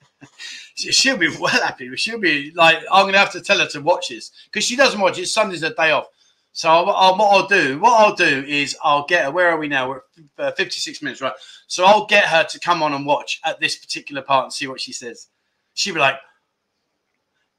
she'll 0.77 1.17
be 1.17 1.29
well 1.41 1.51
happy. 1.51 1.95
She'll 1.97 2.21
be 2.21 2.53
like, 2.55 2.79
I'm 2.93 3.05
going 3.05 3.15
to 3.15 3.19
have 3.19 3.33
to 3.33 3.41
tell 3.41 3.59
her 3.59 3.67
to 3.69 3.81
watch 3.81 4.09
this 4.09 4.31
because 4.47 4.65
she 4.65 4.77
doesn't 4.77 5.01
watch 5.01 5.19
it. 5.19 5.27
Sunday's 5.27 5.63
a 5.63 5.75
day 5.75 5.91
off. 5.91 6.09
So 6.53 6.71
I'll, 6.71 6.89
I'll, 6.89 7.19
what 7.19 7.35
I'll 7.35 7.47
do, 7.47 7.79
what 7.79 8.01
I'll 8.01 8.15
do 8.15 8.45
is 8.47 8.77
I'll 8.83 9.05
get 9.05 9.27
her. 9.27 9.31
Where 9.31 9.51
are 9.51 9.59
we 9.59 9.69
now? 9.69 9.91
We're 9.91 10.01
uh, 10.39 10.53
56 10.53 11.03
minutes, 11.03 11.21
right? 11.21 11.35
So 11.67 11.85
I'll 11.85 12.07
get 12.07 12.25
her 12.25 12.45
to 12.45 12.61
come 12.61 12.83
on 12.83 12.95
and 12.95 13.05
watch 13.05 13.41
at 13.45 13.61
this 13.61 13.77
particular 13.77 14.23
part 14.23 14.45
and 14.45 14.53
see 14.53 14.67
what 14.67 14.81
she 14.81 14.93
says. 14.93 15.29
She'll 15.75 15.93
be 15.93 16.01
like, 16.01 16.17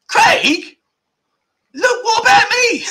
Craig, 0.08 0.78
look, 1.76 2.04
what 2.04 2.24
about 2.24 2.50
me? 2.50 2.86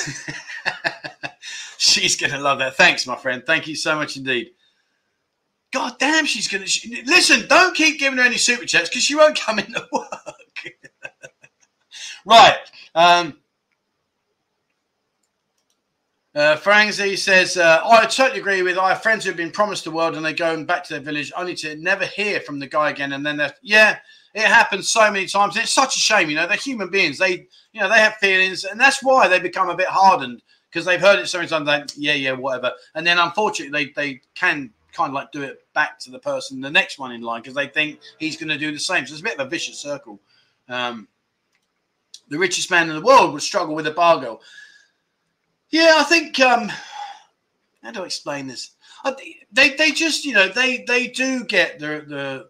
She's 1.77 2.15
gonna 2.15 2.39
love 2.39 2.59
that. 2.59 2.77
Thanks, 2.77 3.05
my 3.05 3.15
friend. 3.15 3.43
Thank 3.45 3.67
you 3.67 3.75
so 3.75 3.95
much 3.95 4.15
indeed. 4.15 4.51
God 5.71 5.97
damn, 5.99 6.25
she's 6.25 6.47
gonna 6.47 6.65
she, 6.65 7.03
listen. 7.03 7.47
Don't 7.47 7.75
keep 7.75 7.99
giving 7.99 8.17
her 8.19 8.25
any 8.25 8.37
super 8.37 8.65
chats 8.65 8.89
because 8.89 9.03
she 9.03 9.15
won't 9.15 9.39
come 9.39 9.59
into 9.59 9.85
work. 9.91 10.73
right. 12.25 12.57
Um, 12.95 13.37
uh, 16.37 16.55
says, 16.55 17.57
uh, 17.57 17.81
I 17.83 18.05
totally 18.05 18.39
agree 18.39 18.61
with. 18.61 18.77
I 18.77 18.89
have 18.89 19.01
friends 19.01 19.25
who've 19.25 19.35
been 19.35 19.51
promised 19.51 19.85
the 19.85 19.91
world 19.91 20.15
and 20.15 20.23
they 20.23 20.33
go 20.33 20.63
back 20.63 20.83
to 20.83 20.93
their 20.93 21.01
village 21.01 21.31
only 21.35 21.55
to 21.55 21.75
never 21.77 22.05
hear 22.05 22.39
from 22.41 22.59
the 22.59 22.67
guy 22.67 22.91
again. 22.91 23.13
And 23.13 23.25
then 23.25 23.37
they're, 23.37 23.53
yeah, 23.63 23.97
it 24.35 24.45
happens 24.45 24.87
so 24.87 25.11
many 25.11 25.25
times. 25.25 25.55
And 25.55 25.63
it's 25.63 25.73
such 25.73 25.95
a 25.95 25.99
shame, 25.99 26.29
you 26.29 26.35
know. 26.35 26.45
They're 26.45 26.57
human 26.57 26.91
beings. 26.91 27.17
They, 27.17 27.47
you 27.73 27.81
know, 27.81 27.89
they 27.89 27.97
have 27.97 28.17
feelings, 28.17 28.65
and 28.65 28.79
that's 28.79 29.01
why 29.01 29.27
they 29.27 29.39
become 29.39 29.69
a 29.69 29.75
bit 29.75 29.87
hardened 29.87 30.43
because 30.69 30.85
they've 30.85 31.01
heard 31.01 31.17
it 31.17 31.27
so 31.27 31.39
many 31.39 31.49
times. 31.49 31.65
Like, 31.65 31.89
yeah, 31.95 32.13
yeah, 32.13 32.33
whatever. 32.33 32.71
And 32.93 33.05
then 33.05 33.17
unfortunately, 33.17 33.71
they 33.71 33.91
they 33.93 34.21
can 34.35 34.71
kind 34.97 35.11
of 35.11 35.13
like 35.13 35.31
do 35.31 35.43
it 35.43 35.59
back 35.73 35.99
to 35.99 36.11
the 36.11 36.19
person, 36.19 36.59
the 36.59 36.71
next 36.71 36.97
one 36.97 37.11
in 37.11 37.21
line, 37.21 37.41
because 37.41 37.53
they 37.53 37.67
think 37.67 37.99
he's 38.17 38.35
going 38.35 38.49
to 38.49 38.57
do 38.57 38.71
the 38.71 38.79
same. 38.79 39.05
So 39.05 39.13
it's 39.13 39.21
a 39.21 39.23
bit 39.23 39.39
of 39.39 39.45
a 39.45 39.49
vicious 39.49 39.77
circle. 39.77 40.19
Um, 40.67 41.07
the 42.29 42.39
richest 42.39 42.71
man 42.71 42.89
in 42.89 42.95
the 42.95 43.01
world 43.01 43.31
would 43.31 43.43
struggle 43.43 43.75
with 43.75 43.87
a 43.87 43.91
bar 43.91 44.19
girl. 44.19 44.41
Yeah, 45.69 45.95
I 45.97 46.03
think. 46.03 46.39
Um, 46.39 46.71
how 47.83 47.91
do 47.91 48.01
I 48.01 48.05
explain 48.05 48.47
this? 48.47 48.71
I, 49.03 49.15
they 49.51 49.75
they 49.75 49.91
just 49.91 50.25
you 50.25 50.33
know 50.33 50.49
they 50.49 50.83
they 50.87 51.07
do 51.07 51.43
get 51.45 51.79
the 51.79 52.03
the 52.07 52.47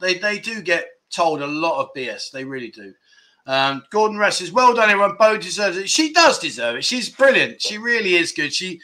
they 0.00 0.18
they 0.18 0.38
do 0.38 0.62
get 0.62 0.88
told 1.10 1.42
a 1.42 1.46
lot 1.46 1.80
of 1.80 1.94
BS. 1.94 2.30
They 2.30 2.44
really 2.44 2.70
do. 2.70 2.94
Um, 3.46 3.84
Gordon 3.90 4.16
Russ 4.16 4.38
says, 4.38 4.52
"Well 4.52 4.74
done, 4.74 4.88
everyone. 4.88 5.16
Bo 5.18 5.36
deserves 5.36 5.76
it. 5.76 5.90
She 5.90 6.12
does 6.12 6.38
deserve 6.38 6.76
it. 6.76 6.84
She's 6.84 7.08
brilliant. 7.08 7.60
She 7.60 7.78
really 7.78 8.14
is 8.14 8.32
good. 8.32 8.52
She 8.52 8.80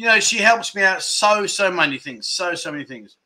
you 0.00 0.06
know, 0.06 0.18
she 0.18 0.38
helps 0.38 0.74
me 0.74 0.82
out 0.82 1.02
so, 1.02 1.46
so 1.46 1.70
many 1.70 1.98
things. 1.98 2.26
So, 2.26 2.54
so 2.54 2.72
many 2.72 2.84
things. 2.84 3.18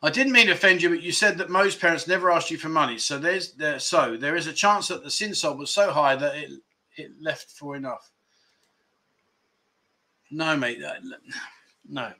I 0.00 0.10
didn't 0.10 0.32
mean 0.32 0.46
to 0.46 0.52
offend 0.52 0.80
you, 0.80 0.90
but 0.90 1.02
you 1.02 1.10
said 1.10 1.36
that 1.38 1.50
most 1.50 1.80
parents 1.80 2.06
never 2.06 2.30
asked 2.30 2.52
you 2.52 2.56
for 2.56 2.68
money. 2.68 2.98
So 2.98 3.18
there's 3.18 3.54
there 3.54 3.80
so 3.80 4.16
there 4.16 4.36
is 4.36 4.46
a 4.46 4.52
chance 4.52 4.86
that 4.88 5.02
the 5.02 5.10
sinsod 5.10 5.58
was 5.58 5.70
so 5.70 5.90
high 5.90 6.14
that 6.14 6.36
it 6.36 6.50
it 6.96 7.10
left 7.20 7.50
for 7.50 7.74
enough. 7.74 8.12
No, 10.30 10.56
mate. 10.56 10.78
No. 11.88 12.12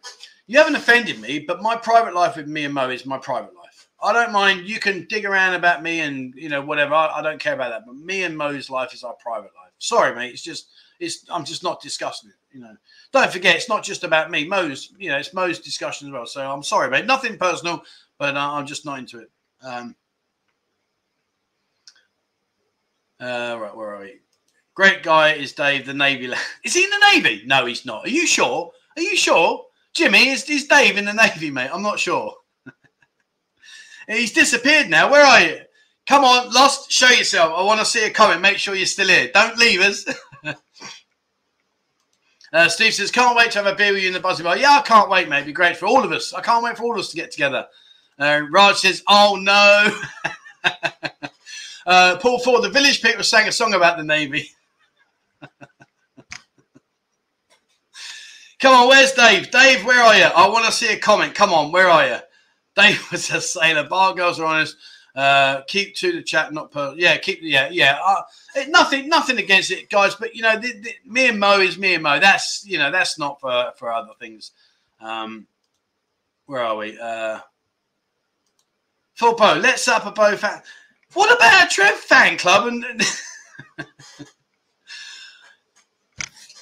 You 0.49 0.59
haven't 0.59 0.75
offended 0.75 1.21
me, 1.21 1.39
but 1.39 1.63
my 1.63 1.77
private 1.77 2.15
life 2.15 2.35
with 2.35 2.49
me 2.49 2.65
and 2.65 2.75
Mo 2.75 2.91
is 2.91 3.07
my 3.07 3.19
private 3.19 3.55
life. 3.55 3.87
I 4.03 4.13
don't 4.13 4.33
mind. 4.33 4.69
You 4.69 4.81
can 4.81 5.07
dig 5.09 5.25
around 5.25 5.55
about 5.55 5.85
me 5.85 6.01
and 6.01 6.35
you 6.35 6.49
know 6.49 6.63
whatever. 6.63 6.95
I, 6.95 7.19
I 7.19 7.23
don't 7.23 7.41
care 7.41 7.55
about 7.55 7.71
that. 7.71 7.87
But 7.87 7.95
me 7.95 8.25
and 8.25 8.37
Mo's 8.37 8.71
life 8.71 8.93
is 8.93 9.05
our 9.05 9.15
private 9.23 9.53
life. 9.55 9.64
Sorry, 9.85 10.15
mate. 10.15 10.33
It's 10.33 10.43
just 10.43 10.69
it's 10.99 11.25
I'm 11.31 11.45
just 11.45 11.63
not 11.63 11.83
discussing 11.83 12.31
it. 12.31 12.37
You 12.57 12.63
know, 12.63 12.77
don't 13.13 13.31
forget 13.31 13.57
it's 13.57 13.69
not 13.69 13.83
just 13.83 14.05
about 14.05 14.31
me. 14.31 14.47
Mo's, 14.47 14.93
you 14.99 15.11
know, 15.11 15.19
it's 15.19 15.35
Mo's 15.35 15.59
discussion 15.59 16.09
as 16.09 16.13
well. 16.13 16.27
So 16.27 16.41
I'm 16.49 16.63
sorry, 16.63 16.89
mate. 16.91 17.07
Nothing 17.07 17.37
personal, 17.37 17.83
but 18.19 18.37
uh, 18.37 18.53
I'm 18.53 18.67
just 18.67 18.87
not 18.87 18.99
into 18.99 19.21
it. 19.21 19.31
Um, 19.63 19.95
uh, 23.21 23.59
right, 23.61 23.77
where 23.77 23.95
are 23.95 24.01
we? 24.01 24.21
Great 24.75 25.03
guy 25.03 25.35
is 25.35 25.53
Dave, 25.53 25.87
the 25.87 25.95
Navy. 25.95 26.33
Is 26.65 26.75
he 26.75 26.83
in 26.83 26.91
the 26.91 27.11
Navy? 27.13 27.45
No, 27.47 27.65
he's 27.65 27.87
not. 27.87 28.07
Are 28.07 28.11
you 28.11 28.27
sure? 28.27 28.73
Are 28.97 29.03
you 29.03 29.17
sure? 29.17 29.65
Jimmy, 29.95 30.31
is, 30.31 30.51
is 30.51 30.67
Dave 30.67 30.99
in 30.99 31.05
the 31.05 31.13
Navy, 31.13 31.49
mate? 31.49 31.71
I'm 31.73 31.83
not 31.83 32.01
sure. 32.01 32.35
he's 34.09 34.33
disappeared 34.33 34.91
now. 34.91 35.13
Where 35.13 35.25
are 35.25 35.41
you? 35.41 35.61
Come 36.07 36.25
on, 36.25 36.53
Lost, 36.53 36.93
show 36.93 37.09
yourself. 37.09 37.53
I 37.57 37.63
want 37.63 37.81
to 37.81 37.87
see 37.87 38.05
a 38.05 38.11
comment. 38.11 38.43
Make 38.43 38.59
sure 38.59 38.75
you're 38.75 38.85
still 38.87 39.09
here. 39.09 39.31
Don't 39.33 39.57
leave 39.57 39.81
us. 39.81 40.05
uh, 42.53 42.69
Steve 42.69 42.93
says, 42.93 43.11
can't 43.11 43.37
wait 43.37 43.53
to 43.53 43.63
have 43.63 43.73
a 43.73 43.75
beer 43.75 43.93
with 43.93 44.03
you 44.03 44.09
in 44.09 44.15
the 44.15 44.21
Buzzy 44.21 44.43
Bar. 44.43 44.59
Yeah, 44.59 44.73
I 44.73 44.83
can't 44.83 45.09
wait, 45.09 45.31
mate. 45.31 45.37
It'd 45.39 45.47
be 45.47 45.53
great 45.53 45.79
for 45.79 45.87
all 45.87 46.05
of 46.05 46.13
us. 46.13 46.35
I 46.35 46.43
can't 46.43 46.63
wait 46.63 46.77
for 46.77 46.83
all 46.83 46.93
of 46.93 46.99
us 46.99 47.09
to 47.11 47.17
get 47.17 47.31
together. 47.31 47.67
Uh, 48.19 48.43
Raj 48.51 48.77
says, 48.77 49.03
oh 49.09 49.39
no. 49.41 49.99
uh, 51.87 52.19
Paul 52.19 52.39
Ford, 52.39 52.63
the 52.63 52.71
village 52.71 53.01
people 53.01 53.25
sang 53.25 53.49
a 53.49 53.53
song 53.53 53.73
about 53.73 53.97
the 53.97 54.05
Navy. 54.05 54.51
Come 58.61 58.75
on, 58.75 58.89
where's 58.89 59.13
Dave? 59.13 59.51
Dave, 59.51 59.85
where 59.85 60.03
are 60.03 60.17
you? 60.17 60.25
I 60.25 60.49
want 60.49 60.67
to 60.67 60.73
see 60.73 60.93
a 60.93 60.99
comment. 60.99 61.35
Come 61.35 61.53
on, 61.53 61.73
where 61.73 61.89
are 61.89 62.07
you? 62.07 62.19
Dave 62.77 63.11
was 63.11 63.25
saying 63.25 63.77
the 63.77 63.85
bar 63.85 64.15
girls 64.15 64.39
are 64.39 64.47
honest. 64.47 64.77
Uh, 65.15 65.63
keep 65.69 65.95
to 65.95 66.11
the 66.13 66.23
chat, 66.23 66.53
not 66.53 66.73
per. 66.73 66.95
Yeah, 66.97 67.17
keep. 67.19 67.39
Yeah, 67.41 67.69
yeah. 67.71 67.99
Uh, 68.05 68.23
it, 68.57 68.69
nothing, 68.69 69.09
nothing 69.09 69.39
against 69.39 69.71
it, 69.71 69.89
guys. 69.89 70.17
But 70.17 70.35
you 70.35 70.43
know, 70.43 70.59
the, 70.59 70.73
the, 70.73 70.91
me 71.07 71.29
and 71.29 71.39
Mo 71.39 71.61
is 71.61 71.79
me 71.79 71.95
and 71.95 72.03
Mo. 72.03 72.19
That's 72.19 72.65
you 72.67 72.79
know, 72.79 72.91
that's 72.91 73.19
not 73.19 73.41
for 73.41 73.73
for 73.77 73.93
other 73.93 74.13
things. 74.19 74.51
Um, 75.01 75.47
where 76.47 76.63
are 76.63 76.77
we? 76.77 76.99
Uh, 76.99 77.39
Bo, 79.21 79.59
let's 79.61 79.87
up 79.89 80.07
a 80.07 80.11
Bo 80.11 80.37
fan. 80.37 80.63
What 81.13 81.35
about 81.35 81.67
a 81.67 81.69
Trev 81.69 81.95
fan 81.95 82.37
club? 82.37 82.67
And 82.67 82.85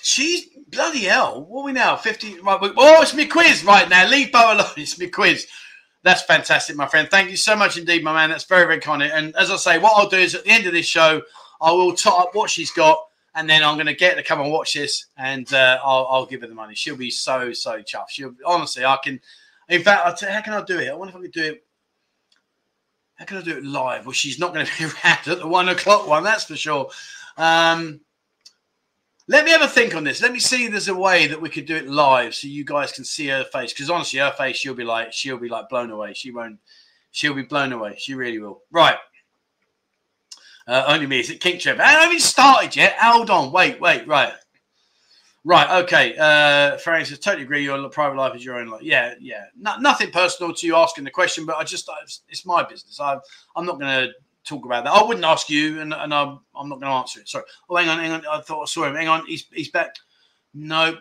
she's 0.02 0.46
bloody 0.68 1.04
hell. 1.04 1.44
What 1.44 1.62
are 1.62 1.64
we 1.64 1.72
now? 1.72 1.96
50. 1.96 2.40
Right, 2.40 2.60
We, 2.60 2.72
oh, 2.76 3.02
it's 3.02 3.14
me 3.14 3.26
quiz 3.26 3.64
right 3.64 3.88
now. 3.88 4.08
Leave 4.08 4.30
Bo 4.30 4.52
alone. 4.52 4.66
It's 4.76 4.98
me 4.98 5.08
quiz. 5.08 5.46
That's 6.02 6.22
fantastic, 6.22 6.76
my 6.76 6.86
friend. 6.86 7.08
Thank 7.08 7.30
you 7.30 7.36
so 7.36 7.54
much 7.54 7.78
indeed, 7.78 8.02
my 8.02 8.12
man. 8.12 8.30
That's 8.30 8.44
very, 8.44 8.66
very 8.66 8.80
kind. 8.80 9.02
And 9.02 9.36
as 9.36 9.50
I 9.50 9.56
say, 9.56 9.78
what 9.78 9.92
I'll 9.96 10.08
do 10.08 10.16
is 10.16 10.34
at 10.34 10.44
the 10.44 10.50
end 10.50 10.66
of 10.66 10.72
this 10.72 10.86
show, 10.86 11.22
I 11.60 11.70
will 11.70 11.94
top 11.94 12.20
up 12.20 12.34
what 12.34 12.50
she's 12.50 12.72
got, 12.72 12.98
and 13.36 13.48
then 13.48 13.62
I'm 13.62 13.76
going 13.76 13.86
to 13.86 13.94
get 13.94 14.16
her 14.16 14.22
to 14.22 14.26
come 14.26 14.40
and 14.40 14.50
watch 14.50 14.74
this, 14.74 15.06
and 15.16 15.52
uh, 15.54 15.78
I'll, 15.84 16.06
I'll, 16.10 16.26
give 16.26 16.40
her 16.40 16.48
the 16.48 16.54
money. 16.54 16.74
She'll 16.74 16.96
be 16.96 17.10
so, 17.10 17.52
so 17.52 17.80
chuffed. 17.82 18.10
She'll 18.10 18.34
honestly, 18.44 18.84
I 18.84 18.98
can. 19.02 19.20
In 19.68 19.82
fact, 19.82 20.22
how 20.22 20.40
can 20.40 20.54
I 20.54 20.62
do 20.64 20.80
it? 20.80 20.90
I 20.90 20.94
wonder 20.94 21.12
if 21.12 21.16
I 21.16 21.22
could 21.22 21.32
do 21.32 21.44
it. 21.44 21.64
How 23.14 23.24
can 23.24 23.36
I 23.36 23.42
do 23.42 23.56
it 23.56 23.64
live? 23.64 24.04
Well, 24.04 24.12
she's 24.12 24.40
not 24.40 24.52
going 24.52 24.66
to 24.78 24.78
be 24.78 24.84
around 24.84 25.28
at 25.28 25.38
the 25.38 25.46
one 25.46 25.68
o'clock 25.68 26.08
one, 26.08 26.24
that's 26.24 26.44
for 26.44 26.56
sure. 26.56 26.90
Um, 27.36 28.00
let 29.28 29.44
me 29.44 29.50
have 29.52 29.62
a 29.62 29.68
think 29.68 29.94
on 29.94 30.04
this. 30.04 30.20
Let 30.20 30.32
me 30.32 30.40
see. 30.40 30.64
If 30.64 30.72
there's 30.72 30.88
a 30.88 30.94
way 30.94 31.26
that 31.26 31.40
we 31.40 31.48
could 31.48 31.66
do 31.66 31.76
it 31.76 31.88
live, 31.88 32.34
so 32.34 32.48
you 32.48 32.64
guys 32.64 32.92
can 32.92 33.04
see 33.04 33.28
her 33.28 33.44
face. 33.44 33.72
Because 33.72 33.90
honestly, 33.90 34.18
her 34.18 34.32
face, 34.32 34.56
she'll 34.56 34.74
be 34.74 34.84
like, 34.84 35.12
she'll 35.12 35.38
be 35.38 35.48
like 35.48 35.68
blown 35.68 35.90
away. 35.90 36.12
She 36.14 36.30
won't. 36.30 36.58
She'll 37.12 37.34
be 37.34 37.42
blown 37.42 37.72
away. 37.72 37.96
She 37.98 38.14
really 38.14 38.38
will. 38.38 38.62
Right. 38.70 38.96
Uh, 40.66 40.84
only 40.88 41.06
me. 41.06 41.20
Is 41.20 41.30
it 41.30 41.40
King 41.40 41.58
Trevor? 41.58 41.82
I 41.82 41.92
haven't 41.92 42.08
even 42.08 42.20
started 42.20 42.74
yet. 42.74 42.96
Hold 43.00 43.30
on. 43.30 43.52
Wait. 43.52 43.80
Wait. 43.80 44.06
Right. 44.08 44.32
Right. 45.44 45.82
Okay. 45.82 46.16
Uh, 46.16 46.78
says, 46.78 47.18
totally 47.18 47.44
agree. 47.44 47.64
Your 47.64 47.88
private 47.90 48.16
life 48.16 48.34
is 48.34 48.44
your 48.44 48.58
own 48.58 48.68
life. 48.68 48.82
Yeah. 48.82 49.14
Yeah. 49.20 49.44
No, 49.56 49.76
nothing 49.78 50.10
personal 50.10 50.54
to 50.54 50.66
you 50.66 50.76
asking 50.76 51.04
the 51.04 51.10
question, 51.10 51.46
but 51.46 51.56
I 51.56 51.64
just, 51.64 51.88
it's, 52.02 52.22
it's 52.28 52.46
my 52.46 52.62
business. 52.62 52.98
I, 53.00 53.18
I'm 53.56 53.66
not 53.66 53.78
going 53.78 54.06
to 54.06 54.12
talk 54.44 54.64
about 54.64 54.84
that. 54.84 54.92
I 54.92 55.02
wouldn't 55.02 55.24
ask 55.24 55.48
you, 55.48 55.80
and, 55.80 55.92
and 55.92 56.12
I'm, 56.12 56.40
I'm 56.54 56.68
not 56.68 56.80
going 56.80 56.90
to 56.90 56.98
answer 56.98 57.20
it. 57.20 57.28
Sorry. 57.28 57.44
Oh, 57.68 57.76
hang 57.76 57.88
on, 57.88 57.98
hang 57.98 58.12
on. 58.12 58.26
I 58.26 58.40
thought 58.40 58.62
I 58.62 58.66
saw 58.66 58.84
him. 58.84 58.94
Hang 58.94 59.08
on. 59.08 59.26
He's, 59.26 59.46
he's 59.52 59.70
back. 59.70 59.96
No. 60.54 60.96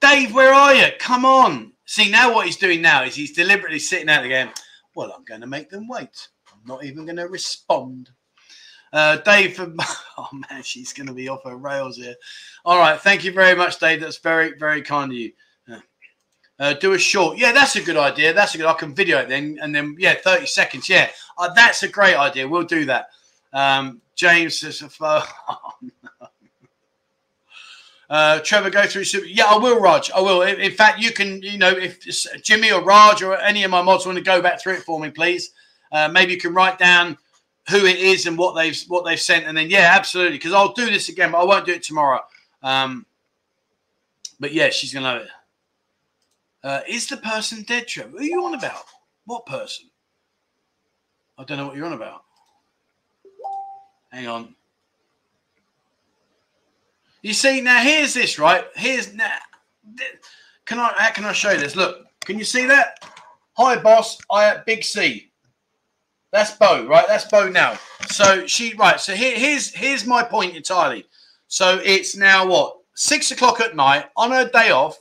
Dave, 0.00 0.34
where 0.34 0.52
are 0.52 0.74
you? 0.74 0.88
Come 0.98 1.24
on. 1.24 1.72
See, 1.84 2.10
now 2.10 2.34
what 2.34 2.46
he's 2.46 2.56
doing 2.56 2.82
now 2.82 3.04
is 3.04 3.14
he's 3.14 3.32
deliberately 3.32 3.78
sitting 3.78 4.08
out 4.08 4.24
again. 4.24 4.50
Well, 4.94 5.12
I'm 5.16 5.24
going 5.24 5.40
to 5.40 5.46
make 5.46 5.70
them 5.70 5.88
wait. 5.88 6.28
I'm 6.52 6.60
not 6.66 6.84
even 6.84 7.04
going 7.04 7.16
to 7.16 7.28
respond. 7.28 8.10
Uh, 8.92 9.16
Dave, 9.18 9.58
oh 10.18 10.28
man, 10.50 10.62
she's 10.62 10.92
going 10.92 11.06
to 11.06 11.14
be 11.14 11.28
off 11.28 11.44
her 11.44 11.56
rails 11.56 11.96
here. 11.96 12.14
All 12.64 12.78
right. 12.78 13.00
Thank 13.00 13.24
you 13.24 13.32
very 13.32 13.56
much, 13.56 13.78
Dave. 13.78 14.00
That's 14.00 14.18
very, 14.18 14.56
very 14.58 14.82
kind 14.82 15.10
of 15.10 15.16
you. 15.16 15.32
Uh, 16.58 16.74
do 16.74 16.92
a 16.92 16.98
short. 16.98 17.38
Yeah, 17.38 17.52
that's 17.52 17.76
a 17.76 17.82
good 17.82 17.96
idea. 17.96 18.32
That's 18.32 18.54
a 18.54 18.58
good. 18.58 18.66
I 18.66 18.74
can 18.74 18.94
video 18.94 19.18
it 19.18 19.28
then, 19.28 19.58
and 19.60 19.74
then 19.74 19.96
yeah, 19.98 20.14
thirty 20.14 20.46
seconds. 20.46 20.88
Yeah, 20.88 21.10
uh, 21.38 21.52
that's 21.54 21.82
a 21.82 21.88
great 21.88 22.14
idea. 22.14 22.48
We'll 22.48 22.64
do 22.64 22.84
that. 22.84 23.08
Um, 23.52 24.00
James 24.14 24.58
says, 24.58 24.82
oh, 25.00 25.72
no. 25.80 26.26
uh, 28.08 28.40
Trevor, 28.40 28.70
go 28.70 28.86
through 28.86 29.04
super. 29.04 29.26
Yeah, 29.26 29.46
I 29.46 29.58
will, 29.58 29.80
Raj. 29.80 30.10
I 30.12 30.20
will. 30.20 30.42
In, 30.42 30.60
in, 30.60 30.72
fact, 30.72 31.00
you 31.00 31.10
can. 31.10 31.42
You 31.42 31.58
know, 31.58 31.70
if 31.70 32.00
Jimmy 32.42 32.70
or 32.70 32.84
Raj 32.84 33.22
or 33.22 33.36
any 33.38 33.64
of 33.64 33.70
my 33.70 33.82
mods 33.82 34.06
want 34.06 34.18
to 34.18 34.24
go 34.24 34.40
back 34.40 34.60
through 34.60 34.74
it 34.74 34.82
for 34.82 35.00
me, 35.00 35.10
please. 35.10 35.52
Uh, 35.90 36.08
maybe 36.08 36.32
you 36.32 36.38
can 36.38 36.54
write 36.54 36.78
down 36.78 37.18
who 37.68 37.84
it 37.86 37.98
is 37.98 38.26
and 38.26 38.36
what 38.36 38.54
they've 38.54 38.80
what 38.88 39.04
they've 39.04 39.20
sent, 39.20 39.46
and 39.46 39.56
then 39.56 39.70
yeah, 39.70 39.92
absolutely. 39.94 40.38
Because 40.38 40.52
I'll 40.52 40.72
do 40.72 40.86
this 40.86 41.08
again, 41.08 41.32
but 41.32 41.40
I 41.40 41.44
won't 41.44 41.66
do 41.66 41.72
it 41.72 41.82
tomorrow. 41.82 42.20
Um, 42.62 43.06
but 44.38 44.52
yeah, 44.52 44.70
she's 44.70 44.92
gonna 44.92 45.06
love 45.06 45.22
it. 45.22 45.28
Uh, 46.64 46.80
is 46.88 47.08
the 47.08 47.16
person 47.16 47.62
dead, 47.62 47.88
Trevor? 47.88 48.10
Who 48.10 48.18
are 48.18 48.22
you 48.22 48.44
on 48.44 48.54
about? 48.54 48.84
What 49.24 49.46
person? 49.46 49.86
I 51.38 51.44
don't 51.44 51.58
know 51.58 51.66
what 51.66 51.76
you're 51.76 51.86
on 51.86 51.92
about. 51.92 52.22
Hang 54.12 54.28
on. 54.28 54.54
You 57.22 57.32
see, 57.32 57.60
now 57.60 57.80
here's 57.80 58.14
this, 58.14 58.38
right? 58.38 58.64
Here's 58.74 59.14
now. 59.14 59.30
Can 60.66 60.78
I? 60.78 60.92
How 60.96 61.10
can 61.10 61.24
I 61.24 61.32
show 61.32 61.52
you 61.52 61.58
this? 61.58 61.76
Look, 61.76 62.06
can 62.24 62.38
you 62.38 62.44
see 62.44 62.66
that? 62.66 63.04
Hi, 63.56 63.76
boss. 63.76 64.18
I 64.30 64.46
at 64.46 64.66
Big 64.66 64.84
C. 64.84 65.30
That's 66.32 66.56
Bo, 66.56 66.86
right? 66.86 67.04
That's 67.08 67.24
Bo 67.26 67.48
now. 67.48 67.78
So 68.08 68.46
she, 68.46 68.74
right? 68.74 69.00
So 69.00 69.14
here, 69.14 69.36
here's 69.36 69.72
here's 69.74 70.06
my 70.06 70.22
point 70.22 70.56
entirely. 70.56 71.06
So 71.48 71.80
it's 71.84 72.16
now 72.16 72.46
what 72.46 72.78
six 72.94 73.30
o'clock 73.30 73.60
at 73.60 73.76
night 73.76 74.06
on 74.16 74.30
her 74.30 74.48
day 74.48 74.70
off 74.70 74.98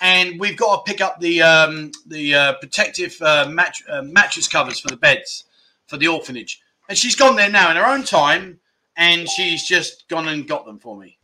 and 0.00 0.38
we've 0.38 0.56
got 0.56 0.84
to 0.84 0.90
pick 0.90 1.00
up 1.00 1.20
the 1.20 1.42
um, 1.42 1.90
the 2.06 2.34
uh, 2.34 2.52
protective 2.54 3.16
uh, 3.20 3.48
mat- 3.50 3.76
uh, 3.88 4.02
mattress 4.02 4.48
covers 4.48 4.80
for 4.80 4.88
the 4.88 4.96
beds 4.96 5.44
for 5.86 5.96
the 5.96 6.08
orphanage. 6.08 6.60
And 6.88 6.96
she's 6.96 7.16
gone 7.16 7.36
there 7.36 7.50
now 7.50 7.70
in 7.70 7.76
her 7.76 7.86
own 7.86 8.04
time, 8.04 8.60
and 8.96 9.28
she's 9.28 9.64
just 9.66 10.08
gone 10.08 10.28
and 10.28 10.48
got 10.48 10.64
them 10.64 10.78
for 10.78 10.96
me. 10.96 11.18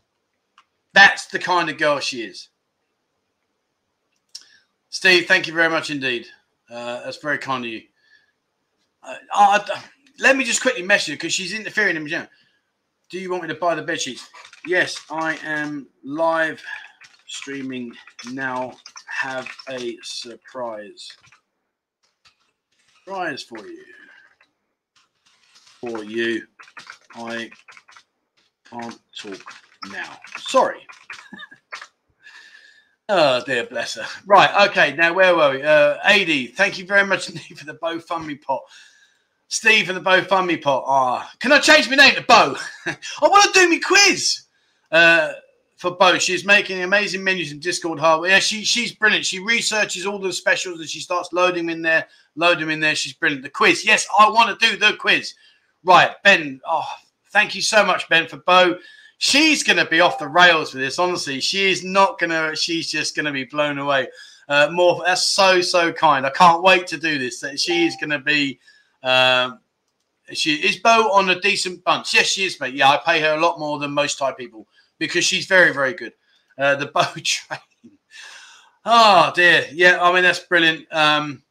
That's 0.92 1.26
the 1.26 1.38
kind 1.38 1.70
of 1.70 1.78
girl 1.78 2.00
she 2.00 2.22
is. 2.22 2.48
Steve, 4.90 5.26
thank 5.26 5.46
you 5.46 5.54
very 5.54 5.68
much 5.68 5.90
indeed. 5.90 6.26
Uh, 6.70 7.02
that's 7.02 7.16
very 7.16 7.38
kind 7.38 7.64
of 7.64 7.70
you. 7.70 7.82
Uh, 9.34 9.58
let 10.20 10.36
me 10.36 10.44
just 10.44 10.62
quickly 10.62 10.82
message 10.82 11.12
her 11.12 11.16
because 11.16 11.32
she's 11.32 11.52
interfering 11.52 11.96
in. 11.96 12.28
Do 13.10 13.18
you 13.18 13.30
want 13.30 13.42
me 13.42 13.48
to 13.48 13.54
buy 13.54 13.74
the 13.74 13.82
bed 13.82 14.00
sheets? 14.00 14.28
Yes, 14.66 14.98
I 15.10 15.36
am 15.44 15.88
live 16.04 16.62
streaming 17.26 17.92
now 18.32 18.74
have 19.06 19.48
a 19.68 19.96
surprise. 20.02 21.08
Surprise 23.04 23.42
for 23.42 23.66
you. 23.66 23.84
For 25.80 26.04
you. 26.04 26.46
I 27.14 27.50
can't 28.70 28.98
talk 29.16 29.54
now. 29.90 30.18
Sorry. 30.38 30.86
oh, 33.08 33.42
dear 33.44 33.66
bless 33.66 33.94
her. 33.94 34.06
Right. 34.26 34.68
Okay. 34.70 34.94
Now, 34.96 35.12
where 35.12 35.36
were 35.36 35.52
we? 35.52 35.62
Uh, 35.62 35.98
AD, 36.02 36.54
thank 36.56 36.78
you 36.78 36.86
very 36.86 37.06
much 37.06 37.26
for 37.56 37.64
the 37.64 37.74
Bo 37.74 37.98
Fund 37.98 38.40
pot. 38.40 38.62
Steve 39.48 39.86
for 39.86 39.92
the 39.92 40.00
Bo 40.00 40.22
Fund 40.24 40.50
pot. 40.62 40.84
Ah, 40.86 41.28
oh, 41.30 41.36
can 41.38 41.52
I 41.52 41.58
change 41.60 41.88
my 41.88 41.96
name 41.96 42.14
to 42.14 42.22
Bo? 42.22 42.56
I 42.86 42.96
want 43.22 43.54
to 43.54 43.60
do 43.60 43.68
my 43.68 43.78
quiz. 43.78 44.44
Uh, 44.90 45.32
for 45.84 45.90
both. 45.90 46.22
She's 46.22 46.46
making 46.46 46.82
amazing 46.82 47.22
menus 47.22 47.52
in 47.52 47.58
Discord 47.58 47.98
hardware. 47.98 48.30
Yeah, 48.30 48.38
she 48.38 48.64
she's 48.64 48.94
brilliant. 48.94 49.26
She 49.26 49.38
researches 49.38 50.06
all 50.06 50.18
the 50.18 50.32
specials 50.32 50.80
and 50.80 50.88
she 50.88 50.98
starts 50.98 51.30
loading 51.30 51.66
them 51.66 51.76
in 51.76 51.82
there, 51.82 52.08
load 52.36 52.58
them 52.58 52.70
in 52.70 52.80
there. 52.80 52.94
She's 52.94 53.12
brilliant. 53.12 53.42
The 53.42 53.50
quiz. 53.50 53.84
Yes, 53.84 54.06
I 54.18 54.30
want 54.30 54.58
to 54.58 54.66
do 54.66 54.78
the 54.78 54.96
quiz. 54.96 55.34
Right, 55.84 56.10
Ben. 56.24 56.58
Oh, 56.66 56.86
thank 57.32 57.54
you 57.54 57.60
so 57.60 57.84
much, 57.84 58.08
Ben, 58.08 58.26
for 58.26 58.38
Bo. 58.38 58.78
She's 59.18 59.62
going 59.62 59.76
to 59.76 59.84
be 59.84 60.00
off 60.00 60.18
the 60.18 60.26
rails 60.26 60.72
with 60.72 60.82
this. 60.82 60.98
Honestly, 60.98 61.38
she 61.38 61.70
is 61.70 61.84
not 61.84 62.18
going 62.18 62.30
to. 62.30 62.56
She's 62.56 62.90
just 62.90 63.14
going 63.14 63.26
to 63.26 63.32
be 63.32 63.44
blown 63.44 63.76
away. 63.76 64.08
Uh, 64.48 64.70
more. 64.72 65.02
That's 65.04 65.26
so 65.26 65.60
so 65.60 65.92
kind. 65.92 66.24
I 66.24 66.30
can't 66.30 66.62
wait 66.62 66.86
to 66.88 66.96
do 66.96 67.18
this. 67.18 67.44
She's 67.56 67.96
going 67.98 68.10
to 68.10 68.20
be. 68.20 68.58
Um, 69.02 69.60
she 70.32 70.54
is 70.54 70.78
Bo 70.78 71.12
on 71.12 71.28
a 71.28 71.38
decent 71.38 71.84
bunch. 71.84 72.14
Yes, 72.14 72.28
she 72.28 72.46
is, 72.46 72.58
mate. 72.58 72.72
Yeah, 72.72 72.88
I 72.88 72.96
pay 73.04 73.20
her 73.20 73.34
a 73.34 73.40
lot 73.40 73.58
more 73.58 73.78
than 73.78 73.90
most 73.90 74.18
Thai 74.18 74.32
people 74.32 74.66
because 74.98 75.24
she's 75.24 75.46
very, 75.46 75.72
very 75.72 75.94
good. 75.94 76.12
Uh, 76.56 76.76
the 76.76 76.86
Bo 76.94 77.04
train. 77.22 77.60
Oh 78.84 79.32
dear, 79.34 79.64
yeah. 79.72 79.98
I 80.00 80.12
mean 80.12 80.22
that's 80.22 80.40
brilliant. 80.40 80.86
Um, 80.92 81.42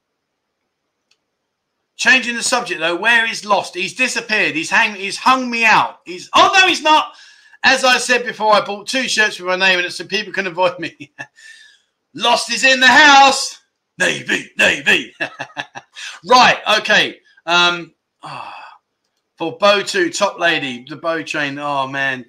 changing 1.95 2.35
the 2.35 2.43
subject 2.43 2.79
though, 2.79 2.95
where 2.95 3.25
is 3.25 3.45
lost? 3.45 3.75
He's 3.75 3.95
disappeared. 3.95 4.55
He's 4.55 4.69
hang. 4.69 4.95
He's 4.95 5.17
hung 5.17 5.49
me 5.49 5.65
out. 5.65 5.99
He's 6.05 6.29
oh 6.35 6.51
no, 6.53 6.67
he's 6.67 6.81
not. 6.81 7.13
As 7.63 7.83
I 7.83 7.97
said 7.97 8.25
before, 8.25 8.53
I 8.53 8.61
bought 8.61 8.87
two 8.87 9.07
shirts 9.07 9.39
with 9.39 9.47
my 9.47 9.55
name 9.55 9.79
in 9.79 9.85
it 9.85 9.91
so 9.91 10.05
people 10.05 10.33
can 10.33 10.47
avoid 10.47 10.77
me. 10.79 11.13
lost 12.13 12.51
is 12.51 12.63
in 12.63 12.79
the 12.79 12.87
house. 12.87 13.59
Navy, 13.99 14.51
Navy. 14.57 15.15
right. 16.25 16.59
Okay. 16.79 17.19
Um. 17.45 17.93
Oh, 18.21 18.53
for 19.37 19.57
Bo 19.57 19.81
two, 19.81 20.09
top 20.09 20.39
lady, 20.39 20.85
the 20.87 20.97
bow 20.97 21.23
train. 21.23 21.57
Oh 21.57 21.87
man, 21.87 22.25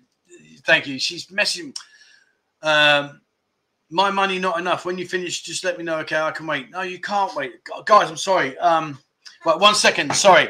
thank 0.65 0.87
you. 0.87 0.99
She's 0.99 1.27
messaging. 1.27 1.77
Um, 2.63 3.21
my 3.91 4.11
money 4.11 4.39
not 4.39 4.59
enough. 4.59 4.85
When 4.85 4.99
you 4.99 5.07
finish, 5.07 5.43
just 5.43 5.65
let 5.65 5.79
me 5.79 5.85
know. 5.85 5.99
Okay, 5.99 6.19
I 6.19 6.31
can 6.31 6.47
wait. 6.47 6.71
No, 6.71 6.83
you 6.83 7.01
can't 7.01 7.35
wait, 7.37 7.53
guys. 7.85 8.11
I'm 8.11 8.17
sorry. 8.17 8.59
Um, 8.59 8.99
right, 9.45 9.59
one 9.59 9.75
second. 9.75 10.15
Sorry. 10.15 10.49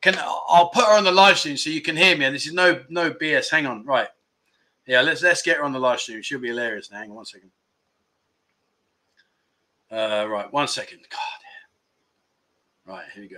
Can 0.00 0.16
I'll 0.18 0.68
put 0.68 0.84
her 0.84 0.96
on 0.96 1.04
the 1.04 1.12
live 1.12 1.38
stream 1.38 1.56
so 1.56 1.70
you 1.70 1.80
can 1.80 1.96
hear 1.96 2.16
me. 2.16 2.24
And 2.24 2.34
this 2.34 2.46
is 2.46 2.52
no 2.52 2.82
no 2.88 3.12
BS. 3.12 3.50
Hang 3.50 3.66
on. 3.66 3.84
Right. 3.86 4.08
Yeah, 4.86 5.00
let's 5.00 5.22
let's 5.22 5.42
get 5.42 5.58
her 5.58 5.64
on 5.64 5.72
the 5.72 5.78
live 5.78 6.00
stream. 6.00 6.22
She'll 6.22 6.40
be 6.40 6.48
hilarious. 6.48 6.90
Now, 6.90 6.98
hang 6.98 7.10
on 7.10 7.16
one 7.16 7.24
second. 7.24 7.50
Uh, 9.90 10.26
right, 10.28 10.52
one 10.52 10.66
second. 10.66 11.00
God. 11.08 12.92
Right, 12.92 13.04
here 13.14 13.22
we 13.22 13.28
go. 13.28 13.36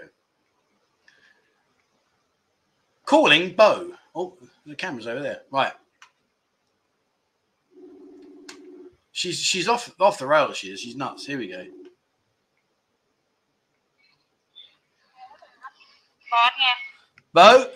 Calling 3.04 3.54
Bo. 3.54 3.92
Oh, 4.14 4.34
the 4.64 4.74
camera's 4.74 5.06
over 5.06 5.20
there. 5.20 5.42
Right. 5.50 5.72
She's 9.14 9.38
she's 9.38 9.68
off 9.68 9.94
off 10.00 10.18
the 10.18 10.26
rails. 10.26 10.56
She 10.56 10.72
is. 10.72 10.80
She's 10.80 10.96
nuts. 10.96 11.24
Here 11.24 11.38
we 11.38 11.46
go. 11.46 11.64
Bo. 17.32 17.60
Oi. 17.60 17.70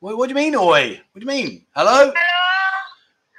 What, 0.00 0.18
what, 0.18 0.26
do 0.26 0.30
you 0.30 0.34
mean, 0.34 0.56
oi? 0.56 1.00
What 1.12 1.20
do 1.20 1.20
you 1.20 1.26
mean? 1.26 1.64
Hello. 1.76 1.92
Hello. 1.92 2.12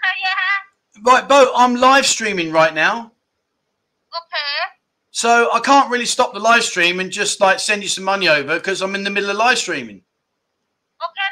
Oh, 0.05 0.11
yeah. 0.23 1.11
Right, 1.11 1.27
Bo. 1.27 1.51
I'm 1.53 1.75
live 1.75 2.05
streaming 2.05 2.53
right 2.53 2.73
now. 2.73 2.99
Okay. 3.01 4.71
So 5.11 5.49
I 5.53 5.59
can't 5.59 5.91
really 5.91 6.05
stop 6.05 6.33
the 6.33 6.39
live 6.39 6.63
stream 6.63 7.01
and 7.01 7.11
just 7.11 7.41
like 7.41 7.59
send 7.59 7.83
you 7.83 7.89
some 7.89 8.05
money 8.05 8.29
over 8.29 8.55
because 8.55 8.81
I'm 8.81 8.95
in 8.95 9.03
the 9.03 9.09
middle 9.09 9.29
of 9.29 9.35
live 9.35 9.57
streaming. 9.57 9.97
Okay, 9.97 11.27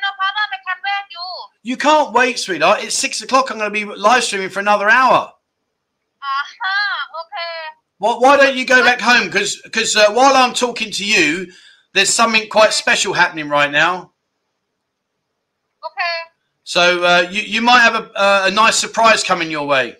you 1.66 1.78
can't 1.78 2.12
wait, 2.12 2.38
sweetheart. 2.40 2.84
It's 2.84 2.94
six 2.94 3.22
o'clock. 3.22 3.50
I'm 3.50 3.58
going 3.58 3.74
to 3.74 3.86
be 3.86 3.86
live 3.86 4.26
streaming 4.26 4.50
for 4.50 4.60
another 4.60 4.90
hour. 4.90 5.32
Uh-huh. 6.22 7.22
Okay. 7.22 7.78
Well, 8.00 8.20
why 8.20 8.36
don't 8.36 8.58
you 8.58 8.66
go 8.66 8.84
back 8.84 9.00
home? 9.00 9.28
Because 9.28 9.62
because 9.62 9.96
uh, 9.96 10.12
while 10.12 10.36
I'm 10.36 10.54
talking 10.54 10.92
to 10.92 11.06
you, 11.06 11.52
there's 11.94 12.10
something 12.10 12.50
quite 12.50 12.74
special 12.74 13.14
happening 13.14 13.48
right 13.48 13.72
now. 13.72 14.12
Okay. 15.86 16.16
So 16.66 17.04
uh, 17.06 17.30
you 17.32 17.42
you 17.42 17.62
might 17.62 17.80
have 17.80 17.96
a 17.96 18.12
uh, 18.14 18.48
a 18.48 18.52
nice 18.52 18.76
surprise 18.76 19.24
coming 19.24 19.50
your 19.50 19.66
way. 19.66 19.96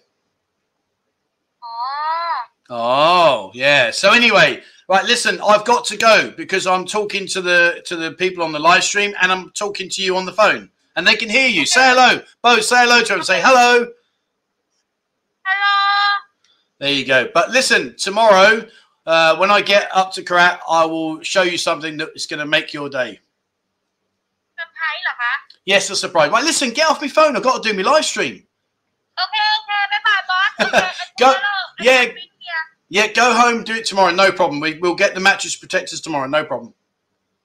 Ah. 1.64 2.50
Oh 2.70 3.52
yeah. 3.54 3.90
So 3.92 4.12
anyway, 4.12 4.62
right. 4.90 5.06
Listen, 5.06 5.40
I've 5.42 5.64
got 5.64 5.86
to 5.86 5.98
go 5.98 6.34
because 6.36 6.68
I'm 6.68 6.86
talking 6.86 7.26
to 7.28 7.42
the 7.42 7.82
to 7.86 7.96
the 7.96 8.12
people 8.12 8.44
on 8.44 8.52
the 8.52 8.60
live 8.60 8.84
stream 8.84 9.14
and 9.22 9.32
I'm 9.32 9.52
talking 9.52 9.88
to 9.88 10.02
you 10.04 10.18
on 10.18 10.26
the 10.26 10.34
phone 10.34 10.70
and 10.96 11.08
they 11.08 11.16
can 11.16 11.30
hear 11.30 11.48
you. 11.48 11.66
Say 11.66 11.82
hello. 11.82 12.22
Bo, 12.42 12.60
say 12.60 12.84
hello 12.84 13.02
to 13.04 13.14
them. 13.14 13.24
Say 13.24 13.42
hello. 13.44 13.88
Hello. 15.44 16.20
There 16.80 16.92
you 16.92 17.06
go. 17.06 17.30
But 17.34 17.52
listen, 17.52 17.96
tomorrow, 17.98 18.68
uh, 19.06 19.38
when 19.38 19.52
I 19.52 19.62
get 19.62 19.90
up 19.94 20.14
to 20.14 20.24
Korat, 20.24 20.60
I 20.70 20.86
will 20.86 21.22
show 21.22 21.44
you 21.44 21.58
something 21.58 21.98
that 21.98 22.10
is 22.16 22.26
going 22.26 22.40
to 22.40 22.46
make 22.46 22.74
your 22.74 22.90
day. 22.90 23.20
Yes, 25.66 25.90
a 25.90 25.96
surprise. 25.96 26.30
Right, 26.30 26.44
listen, 26.44 26.72
get 26.72 26.90
off 26.90 27.02
my 27.02 27.08
phone. 27.08 27.36
I've 27.36 27.44
got 27.44 27.64
to 27.64 27.70
do 27.70 27.76
my 27.76 27.90
live 27.90 28.04
stream. 28.04 28.36
Okay, 28.36 29.44
okay. 29.60 30.68
Bye-bye, 30.68 30.80
boss. 30.82 30.96
go, 31.20 31.34
yeah, 31.80 32.12
yeah, 32.90 33.08
go 33.14 33.34
home. 33.34 33.64
Do 33.64 33.74
it 33.74 33.86
tomorrow. 33.86 34.14
No 34.14 34.32
problem. 34.32 34.60
We, 34.60 34.78
we'll 34.80 34.96
get 34.96 35.14
the 35.14 35.22
mattress 35.22 35.56
protectors 35.56 36.02
tomorrow. 36.02 36.28
No 36.28 36.44
problem. 36.44 36.74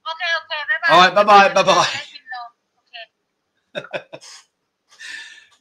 Okay, 0.05 0.29
okay. 0.43 0.61
Bye-bye. 0.87 0.93
All 0.93 0.99
right, 0.99 1.53
bye-bye, 1.53 1.63
bye-bye. 1.63 2.01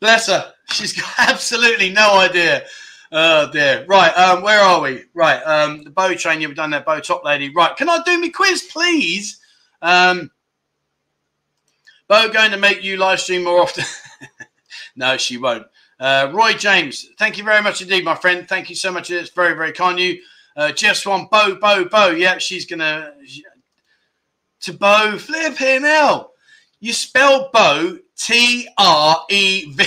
Bless 0.00 0.28
her. 0.28 0.52
She's 0.70 0.92
got 0.92 1.12
absolutely 1.18 1.90
no 1.90 2.18
idea. 2.18 2.64
Oh 3.10 3.50
dear. 3.50 3.84
Right, 3.88 4.12
um, 4.12 4.42
where 4.42 4.60
are 4.60 4.80
we? 4.80 5.04
Right, 5.14 5.40
um, 5.42 5.82
the 5.82 5.90
Bo 5.90 6.14
train, 6.14 6.40
you've 6.40 6.54
done 6.54 6.70
that 6.70 6.84
Bo 6.84 7.00
top 7.00 7.24
lady. 7.24 7.50
Right, 7.54 7.74
can 7.76 7.88
I 7.88 8.02
do 8.04 8.20
me 8.20 8.30
quiz, 8.30 8.68
please? 8.70 9.40
Um, 9.80 10.30
Bo 12.08 12.28
going 12.30 12.50
to 12.50 12.56
make 12.56 12.82
you 12.82 12.96
live 12.96 13.20
stream 13.20 13.44
more 13.44 13.60
often. 13.60 13.84
no, 14.96 15.16
she 15.16 15.36
won't. 15.36 15.66
Uh, 16.00 16.30
Roy 16.32 16.52
James, 16.52 17.08
thank 17.18 17.38
you 17.38 17.44
very 17.44 17.62
much 17.62 17.82
indeed, 17.82 18.04
my 18.04 18.14
friend. 18.14 18.48
Thank 18.48 18.70
you 18.70 18.76
so 18.76 18.92
much. 18.92 19.10
It's 19.10 19.30
very, 19.30 19.54
very 19.54 19.72
kind 19.72 19.98
of 19.98 20.04
you. 20.04 20.20
Uh, 20.56 20.72
Jeff 20.72 20.96
Swan, 20.96 21.28
Bo, 21.30 21.56
Bo, 21.56 21.84
Bo. 21.84 22.10
Yeah, 22.10 22.38
she's 22.38 22.66
gonna 22.66 23.12
to 24.60 24.72
Bo. 24.72 25.18
Flip 25.18 25.56
here 25.56 25.80
now. 25.80 26.30
You 26.80 26.92
spell 26.92 27.50
Bo 27.52 27.98
T 28.16 28.68
R 28.78 29.24
E 29.30 29.72
V. 29.72 29.84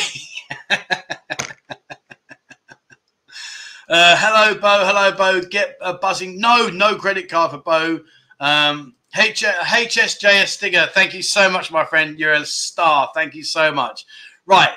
Uh, 3.89 4.15
hello, 4.17 4.57
Bo. 4.57 4.85
Hello, 4.85 5.11
Bo. 5.11 5.41
Get 5.49 5.75
a 5.81 5.93
buzzing. 5.93 6.39
No, 6.39 6.69
no 6.69 6.95
credit 6.95 7.27
card 7.27 7.51
for 7.51 7.57
Bo. 7.57 7.99
Um, 8.39 8.95
H- 9.13 9.43
HSJS 9.43 10.57
Stigger, 10.57 10.89
thank 10.91 11.13
you 11.13 11.21
so 11.21 11.49
much, 11.49 11.71
my 11.71 11.83
friend. 11.83 12.17
You're 12.17 12.31
a 12.31 12.45
star. 12.45 13.11
Thank 13.13 13.35
you 13.35 13.43
so 13.43 13.69
much. 13.69 14.05
Right. 14.45 14.71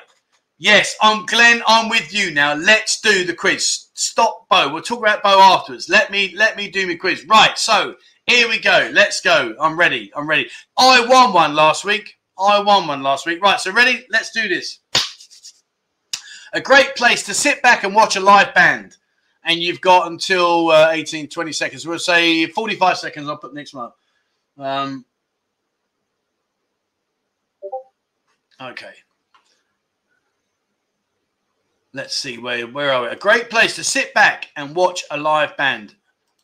Yes, 0.59 0.97
I'm 1.01 1.27
Glenn. 1.27 1.63
I'm 1.69 1.89
with 1.89 2.13
you 2.13 2.33
now. 2.33 2.55
Let's 2.55 3.01
do 3.01 3.25
the 3.25 3.35
quiz. 3.35 3.87
Stop, 3.95 4.49
Bo. 4.49 4.73
We'll 4.73 4.83
talk 4.83 4.99
about 4.99 5.23
Bo 5.23 5.39
afterwards. 5.41 5.89
Let 5.89 6.11
me 6.11 6.35
let 6.35 6.57
me 6.57 6.69
do 6.69 6.85
my 6.87 6.97
quiz. 6.97 7.25
Right. 7.27 7.57
So 7.57 7.95
here 8.27 8.49
we 8.49 8.59
go. 8.59 8.91
Let's 8.93 9.21
go. 9.21 9.55
I'm 9.61 9.79
ready. 9.79 10.13
I'm 10.17 10.29
ready. 10.29 10.49
I 10.77 11.05
won 11.07 11.33
one 11.33 11.55
last 11.55 11.85
week. 11.85 12.19
I 12.39 12.61
won 12.61 12.87
one 12.87 13.03
last 13.03 13.27
week. 13.27 13.43
Right. 13.43 13.61
So 13.61 13.73
ready? 13.73 14.07
Let's 14.11 14.31
do 14.33 14.49
this. 14.49 14.81
A 16.53 16.61
great 16.61 16.95
place 16.95 17.25
to 17.25 17.35
sit 17.35 17.63
back 17.63 17.85
and 17.85 17.95
watch 17.95 18.17
a 18.17 18.21
live 18.21 18.55
band 18.55 18.97
and 19.45 19.61
you've 19.61 19.81
got 19.81 20.11
until 20.11 20.71
uh, 20.71 20.91
18, 20.91 21.29
20 21.29 21.53
seconds. 21.53 21.87
We'll 21.87 21.99
say 21.99 22.47
45 22.47 22.99
seconds. 22.99 23.29
I'll 23.29 23.37
put 23.37 23.55
next 23.55 23.75
one. 23.75 23.91
Um, 24.59 25.05
okay. 28.61 28.95
Let's 31.93 32.17
see 32.17 32.39
where 32.39 32.67
where 32.67 32.93
are 32.93 33.03
we? 33.03 33.09
A 33.09 33.17
great 33.17 33.51
place 33.51 33.77
to 33.77 33.85
sit 33.85 34.13
back 34.15 34.51
and 34.57 34.75
watch 34.75 35.05
a 35.11 35.17
live 35.17 35.57
band. 35.57 35.95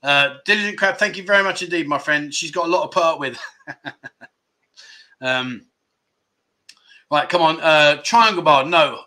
Uh, 0.02 0.36
Diligent 0.44 0.78
Crab, 0.78 0.96
thank 0.96 1.16
you 1.16 1.24
very 1.24 1.42
much 1.42 1.62
indeed, 1.62 1.86
my 1.86 1.98
friend. 1.98 2.32
She's 2.32 2.50
got 2.50 2.66
a 2.66 2.70
lot 2.70 2.90
to 2.90 2.94
put 2.94 3.04
up 3.04 3.20
with. 3.20 3.38
um, 5.20 5.66
right, 7.10 7.28
come 7.28 7.42
on. 7.42 7.60
Uh, 7.60 8.00
Triangle 8.02 8.42
Bar, 8.42 8.64
no. 8.64 9.00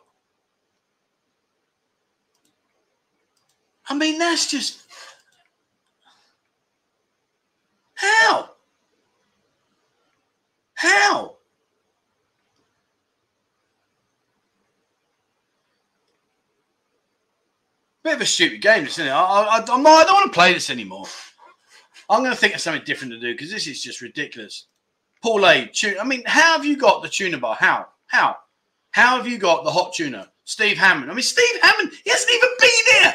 I 3.87 3.95
mean, 3.95 4.19
that's 4.19 4.49
just 4.49 4.83
how? 7.95 8.49
How? 10.75 11.35
Bit 18.03 18.15
of 18.15 18.21
a 18.21 18.25
stupid 18.25 18.61
game, 18.61 18.85
isn't 18.85 19.07
it? 19.07 19.09
I, 19.09 19.63
I'm 19.69 19.83
not, 19.83 20.01
I 20.01 20.03
don't 20.03 20.13
want 20.13 20.33
to 20.33 20.37
play 20.37 20.53
this 20.53 20.69
anymore. 20.69 21.05
I'm 22.09 22.19
going 22.19 22.33
to 22.33 22.37
think 22.37 22.53
of 22.53 22.61
something 22.61 22.83
different 22.83 23.13
to 23.13 23.19
do 23.19 23.33
because 23.33 23.49
this 23.49 23.65
is 23.65 23.81
just 23.81 24.01
ridiculous. 24.01 24.67
Paul 25.21 25.45
A. 25.47 25.67
Tune. 25.67 25.95
I 25.99 26.03
mean, 26.03 26.21
how 26.25 26.57
have 26.57 26.65
you 26.65 26.75
got 26.75 27.01
the 27.01 27.07
tuna 27.07 27.37
bar? 27.37 27.55
How? 27.57 27.87
How? 28.07 28.35
How 28.91 29.17
have 29.17 29.27
you 29.27 29.37
got 29.37 29.63
the 29.63 29.71
hot 29.71 29.93
tuna? 29.93 30.29
Steve 30.43 30.77
Hammond. 30.77 31.09
I 31.09 31.13
mean, 31.13 31.23
Steve 31.23 31.61
Hammond, 31.61 31.93
he 32.03 32.09
hasn't 32.09 32.33
even 32.33 32.49
been 32.59 32.69
here. 32.91 33.13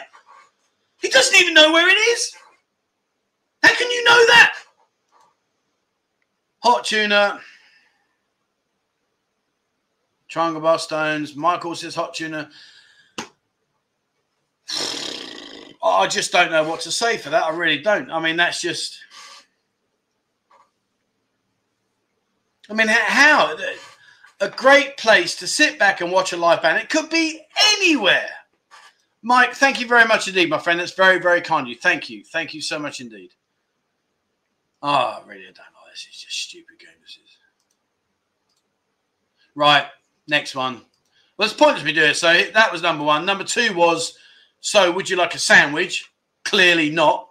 He 1.02 1.09
doesn't 1.10 1.39
even 1.39 1.52
know 1.52 1.70
where 1.70 1.89
it 1.89 1.98
is. 1.98 2.35
How 3.62 3.74
can 3.74 3.90
you 3.90 4.05
know 4.05 4.27
that? 4.27 4.55
Hot 6.60 6.85
tuna. 6.85 7.40
Triangle 10.28 10.62
bar 10.62 10.78
stones. 10.78 11.36
Michael 11.36 11.74
says 11.74 11.94
hot 11.94 12.15
tuna. 12.15 12.51
I 15.89 16.06
just 16.06 16.32
don't 16.32 16.51
know 16.51 16.65
what 16.69 16.81
to 16.81 16.90
say 16.90 17.16
for 17.16 17.31
that. 17.31 17.44
I 17.44 17.51
really 17.51 17.78
don't. 17.78 18.10
I 18.10 18.20
mean, 18.20 18.36
that's 18.36 18.60
just. 18.60 18.98
I 22.70 22.74
mean, 22.74 22.89
how? 22.89 23.56
A 24.40 24.48
great 24.51 24.97
place 24.98 25.35
to 25.36 25.47
sit 25.47 25.78
back 25.78 26.01
and 26.01 26.12
watch 26.12 26.32
a 26.32 26.36
live 26.36 26.62
band. 26.62 26.78
It 26.78 26.90
could 26.90 27.10
be 27.10 27.40
anywhere. 27.74 28.28
Mike, 29.23 29.55
thank 29.55 29.81
you 29.81 29.86
very 29.86 30.05
much 30.05 30.28
indeed, 30.28 30.48
my 30.48 30.59
friend. 30.59 30.78
That's 30.78 30.93
very, 30.93 31.19
very 31.19 31.40
kind 31.40 31.66
of 31.66 31.70
you. 31.70 31.77
Thank 31.77 32.09
you. 32.09 32.23
Thank 32.24 32.55
you 32.55 32.60
so 32.60 32.78
much 32.78 33.01
indeed. 33.01 33.31
Oh, 34.81 35.23
really, 35.27 35.43
I 35.43 35.47
don't 35.47 35.56
know. 35.56 35.90
This 35.90 36.06
is 36.09 36.20
just 36.20 36.40
stupid 36.40 36.78
game. 36.78 36.90
This 37.01 37.10
is. 37.10 37.36
Right. 39.55 39.86
Next 40.28 40.55
one. 40.55 40.82
Well, 41.36 41.47
it's 41.48 41.55
pointless 41.55 41.85
me 41.85 41.93
doing 41.93 42.10
it. 42.10 42.16
So 42.16 42.32
that 42.55 42.70
was 42.70 42.82
number 42.82 43.02
one. 43.02 43.27
Number 43.27 43.43
two 43.43 43.74
was, 43.74 44.16
so 44.60 44.90
would 44.93 45.09
you 45.09 45.16
like 45.16 45.35
a 45.35 45.39
sandwich? 45.39 46.10
Clearly 46.44 46.90
not. 46.90 47.28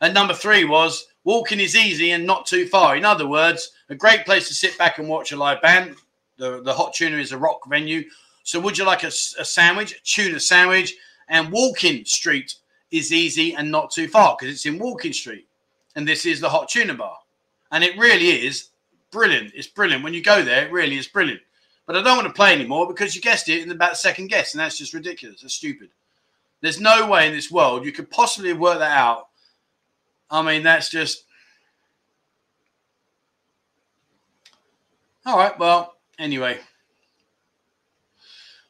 And 0.00 0.12
number 0.12 0.34
three 0.34 0.64
was, 0.64 1.06
walking 1.24 1.60
is 1.60 1.74
easy 1.74 2.12
and 2.12 2.26
not 2.26 2.46
too 2.46 2.66
far. 2.66 2.96
In 2.96 3.04
other 3.04 3.26
words, 3.26 3.72
a 3.88 3.94
great 3.94 4.24
place 4.24 4.48
to 4.48 4.54
sit 4.54 4.76
back 4.78 4.98
and 4.98 5.08
watch 5.08 5.32
a 5.32 5.36
live 5.36 5.62
band. 5.62 5.96
The, 6.38 6.62
the 6.62 6.72
Hot 6.72 6.94
Tuna 6.94 7.16
is 7.16 7.32
a 7.32 7.38
rock 7.38 7.60
venue. 7.68 8.04
So 8.42 8.60
would 8.60 8.78
you 8.78 8.84
like 8.84 9.02
a, 9.02 9.08
a 9.08 9.44
sandwich? 9.44 9.92
A 9.92 10.00
tuna 10.04 10.38
sandwich. 10.38 10.94
And 11.28 11.50
Walking 11.50 12.04
Street 12.04 12.54
is 12.90 13.12
easy 13.12 13.54
and 13.54 13.70
not 13.70 13.90
too 13.90 14.06
far 14.06 14.36
because 14.38 14.54
it's 14.54 14.66
in 14.66 14.78
Walking 14.78 15.12
Street. 15.12 15.46
And 15.96 16.06
this 16.06 16.26
is 16.26 16.40
the 16.40 16.48
Hot 16.48 16.68
Tuna 16.68 16.94
Bar. 16.94 17.16
And 17.72 17.82
it 17.82 17.98
really 17.98 18.46
is 18.46 18.68
brilliant. 19.10 19.52
It's 19.54 19.66
brilliant. 19.66 20.04
When 20.04 20.14
you 20.14 20.22
go 20.22 20.44
there, 20.44 20.66
it 20.66 20.72
really 20.72 20.98
is 20.98 21.08
brilliant. 21.08 21.40
But 21.86 21.96
I 21.96 22.02
don't 22.02 22.16
want 22.16 22.28
to 22.28 22.34
play 22.34 22.52
anymore 22.52 22.86
because 22.86 23.16
you 23.16 23.22
guessed 23.22 23.48
it 23.48 23.62
in 23.62 23.70
about 23.70 23.96
second 23.96 24.28
guess. 24.28 24.54
And 24.54 24.60
that's 24.60 24.78
just 24.78 24.94
ridiculous. 24.94 25.40
That's 25.40 25.54
stupid. 25.54 25.88
There's 26.60 26.80
no 26.80 27.06
way 27.08 27.26
in 27.26 27.32
this 27.32 27.50
world 27.50 27.84
you 27.84 27.92
could 27.92 28.10
possibly 28.10 28.52
work 28.52 28.78
that 28.78 28.96
out. 28.96 29.28
I 30.30 30.42
mean, 30.42 30.62
that's 30.62 30.88
just. 30.88 31.24
All 35.24 35.36
right. 35.36 35.58
Well, 35.58 35.94
anyway. 36.18 36.58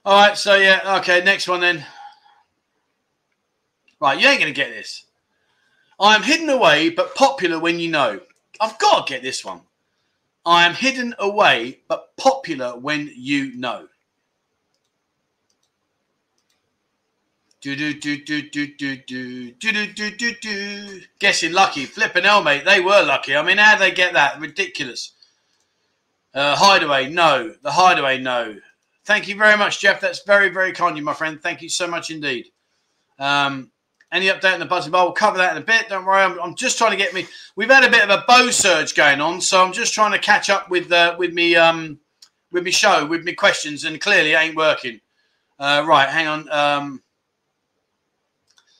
All 0.04 0.26
right. 0.26 0.36
So, 0.36 0.56
yeah. 0.56 0.98
Okay. 0.98 1.22
Next 1.24 1.48
one 1.48 1.60
then. 1.60 1.84
Right. 4.00 4.20
You 4.20 4.28
ain't 4.28 4.40
going 4.40 4.52
to 4.52 4.56
get 4.56 4.70
this. 4.70 5.04
I 5.98 6.14
am 6.14 6.22
hidden 6.22 6.50
away, 6.50 6.90
but 6.90 7.14
popular 7.14 7.58
when 7.58 7.80
you 7.80 7.90
know. 7.90 8.20
I've 8.60 8.78
got 8.78 9.06
to 9.06 9.12
get 9.12 9.22
this 9.22 9.44
one. 9.44 9.62
I 10.44 10.64
am 10.66 10.74
hidden 10.74 11.14
away, 11.18 11.80
but 11.88 12.16
popular 12.16 12.78
when 12.78 13.10
you 13.14 13.56
know. 13.56 13.88
Do 17.66 17.74
do 17.74 17.94
do 17.94 18.16
do 18.22 18.42
do 18.42 18.66
do 18.68 18.96
do 18.96 19.50
do 19.50 19.86
do 19.92 20.10
do 20.12 20.32
do. 20.40 21.00
Guessing 21.18 21.52
lucky, 21.52 21.84
flipping 21.84 22.22
hell, 22.22 22.40
mate. 22.40 22.64
They 22.64 22.78
were 22.78 23.02
lucky. 23.02 23.34
I 23.34 23.42
mean, 23.42 23.58
how 23.58 23.76
they 23.76 23.90
get 23.90 24.12
that? 24.12 24.38
Ridiculous. 24.38 25.10
Uh, 26.32 26.54
hideaway, 26.54 27.08
no. 27.08 27.56
The 27.64 27.72
hideaway, 27.72 28.18
no. 28.18 28.54
Thank 29.04 29.26
you 29.26 29.34
very 29.34 29.58
much, 29.58 29.80
Jeff. 29.80 30.00
That's 30.00 30.22
very, 30.22 30.48
very 30.48 30.70
kind 30.70 30.92
of 30.92 30.98
you, 30.98 31.02
my 31.02 31.12
friend. 31.12 31.42
Thank 31.42 31.60
you 31.60 31.68
so 31.68 31.88
much 31.88 32.08
indeed. 32.08 32.52
Um, 33.18 33.72
any 34.12 34.26
update 34.26 34.54
on 34.54 34.60
the 34.60 34.66
Buzzin 34.66 34.92
Bar? 34.92 35.04
We'll 35.04 35.12
cover 35.14 35.38
that 35.38 35.56
in 35.56 35.60
a 35.60 35.66
bit. 35.66 35.88
Don't 35.88 36.04
worry. 36.04 36.22
I'm, 36.22 36.38
I'm, 36.38 36.54
just 36.54 36.78
trying 36.78 36.92
to 36.92 36.96
get 36.96 37.14
me. 37.14 37.26
We've 37.56 37.68
had 37.68 37.82
a 37.82 37.90
bit 37.90 38.08
of 38.08 38.10
a 38.10 38.22
Bo 38.28 38.52
surge 38.52 38.94
going 38.94 39.20
on, 39.20 39.40
so 39.40 39.60
I'm 39.60 39.72
just 39.72 39.92
trying 39.92 40.12
to 40.12 40.20
catch 40.20 40.50
up 40.50 40.70
with 40.70 40.92
uh, 40.92 41.16
with 41.18 41.32
me 41.32 41.56
um, 41.56 41.98
with 42.52 42.62
me 42.62 42.70
show 42.70 43.04
with 43.04 43.24
me 43.24 43.32
questions, 43.32 43.82
and 43.82 44.00
clearly 44.00 44.34
it 44.34 44.36
ain't 44.36 44.54
working. 44.54 45.00
Uh, 45.58 45.84
right, 45.84 46.08
hang 46.08 46.28
on. 46.28 46.48
Um, 46.52 47.02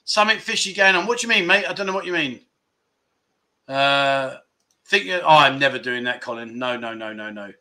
something 0.06 0.38
fishy 0.38 0.72
going 0.72 0.94
on. 0.94 1.06
What 1.06 1.18
do 1.18 1.26
you 1.26 1.28
mean, 1.28 1.46
mate? 1.46 1.66
I 1.68 1.74
don't 1.74 1.86
know 1.86 1.92
what 1.92 2.06
you 2.06 2.14
mean. 2.14 2.40
Uh, 3.68 4.36
think 4.86 5.10
oh, 5.10 5.26
I'm 5.26 5.58
never 5.58 5.78
doing 5.78 6.04
that, 6.04 6.22
Colin. 6.22 6.58
No, 6.58 6.78
no, 6.78 6.94
no, 6.94 7.12
no, 7.12 7.30
no. 7.30 7.52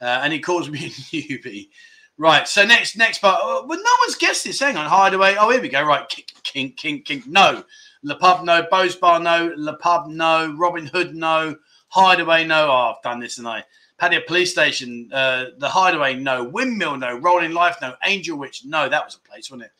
Uh, 0.00 0.20
and 0.22 0.32
he 0.32 0.38
calls 0.38 0.70
me 0.70 0.78
a 0.86 0.90
newbie. 0.90 1.70
Right. 2.16 2.46
So 2.46 2.64
next, 2.64 2.96
next 2.96 3.18
part. 3.18 3.40
Oh, 3.42 3.66
well, 3.66 3.78
no 3.78 3.90
one's 4.02 4.14
guessed 4.14 4.44
this. 4.44 4.60
Hang 4.60 4.76
on. 4.76 4.86
Hideaway. 4.86 5.34
Oh, 5.38 5.50
here 5.50 5.60
we 5.60 5.68
go. 5.68 5.82
Right. 5.82 6.06
Kink, 6.44 6.76
kink, 6.76 7.04
kink. 7.04 7.26
No. 7.26 7.64
Le 8.02 8.14
Pub, 8.16 8.44
no. 8.44 8.64
Bose 8.70 8.94
Bar, 8.94 9.18
no. 9.18 9.52
Le 9.56 9.76
Pub, 9.78 10.08
no. 10.08 10.54
Robin 10.56 10.86
Hood, 10.86 11.14
no. 11.14 11.56
Hideaway, 11.88 12.44
no. 12.44 12.68
Oh, 12.68 12.94
I've 12.94 13.02
done 13.02 13.18
this 13.18 13.38
and 13.38 13.48
I. 13.48 13.64
Paddy 13.96 14.20
Police 14.26 14.52
Station, 14.52 15.08
uh, 15.12 15.46
The 15.58 15.68
Hideaway, 15.68 16.14
no. 16.14 16.44
Windmill, 16.44 16.98
no. 16.98 17.18
Rolling 17.18 17.52
Life, 17.52 17.78
no. 17.80 17.94
Angel 18.04 18.38
Witch, 18.38 18.64
no. 18.64 18.88
That 18.88 19.04
was 19.04 19.16
a 19.16 19.28
place, 19.28 19.50
wasn't 19.50 19.66
it? 19.66 19.72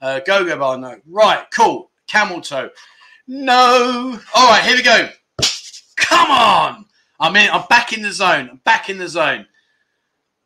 Uh, 0.00 0.20
Go 0.20 0.44
Go 0.44 0.58
Bar, 0.58 0.78
no. 0.78 1.00
Right. 1.06 1.44
Cool. 1.52 1.90
Camel 2.06 2.40
Toe, 2.40 2.70
no. 3.28 4.20
All 4.34 4.50
right. 4.50 4.62
Here 4.64 4.76
we 4.76 4.82
go. 4.82 5.08
Come 5.96 6.30
on. 6.30 6.86
I'm 7.20 7.36
in. 7.36 7.50
I'm 7.50 7.66
back 7.68 7.92
in 7.92 8.02
the 8.02 8.12
zone. 8.12 8.48
I'm 8.50 8.60
back 8.64 8.90
in 8.90 8.98
the 8.98 9.08
zone. 9.08 9.46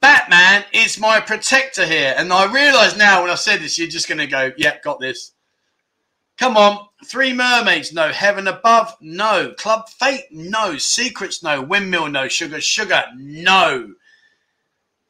Batman 0.00 0.64
is 0.74 1.00
my 1.00 1.18
protector 1.18 1.86
here. 1.86 2.14
And 2.18 2.30
I 2.30 2.52
realize 2.52 2.94
now 2.94 3.22
when 3.22 3.30
I 3.30 3.36
said 3.36 3.60
this, 3.60 3.78
you're 3.78 3.88
just 3.88 4.06
going 4.06 4.18
to 4.18 4.26
go, 4.26 4.52
yep, 4.58 4.82
got 4.82 5.00
this. 5.00 5.32
Come 6.36 6.58
on. 6.58 6.86
Three 7.06 7.32
Mermaids, 7.32 7.92
no. 7.92 8.10
Heaven 8.10 8.48
Above, 8.48 8.94
no. 9.00 9.54
Club 9.56 9.88
Fate, 9.88 10.24
no. 10.30 10.76
Secrets, 10.76 11.42
no. 11.42 11.62
Windmill, 11.62 12.08
no. 12.08 12.28
Sugar 12.28 12.60
Sugar, 12.60 13.04
no. 13.16 13.94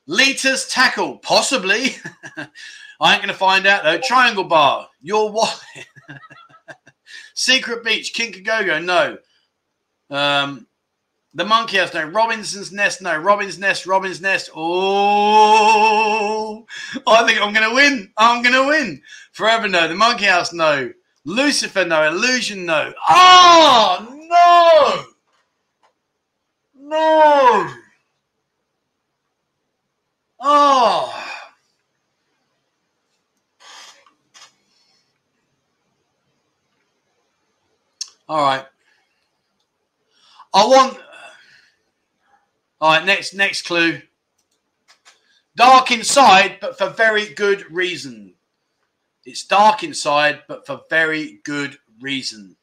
Liters 0.07 0.69
Tackle, 0.69 1.19
possibly. 1.19 1.97
I 3.05 3.13
ain't 3.13 3.23
going 3.23 3.33
to 3.33 3.39
find 3.39 3.67
out 3.67 3.85
though. 3.85 3.99
Triangle 3.99 4.45
Bar, 4.45 4.89
your 5.03 5.31
wallet. 5.31 5.61
Secret 7.35 7.85
Beach, 7.85 8.15
Kinkagogo, 8.15 8.83
no. 8.83 9.19
Um, 10.09 10.67
the 11.35 11.45
Monkey 11.45 11.77
House, 11.77 11.93
no. 11.93 12.05
Robinson's 12.05 12.73
Nest, 12.73 13.03
no. 13.03 13.15
Robin's 13.19 13.59
Nest, 13.59 13.85
Robin's 13.85 14.23
Nest. 14.23 14.49
Oh, 14.57 16.65
I 17.07 17.27
think 17.27 17.43
I'm 17.43 17.53
going 17.53 17.69
to 17.69 17.75
win. 17.75 18.11
I'm 18.17 18.43
going 18.43 18.55
to 18.55 18.69
win. 18.69 19.03
Forever, 19.33 19.69
no. 19.69 19.87
The 19.87 19.95
Monkey 19.95 20.25
House, 20.25 20.55
no. 20.55 20.91
Lucifer, 21.27 21.85
no. 21.85 22.09
Illusion, 22.09 22.65
no. 22.65 22.95
Oh, 23.11 24.09
no. 24.31 25.05
No. 26.89 27.71
Oh. 30.41 31.34
All 38.29 38.43
right. 38.43 38.65
I 40.55 40.67
want 40.67 40.99
all 42.81 42.93
right, 42.93 43.05
next 43.07 43.33
next 43.33 43.63
clue. 43.63 44.03
Dark 45.57 45.91
inside, 45.91 46.59
but 46.61 46.77
for 46.77 46.91
very 46.91 47.33
good 47.33 47.65
reason. 47.71 48.35
It's 49.25 49.47
dark 49.47 49.83
inside, 49.83 50.43
but 50.49 50.67
for 50.67 50.83
very 50.91 51.41
good 51.45 51.79
reason. 52.01 52.57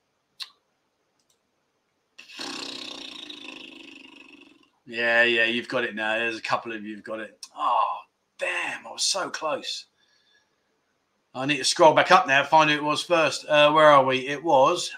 Yeah, 4.85 5.23
yeah, 5.23 5.45
you've 5.45 5.69
got 5.69 5.85
it 5.85 5.95
now. 5.95 6.19
There's 6.19 6.37
a 6.37 6.41
couple 6.41 6.73
of 6.73 6.83
you've 6.83 7.03
got 7.03 7.19
it. 7.19 7.39
Oh, 7.57 7.97
damn, 8.37 8.85
I 8.85 8.91
was 8.91 9.03
so 9.03 9.29
close. 9.29 9.85
I 11.33 11.45
need 11.45 11.57
to 11.57 11.63
scroll 11.63 11.93
back 11.93 12.11
up 12.11 12.27
now, 12.27 12.43
find 12.43 12.69
who 12.69 12.75
it 12.75 12.83
was 12.83 13.01
first. 13.01 13.45
Uh, 13.47 13.71
where 13.71 13.87
are 13.87 14.03
we? 14.03 14.27
It 14.27 14.43
was. 14.43 14.91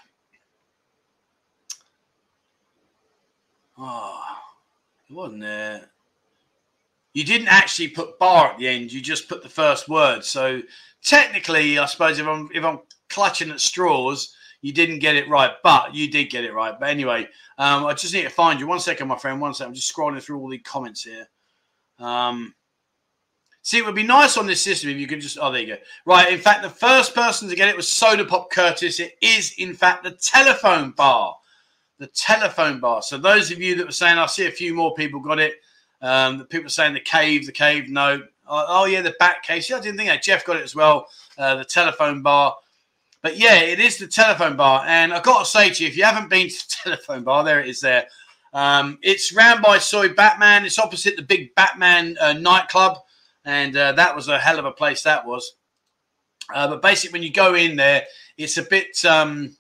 Oh, 3.78 4.24
it 5.10 5.14
wasn't 5.14 5.42
there? 5.42 5.90
You 7.14 7.24
didn't 7.24 7.48
actually 7.48 7.90
put 7.90 8.18
bar 8.20 8.52
at 8.52 8.58
the 8.58 8.68
end. 8.68 8.92
You 8.92 9.02
just 9.02 9.30
put 9.30 9.44
the 9.44 9.50
first 9.50 9.88
word. 9.88 10.24
So 10.24 10.62
technically, 11.04 11.78
I 11.78 11.86
suppose 11.86 12.20
if 12.20 12.28
I'm 12.28 12.50
if 12.54 12.64
I'm 12.64 12.80
clutching 13.10 13.52
at 13.52 13.62
straws, 13.62 14.36
you 14.62 14.74
didn't 14.74 15.00
get 15.00 15.16
it 15.16 15.30
right, 15.30 15.52
but 15.64 15.94
you 15.94 16.10
did 16.10 16.30
get 16.32 16.44
it 16.44 16.54
right. 16.54 16.80
But 16.80 16.90
anyway, 16.90 17.28
um, 17.58 17.86
I 17.86 17.94
just 17.94 18.14
need 18.14 18.24
to 18.24 18.30
find 18.30 18.60
you. 18.60 18.66
One 18.68 18.80
second, 18.80 19.08
my 19.08 19.18
friend. 19.18 19.40
One 19.40 19.54
second. 19.54 19.70
I'm 19.70 19.76
just 19.76 19.94
scrolling 19.94 20.22
through 20.22 20.40
all 20.40 20.50
the 20.50 20.58
comments 20.60 21.04
here. 21.04 21.28
Um, 22.00 22.56
see, 23.62 23.78
it 23.78 23.86
would 23.86 23.94
be 23.94 24.04
nice 24.04 24.38
on 24.38 24.48
this 24.48 24.62
system 24.62 24.90
if 24.90 24.98
you 24.98 25.06
could 25.06 25.22
just. 25.22 25.38
Oh, 25.40 25.52
there 25.52 25.62
you 25.62 25.68
go. 25.68 25.78
Right. 26.06 26.34
In 26.34 26.40
fact, 26.40 26.64
the 26.64 26.70
first 26.70 27.14
person 27.14 27.48
to 27.50 27.56
get 27.56 27.70
it 27.70 27.78
was 27.78 27.90
Soda 27.90 28.26
Pop 28.26 28.50
Curtis. 28.50 29.00
It 29.00 29.18
is, 29.22 29.54
in 29.60 29.76
fact, 29.76 30.04
the 30.04 30.12
telephone 30.12 30.92
bar 30.92 31.36
the 32.00 32.08
telephone 32.08 32.80
bar. 32.80 33.02
So 33.02 33.18
those 33.18 33.52
of 33.52 33.60
you 33.60 33.76
that 33.76 33.86
were 33.86 33.92
saying, 33.92 34.18
I 34.18 34.26
see 34.26 34.48
a 34.48 34.52
few 34.52 34.74
more 34.74 34.94
people 34.94 35.20
got 35.20 35.40
it. 35.40 35.56
Um, 36.02 36.38
the 36.38 36.46
people 36.46 36.70
saying 36.70 36.94
the 36.94 37.00
cave, 37.00 37.46
the 37.46 37.52
cave, 37.52 37.90
no. 37.90 38.22
Oh, 38.48 38.66
oh 38.68 38.86
yeah, 38.86 39.02
the 39.02 39.16
back 39.20 39.44
case. 39.44 39.70
Yeah, 39.70 39.78
I 39.78 39.80
didn't 39.80 39.98
think 39.98 40.10
that. 40.10 40.22
Jeff 40.22 40.46
got 40.46 40.58
it 40.58 40.64
as 40.64 40.76
well. 40.76 41.08
Uh, 41.38 41.56
the 41.56 41.66
telephone 41.66 42.22
bar. 42.22 42.58
But 43.22 43.38
yeah, 43.38 43.62
it 43.62 43.80
is 43.80 43.98
the 43.98 44.08
telephone 44.08 44.58
bar. 44.58 44.84
And 44.86 45.14
I've 45.14 45.24
got 45.24 45.40
to 45.40 45.50
say 45.50 45.70
to 45.70 45.84
you, 45.84 45.90
if 45.90 45.96
you 45.96 46.04
haven't 46.04 46.30
been 46.30 46.50
to 46.50 46.56
the 46.56 46.76
telephone 46.84 47.24
bar, 47.24 47.44
there 47.44 47.62
it 47.62 47.70
is 47.70 47.80
there. 47.80 48.08
Um, 48.54 49.00
it's 49.02 49.34
ran 49.34 49.62
by 49.62 49.78
Soi 49.78 50.10
Batman. 50.10 50.66
It's 50.66 50.78
opposite 50.78 51.16
the 51.16 51.24
big 51.24 51.56
Batman 51.56 52.18
uh, 52.20 52.34
nightclub. 52.34 52.98
And 53.46 53.76
uh, 53.76 53.94
that 53.94 54.16
was 54.16 54.28
a 54.28 54.38
hell 54.38 54.60
of 54.60 54.66
a 54.66 54.72
place 54.72 55.04
that 55.04 55.26
was. 55.26 55.54
Uh, 56.54 56.68
but 56.68 56.82
basically, 56.82 57.14
when 57.14 57.24
you 57.24 57.32
go 57.32 57.56
in 57.56 57.78
there, 57.78 58.04
it's 58.38 58.58
a 58.58 58.64
bit, 58.64 59.04
um, 59.06 59.56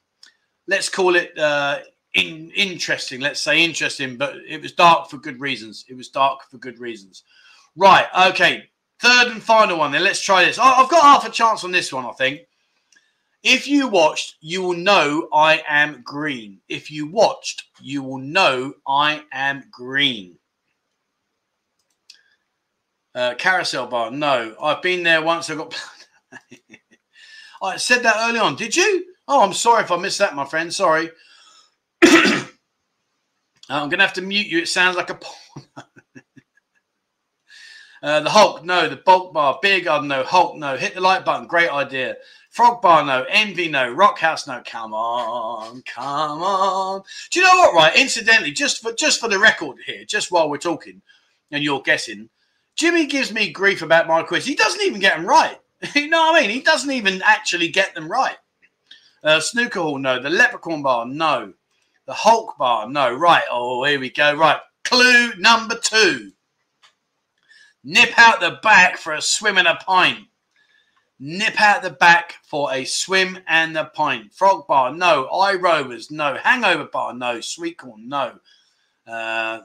let's 0.67 0.89
call 0.89 1.15
it, 1.15 1.37
uh, 1.37 1.79
in, 2.13 2.51
interesting, 2.55 3.21
let's 3.21 3.41
say 3.41 3.63
interesting, 3.63 4.17
but 4.17 4.35
it 4.47 4.61
was 4.61 4.71
dark 4.73 5.09
for 5.09 5.17
good 5.17 5.39
reasons. 5.39 5.85
It 5.89 5.95
was 5.95 6.09
dark 6.09 6.49
for 6.49 6.57
good 6.57 6.79
reasons. 6.79 7.23
Right, 7.75 8.07
okay. 8.29 8.69
Third 8.99 9.31
and 9.31 9.41
final 9.41 9.79
one 9.79 9.91
then. 9.91 10.03
Let's 10.03 10.21
try 10.21 10.45
this. 10.45 10.59
I've 10.59 10.89
got 10.89 11.03
half 11.03 11.27
a 11.27 11.31
chance 11.31 11.63
on 11.63 11.71
this 11.71 11.91
one, 11.91 12.05
I 12.05 12.11
think. 12.11 12.41
If 13.43 13.67
you 13.67 13.89
watched, 13.89 14.35
you 14.39 14.61
will 14.61 14.77
know 14.77 15.27
I 15.33 15.61
am 15.67 16.01
green. 16.05 16.61
If 16.69 16.89
you 16.89 17.07
watched, 17.07 17.63
you 17.81 18.01
will 18.01 18.19
know 18.19 18.75
I 18.87 19.23
am 19.33 19.65
green. 19.69 20.37
Uh, 23.13 23.35
carousel 23.35 23.87
bar, 23.87 24.11
no. 24.11 24.55
I've 24.61 24.81
been 24.81 25.03
there 25.03 25.21
once. 25.21 25.49
I 25.49 25.55
got. 25.55 25.75
I 27.61 27.77
said 27.77 28.03
that 28.03 28.29
early 28.29 28.39
on. 28.39 28.55
Did 28.55 28.75
you? 28.75 29.05
Oh, 29.27 29.43
I'm 29.43 29.53
sorry 29.53 29.83
if 29.83 29.91
I 29.91 29.97
missed 29.97 30.19
that, 30.19 30.35
my 30.35 30.45
friend. 30.45 30.73
Sorry. 30.73 31.09
I'm 33.69 33.89
going 33.89 33.99
to 33.99 34.05
have 34.05 34.13
to 34.13 34.21
mute 34.21 34.47
you. 34.47 34.59
It 34.59 34.67
sounds 34.67 34.95
like 34.95 35.09
a 35.09 35.15
porn. 35.15 35.65
uh, 38.03 38.19
the 38.19 38.29
Hulk, 38.29 38.63
no. 38.63 38.87
The 38.89 38.97
bulk 38.97 39.33
bar, 39.33 39.59
beer 39.61 39.81
garden, 39.81 40.09
no. 40.09 40.23
Hulk, 40.23 40.57
no. 40.57 40.77
Hit 40.77 40.95
the 40.95 41.01
like 41.01 41.25
button, 41.25 41.47
great 41.47 41.69
idea. 41.69 42.17
Frog 42.53 42.83
bar, 42.83 43.03
no. 43.03 43.25
Envy, 43.29 43.67
no. 43.67 43.91
Rock 43.91 44.19
house, 44.19 44.45
no. 44.45 44.61
Come 44.63 44.93
on, 44.93 45.81
come 45.87 46.43
on. 46.43 47.01
Do 47.31 47.39
you 47.39 47.45
know 47.45 47.55
what? 47.55 47.73
Right, 47.73 47.95
incidentally, 47.95 48.51
just 48.51 48.79
for 48.79 48.93
just 48.93 49.19
for 49.19 49.27
the 49.27 49.39
record 49.39 49.77
here, 49.87 50.05
just 50.05 50.31
while 50.31 50.47
we're 50.47 50.57
talking, 50.57 51.01
and 51.49 51.63
you're 51.63 51.81
guessing, 51.81 52.29
Jimmy 52.75 53.07
gives 53.07 53.33
me 53.33 53.49
grief 53.49 53.81
about 53.81 54.07
my 54.07 54.21
quiz. 54.21 54.45
He 54.45 54.53
doesn't 54.53 54.83
even 54.83 54.99
get 55.01 55.15
them 55.15 55.25
right. 55.25 55.57
you 55.95 56.09
know 56.09 56.21
what 56.21 56.35
I 56.35 56.41
mean? 56.41 56.51
He 56.51 56.61
doesn't 56.61 56.91
even 56.91 57.23
actually 57.23 57.69
get 57.69 57.95
them 57.95 58.07
right. 58.07 58.37
Uh, 59.23 59.39
snooker 59.39 59.79
hall, 59.79 59.97
no. 59.97 60.21
The 60.21 60.29
leprechaun 60.29 60.83
bar, 60.83 61.07
no. 61.07 61.53
The 62.05 62.13
Hulk 62.13 62.57
bar, 62.57 62.89
no. 62.89 63.13
Right. 63.13 63.43
Oh, 63.49 63.83
here 63.85 63.99
we 63.99 64.09
go. 64.09 64.35
Right. 64.35 64.59
Clue 64.83 65.33
number 65.37 65.75
two. 65.75 66.31
Nip 67.83 68.17
out 68.17 68.39
the 68.39 68.59
back 68.63 68.97
for 68.97 69.13
a 69.13 69.21
swim 69.21 69.57
and 69.57 69.67
a 69.67 69.75
pint. 69.75 70.19
Nip 71.19 71.59
out 71.61 71.83
the 71.83 71.91
back 71.91 72.35
for 72.43 72.73
a 72.73 72.83
swim 72.83 73.39
and 73.47 73.77
a 73.77 73.85
pint. 73.85 74.33
Frog 74.33 74.67
bar, 74.67 74.93
no. 74.93 75.25
Eye 75.27 75.55
rovers, 75.55 76.11
no. 76.11 76.35
Hangover 76.35 76.85
bar, 76.85 77.13
no. 77.13 77.39
Sweet 77.39 77.77
corn, 77.77 78.09
no. 78.09 78.33
Uh, 79.07 79.59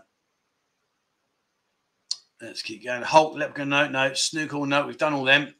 let's 2.40 2.62
keep 2.62 2.84
going. 2.84 3.02
Hulk, 3.02 3.36
leprechaun, 3.36 3.68
no. 3.68 3.88
No. 3.88 4.14
Snooker, 4.14 4.66
no. 4.66 4.86
We've 4.86 4.98
done 4.98 5.14
all 5.14 5.24
them. 5.24 5.54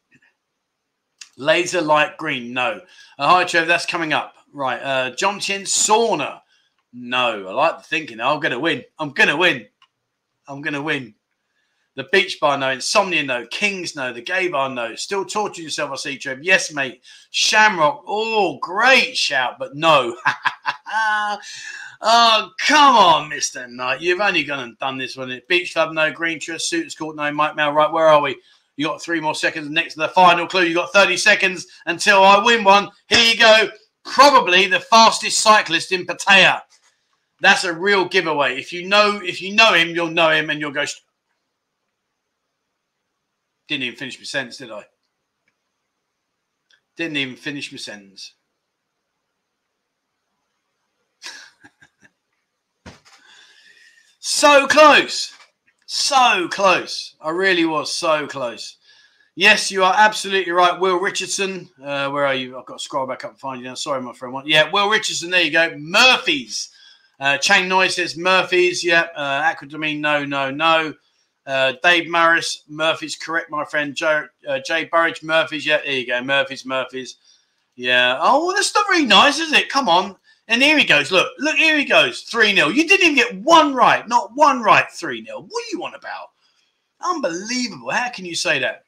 Laser 1.36 1.80
light 1.80 2.16
green, 2.16 2.52
no. 2.52 2.80
Uh, 3.18 3.28
hi, 3.28 3.44
Trevor. 3.44 3.66
That's 3.66 3.86
coming 3.86 4.12
up. 4.12 4.34
Right. 4.52 4.80
Uh, 4.80 5.10
John 5.10 5.40
Chin 5.40 5.62
sauna. 5.62 6.40
No. 6.92 7.46
I 7.48 7.52
like 7.52 7.78
the 7.78 7.84
thinking. 7.84 8.20
I'm 8.20 8.40
going 8.40 8.52
to 8.52 8.58
win. 8.58 8.84
I'm 8.98 9.10
going 9.10 9.28
to 9.28 9.36
win. 9.36 9.66
I'm 10.46 10.62
going 10.62 10.74
to 10.74 10.82
win. 10.82 11.14
The 11.96 12.06
beach 12.12 12.38
bar, 12.40 12.56
no. 12.56 12.70
Insomnia, 12.70 13.24
no. 13.24 13.46
Kings, 13.46 13.96
no. 13.96 14.12
The 14.12 14.22
gay 14.22 14.48
bar, 14.48 14.70
no. 14.70 14.94
Still 14.94 15.24
torturing 15.24 15.64
yourself, 15.64 15.90
I 15.90 15.96
see, 15.96 16.16
Trev. 16.18 16.42
Yes, 16.42 16.72
mate. 16.72 17.02
Shamrock. 17.30 18.04
Oh, 18.06 18.58
great 18.58 19.16
shout, 19.16 19.58
but 19.58 19.74
no. 19.74 20.16
oh, 22.00 22.50
come 22.60 22.96
on, 22.96 23.30
Mr. 23.30 23.68
Knight. 23.68 24.00
You've 24.00 24.20
only 24.20 24.44
gone 24.44 24.60
and 24.60 24.78
done 24.78 24.96
this 24.96 25.16
one. 25.16 25.40
Beach 25.48 25.72
Club, 25.72 25.92
no. 25.92 26.12
Green 26.12 26.38
Trust, 26.38 26.68
Suitors 26.68 26.94
Court, 26.94 27.16
no. 27.16 27.32
Mike 27.32 27.56
Mail, 27.56 27.72
right. 27.72 27.92
Where 27.92 28.06
are 28.06 28.22
we? 28.22 28.40
You 28.78 28.86
got 28.86 29.02
three 29.02 29.20
more 29.20 29.34
seconds 29.34 29.68
next 29.68 29.94
to 29.94 30.00
the 30.00 30.08
final 30.08 30.46
clue. 30.46 30.62
You 30.62 30.74
got 30.76 30.92
30 30.92 31.16
seconds 31.16 31.66
until 31.86 32.22
I 32.22 32.42
win 32.44 32.62
one. 32.62 32.90
Here 33.08 33.32
you 33.32 33.36
go. 33.36 33.68
Probably 34.04 34.68
the 34.68 34.78
fastest 34.78 35.40
cyclist 35.40 35.90
in 35.90 36.06
Pattaya. 36.06 36.60
That's 37.40 37.64
a 37.64 37.72
real 37.72 38.06
giveaway. 38.06 38.58
If 38.58 38.72
you 38.72 38.86
know, 38.88 39.20
if 39.22 39.40
you 39.40 39.54
know 39.54 39.74
him, 39.74 39.90
you'll 39.90 40.10
know 40.10 40.30
him, 40.30 40.50
and 40.50 40.60
you'll 40.60 40.72
go. 40.72 40.84
Didn't 43.68 43.84
even 43.84 43.98
finish 43.98 44.18
my 44.18 44.24
sentence, 44.24 44.56
did 44.56 44.70
I? 44.72 44.84
Didn't 46.96 47.16
even 47.16 47.36
finish 47.36 47.70
my 47.70 47.78
sentence. 47.78 48.34
so 54.18 54.66
close. 54.66 55.32
So 55.86 56.48
close. 56.48 57.14
I 57.20 57.30
really 57.30 57.64
was 57.64 57.92
so 57.92 58.26
close. 58.26 58.78
Yes, 59.36 59.70
you 59.70 59.84
are 59.84 59.94
absolutely 59.96 60.50
right. 60.50 60.80
Will 60.80 60.98
Richardson. 60.98 61.68
Uh, 61.80 62.10
where 62.10 62.26
are 62.26 62.34
you? 62.34 62.58
I've 62.58 62.66
got 62.66 62.78
to 62.78 62.82
scroll 62.84 63.06
back 63.06 63.24
up 63.24 63.30
and 63.30 63.38
find 63.38 63.60
you 63.60 63.68
now. 63.68 63.74
Sorry, 63.74 64.02
my 64.02 64.12
friend. 64.12 64.34
Yeah, 64.46 64.68
Will 64.72 64.90
Richardson. 64.90 65.30
There 65.30 65.42
you 65.42 65.52
go. 65.52 65.76
Murphy's. 65.78 66.70
Uh, 67.20 67.36
Chang 67.38 67.68
Noise 67.68 67.96
says 67.96 68.16
Murphy's. 68.16 68.84
Yeah. 68.84 69.06
Uh, 69.14 69.42
Aquadamine. 69.42 70.00
No, 70.00 70.24
no, 70.24 70.50
no. 70.50 70.94
Uh, 71.46 71.72
Dave 71.82 72.08
Morris. 72.08 72.64
Murphy's 72.68 73.16
correct, 73.16 73.50
my 73.50 73.64
friend. 73.64 73.94
Joe, 73.94 74.26
uh, 74.48 74.60
Jay 74.64 74.84
Burridge. 74.84 75.22
Murphy's. 75.22 75.66
Yeah, 75.66 75.78
there 75.78 75.92
you 75.92 76.06
go. 76.06 76.22
Murphy's. 76.22 76.66
Murphy's. 76.66 77.16
Yeah. 77.74 78.18
Oh, 78.20 78.46
well, 78.46 78.56
that's 78.56 78.74
not 78.74 78.86
nice, 79.06 79.38
is 79.38 79.52
it? 79.52 79.68
Come 79.68 79.88
on. 79.88 80.16
And 80.48 80.62
here 80.62 80.78
he 80.78 80.84
goes. 80.84 81.10
Look, 81.12 81.30
look, 81.38 81.56
here 81.56 81.76
he 81.76 81.84
goes. 81.84 82.22
3 82.22 82.54
0. 82.54 82.68
You 82.68 82.88
didn't 82.88 83.04
even 83.04 83.14
get 83.14 83.42
one 83.42 83.74
right. 83.74 84.06
Not 84.08 84.30
one 84.34 84.62
right. 84.62 84.90
3 84.90 85.24
0. 85.24 85.40
What 85.40 85.64
are 85.64 85.70
you 85.70 85.84
on 85.84 85.94
about? 85.94 86.28
Unbelievable. 87.00 87.90
How 87.90 88.10
can 88.10 88.24
you 88.24 88.34
say 88.34 88.58
that? 88.58 88.84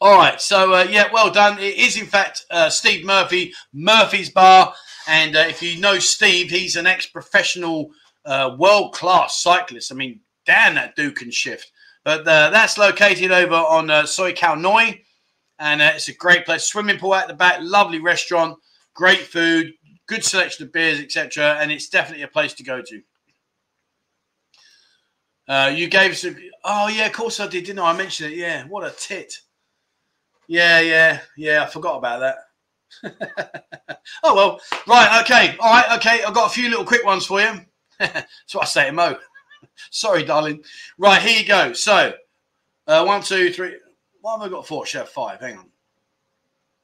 All 0.00 0.16
right. 0.16 0.40
So, 0.40 0.72
uh, 0.74 0.86
yeah, 0.88 1.08
well 1.12 1.30
done. 1.30 1.58
It 1.58 1.76
is, 1.76 1.96
in 1.96 2.06
fact, 2.06 2.44
uh, 2.50 2.70
Steve 2.70 3.04
Murphy, 3.04 3.52
Murphy's 3.72 4.30
Bar. 4.30 4.74
And 5.06 5.36
uh, 5.36 5.44
if 5.48 5.62
you 5.62 5.80
know 5.80 5.98
Steve, 5.98 6.50
he's 6.50 6.76
an 6.76 6.86
ex 6.86 7.06
professional, 7.06 7.90
uh, 8.24 8.56
world 8.58 8.94
class 8.94 9.42
cyclist. 9.42 9.92
I 9.92 9.94
mean, 9.94 10.20
damn, 10.46 10.74
that 10.74 10.96
dude 10.96 11.16
can 11.16 11.30
shift. 11.30 11.70
But 12.04 12.20
uh, 12.20 12.50
that's 12.50 12.78
located 12.78 13.30
over 13.30 13.54
on 13.54 13.90
uh, 13.90 14.02
Khao 14.02 14.60
Noi. 14.60 15.02
And 15.58 15.80
it's 15.80 16.08
a 16.08 16.14
great 16.14 16.44
place. 16.44 16.64
Swimming 16.64 16.98
pool 16.98 17.14
at 17.14 17.28
the 17.28 17.34
back, 17.34 17.58
lovely 17.60 18.00
restaurant, 18.00 18.58
great 18.94 19.20
food, 19.20 19.72
good 20.06 20.24
selection 20.24 20.66
of 20.66 20.72
beers, 20.72 21.00
etc. 21.00 21.58
And 21.60 21.70
it's 21.70 21.88
definitely 21.88 22.24
a 22.24 22.28
place 22.28 22.54
to 22.54 22.64
go 22.64 22.82
to. 22.82 23.02
Uh, 25.46 25.72
you 25.74 25.88
gave 25.88 26.12
us 26.12 26.24
a. 26.24 26.34
Oh, 26.64 26.88
yeah, 26.88 27.06
of 27.06 27.12
course 27.12 27.38
I 27.38 27.46
did, 27.46 27.64
didn't 27.64 27.78
I? 27.78 27.90
I 27.90 27.96
mentioned 27.96 28.32
it. 28.32 28.38
Yeah, 28.38 28.64
what 28.64 28.86
a 28.86 28.94
tit. 28.96 29.34
Yeah, 30.48 30.80
yeah, 30.80 31.20
yeah. 31.36 31.62
I 31.62 31.66
forgot 31.66 31.98
about 31.98 32.20
that. 32.20 32.36
oh, 34.22 34.34
well. 34.34 34.60
Right, 34.86 35.20
okay. 35.22 35.56
All 35.60 35.72
right, 35.72 35.98
okay. 35.98 36.22
I've 36.22 36.34
got 36.34 36.50
a 36.50 36.54
few 36.54 36.68
little 36.68 36.84
quick 36.84 37.04
ones 37.04 37.26
for 37.26 37.40
you. 37.40 37.60
That's 37.98 38.54
what 38.54 38.64
I 38.64 38.66
say 38.66 38.86
to 38.86 38.92
Mo. 38.92 39.16
Sorry, 39.90 40.24
darling. 40.24 40.62
Right, 40.98 41.22
here 41.22 41.40
you 41.40 41.46
go. 41.46 41.72
So, 41.72 42.12
uh, 42.86 43.04
one, 43.04 43.22
two, 43.22 43.52
three. 43.52 43.76
What 44.20 44.38
have 44.38 44.48
I 44.48 44.50
got 44.50 44.66
four? 44.66 44.86
Should 44.86 45.00
have 45.00 45.08
five. 45.08 45.40
Hang 45.40 45.58
on. 45.58 45.70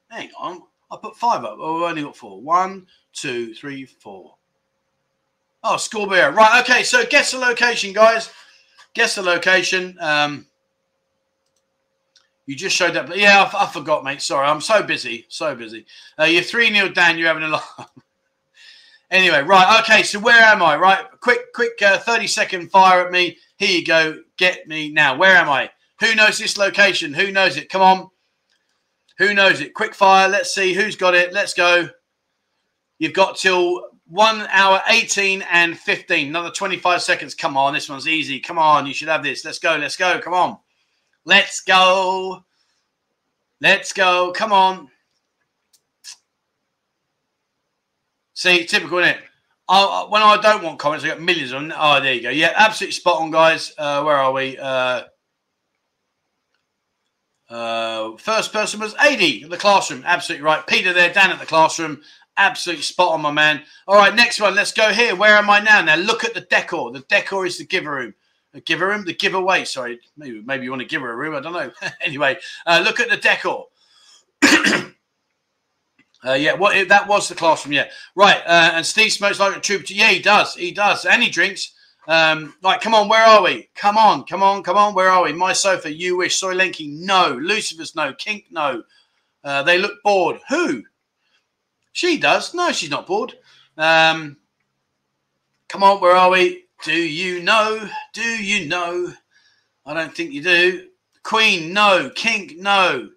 Hang 0.09 0.29
on. 0.39 0.61
I 0.91 0.97
put 1.01 1.15
five 1.15 1.43
up. 1.43 1.57
Oh, 1.59 1.83
I've 1.83 1.91
only 1.91 2.03
got 2.03 2.17
four. 2.17 2.41
One, 2.41 2.85
two, 3.13 3.53
three, 3.53 3.85
four. 3.85 4.35
Oh, 5.63 5.77
Scorpio. 5.77 6.29
Right. 6.29 6.61
Okay. 6.61 6.83
So 6.83 7.03
guess 7.05 7.31
the 7.31 7.37
location, 7.37 7.93
guys. 7.93 8.31
Guess 8.93 9.15
the 9.15 9.21
location. 9.21 9.97
Um, 9.99 10.47
you 12.45 12.55
just 12.55 12.75
showed 12.75 12.97
up. 12.97 13.15
Yeah, 13.15 13.49
I, 13.53 13.63
I, 13.63 13.67
forgot, 13.67 14.03
mate. 14.03 14.21
Sorry. 14.21 14.47
I'm 14.47 14.61
so 14.61 14.83
busy. 14.83 15.25
So 15.29 15.55
busy. 15.55 15.85
Uh, 16.19 16.25
you're 16.25 16.43
3 16.43 16.73
0 16.73 16.89
down. 16.89 17.17
You're 17.17 17.27
having 17.27 17.43
a 17.43 17.49
lot. 17.49 17.63
anyway, 19.11 19.41
right. 19.41 19.79
Okay. 19.81 20.03
So 20.03 20.19
where 20.19 20.41
am 20.41 20.61
I? 20.61 20.75
Right. 20.75 21.05
Quick, 21.21 21.53
quick 21.53 21.81
uh, 21.81 21.99
30 21.99 22.27
second 22.27 22.71
fire 22.71 23.05
at 23.05 23.11
me. 23.11 23.37
Here 23.57 23.79
you 23.79 23.85
go. 23.85 24.19
Get 24.37 24.67
me 24.67 24.91
now. 24.91 25.17
Where 25.17 25.35
am 25.35 25.49
I? 25.49 25.69
Who 25.99 26.15
knows 26.15 26.39
this 26.39 26.57
location? 26.57 27.13
Who 27.13 27.31
knows 27.31 27.57
it? 27.57 27.69
Come 27.69 27.81
on. 27.81 28.09
Who 29.19 29.35
knows 29.35 29.61
it? 29.61 29.75
Quick 29.75 29.93
fire. 29.93 30.27
Let's 30.27 30.53
see 30.53 30.73
who's 30.73 30.95
got 30.95 31.13
it. 31.13 31.31
Let's 31.31 31.53
go. 31.53 31.89
You've 32.97 33.13
got 33.13 33.37
till 33.37 33.85
one 34.07 34.41
hour 34.49 34.81
18 34.89 35.43
and 35.51 35.77
15. 35.77 36.27
Another 36.27 36.49
25 36.49 37.03
seconds. 37.03 37.35
Come 37.35 37.55
on. 37.55 37.73
This 37.73 37.87
one's 37.87 38.07
easy. 38.07 38.39
Come 38.39 38.57
on. 38.57 38.87
You 38.87 38.95
should 38.95 39.09
have 39.09 39.23
this. 39.23 39.45
Let's 39.45 39.59
go. 39.59 39.75
Let's 39.75 39.95
go. 39.95 40.19
Come 40.19 40.33
on. 40.33 40.57
Let's 41.25 41.61
go. 41.61 42.43
Let's 43.59 43.93
go. 43.93 44.31
Come 44.35 44.51
on. 44.51 44.89
See, 48.33 48.65
typical, 48.65 48.97
isn't 48.99 49.17
it? 49.17 49.23
I, 49.69 50.07
when 50.09 50.21
I 50.21 50.37
don't 50.41 50.63
want 50.63 50.79
comments, 50.79 51.05
I 51.05 51.09
get 51.09 51.21
millions 51.21 51.51
them. 51.51 51.71
Oh, 51.77 52.01
there 52.01 52.13
you 52.13 52.21
go. 52.21 52.29
Yeah, 52.29 52.53
absolutely 52.55 52.93
spot 52.93 53.21
on, 53.21 53.31
guys. 53.31 53.73
Uh, 53.77 54.03
where 54.03 54.17
are 54.17 54.33
we? 54.33 54.57
Uh, 54.57 55.03
uh, 57.49 58.17
first 58.17 58.51
person 58.51 58.79
was 58.79 58.95
80 58.99 59.43
in 59.43 59.49
the 59.49 59.57
classroom. 59.57 60.03
Absolutely 60.05 60.43
right. 60.43 60.65
Peter 60.65 60.91
there, 60.91 61.13
down 61.13 61.29
at 61.29 61.39
the 61.39 61.45
classroom. 61.45 62.01
Absolutely 62.35 62.83
spot 62.83 63.13
on, 63.13 63.21
my 63.21 63.31
man. 63.31 63.61
All 63.87 63.95
right, 63.95 64.15
next 64.15 64.41
one. 64.41 64.55
Let's 64.55 64.71
go 64.71 64.91
here. 64.91 65.15
Where 65.15 65.35
am 65.35 65.49
I 65.49 65.59
now? 65.59 65.81
Now 65.81 65.95
look 65.95 66.23
at 66.23 66.33
the 66.33 66.41
decor. 66.41 66.91
The 66.91 67.05
decor 67.07 67.45
is 67.45 67.57
the 67.57 67.65
giver 67.65 67.91
room. 67.91 68.13
The 68.53 68.75
her 68.75 68.87
room, 68.87 69.05
the 69.05 69.13
giveaway. 69.13 69.63
Sorry, 69.63 69.99
maybe 70.17 70.41
maybe 70.41 70.65
you 70.65 70.71
want 70.71 70.81
to 70.81 70.87
give 70.87 71.01
her 71.01 71.11
a 71.11 71.15
room. 71.15 71.35
I 71.35 71.39
don't 71.39 71.53
know. 71.53 71.71
anyway, 72.01 72.37
uh, 72.65 72.81
look 72.83 72.99
at 72.99 73.09
the 73.09 73.17
decor. 73.17 73.67
uh, 76.25 76.33
yeah, 76.33 76.53
what 76.53 76.89
that 76.89 77.07
was 77.07 77.29
the 77.29 77.35
classroom. 77.35 77.73
Yeah, 77.73 77.89
right. 78.15 78.41
Uh, 78.45 78.71
and 78.73 78.85
Steve 78.85 79.13
smokes 79.13 79.39
like 79.39 79.55
a 79.55 79.59
trooper. 79.61 79.93
Yeah, 79.93 80.09
he 80.09 80.19
does. 80.19 80.55
He 80.55 80.71
does, 80.71 81.05
and 81.05 81.23
he 81.23 81.29
drinks. 81.29 81.73
Um, 82.07 82.55
like, 82.61 82.81
come 82.81 82.95
on, 82.95 83.07
where 83.07 83.23
are 83.23 83.43
we? 83.43 83.69
Come 83.75 83.97
on, 83.97 84.23
come 84.25 84.41
on, 84.41 84.63
come 84.63 84.75
on, 84.75 84.93
where 84.93 85.09
are 85.09 85.23
we? 85.23 85.33
My 85.33 85.53
sofa, 85.53 85.93
you 85.93 86.17
wish. 86.17 86.35
Soi 86.35 86.53
Lengkee, 86.53 86.91
no. 86.99 87.37
Lucifer's, 87.41 87.95
no. 87.95 88.13
Kink, 88.13 88.45
no. 88.51 88.83
Uh, 89.43 89.63
they 89.63 89.77
look 89.77 90.01
bored. 90.03 90.39
Who? 90.49 90.83
She 91.93 92.17
does. 92.17 92.53
No, 92.53 92.71
she's 92.71 92.89
not 92.89 93.07
bored. 93.07 93.35
Um, 93.77 94.37
come 95.69 95.83
on, 95.83 96.01
where 96.01 96.15
are 96.15 96.31
we? 96.31 96.65
Do 96.83 96.93
you 96.93 97.41
know? 97.43 97.87
Do 98.13 98.21
you 98.21 98.67
know? 98.67 99.13
I 99.85 99.93
don't 99.93 100.15
think 100.15 100.31
you 100.31 100.41
do. 100.41 100.87
Queen, 101.23 101.73
no. 101.73 102.11
Kink, 102.15 102.57
no. 102.57 103.09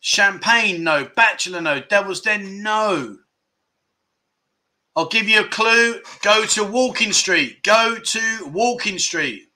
Champagne, 0.00 0.82
no. 0.82 1.08
Bachelor, 1.14 1.60
no. 1.60 1.80
Devil's 1.80 2.22
Den, 2.22 2.62
no. 2.62 3.18
I'll 4.96 5.08
give 5.08 5.28
you 5.28 5.40
a 5.40 5.48
clue. 5.48 6.00
Go 6.22 6.44
to 6.46 6.64
Walking 6.64 7.12
Street. 7.12 7.62
Go 7.62 7.96
to 7.96 8.50
Walking 8.52 8.98
Street. 8.98 9.48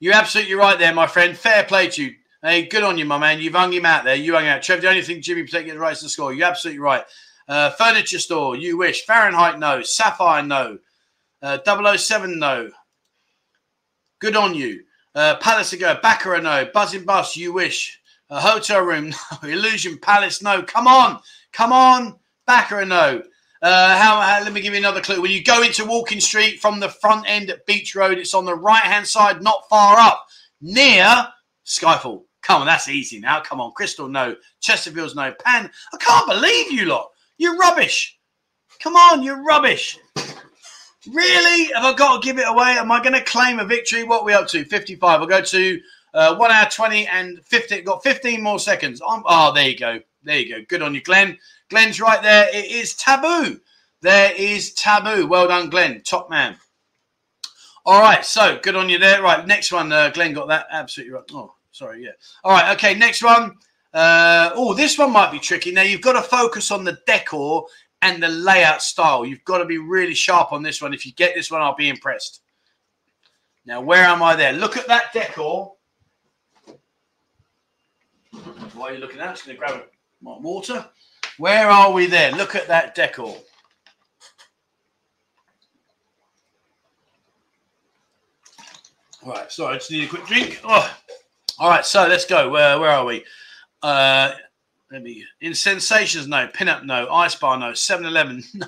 You're 0.00 0.14
absolutely 0.14 0.54
right 0.54 0.78
there, 0.78 0.94
my 0.94 1.06
friend. 1.06 1.36
Fair 1.36 1.64
play 1.64 1.88
to 1.88 2.04
you. 2.04 2.14
Hey, 2.42 2.66
good 2.66 2.84
on 2.84 2.98
you, 2.98 3.04
my 3.04 3.18
man. 3.18 3.40
You've 3.40 3.54
hung 3.54 3.72
him 3.72 3.84
out 3.84 4.04
there. 4.04 4.14
You 4.14 4.34
hung 4.34 4.46
out. 4.46 4.62
Trev, 4.62 4.80
the 4.80 4.88
only 4.88 5.02
thing 5.02 5.20
Jimmy 5.20 5.42
Protect 5.42 5.66
gets 5.66 5.78
right 5.78 5.96
to 5.96 6.04
the 6.04 6.08
score. 6.08 6.32
You're 6.32 6.46
absolutely 6.46 6.78
right. 6.78 7.04
Uh, 7.48 7.70
furniture 7.70 8.18
store, 8.18 8.56
you 8.56 8.76
wish. 8.76 9.06
Fahrenheit, 9.06 9.58
no. 9.58 9.82
Sapphire, 9.82 10.42
no. 10.42 10.78
Uh, 11.40 11.96
007, 11.96 12.38
no. 12.38 12.70
Good 14.20 14.36
on 14.36 14.54
you. 14.54 14.82
Uh, 15.14 15.36
Palace 15.36 15.70
to 15.70 15.78
go. 15.78 15.98
Baccarat, 16.02 16.42
no. 16.42 16.68
Buzzing 16.74 17.04
bus, 17.04 17.36
you 17.36 17.52
wish. 17.52 18.00
A 18.30 18.38
hotel 18.38 18.82
room, 18.82 19.14
no. 19.42 19.48
Illusion 19.48 19.98
Palace, 19.98 20.42
no. 20.42 20.62
Come 20.62 20.86
on. 20.86 21.20
Come 21.52 21.72
on. 21.72 22.18
Baccarat, 22.46 22.84
no. 22.84 23.22
Uh, 23.60 23.96
how, 23.96 24.20
how, 24.20 24.40
let 24.44 24.52
me 24.52 24.60
give 24.60 24.74
you 24.74 24.78
another 24.78 25.00
clue. 25.00 25.20
When 25.20 25.30
you 25.30 25.42
go 25.42 25.62
into 25.62 25.86
Walking 25.86 26.20
Street 26.20 26.60
from 26.60 26.78
the 26.78 26.88
front 26.88 27.24
end 27.28 27.50
at 27.50 27.66
Beach 27.66 27.94
Road, 27.96 28.18
it's 28.18 28.34
on 28.34 28.44
the 28.44 28.54
right 28.54 28.82
hand 28.82 29.06
side, 29.06 29.42
not 29.42 29.68
far 29.68 29.98
up, 29.98 30.26
near 30.60 31.26
Skyfall. 31.66 32.24
Come 32.42 32.60
on, 32.60 32.66
that's 32.66 32.88
easy 32.88 33.18
now. 33.18 33.40
Come 33.40 33.60
on, 33.60 33.72
Crystal, 33.72 34.06
no. 34.06 34.36
Chesterfield's 34.60 35.16
no. 35.16 35.32
Pan, 35.44 35.70
I 35.92 35.96
can't 35.96 36.28
believe 36.28 36.70
you 36.70 36.84
lot. 36.86 37.10
You're 37.38 37.56
rubbish. 37.56 38.18
Come 38.80 38.96
on, 38.96 39.22
you're 39.22 39.42
rubbish. 39.42 39.98
Really? 41.06 41.72
Have 41.72 41.84
I 41.84 41.94
got 41.94 42.20
to 42.20 42.26
give 42.26 42.38
it 42.38 42.46
away? 42.46 42.72
Am 42.72 42.92
I 42.92 43.00
going 43.00 43.14
to 43.14 43.22
claim 43.22 43.60
a 43.60 43.64
victory? 43.64 44.04
What 44.04 44.22
are 44.22 44.24
we 44.24 44.34
up 44.34 44.48
to? 44.48 44.64
55. 44.64 45.20
I'll 45.20 45.26
go 45.26 45.40
to 45.40 45.80
uh, 46.14 46.34
1 46.36 46.50
hour 46.50 46.68
20 46.70 47.06
and 47.06 47.44
50. 47.44 47.80
Got 47.82 48.02
15 48.02 48.42
more 48.42 48.58
seconds. 48.58 49.00
I'm, 49.06 49.22
oh, 49.24 49.52
there 49.54 49.68
you 49.68 49.78
go. 49.78 50.00
There 50.22 50.38
you 50.38 50.56
go. 50.56 50.64
Good 50.68 50.82
on 50.82 50.94
you, 50.94 51.00
Glenn. 51.00 51.38
Glenn's 51.70 52.00
right 52.00 52.22
there. 52.22 52.48
It 52.52 52.70
is 52.70 52.94
taboo. 52.94 53.60
There 54.02 54.32
is 54.36 54.74
taboo. 54.74 55.26
Well 55.26 55.48
done, 55.48 55.70
Glenn. 55.70 56.02
Top 56.02 56.28
man. 56.28 56.56
All 57.86 58.00
right. 58.00 58.24
So 58.24 58.58
good 58.62 58.76
on 58.76 58.88
you 58.88 58.98
there. 58.98 59.22
Right. 59.22 59.46
Next 59.46 59.72
one. 59.72 59.92
Uh, 59.92 60.10
Glenn 60.10 60.34
got 60.34 60.48
that 60.48 60.66
absolutely 60.70 61.14
right. 61.14 61.24
Oh, 61.32 61.54
sorry. 61.70 62.04
Yeah. 62.04 62.10
All 62.44 62.52
right. 62.52 62.74
Okay. 62.76 62.94
Next 62.94 63.22
one. 63.22 63.54
Uh, 63.92 64.50
oh, 64.54 64.74
this 64.74 64.98
one 64.98 65.12
might 65.12 65.32
be 65.32 65.38
tricky. 65.38 65.72
Now 65.72 65.82
you've 65.82 66.02
got 66.02 66.12
to 66.12 66.22
focus 66.22 66.70
on 66.70 66.84
the 66.84 66.98
decor 67.06 67.66
and 68.02 68.22
the 68.22 68.28
layout 68.28 68.82
style. 68.82 69.24
You've 69.24 69.44
got 69.44 69.58
to 69.58 69.64
be 69.64 69.78
really 69.78 70.14
sharp 70.14 70.52
on 70.52 70.62
this 70.62 70.80
one. 70.82 70.94
If 70.94 71.06
you 71.06 71.12
get 71.12 71.34
this 71.34 71.50
one, 71.50 71.62
I'll 71.62 71.74
be 71.74 71.88
impressed. 71.88 72.42
Now, 73.64 73.80
where 73.80 74.04
am 74.04 74.22
I 74.22 74.36
there? 74.36 74.52
Look 74.52 74.76
at 74.76 74.86
that 74.88 75.12
decor. 75.12 75.74
Why 78.74 78.90
are 78.90 78.94
you 78.94 78.98
looking 78.98 79.20
at? 79.20 79.28
I'm 79.28 79.34
just 79.34 79.46
going 79.46 79.56
to 79.56 79.58
grab 79.58 79.82
my 80.22 80.38
water. 80.38 80.86
Where 81.38 81.68
are 81.68 81.92
we 81.92 82.06
there? 82.06 82.32
Look 82.32 82.54
at 82.54 82.68
that 82.68 82.94
decor. 82.94 83.36
All 89.24 89.32
right, 89.32 89.50
sorry, 89.50 89.74
I 89.74 89.78
just 89.78 89.90
need 89.90 90.04
a 90.04 90.08
quick 90.08 90.26
drink. 90.26 90.60
Oh. 90.64 90.96
All 91.58 91.68
right, 91.68 91.84
so 91.84 92.06
let's 92.06 92.24
go. 92.24 92.50
Where, 92.50 92.78
where 92.78 92.90
are 92.90 93.04
we? 93.04 93.24
Uh, 93.82 94.32
let 94.90 95.02
me 95.02 95.24
in 95.40 95.54
sensations 95.54 96.26
no. 96.26 96.48
Pinup 96.48 96.84
no. 96.84 97.08
Ice 97.10 97.34
bar 97.34 97.58
no. 97.58 97.72
7-eleven 97.72 98.42
no. 98.54 98.66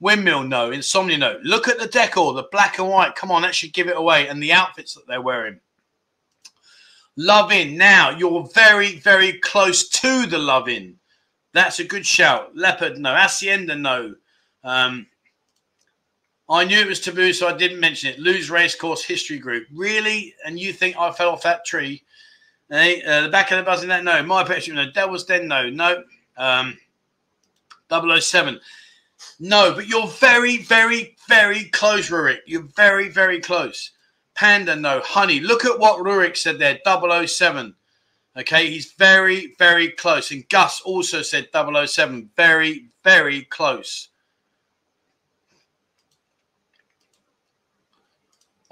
Windmill 0.00 0.44
no. 0.44 0.70
Insomnia 0.70 1.18
no. 1.18 1.38
Look 1.42 1.68
at 1.68 1.78
the 1.78 1.86
decor 1.86 2.32
the 2.32 2.48
black 2.50 2.78
and 2.78 2.88
white. 2.88 3.14
Come 3.14 3.30
on 3.30 3.42
that 3.42 3.54
should 3.54 3.72
give 3.72 3.88
it 3.88 3.96
away. 3.96 4.28
And 4.28 4.42
the 4.42 4.52
outfits 4.52 4.94
that 4.94 5.06
they're 5.06 5.20
wearing. 5.20 5.60
Love 7.16 7.52
in 7.52 7.76
now 7.76 8.10
you're 8.10 8.48
very 8.54 8.98
very 9.00 9.34
close 9.40 9.88
to 9.90 10.24
the 10.26 10.38
love 10.38 10.68
in 10.68 10.96
that's 11.52 11.78
a 11.78 11.84
good 11.84 12.06
shout. 12.06 12.56
Leopard 12.56 12.98
no. 12.98 13.14
Hacienda 13.14 13.76
no. 13.76 14.14
Um, 14.64 15.06
I 16.48 16.64
knew 16.64 16.80
it 16.80 16.88
was 16.88 17.00
taboo, 17.00 17.32
so 17.32 17.48
I 17.48 17.56
didn't 17.56 17.80
mention 17.80 18.10
it. 18.10 18.18
Lose 18.18 18.50
race 18.50 18.74
course 18.74 19.04
history 19.04 19.38
group. 19.38 19.66
Really? 19.72 20.34
And 20.44 20.58
you 20.58 20.72
think 20.72 20.96
I 20.96 21.12
fell 21.12 21.30
off 21.30 21.42
that 21.42 21.64
tree? 21.64 22.02
Hey, 22.72 23.02
uh, 23.02 23.20
the 23.20 23.28
back 23.28 23.50
of 23.50 23.58
the 23.58 23.64
buzzing 23.64 23.90
that 23.90 24.02
no. 24.02 24.22
My 24.22 24.44
picture 24.44 24.72
no. 24.72 24.90
Devil's 24.90 25.26
Den 25.26 25.46
no. 25.46 25.68
No. 25.68 26.04
Um, 26.38 26.78
007. 27.90 28.58
No, 29.38 29.74
but 29.74 29.88
you're 29.88 30.06
very, 30.06 30.56
very, 30.56 31.14
very 31.28 31.64
close, 31.64 32.08
Rurik. 32.08 32.38
You're 32.46 32.66
very, 32.74 33.10
very 33.10 33.40
close. 33.40 33.90
Panda 34.34 34.74
no. 34.74 35.02
Honey, 35.04 35.38
look 35.40 35.66
at 35.66 35.78
what 35.78 36.02
Rurik 36.02 36.34
said 36.34 36.58
there. 36.58 36.78
007. 36.86 37.74
Okay, 38.38 38.70
he's 38.70 38.92
very, 38.92 39.54
very 39.58 39.90
close. 39.90 40.30
And 40.30 40.48
Gus 40.48 40.80
also 40.80 41.20
said 41.20 41.48
007. 41.52 42.30
Very, 42.36 42.86
very 43.04 43.42
close. 43.42 44.08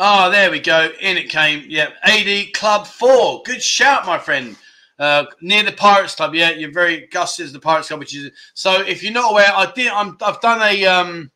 Oh, 0.03 0.31
there 0.31 0.51
we 0.51 0.61
go. 0.61 0.91
In 1.01 1.19
it 1.19 1.29
came. 1.29 1.63
Yep. 1.69 1.93
AD 2.03 2.55
Club 2.55 2.87
4. 2.87 3.43
Good 3.45 3.63
shout, 3.63 4.07
my 4.07 4.17
friend. 4.17 4.57
Uh, 4.99 5.27
near 5.43 5.63
the 5.63 5.73
Pirates 5.73 6.15
Club. 6.15 6.35
Yeah, 6.35 6.53
you're 6.53 6.73
very 6.73 7.07
Gus 7.09 7.39
is 7.39 7.53
the 7.53 7.61
Pirates 7.61 7.89
Club, 7.89 8.01
which 8.01 8.17
is 8.17 8.31
so. 8.55 8.81
If 8.81 9.03
you're 9.03 9.13
not 9.13 9.31
aware, 9.31 9.53
I 9.55 9.71
did. 9.71 9.89
I'm, 9.89 10.17
I've 10.23 10.41
done 10.41 10.63
a. 10.63 10.87
Um, 10.87 11.31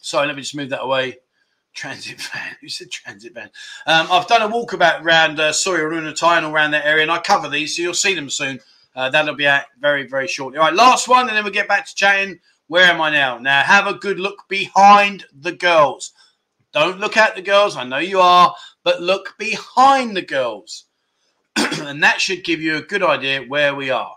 sorry, 0.00 0.26
let 0.26 0.36
me 0.36 0.40
just 0.40 0.56
move 0.56 0.70
that 0.70 0.82
away. 0.82 1.18
Transit 1.74 2.18
van. 2.32 2.56
Who 2.62 2.70
said 2.70 2.90
transit 2.90 3.34
van? 3.34 3.50
Um, 3.86 4.06
I've 4.10 4.26
done 4.28 4.40
a 4.40 4.48
walkabout 4.48 5.02
around 5.02 5.38
uh, 5.38 5.52
Runatai 5.52 6.38
and 6.38 6.46
all 6.46 6.54
around 6.54 6.70
that 6.70 6.86
area, 6.86 7.02
and 7.02 7.12
I 7.12 7.18
cover 7.18 7.50
these, 7.50 7.76
so 7.76 7.82
you'll 7.82 7.92
see 7.92 8.14
them 8.14 8.30
soon. 8.30 8.60
Uh, 8.96 9.10
that'll 9.10 9.34
be 9.34 9.46
out 9.46 9.64
very, 9.78 10.06
very 10.06 10.26
shortly. 10.26 10.58
All 10.58 10.64
right, 10.64 10.74
last 10.74 11.06
one, 11.06 11.28
and 11.28 11.36
then 11.36 11.44
we'll 11.44 11.52
get 11.52 11.68
back 11.68 11.86
to 11.86 11.94
chatting. 11.94 12.40
Where 12.68 12.84
am 12.84 13.02
I 13.02 13.10
now? 13.10 13.36
Now, 13.36 13.62
have 13.62 13.86
a 13.86 13.94
good 13.94 14.18
look 14.18 14.48
behind 14.48 15.26
the 15.38 15.52
girls. 15.52 16.12
Don't 16.78 17.00
look 17.00 17.16
at 17.16 17.34
the 17.34 17.42
girls. 17.42 17.76
I 17.76 17.82
know 17.82 17.98
you 17.98 18.20
are, 18.20 18.54
but 18.84 19.02
look 19.02 19.34
behind 19.36 20.16
the 20.16 20.22
girls. 20.22 20.84
and 21.56 22.00
that 22.04 22.20
should 22.20 22.44
give 22.44 22.60
you 22.60 22.76
a 22.76 22.82
good 22.82 23.02
idea 23.02 23.42
where 23.42 23.74
we 23.74 23.90
are. 23.90 24.14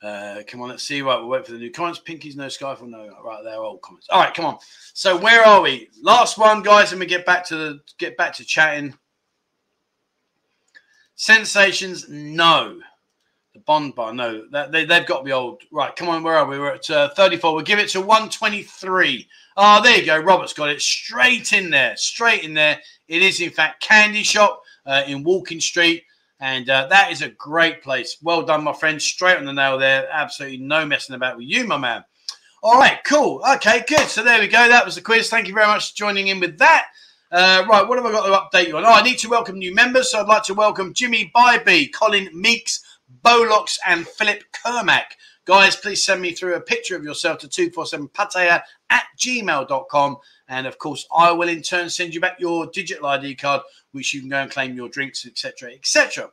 Uh, 0.00 0.42
come 0.46 0.62
on, 0.62 0.70
let's 0.70 0.84
see. 0.84 1.02
Right, 1.02 1.18
we'll 1.18 1.28
wait 1.28 1.44
for 1.44 1.52
the 1.52 1.58
new 1.58 1.70
comments. 1.70 2.00
Pinkies, 2.00 2.34
no 2.34 2.46
Skyfall, 2.46 2.88
no. 2.88 3.14
Right, 3.22 3.42
they're 3.44 3.62
old 3.62 3.82
comments. 3.82 4.06
All 4.08 4.22
right, 4.22 4.32
come 4.32 4.46
on. 4.46 4.56
So 4.94 5.18
where 5.18 5.44
are 5.44 5.60
we? 5.60 5.90
Last 6.02 6.38
one, 6.38 6.62
guys, 6.62 6.92
and 6.92 7.00
we 7.00 7.04
get 7.04 7.26
back 7.26 7.44
to 7.48 7.56
the 7.56 7.80
get 7.98 8.16
back 8.16 8.32
to 8.36 8.44
chatting. 8.44 8.96
Sensations, 11.14 12.08
no. 12.08 12.80
The 13.52 13.60
Bond 13.60 13.94
Bar, 13.94 14.14
no. 14.14 14.46
That, 14.52 14.72
they, 14.72 14.86
they've 14.86 15.06
got 15.06 15.18
to 15.18 15.24
be 15.24 15.32
old. 15.32 15.62
Right, 15.70 15.94
come 15.94 16.08
on, 16.08 16.22
where 16.22 16.36
are 16.36 16.46
we? 16.46 16.58
We're 16.58 16.74
at 16.74 16.88
uh, 16.88 17.10
34. 17.10 17.54
We'll 17.54 17.64
give 17.64 17.78
it 17.78 17.90
to 17.90 18.00
123. 18.00 19.28
Oh, 19.60 19.82
there 19.82 19.98
you 19.98 20.06
go. 20.06 20.16
Robert's 20.16 20.52
got 20.52 20.68
it 20.68 20.80
straight 20.80 21.52
in 21.52 21.68
there. 21.68 21.96
Straight 21.96 22.44
in 22.44 22.54
there. 22.54 22.78
It 23.08 23.22
is, 23.22 23.40
in 23.40 23.50
fact, 23.50 23.82
Candy 23.82 24.22
Shop 24.22 24.62
uh, 24.86 25.02
in 25.04 25.24
Walking 25.24 25.58
Street. 25.58 26.04
And 26.38 26.70
uh, 26.70 26.86
that 26.86 27.10
is 27.10 27.22
a 27.22 27.30
great 27.30 27.82
place. 27.82 28.18
Well 28.22 28.42
done, 28.42 28.62
my 28.62 28.72
friend. 28.72 29.02
Straight 29.02 29.36
on 29.36 29.44
the 29.44 29.52
nail 29.52 29.76
there. 29.76 30.08
Absolutely 30.12 30.58
no 30.58 30.86
messing 30.86 31.16
about 31.16 31.38
with 31.38 31.48
you, 31.48 31.66
my 31.66 31.76
man. 31.76 32.04
All 32.62 32.78
right, 32.78 33.00
cool. 33.04 33.42
Okay, 33.56 33.84
good. 33.88 34.06
So 34.06 34.22
there 34.22 34.38
we 34.38 34.46
go. 34.46 34.68
That 34.68 34.84
was 34.84 34.94
the 34.94 35.00
quiz. 35.00 35.28
Thank 35.28 35.48
you 35.48 35.54
very 35.54 35.66
much 35.66 35.90
for 35.90 35.96
joining 35.96 36.28
in 36.28 36.38
with 36.38 36.56
that. 36.58 36.86
Uh, 37.32 37.64
right, 37.68 37.86
what 37.86 37.98
have 37.98 38.06
I 38.06 38.12
got 38.12 38.26
to 38.26 38.58
update 38.58 38.68
you 38.68 38.76
on? 38.76 38.84
Oh, 38.84 38.92
I 38.92 39.02
need 39.02 39.18
to 39.18 39.28
welcome 39.28 39.58
new 39.58 39.74
members. 39.74 40.12
So 40.12 40.20
I'd 40.20 40.28
like 40.28 40.44
to 40.44 40.54
welcome 40.54 40.94
Jimmy 40.94 41.32
Bybee, 41.34 41.92
Colin 41.92 42.28
Meeks, 42.32 42.80
Bolox, 43.24 43.76
and 43.84 44.06
Philip 44.06 44.44
Kermack. 44.52 45.16
Guys, 45.48 45.76
please 45.76 46.04
send 46.04 46.20
me 46.20 46.32
through 46.32 46.54
a 46.54 46.60
picture 46.60 46.94
of 46.94 47.02
yourself 47.02 47.38
to 47.38 47.48
247pattaya 47.48 48.60
at 48.90 49.04
gmail.com. 49.18 50.16
And 50.48 50.66
of 50.66 50.78
course, 50.78 51.06
I 51.14 51.32
will 51.32 51.48
in 51.48 51.62
turn 51.62 51.90
send 51.90 52.14
you 52.14 52.20
back 52.20 52.40
your 52.40 52.66
digital 52.66 53.06
ID 53.06 53.36
card, 53.36 53.62
which 53.92 54.14
you 54.14 54.20
can 54.20 54.30
go 54.30 54.38
and 54.38 54.50
claim 54.50 54.74
your 54.74 54.88
drinks, 54.88 55.26
etc., 55.26 55.72
etc. 55.72 56.30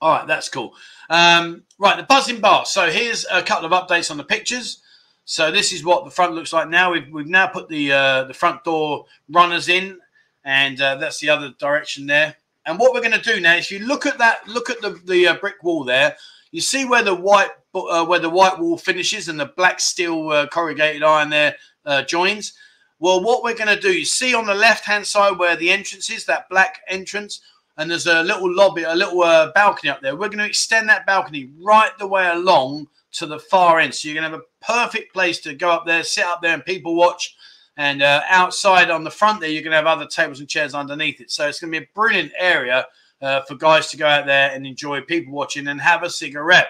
All 0.00 0.12
right, 0.12 0.26
that's 0.26 0.48
cool. 0.48 0.74
Um, 1.10 1.64
right, 1.78 1.96
the 1.96 2.04
Buzzin 2.04 2.40
Bar. 2.40 2.66
So 2.66 2.90
here's 2.90 3.26
a 3.30 3.42
couple 3.42 3.66
of 3.66 3.72
updates 3.72 4.10
on 4.10 4.16
the 4.16 4.24
pictures. 4.24 4.80
So 5.24 5.50
this 5.50 5.72
is 5.72 5.84
what 5.84 6.04
the 6.04 6.10
front 6.10 6.34
looks 6.34 6.52
like 6.52 6.68
now. 6.68 6.92
We've, 6.92 7.12
we've 7.12 7.26
now 7.26 7.48
put 7.48 7.68
the 7.68 7.92
uh, 7.92 8.24
the 8.24 8.34
front 8.34 8.64
door 8.64 9.06
runners 9.28 9.68
in, 9.68 9.98
and 10.44 10.80
uh, 10.80 10.96
that's 10.96 11.20
the 11.20 11.30
other 11.30 11.52
direction 11.58 12.06
there. 12.06 12.36
And 12.64 12.78
what 12.78 12.94
we're 12.94 13.00
going 13.00 13.20
to 13.20 13.34
do 13.34 13.40
now, 13.40 13.56
if 13.56 13.70
you 13.70 13.80
look 13.80 14.06
at 14.06 14.18
that, 14.18 14.46
look 14.46 14.70
at 14.70 14.80
the 14.80 15.00
the 15.04 15.28
uh, 15.28 15.34
brick 15.34 15.62
wall 15.62 15.84
there. 15.84 16.16
You 16.50 16.60
see 16.60 16.84
where 16.84 17.02
the 17.02 17.14
white 17.14 17.50
uh, 17.74 18.04
where 18.04 18.18
the 18.18 18.30
white 18.30 18.58
wall 18.58 18.76
finishes 18.76 19.28
and 19.28 19.38
the 19.38 19.52
black 19.56 19.78
steel 19.80 20.30
uh, 20.30 20.46
corrugated 20.48 21.02
iron 21.02 21.30
there 21.30 21.54
uh, 21.84 22.02
joins. 22.02 22.54
Well, 22.98 23.22
what 23.22 23.44
we're 23.44 23.54
going 23.54 23.74
to 23.74 23.80
do, 23.80 23.92
you 23.92 24.04
see 24.04 24.34
on 24.34 24.46
the 24.46 24.54
left 24.54 24.84
hand 24.84 25.06
side 25.06 25.38
where 25.38 25.54
the 25.54 25.70
entrance 25.70 26.10
is, 26.10 26.24
that 26.24 26.48
black 26.48 26.80
entrance, 26.88 27.40
and 27.76 27.88
there's 27.88 28.08
a 28.08 28.24
little 28.24 28.52
lobby, 28.52 28.82
a 28.82 28.94
little 28.94 29.22
uh, 29.22 29.52
balcony 29.52 29.90
up 29.90 30.00
there. 30.00 30.16
We're 30.16 30.28
going 30.28 30.38
to 30.38 30.46
extend 30.46 30.88
that 30.88 31.06
balcony 31.06 31.50
right 31.60 31.96
the 31.98 32.08
way 32.08 32.26
along 32.26 32.88
to 33.12 33.26
the 33.26 33.38
far 33.38 33.78
end. 33.78 33.94
So 33.94 34.08
you're 34.08 34.20
going 34.20 34.28
to 34.28 34.36
have 34.36 34.40
a 34.40 34.64
perfect 34.64 35.12
place 35.12 35.38
to 35.40 35.54
go 35.54 35.70
up 35.70 35.86
there, 35.86 36.02
sit 36.02 36.24
up 36.24 36.42
there, 36.42 36.54
and 36.54 36.64
people 36.64 36.96
watch. 36.96 37.36
And 37.76 38.02
uh, 38.02 38.22
outside 38.28 38.90
on 38.90 39.04
the 39.04 39.10
front 39.10 39.40
there, 39.40 39.48
you're 39.48 39.62
going 39.62 39.70
to 39.70 39.76
have 39.76 39.86
other 39.86 40.06
tables 40.06 40.40
and 40.40 40.48
chairs 40.48 40.74
underneath 40.74 41.20
it. 41.20 41.30
So 41.30 41.46
it's 41.46 41.60
going 41.60 41.72
to 41.72 41.78
be 41.78 41.84
a 41.84 41.88
brilliant 41.94 42.32
area 42.36 42.84
uh, 43.20 43.42
for 43.42 43.54
guys 43.54 43.90
to 43.90 43.96
go 43.96 44.06
out 44.06 44.26
there 44.26 44.50
and 44.50 44.66
enjoy 44.66 45.00
people 45.00 45.32
watching 45.32 45.68
and 45.68 45.80
have 45.80 46.02
a 46.02 46.10
cigarette. 46.10 46.68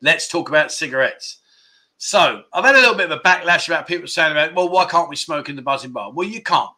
Let's 0.00 0.28
talk 0.28 0.48
about 0.48 0.72
cigarettes. 0.72 1.38
So 1.96 2.42
I've 2.52 2.64
had 2.64 2.76
a 2.76 2.78
little 2.78 2.94
bit 2.94 3.10
of 3.10 3.18
a 3.18 3.22
backlash 3.22 3.66
about 3.66 3.88
people 3.88 4.06
saying 4.06 4.30
about, 4.30 4.54
well, 4.54 4.68
why 4.68 4.84
can't 4.84 5.08
we 5.08 5.16
smoke 5.16 5.48
in 5.48 5.56
the 5.56 5.62
Buzzin 5.62 5.92
Bar? 5.92 6.12
Well, 6.12 6.28
you 6.28 6.42
can't. 6.42 6.70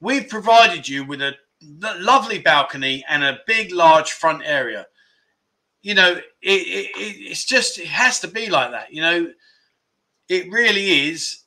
We've 0.00 0.28
provided 0.28 0.88
you 0.88 1.04
with 1.04 1.22
a 1.22 1.34
lovely 1.60 2.38
balcony 2.38 3.04
and 3.08 3.22
a 3.22 3.38
big, 3.46 3.72
large 3.72 4.10
front 4.10 4.42
area. 4.44 4.86
You 5.82 5.94
know, 5.94 6.12
it, 6.14 6.24
it, 6.42 6.90
it's 6.96 7.44
just, 7.44 7.78
it 7.78 7.86
has 7.86 8.18
to 8.20 8.28
be 8.28 8.50
like 8.50 8.72
that. 8.72 8.92
You 8.92 9.02
know, 9.02 9.32
it 10.28 10.50
really 10.50 11.08
is 11.08 11.44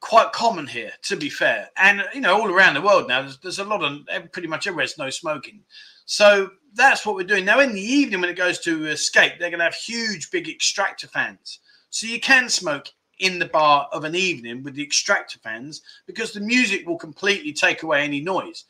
quite 0.00 0.32
common 0.32 0.66
here, 0.66 0.92
to 1.02 1.16
be 1.16 1.28
fair. 1.28 1.68
And 1.76 2.04
you 2.14 2.20
know, 2.20 2.40
all 2.40 2.50
around 2.50 2.74
the 2.74 2.80
world 2.80 3.08
now, 3.08 3.22
there's, 3.22 3.38
there's 3.38 3.58
a 3.58 3.64
lot 3.64 3.82
of 3.82 4.32
pretty 4.32 4.48
much 4.48 4.66
everywhere 4.66 4.84
it's 4.84 4.98
no 4.98 5.10
smoking. 5.10 5.60
So 6.06 6.50
that's 6.74 7.06
what 7.06 7.14
we're 7.14 7.24
doing 7.24 7.44
now. 7.44 7.60
In 7.60 7.72
the 7.72 7.80
evening, 7.80 8.20
when 8.20 8.30
it 8.30 8.36
goes 8.36 8.58
to 8.60 8.86
escape, 8.86 9.34
they're 9.38 9.50
going 9.50 9.58
to 9.58 9.64
have 9.64 9.74
huge, 9.74 10.30
big 10.30 10.48
extractor 10.48 11.06
fans, 11.06 11.60
so 11.90 12.06
you 12.06 12.20
can 12.20 12.48
smoke 12.48 12.88
in 13.18 13.38
the 13.38 13.46
bar 13.46 13.86
of 13.92 14.04
an 14.04 14.14
evening 14.14 14.62
with 14.62 14.74
the 14.74 14.82
extractor 14.82 15.38
fans 15.40 15.82
because 16.06 16.32
the 16.32 16.40
music 16.40 16.88
will 16.88 16.96
completely 16.96 17.52
take 17.52 17.82
away 17.82 18.02
any 18.02 18.20
noise. 18.20 18.64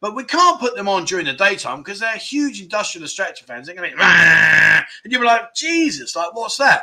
But 0.00 0.14
we 0.14 0.24
can't 0.24 0.60
put 0.60 0.76
them 0.76 0.88
on 0.88 1.06
during 1.06 1.24
the 1.24 1.32
daytime 1.32 1.78
because 1.78 2.00
they're 2.00 2.16
huge 2.16 2.60
industrial 2.60 3.04
extractor 3.04 3.46
fans. 3.46 3.66
They're 3.66 3.74
going 3.74 3.90
to 3.90 3.96
be, 3.96 4.02
and 4.02 4.84
you'll 5.10 5.22
be 5.22 5.26
like, 5.26 5.54
Jesus, 5.54 6.14
like 6.14 6.34
what's 6.34 6.58
that? 6.58 6.82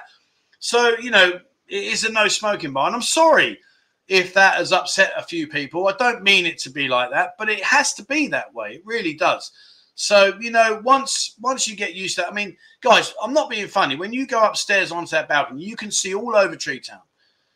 So 0.59 0.97
you 0.97 1.11
know, 1.11 1.39
it 1.67 1.83
is 1.83 2.03
a 2.03 2.11
no 2.11 2.27
smoking 2.27 2.73
bar, 2.73 2.87
and 2.87 2.95
I'm 2.95 3.03
sorry 3.03 3.59
if 4.07 4.33
that 4.33 4.55
has 4.55 4.71
upset 4.71 5.13
a 5.15 5.23
few 5.23 5.47
people. 5.47 5.87
I 5.87 5.93
don't 5.93 6.23
mean 6.23 6.45
it 6.45 6.57
to 6.59 6.69
be 6.69 6.87
like 6.87 7.11
that, 7.11 7.33
but 7.37 7.49
it 7.49 7.63
has 7.63 7.93
to 7.95 8.05
be 8.05 8.27
that 8.27 8.53
way. 8.53 8.73
It 8.73 8.81
really 8.85 9.13
does. 9.13 9.51
So 9.95 10.37
you 10.39 10.51
know, 10.51 10.81
once 10.83 11.35
once 11.39 11.67
you 11.67 11.75
get 11.75 11.93
used 11.93 12.15
to, 12.15 12.21
that, 12.21 12.31
I 12.31 12.33
mean, 12.33 12.57
guys, 12.81 13.13
I'm 13.21 13.33
not 13.33 13.49
being 13.49 13.67
funny. 13.67 13.95
When 13.95 14.13
you 14.13 14.25
go 14.25 14.43
upstairs 14.43 14.91
onto 14.91 15.11
that 15.11 15.29
balcony, 15.29 15.63
you 15.63 15.75
can 15.75 15.91
see 15.91 16.15
all 16.15 16.35
over 16.35 16.55
Tree 16.55 16.79
Town. 16.79 17.01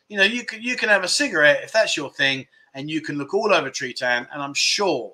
You 0.10 0.18
know, 0.18 0.24
you 0.24 0.46
can 0.46 0.62
you 0.62 0.76
can 0.76 0.90
have 0.90 1.04
a 1.04 1.08
cigarette 1.08 1.62
if 1.64 1.72
that's 1.72 1.98
your 1.98 2.12
thing, 2.12 2.46
and 2.74 2.90
you 2.90 3.02
can 3.02 3.18
look 3.18 3.34
all 3.34 3.54
over 3.54 3.70
Tree 3.70 3.94
Town, 3.94 4.28
and 4.32 4.42
I'm 4.42 4.54
sure 4.54 5.14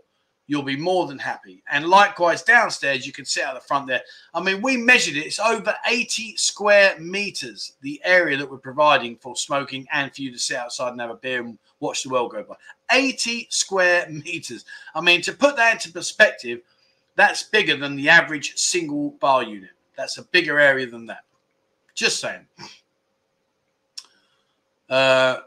you'll 0.51 0.61
be 0.61 0.75
more 0.75 1.07
than 1.07 1.17
happy. 1.17 1.63
And 1.71 1.87
likewise, 1.87 2.43
downstairs, 2.43 3.07
you 3.07 3.13
can 3.13 3.23
sit 3.23 3.45
out 3.45 3.53
the 3.53 3.61
front 3.61 3.87
there. 3.87 4.01
I 4.33 4.43
mean, 4.43 4.61
we 4.61 4.75
measured 4.75 5.15
it, 5.15 5.25
it's 5.25 5.39
over 5.39 5.73
80 5.87 6.35
square 6.35 6.99
meters, 6.99 7.77
the 7.79 8.01
area 8.03 8.35
that 8.35 8.51
we're 8.51 8.57
providing 8.57 9.15
for 9.15 9.33
smoking 9.37 9.87
and 9.93 10.13
for 10.13 10.21
you 10.21 10.29
to 10.29 10.37
sit 10.37 10.57
outside 10.57 10.91
and 10.91 10.99
have 10.99 11.09
a 11.09 11.15
beer 11.15 11.41
and 11.41 11.57
watch 11.79 12.03
the 12.03 12.09
world 12.09 12.31
go 12.33 12.43
by. 12.43 12.55
80 12.91 13.47
square 13.49 14.09
meters. 14.09 14.65
I 14.93 14.99
mean, 14.99 15.21
to 15.21 15.31
put 15.31 15.55
that 15.55 15.75
into 15.75 15.93
perspective, 15.93 16.59
that's 17.15 17.43
bigger 17.43 17.77
than 17.77 17.95
the 17.95 18.09
average 18.09 18.57
single 18.57 19.11
bar 19.21 19.43
unit. 19.43 19.69
That's 19.95 20.17
a 20.17 20.23
bigger 20.23 20.59
area 20.59 20.85
than 20.85 21.05
that. 21.05 21.23
Just 21.95 22.19
saying. 22.19 22.45
Uh, 24.89 25.37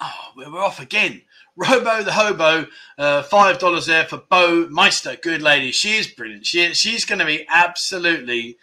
oh, 0.00 0.32
we're 0.34 0.58
off 0.58 0.80
again. 0.80 1.20
Robo 1.58 2.04
the 2.04 2.12
Hobo, 2.12 2.66
uh, 2.98 3.22
five 3.24 3.58
dollars 3.58 3.86
there 3.86 4.04
for 4.04 4.18
Bo 4.18 4.68
Meister. 4.70 5.16
Good 5.20 5.42
lady, 5.42 5.72
she 5.72 5.96
is 5.96 6.06
brilliant. 6.06 6.46
She 6.46 6.72
she's 6.72 7.04
going 7.04 7.18
to 7.18 7.24
be 7.24 7.46
absolutely. 7.50 8.56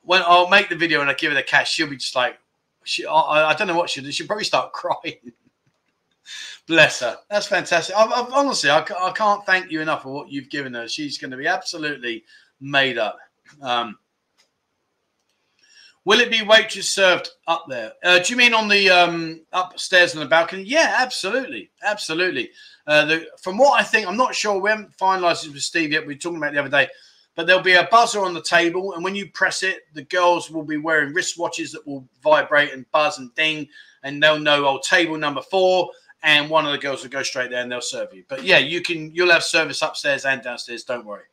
When 0.00 0.22
I'll 0.24 0.48
make 0.48 0.70
the 0.70 0.76
video 0.76 1.02
and 1.02 1.10
I 1.10 1.12
give 1.12 1.30
her 1.30 1.36
the 1.36 1.42
cash, 1.42 1.70
she'll 1.70 1.90
be 1.90 1.98
just 1.98 2.16
like, 2.16 2.38
she. 2.84 3.04
I, 3.04 3.50
I 3.50 3.54
don't 3.54 3.66
know 3.66 3.76
what 3.76 3.90
she'll 3.90 4.02
do. 4.02 4.10
She'll 4.10 4.26
probably 4.26 4.46
start 4.46 4.72
crying. 4.72 5.32
Bless 6.66 7.00
her. 7.00 7.18
That's 7.28 7.46
fantastic. 7.46 7.94
I, 7.94 8.04
I, 8.04 8.28
honestly, 8.32 8.70
I, 8.70 8.78
I 8.98 9.12
can't 9.12 9.44
thank 9.44 9.70
you 9.70 9.82
enough 9.82 10.02
for 10.02 10.12
what 10.12 10.30
you've 10.30 10.48
given 10.48 10.72
her. 10.72 10.88
She's 10.88 11.18
going 11.18 11.30
to 11.30 11.36
be 11.36 11.46
absolutely 11.46 12.24
made 12.60 12.96
up. 12.96 13.18
Um, 13.60 13.98
Will 16.08 16.20
it 16.20 16.30
be 16.30 16.40
waitress 16.40 16.88
served 16.88 17.28
up 17.48 17.66
there? 17.68 17.92
Uh, 18.02 18.18
do 18.18 18.32
you 18.32 18.38
mean 18.38 18.54
on 18.54 18.66
the 18.66 18.88
um, 18.88 19.42
upstairs 19.52 20.14
on 20.14 20.20
the 20.20 20.26
balcony? 20.26 20.62
Yeah, 20.62 20.94
absolutely, 20.96 21.70
absolutely. 21.82 22.48
Uh, 22.86 23.04
the, 23.04 23.26
from 23.42 23.58
what 23.58 23.78
I 23.78 23.84
think, 23.84 24.08
I'm 24.08 24.16
not 24.16 24.34
sure. 24.34 24.58
We 24.58 24.70
haven't 24.70 24.96
finalised 24.96 25.44
it 25.44 25.52
with 25.52 25.60
Steve 25.60 25.92
yet. 25.92 26.06
We 26.06 26.14
were 26.14 26.18
talking 26.18 26.38
about 26.38 26.54
the 26.54 26.60
other 26.60 26.70
day, 26.70 26.88
but 27.34 27.46
there'll 27.46 27.60
be 27.60 27.74
a 27.74 27.88
buzzer 27.90 28.24
on 28.24 28.32
the 28.32 28.40
table, 28.40 28.94
and 28.94 29.04
when 29.04 29.14
you 29.14 29.30
press 29.32 29.62
it, 29.62 29.80
the 29.92 30.04
girls 30.04 30.50
will 30.50 30.62
be 30.62 30.78
wearing 30.78 31.12
wristwatches 31.12 31.72
that 31.72 31.86
will 31.86 32.08
vibrate 32.22 32.72
and 32.72 32.90
buzz 32.90 33.18
and 33.18 33.34
ding, 33.34 33.68
and 34.02 34.22
they'll 34.22 34.40
know 34.40 34.66
oh 34.66 34.80
table 34.82 35.18
number 35.18 35.42
four, 35.42 35.90
and 36.22 36.48
one 36.48 36.64
of 36.64 36.72
the 36.72 36.78
girls 36.78 37.02
will 37.02 37.10
go 37.10 37.22
straight 37.22 37.50
there 37.50 37.60
and 37.60 37.70
they'll 37.70 37.82
serve 37.82 38.14
you. 38.14 38.24
But 38.30 38.44
yeah, 38.44 38.56
you 38.56 38.80
can. 38.80 39.14
You'll 39.14 39.30
have 39.30 39.44
service 39.44 39.82
upstairs 39.82 40.24
and 40.24 40.40
downstairs. 40.40 40.84
Don't 40.84 41.04
worry. 41.04 41.24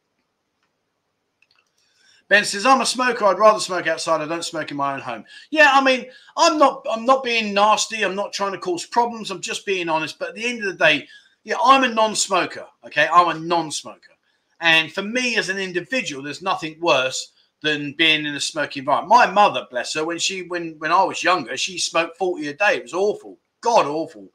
Ben 2.27 2.43
says, 2.43 2.65
I'm 2.65 2.81
a 2.81 2.85
smoker. 2.85 3.25
I'd 3.25 3.37
rather 3.37 3.59
smoke 3.59 3.87
outside. 3.87 4.21
I 4.21 4.25
don't 4.25 4.43
smoke 4.43 4.71
in 4.71 4.77
my 4.77 4.95
own 4.95 5.01
home. 5.01 5.25
Yeah, 5.51 5.69
I 5.71 5.83
mean, 5.83 6.07
I'm 6.35 6.57
not 6.57 6.85
I'm 6.91 7.05
not 7.05 7.23
being 7.23 7.53
nasty. 7.53 8.03
I'm 8.03 8.15
not 8.15 8.33
trying 8.33 8.53
to 8.53 8.57
cause 8.57 8.85
problems. 8.85 9.29
I'm 9.29 9.41
just 9.41 9.65
being 9.65 9.89
honest. 9.89 10.17
But 10.17 10.29
at 10.29 10.35
the 10.35 10.45
end 10.45 10.63
of 10.63 10.65
the 10.65 10.83
day, 10.83 11.07
yeah, 11.43 11.57
I'm 11.63 11.83
a 11.83 11.93
non-smoker. 11.93 12.65
Okay. 12.85 13.07
I'm 13.11 13.35
a 13.35 13.39
non-smoker. 13.39 14.13
And 14.61 14.91
for 14.91 15.03
me 15.03 15.37
as 15.37 15.49
an 15.49 15.59
individual, 15.59 16.23
there's 16.23 16.41
nothing 16.41 16.79
worse 16.79 17.33
than 17.61 17.93
being 17.93 18.25
in 18.25 18.35
a 18.35 18.39
smoky 18.39 18.79
environment. 18.79 19.09
My 19.09 19.29
mother, 19.29 19.67
bless 19.69 19.93
her, 19.93 20.05
when 20.05 20.17
she 20.17 20.43
when 20.43 20.75
when 20.79 20.91
I 20.91 21.03
was 21.03 21.23
younger, 21.23 21.55
she 21.57 21.77
smoked 21.77 22.17
40 22.17 22.47
a 22.47 22.53
day. 22.53 22.77
It 22.77 22.83
was 22.83 22.93
awful. 22.93 23.37
God 23.61 23.85
awful. 23.85 24.29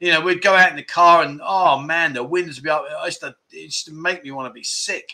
You 0.00 0.12
know, 0.12 0.20
we'd 0.20 0.42
go 0.42 0.54
out 0.54 0.70
in 0.70 0.76
the 0.76 0.82
car 0.82 1.22
and 1.22 1.40
oh 1.42 1.78
man, 1.78 2.12
the 2.12 2.22
winds 2.24 2.56
would 2.56 2.64
be 2.64 2.70
up. 2.70 2.84
It 2.88 3.04
used 3.04 3.20
to, 3.20 3.34
it 3.50 3.56
used 3.56 3.86
to 3.86 3.92
make 3.92 4.24
me 4.24 4.30
want 4.30 4.48
to 4.48 4.52
be 4.52 4.62
sick. 4.62 5.08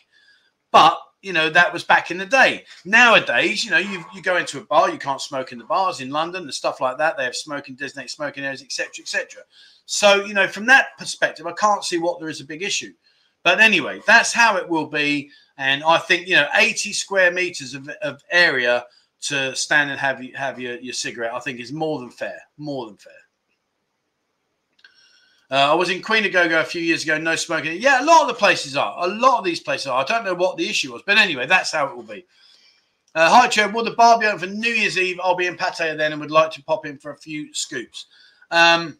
But 0.70 0.98
you 1.22 1.32
know 1.32 1.48
that 1.48 1.72
was 1.72 1.84
back 1.84 2.10
in 2.10 2.18
the 2.18 2.26
day. 2.26 2.64
Nowadays, 2.84 3.64
you 3.64 3.70
know, 3.70 3.78
you 3.78 4.04
you 4.14 4.20
go 4.20 4.36
into 4.36 4.58
a 4.58 4.64
bar, 4.64 4.90
you 4.90 4.98
can't 4.98 5.20
smoke 5.20 5.52
in 5.52 5.58
the 5.58 5.64
bars 5.64 6.00
in 6.00 6.10
London 6.10 6.42
and 6.42 6.54
stuff 6.54 6.80
like 6.80 6.98
that. 6.98 7.16
They 7.16 7.24
have 7.24 7.36
smoking 7.36 7.76
designated 7.76 8.10
smoking 8.10 8.44
areas, 8.44 8.62
etc., 8.62 8.90
etc. 9.00 9.42
So 9.86 10.24
you 10.24 10.34
know, 10.34 10.48
from 10.48 10.66
that 10.66 10.98
perspective, 10.98 11.46
I 11.46 11.52
can't 11.52 11.84
see 11.84 11.98
what 11.98 12.20
there 12.20 12.28
is 12.28 12.40
a 12.40 12.44
big 12.44 12.62
issue. 12.62 12.92
But 13.44 13.60
anyway, 13.60 14.00
that's 14.06 14.32
how 14.32 14.56
it 14.56 14.68
will 14.68 14.86
be, 14.86 15.30
and 15.58 15.82
I 15.84 15.98
think 15.98 16.28
you 16.28 16.36
know, 16.36 16.48
80 16.54 16.92
square 16.92 17.32
meters 17.32 17.74
of, 17.74 17.88
of 18.02 18.22
area 18.30 18.84
to 19.22 19.54
stand 19.54 19.90
and 19.90 19.98
have 19.98 20.22
you 20.22 20.34
have 20.34 20.60
your, 20.60 20.78
your 20.78 20.92
cigarette, 20.92 21.34
I 21.34 21.40
think 21.40 21.60
is 21.60 21.72
more 21.72 22.00
than 22.00 22.10
fair, 22.10 22.40
more 22.58 22.86
than 22.86 22.96
fair. 22.96 23.12
Uh, 25.52 25.70
I 25.70 25.74
was 25.74 25.90
in 25.90 26.00
Queen 26.00 26.24
of 26.24 26.32
Go-Go 26.32 26.60
a 26.60 26.64
few 26.64 26.80
years 26.80 27.04
ago, 27.04 27.18
no 27.18 27.36
smoking. 27.36 27.78
Yeah, 27.78 28.02
a 28.02 28.06
lot 28.06 28.22
of 28.22 28.28
the 28.28 28.34
places 28.34 28.74
are. 28.74 29.04
A 29.04 29.06
lot 29.06 29.38
of 29.38 29.44
these 29.44 29.60
places 29.60 29.86
are. 29.86 30.00
I 30.00 30.04
don't 30.04 30.24
know 30.24 30.32
what 30.32 30.56
the 30.56 30.66
issue 30.66 30.90
was, 30.94 31.02
but 31.06 31.18
anyway, 31.18 31.44
that's 31.44 31.72
how 31.72 31.86
it 31.88 31.94
will 31.94 32.02
be. 32.02 32.24
Uh, 33.14 33.28
hi, 33.28 33.48
Chair. 33.48 33.68
Will 33.68 33.84
the 33.84 33.90
bar 33.90 34.18
be 34.18 34.24
open 34.24 34.38
for 34.38 34.46
New 34.46 34.70
Year's 34.70 34.96
Eve? 34.96 35.20
I'll 35.22 35.36
be 35.36 35.46
in 35.46 35.58
Pattaya 35.58 35.94
then 35.94 36.12
and 36.12 36.22
would 36.22 36.30
like 36.30 36.52
to 36.52 36.64
pop 36.64 36.86
in 36.86 36.96
for 36.96 37.10
a 37.10 37.18
few 37.18 37.52
scoops. 37.52 38.06
Um, 38.50 38.98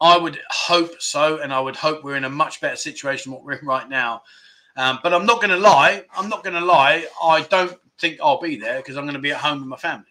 I 0.00 0.16
would 0.16 0.40
hope 0.48 0.94
so, 0.98 1.42
and 1.42 1.52
I 1.52 1.60
would 1.60 1.76
hope 1.76 2.02
we're 2.02 2.16
in 2.16 2.24
a 2.24 2.30
much 2.30 2.62
better 2.62 2.76
situation 2.76 3.30
than 3.30 3.36
what 3.36 3.44
we're 3.44 3.58
in 3.58 3.66
right 3.66 3.90
now. 3.90 4.22
Um, 4.78 4.98
but 5.02 5.12
I'm 5.12 5.26
not 5.26 5.42
going 5.42 5.50
to 5.50 5.58
lie. 5.58 6.06
I'm 6.16 6.30
not 6.30 6.42
going 6.42 6.56
to 6.56 6.64
lie. 6.64 7.06
I 7.22 7.42
don't 7.42 7.78
think 7.98 8.18
I'll 8.22 8.40
be 8.40 8.56
there 8.56 8.78
because 8.78 8.96
I'm 8.96 9.04
going 9.04 9.12
to 9.12 9.20
be 9.20 9.32
at 9.32 9.40
home 9.42 9.58
with 9.58 9.68
my 9.68 9.76
family. 9.76 10.06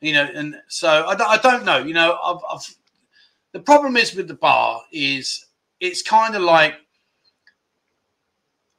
You 0.00 0.14
know, 0.14 0.26
and 0.34 0.56
so 0.68 0.88
I 0.88 1.22
I 1.22 1.36
don't 1.36 1.66
know. 1.66 1.84
You 1.84 1.92
know, 1.92 2.18
I've, 2.24 2.38
I've 2.50 2.74
the 3.52 3.60
problem 3.60 3.96
is 3.96 4.14
with 4.14 4.28
the 4.28 4.34
bar 4.34 4.82
is 4.92 5.46
it's 5.80 6.02
kind 6.02 6.34
of 6.34 6.42
like 6.42 6.74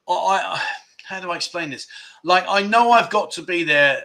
I 0.07 0.61
how 1.03 1.19
do 1.19 1.31
I 1.31 1.35
explain 1.35 1.69
this? 1.69 1.87
Like 2.23 2.45
I 2.47 2.63
know 2.63 2.91
I've 2.91 3.09
got 3.09 3.31
to 3.31 3.41
be 3.41 3.63
there, 3.63 4.03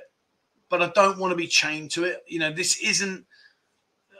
but 0.68 0.82
I 0.82 0.88
don't 0.94 1.18
want 1.18 1.32
to 1.32 1.36
be 1.36 1.46
chained 1.46 1.90
to 1.92 2.04
it. 2.04 2.22
You 2.26 2.38
know, 2.38 2.52
this 2.52 2.80
isn't. 2.82 3.24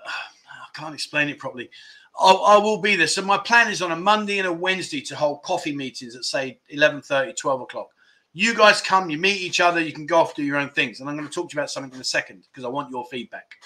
I 0.07 0.81
can't 0.81 0.95
explain 0.95 1.29
it 1.29 1.39
properly. 1.39 1.71
I, 2.19 2.33
I 2.33 2.59
will 2.59 2.79
be 2.79 2.97
there. 2.97 3.07
So 3.07 3.23
my 3.23 3.39
plan 3.39 3.71
is 3.71 3.83
on 3.83 3.93
a 3.93 3.97
Monday 3.97 4.39
and 4.39 4.47
a 4.47 4.53
Wednesday 4.53 5.01
to 5.03 5.17
hold 5.17 5.43
coffee 5.43 5.75
meetings 5.75 6.17
at 6.17 6.25
say 6.25 6.61
11:30, 6.75 7.37
12 7.37 7.61
o'clock. 7.61 7.89
You 8.33 8.55
guys 8.55 8.81
come, 8.81 9.11
you 9.11 9.19
meet 9.19 9.41
each 9.41 9.61
other, 9.61 9.81
you 9.81 9.93
can 9.93 10.07
go 10.07 10.19
off 10.19 10.35
do 10.35 10.45
your 10.45 10.59
own 10.59 10.71
things, 10.71 11.01
and 11.01 11.09
I'm 11.09 11.17
going 11.17 11.29
to 11.29 11.35
talk 11.35 11.51
to 11.51 11.55
you 11.55 11.61
about 11.61 11.71
something 11.71 11.93
in 11.93 12.01
a 12.01 12.05
second 12.05 12.45
because 12.51 12.65
I 12.65 12.69
want 12.69 12.91
your 12.91 13.05
feedback. 13.07 13.57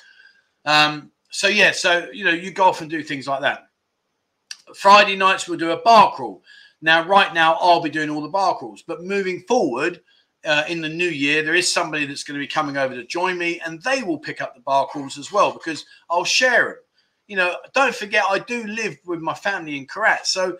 Um, 0.65 1.11
so 1.33 1.49
yeah, 1.49 1.73
so 1.73 2.09
you 2.13 2.25
know, 2.25 2.31
you 2.31 2.53
go 2.53 2.65
off 2.65 2.83
and 2.83 2.91
do 2.91 3.03
things 3.03 3.27
like 3.27 3.41
that. 3.41 3.69
Friday 4.75 5.17
nights 5.17 5.49
we'll 5.49 5.59
do 5.59 5.71
a 5.73 5.83
bar 5.83 6.13
crawl. 6.13 6.43
Now, 6.83 7.07
right 7.07 7.33
now, 7.33 7.55
I'll 7.55 7.81
be 7.81 7.91
doing 7.91 8.11
all 8.11 8.21
the 8.21 8.29
bar 8.29 8.57
crawls, 8.57 8.83
but 8.83 9.03
moving 9.03 9.41
forward 9.49 10.01
uh, 10.45 10.65
in 10.69 10.81
the 10.81 10.89
new 10.89 11.09
year, 11.09 11.43
there 11.43 11.55
is 11.55 11.73
somebody 11.73 12.05
that's 12.05 12.25
going 12.25 12.39
to 12.39 12.45
be 12.45 12.51
coming 12.51 12.77
over 12.77 12.95
to 12.95 13.05
join 13.07 13.39
me, 13.39 13.61
and 13.65 13.81
they 13.83 14.03
will 14.03 14.19
pick 14.19 14.43
up 14.43 14.55
the 14.55 14.61
bar 14.61 14.87
crawls 14.89 15.17
as 15.17 15.33
well 15.33 15.53
because 15.53 15.87
I'll 16.11 16.25
share 16.25 16.65
them. 16.65 16.77
You 17.29 17.37
know, 17.37 17.57
don't 17.73 17.95
forget, 17.95 18.25
I 18.29 18.41
do 18.41 18.65
live 18.65 18.99
with 19.07 19.21
my 19.21 19.35
family 19.35 19.77
in 19.77 19.87
Korat, 19.87 20.27
so. 20.27 20.59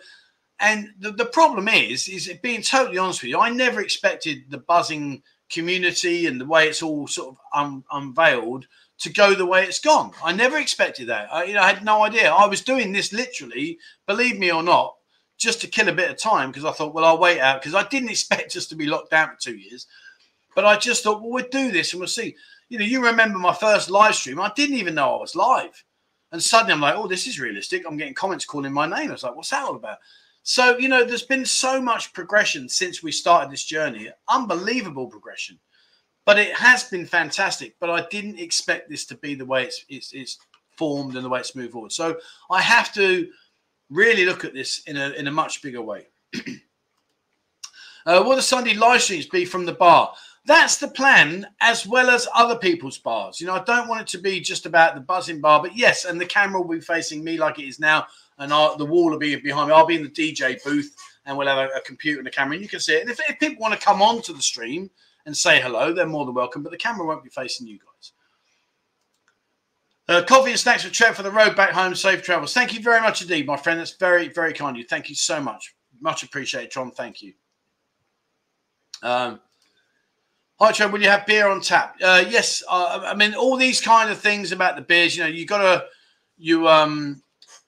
And 0.59 0.93
the, 0.99 1.11
the 1.11 1.25
problem 1.25 1.67
is, 1.67 2.07
is 2.07 2.31
being 2.41 2.61
totally 2.61 2.97
honest 2.97 3.21
with 3.21 3.29
you, 3.29 3.39
I 3.39 3.49
never 3.49 3.81
expected 3.81 4.45
the 4.49 4.59
buzzing 4.59 5.21
community 5.49 6.25
and 6.25 6.39
the 6.39 6.45
way 6.45 6.69
it's 6.69 6.81
all 6.81 7.05
sort 7.05 7.35
of 7.35 7.37
un, 7.53 7.83
unveiled 7.91 8.65
to 8.99 9.11
go 9.11 9.33
the 9.33 9.45
way 9.45 9.63
it's 9.63 9.79
gone. 9.79 10.11
I 10.23 10.33
never 10.33 10.57
expected 10.57 11.07
that. 11.07 11.33
I, 11.33 11.45
you 11.45 11.53
know, 11.53 11.61
I 11.61 11.73
had 11.73 11.83
no 11.83 12.03
idea. 12.03 12.31
I 12.31 12.45
was 12.45 12.61
doing 12.61 12.91
this 12.91 13.11
literally, 13.11 13.79
believe 14.07 14.39
me 14.39 14.51
or 14.51 14.63
not, 14.63 14.95
just 15.37 15.61
to 15.61 15.67
kill 15.67 15.89
a 15.89 15.93
bit 15.93 16.09
of 16.09 16.17
time 16.17 16.51
because 16.51 16.65
I 16.65 16.71
thought, 16.71 16.93
well, 16.93 17.05
I'll 17.05 17.19
wait 17.19 17.39
out 17.39 17.61
because 17.61 17.75
I 17.75 17.87
didn't 17.87 18.09
expect 18.11 18.55
us 18.55 18.67
to 18.67 18.75
be 18.75 18.85
locked 18.85 19.11
down 19.11 19.29
for 19.29 19.37
two 19.39 19.57
years. 19.57 19.87
But 20.55 20.65
I 20.65 20.77
just 20.77 21.03
thought, 21.03 21.21
well, 21.21 21.31
we'll 21.31 21.45
do 21.51 21.71
this 21.71 21.93
and 21.93 21.99
we'll 21.99 22.07
see. 22.07 22.35
You 22.69 22.79
know, 22.79 22.85
you 22.85 23.03
remember 23.03 23.39
my 23.39 23.53
first 23.53 23.89
live 23.89 24.15
stream. 24.15 24.39
I 24.39 24.51
didn't 24.55 24.77
even 24.77 24.95
know 24.95 25.15
I 25.15 25.19
was 25.19 25.35
live. 25.35 25.83
And 26.31 26.41
suddenly 26.41 26.73
I'm 26.73 26.81
like, 26.81 26.95
oh, 26.95 27.07
this 27.07 27.27
is 27.27 27.39
realistic. 27.39 27.83
I'm 27.85 27.97
getting 27.97 28.13
comments 28.13 28.45
calling 28.45 28.73
my 28.73 28.87
name. 28.87 29.09
I 29.09 29.13
was 29.13 29.23
like, 29.23 29.35
what's 29.35 29.49
that 29.49 29.63
all 29.63 29.75
about? 29.75 29.97
So, 30.43 30.77
you 30.77 30.89
know, 30.89 31.03
there's 31.03 31.23
been 31.23 31.45
so 31.45 31.81
much 31.81 32.13
progression 32.13 32.67
since 32.67 33.01
we 33.01 33.11
started 33.11 33.51
this 33.51 33.63
journey. 33.63 34.09
Unbelievable 34.29 35.07
progression 35.07 35.59
but 36.25 36.39
it 36.39 36.53
has 36.53 36.83
been 36.85 37.05
fantastic. 37.05 37.75
But 37.79 37.89
I 37.89 38.05
didn't 38.09 38.39
expect 38.39 38.89
this 38.89 39.05
to 39.07 39.15
be 39.17 39.35
the 39.35 39.45
way 39.45 39.65
it's 39.65 39.85
it's, 39.89 40.13
it's 40.13 40.37
formed 40.77 41.15
and 41.15 41.23
the 41.23 41.29
way 41.29 41.39
it's 41.39 41.55
moved 41.55 41.73
forward. 41.73 41.91
So 41.91 42.17
I 42.49 42.61
have 42.61 42.93
to 42.93 43.29
really 43.89 44.25
look 44.25 44.43
at 44.45 44.53
this 44.53 44.83
in 44.87 44.97
a 44.97 45.09
in 45.11 45.27
a 45.27 45.31
much 45.31 45.61
bigger 45.61 45.81
way. 45.81 46.07
uh, 48.05 48.23
will 48.25 48.35
the 48.35 48.41
Sunday 48.41 48.73
live 48.73 49.01
streams 49.01 49.27
be 49.27 49.45
from 49.45 49.65
the 49.65 49.73
bar? 49.73 50.13
That's 50.45 50.77
the 50.77 50.89
plan, 50.89 51.47
as 51.61 51.87
well 51.87 52.09
as 52.09 52.27
other 52.35 52.57
people's 52.57 52.97
bars. 52.97 53.39
You 53.39 53.47
know, 53.47 53.53
I 53.53 53.63
don't 53.63 53.87
want 53.87 54.01
it 54.01 54.07
to 54.07 54.17
be 54.17 54.41
just 54.41 54.65
about 54.65 54.93
the 54.93 54.99
Buzzin 54.99 55.39
Bar, 55.39 55.61
but 55.61 55.73
yes, 55.73 56.03
and 56.03 56.19
the 56.19 56.25
camera 56.25 56.61
will 56.61 56.75
be 56.75 56.81
facing 56.81 57.23
me 57.23 57.37
like 57.37 57.59
it 57.59 57.67
is 57.67 57.79
now, 57.79 58.07
and 58.39 58.51
our, 58.51 58.75
the 58.75 58.85
wall 58.85 59.09
will 59.09 59.17
be 59.17 59.33
behind 59.37 59.69
me. 59.69 59.73
I'll 59.73 59.85
be 59.85 59.95
in 59.95 60.03
the 60.03 60.09
DJ 60.09 60.61
booth, 60.61 60.93
and 61.25 61.37
we'll 61.37 61.47
have 61.47 61.59
a, 61.59 61.77
a 61.77 61.81
computer 61.81 62.19
and 62.19 62.27
a 62.27 62.31
camera, 62.31 62.55
and 62.55 62.61
you 62.61 62.67
can 62.67 62.81
see 62.81 62.95
it. 62.95 63.03
And 63.03 63.09
if, 63.09 63.21
if 63.29 63.39
people 63.39 63.61
want 63.61 63.73
to 63.73 63.79
come 63.79 64.01
on 64.01 64.21
to 64.23 64.33
the 64.33 64.41
stream 64.41 64.89
and 65.25 65.35
say 65.35 65.61
hello, 65.61 65.93
they're 65.93 66.05
more 66.05 66.25
than 66.25 66.35
welcome, 66.35 66.63
but 66.63 66.71
the 66.71 66.77
camera 66.77 67.05
won't 67.05 67.23
be 67.23 67.29
facing 67.29 67.67
you 67.67 67.79
guys. 67.79 68.11
Uh, 70.09 70.21
coffee 70.21 70.51
and 70.51 70.59
snacks 70.59 70.83
for 70.83 70.89
Trev 70.89 71.15
for 71.15 71.23
the 71.23 71.31
road 71.31 71.55
back 71.55 71.71
home. 71.71 71.95
Safe 71.95 72.21
travels. 72.21 72.53
Thank 72.53 72.73
you 72.73 72.81
very 72.81 72.99
much 72.99 73.21
indeed, 73.21 73.47
my 73.47 73.55
friend. 73.55 73.79
That's 73.79 73.95
very, 73.95 74.27
very 74.27 74.51
kind 74.51 74.75
of 74.75 74.81
you. 74.81 74.85
Thank 74.85 75.09
you 75.09 75.15
so 75.15 75.39
much. 75.39 75.73
Much 76.01 76.23
appreciated, 76.23 76.71
John. 76.71 76.91
Thank 76.91 77.21
you. 77.21 77.33
Um, 79.01 79.39
Hi, 80.59 80.71
Trev. 80.71 80.93
Will 80.93 81.01
you 81.01 81.09
have 81.09 81.25
beer 81.25 81.47
on 81.47 81.61
tap? 81.61 81.95
Uh, 82.01 82.23
yes. 82.29 82.63
Uh, 82.69 83.01
I 83.03 83.15
mean, 83.15 83.33
all 83.33 83.57
these 83.57 83.81
kind 83.81 84.09
of 84.09 84.17
things 84.17 84.51
about 84.51 84.75
the 84.75 84.81
beers. 84.81 85.17
You 85.17 85.23
know, 85.23 85.29
you 85.29 85.45
got 85.45 85.57
to 85.57 85.85
you 86.37 86.67
um 86.67 87.21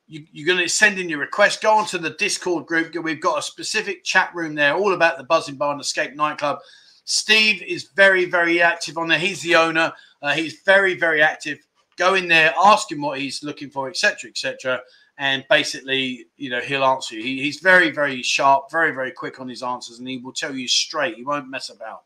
you, 0.08 0.26
you're 0.32 0.46
going 0.46 0.64
to 0.64 0.70
send 0.70 1.00
in 1.00 1.10
your 1.10 1.20
request. 1.20 1.62
Go 1.62 1.74
onto 1.74 1.98
the 1.98 2.12
Discord 2.12 2.68
group. 2.68 2.96
We've 2.96 3.20
got 3.20 3.40
a 3.40 3.42
specific 3.42 4.04
chat 4.04 4.34
room 4.36 4.56
there, 4.56 4.76
all 4.76 4.94
about 4.94 5.18
the 5.18 5.24
Buzzin 5.24 5.58
Bar 5.58 5.74
and 5.74 5.82
Escape 5.82 6.16
nightclub. 6.16 6.60
Steve 7.06 7.62
is 7.62 7.90
very, 7.96 8.26
very 8.26 8.62
active 8.62 8.98
on 8.98 9.08
there. 9.08 9.20
He's 9.20 9.42
the 9.42 9.56
owner. 9.56 9.94
Uh, 10.22 10.34
he's 10.34 10.62
very, 10.66 10.96
very 10.96 11.22
active. 11.22 11.60
Go 11.98 12.16
in 12.16 12.28
there, 12.28 12.54
ask 12.62 12.92
him 12.92 13.02
what 13.02 13.20
he's 13.20 13.44
looking 13.44 13.70
for, 13.70 13.88
etc., 13.88 14.30
etc., 14.30 14.82
and 15.18 15.46
basically, 15.50 16.28
you 16.36 16.50
know, 16.50 16.60
he'll 16.60 16.84
answer 16.84 17.16
you. 17.16 17.24
He, 17.24 17.42
he's 17.42 17.62
very, 17.62 17.90
very 17.90 18.22
sharp, 18.22 18.70
very, 18.70 18.92
very 18.92 19.12
quick 19.12 19.40
on 19.40 19.48
his 19.48 19.64
answers, 19.64 20.00
and 20.00 20.08
he 20.08 20.18
will 20.18 20.34
tell 20.34 20.54
you 20.54 20.68
straight. 20.68 21.16
He 21.16 21.24
won't 21.24 21.50
mess 21.50 21.70
about. 21.70 22.04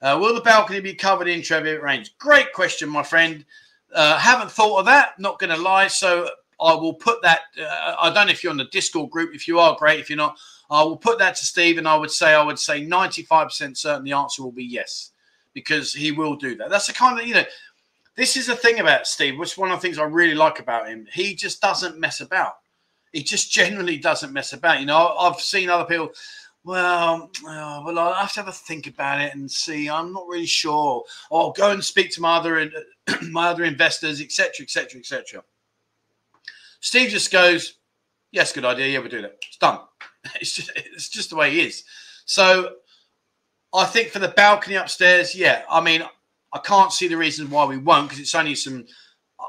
Uh, 0.00 0.18
will 0.20 0.34
the 0.34 0.40
balcony 0.40 0.80
be 0.80 0.94
covered 0.94 1.28
in 1.28 1.40
Treviot 1.40 1.80
range? 1.80 2.16
Great 2.18 2.52
question, 2.52 2.88
my 2.88 3.04
friend. 3.04 3.44
Uh, 3.94 4.18
haven't 4.18 4.50
thought 4.50 4.80
of 4.80 4.86
that. 4.86 5.16
Not 5.20 5.38
going 5.38 5.54
to 5.54 5.62
lie. 5.62 5.86
So 5.86 6.28
I 6.60 6.74
will 6.74 6.94
put 6.94 7.22
that. 7.22 7.42
Uh, 7.56 7.94
I 8.00 8.12
don't 8.12 8.26
know 8.26 8.32
if 8.32 8.42
you're 8.42 8.50
on 8.50 8.56
the 8.56 8.64
Discord 8.64 9.10
group. 9.10 9.32
If 9.32 9.46
you 9.46 9.60
are, 9.60 9.76
great. 9.78 10.00
If 10.00 10.10
you're 10.10 10.16
not, 10.16 10.36
I 10.72 10.82
will 10.82 10.96
put 10.96 11.18
that 11.18 11.36
to 11.36 11.44
Steve, 11.44 11.78
and 11.78 11.86
I 11.86 11.96
would 11.96 12.10
say 12.10 12.34
I 12.34 12.42
would 12.42 12.58
say 12.58 12.84
95% 12.84 13.76
certain 13.76 14.04
the 14.04 14.12
answer 14.12 14.42
will 14.42 14.52
be 14.52 14.64
yes, 14.64 15.12
because 15.52 15.92
he 15.92 16.12
will 16.12 16.36
do 16.36 16.54
that. 16.56 16.70
That's 16.70 16.86
the 16.86 16.92
kind 16.92 17.18
of 17.18 17.26
you 17.26 17.34
know. 17.34 17.44
This 18.14 18.36
is 18.36 18.46
the 18.46 18.56
thing 18.56 18.78
about 18.78 19.06
Steve, 19.06 19.38
which 19.38 19.52
is 19.52 19.58
one 19.58 19.70
of 19.70 19.78
the 19.78 19.82
things 19.82 19.98
I 19.98 20.04
really 20.04 20.34
like 20.34 20.60
about 20.60 20.86
him. 20.86 21.06
He 21.10 21.34
just 21.34 21.62
doesn't 21.62 21.98
mess 21.98 22.20
about. 22.20 22.54
He 23.12 23.22
just 23.22 23.50
generally 23.50 23.96
doesn't 23.96 24.34
mess 24.34 24.52
about. 24.52 24.80
You 24.80 24.86
know, 24.86 25.16
I've 25.18 25.40
seen 25.40 25.70
other 25.70 25.86
people 25.86 26.12
well, 26.64 27.30
well, 27.42 27.98
I'll 27.98 28.14
have 28.14 28.32
to 28.34 28.40
have 28.40 28.48
a 28.48 28.52
think 28.52 28.86
about 28.86 29.20
it 29.20 29.34
and 29.34 29.50
see. 29.50 29.88
I'm 29.88 30.12
not 30.12 30.28
really 30.28 30.46
sure. 30.46 31.02
Or 31.30 31.42
I'll 31.42 31.52
go 31.52 31.72
and 31.72 31.82
speak 31.82 32.10
to 32.12 32.20
my 32.20 32.36
other 32.36 32.70
my 33.30 33.48
other 33.48 33.64
investors, 33.64 34.20
etc., 34.20 34.62
etc., 34.62 35.00
etc. 35.00 35.42
Steve 36.80 37.10
just 37.10 37.32
goes, 37.32 37.78
"Yes, 38.30 38.52
good 38.52 38.64
idea. 38.64 38.88
Yeah, 38.88 38.98
we'll 39.00 39.08
do 39.08 39.22
that. 39.22 39.38
It's 39.48 39.56
done. 39.56 39.80
It's 40.40 40.54
just 40.54 40.70
it's 40.76 41.08
just 41.08 41.30
the 41.30 41.36
way 41.36 41.50
he 41.50 41.60
is." 41.60 41.84
So, 42.24 42.76
I 43.74 43.84
think 43.84 44.08
for 44.08 44.18
the 44.18 44.28
balcony 44.28 44.76
upstairs, 44.76 45.34
yeah. 45.34 45.64
I 45.68 45.80
mean, 45.80 46.02
I 46.52 46.58
can't 46.58 46.92
see 46.92 47.08
the 47.08 47.16
reason 47.16 47.50
why 47.50 47.64
we 47.64 47.78
won't 47.78 48.08
because 48.08 48.20
it's 48.20 48.34
only 48.34 48.54
some. 48.54 48.86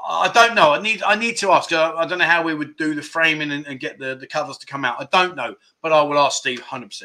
I 0.06 0.28
don't 0.28 0.54
know. 0.54 0.72
I 0.72 0.80
need 0.80 1.02
I 1.02 1.14
need 1.14 1.36
to 1.38 1.52
ask. 1.52 1.72
I, 1.72 1.92
I 1.92 2.06
don't 2.06 2.18
know 2.18 2.24
how 2.24 2.42
we 2.42 2.54
would 2.54 2.76
do 2.76 2.94
the 2.94 3.02
framing 3.02 3.52
and, 3.52 3.66
and, 3.66 3.78
get 3.78 3.98
the, 3.98 4.16
the 4.16 4.26
covers 4.26 4.58
to 4.58 4.66
come 4.66 4.84
out. 4.84 5.00
I 5.00 5.08
don't 5.12 5.36
know, 5.36 5.54
but 5.82 5.92
I 5.92 6.02
will 6.02 6.18
ask 6.18 6.38
Steve 6.38 6.60
100%. 6.60 7.04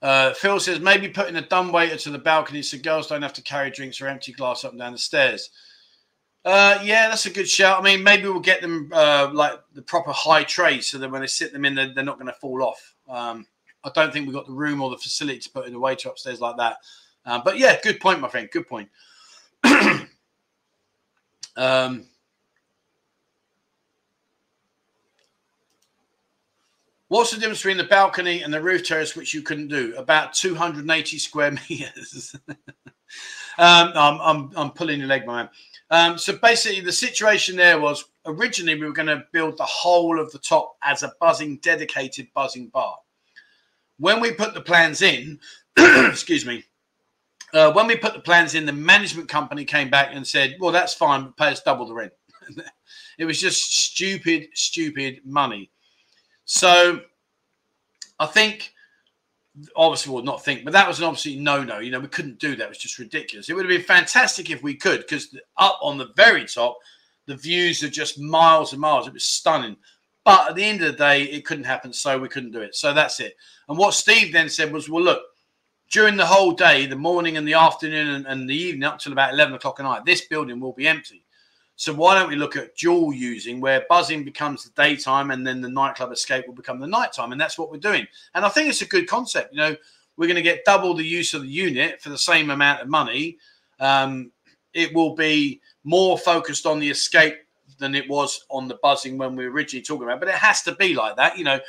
Uh, 0.00 0.32
Phil 0.34 0.60
says 0.60 0.80
maybe 0.80 1.08
putting 1.08 1.36
a 1.36 1.42
dumb 1.42 1.72
waiter 1.72 1.96
to 1.96 2.10
the 2.10 2.18
balcony 2.18 2.62
so 2.62 2.78
girls 2.78 3.08
don't 3.08 3.22
have 3.22 3.32
to 3.32 3.42
carry 3.42 3.70
drinks 3.70 4.00
or 4.00 4.08
empty 4.08 4.32
glass 4.32 4.64
up 4.64 4.72
and 4.72 4.80
down 4.80 4.92
the 4.92 4.98
stairs. 4.98 5.50
Uh, 6.44 6.78
yeah, 6.82 7.08
that's 7.08 7.26
a 7.26 7.30
good 7.30 7.48
shout. 7.48 7.80
I 7.80 7.82
mean, 7.82 8.02
maybe 8.02 8.24
we'll 8.24 8.40
get 8.40 8.62
them 8.62 8.90
uh, 8.92 9.30
like 9.32 9.60
the 9.74 9.82
proper 9.82 10.12
high 10.12 10.44
tray 10.44 10.80
so 10.80 10.98
that 10.98 11.10
when 11.10 11.20
they 11.20 11.26
sit 11.26 11.52
them 11.52 11.64
in, 11.64 11.74
they're, 11.74 11.92
they're 11.92 12.04
not 12.04 12.18
going 12.18 12.32
to 12.32 12.38
fall 12.40 12.62
off. 12.62 12.94
Um, 13.08 13.46
I 13.84 13.90
don't 13.94 14.12
think 14.12 14.26
we've 14.26 14.34
got 14.34 14.46
the 14.46 14.52
room 14.52 14.80
or 14.80 14.90
the 14.90 14.96
facility 14.96 15.40
to 15.40 15.50
put 15.50 15.66
in 15.66 15.74
a 15.74 15.78
waiter 15.78 16.08
upstairs 16.08 16.40
like 16.40 16.56
that. 16.56 16.78
Um, 17.26 17.42
but 17.44 17.58
yeah, 17.58 17.78
good 17.82 18.00
point, 18.00 18.20
my 18.20 18.28
friend. 18.28 18.48
Good 18.50 18.66
point. 18.66 18.88
um, 21.56 22.06
what's 27.08 27.30
the 27.30 27.38
difference 27.38 27.58
between 27.58 27.76
the 27.76 27.84
balcony 27.84 28.42
and 28.42 28.54
the 28.54 28.62
roof 28.62 28.86
terrace, 28.86 29.14
which 29.14 29.34
you 29.34 29.42
couldn't 29.42 29.68
do? 29.68 29.94
About 29.96 30.32
280 30.32 31.18
square 31.18 31.50
meters. 31.68 32.34
um, 32.48 32.56
I'm, 33.58 34.20
I'm, 34.20 34.52
I'm 34.56 34.70
pulling 34.70 35.00
your 35.00 35.08
leg, 35.08 35.26
my 35.26 35.42
man. 35.42 35.50
Um, 35.90 36.18
so 36.18 36.36
basically, 36.36 36.80
the 36.80 36.92
situation 36.92 37.56
there 37.56 37.80
was 37.80 38.04
originally 38.26 38.78
we 38.78 38.86
were 38.86 38.92
going 38.92 39.06
to 39.06 39.24
build 39.32 39.56
the 39.56 39.64
whole 39.64 40.20
of 40.20 40.30
the 40.32 40.38
top 40.38 40.76
as 40.82 41.02
a 41.02 41.12
buzzing, 41.20 41.56
dedicated 41.58 42.28
Buzzin 42.36 42.70
Bar. 42.70 42.96
When 43.98 44.20
we 44.20 44.32
put 44.32 44.54
the 44.54 44.60
plans 44.60 45.02
in, 45.02 45.40
excuse 45.78 46.44
me, 46.44 46.64
uh, 47.54 47.72
when 47.72 47.86
we 47.86 47.96
put 47.96 48.12
the 48.12 48.20
plans 48.20 48.54
in, 48.54 48.66
the 48.66 48.72
management 48.72 49.28
company 49.28 49.64
came 49.64 49.88
back 49.88 50.10
and 50.12 50.26
said, 50.26 50.56
"Well, 50.60 50.72
that's 50.72 50.94
fine, 50.94 51.24
but 51.24 51.36
pay 51.36 51.48
us 51.48 51.62
double 51.62 51.86
the 51.86 51.94
rent." 51.94 52.12
it 53.18 53.24
was 53.24 53.40
just 53.40 53.74
stupid, 53.74 54.48
stupid 54.54 55.20
money. 55.24 55.70
So, 56.44 57.00
I 58.18 58.26
think, 58.26 58.74
obviously, 59.76 60.12
would 60.12 60.24
not 60.24 60.44
think, 60.44 60.64
but 60.64 60.72
that 60.72 60.88
was 60.88 60.98
an 60.98 61.04
obviously 61.04 61.36
no-no. 61.36 61.78
You 61.78 61.90
know, 61.90 62.00
we 62.00 62.08
couldn't 62.08 62.38
do 62.38 62.56
that; 62.56 62.64
it 62.64 62.68
was 62.68 62.78
just 62.78 62.98
ridiculous. 62.98 63.48
It 63.48 63.54
would 63.54 63.64
have 63.64 63.76
been 63.76 63.86
fantastic 63.86 64.50
if 64.50 64.62
we 64.62 64.74
could, 64.74 65.00
because 65.00 65.34
up 65.56 65.78
on 65.82 65.98
the 65.98 66.10
very 66.16 66.44
top, 66.44 66.78
the 67.26 67.36
views 67.36 67.82
are 67.82 67.88
just 67.88 68.18
miles 68.18 68.72
and 68.72 68.80
miles. 68.80 69.06
It 69.06 69.14
was 69.14 69.24
stunning. 69.24 69.76
But 70.24 70.50
at 70.50 70.56
the 70.56 70.64
end 70.64 70.82
of 70.82 70.92
the 70.92 70.98
day, 70.98 71.22
it 71.24 71.44
couldn't 71.46 71.64
happen, 71.64 71.92
so 71.92 72.18
we 72.18 72.28
couldn't 72.28 72.52
do 72.52 72.60
it. 72.60 72.74
So 72.74 72.92
that's 72.92 73.20
it. 73.20 73.34
And 73.68 73.78
what 73.78 73.94
Steve 73.94 74.32
then 74.32 74.48
said 74.48 74.72
was, 74.72 74.88
"Well, 74.88 75.04
look." 75.04 75.22
during 75.90 76.16
the 76.16 76.26
whole 76.26 76.52
day, 76.52 76.86
the 76.86 76.96
morning 76.96 77.38
and 77.38 77.48
the 77.48 77.54
afternoon 77.54 78.08
and, 78.08 78.26
and, 78.26 78.46
the 78.48 78.54
evening 78.54 78.84
up 78.84 78.98
till 78.98 79.12
about 79.12 79.32
11 79.32 79.54
o'clock 79.54 79.80
at 79.80 79.84
night, 79.84 80.04
this 80.04 80.26
building 80.26 80.60
will 80.60 80.74
be 80.74 80.86
empty. 80.86 81.24
So 81.78 81.94
why 81.94 82.18
don't 82.18 82.28
we 82.28 82.34
look 82.34 82.56
at 82.56 82.74
dual 82.74 83.14
using 83.14 83.60
where 83.60 83.86
buzzing 83.88 84.24
becomes 84.24 84.64
the 84.64 84.70
daytime 84.70 85.30
and 85.30 85.46
then 85.46 85.60
the 85.60 85.68
nightclub 85.68 86.10
escape 86.10 86.44
will 86.48 86.54
become 86.54 86.80
the 86.80 86.88
nighttime? 86.88 87.30
And 87.30 87.40
that's 87.40 87.56
what 87.56 87.70
we're 87.70 87.78
doing. 87.78 88.04
And 88.34 88.44
I 88.44 88.48
think 88.48 88.68
it's 88.68 88.82
a 88.82 88.86
good 88.86 89.06
concept. 89.06 89.52
You 89.52 89.58
know, 89.58 89.76
we're 90.16 90.26
going 90.26 90.34
to 90.34 90.42
get 90.42 90.64
double 90.64 90.92
the 90.92 91.06
use 91.06 91.34
of 91.34 91.42
the 91.42 91.48
unit 91.48 92.02
for 92.02 92.08
the 92.08 92.18
same 92.18 92.50
amount 92.50 92.82
of 92.82 92.88
money. 92.88 93.38
Um, 93.78 94.32
it 94.74 94.92
will 94.92 95.14
be 95.14 95.60
more 95.84 96.18
focused 96.18 96.66
on 96.66 96.80
the 96.80 96.90
escape 96.90 97.36
than 97.78 97.94
it 97.94 98.10
was 98.10 98.44
on 98.48 98.66
the 98.66 98.80
buzzing 98.82 99.16
when 99.16 99.36
we 99.36 99.46
were 99.46 99.52
originally 99.52 99.84
talking 99.84 100.02
about. 100.02 100.18
But 100.18 100.30
it 100.30 100.34
has 100.34 100.62
to 100.62 100.74
be 100.74 100.94
like 100.94 101.14
that. 101.14 101.38
You 101.38 101.44
know, 101.44 101.60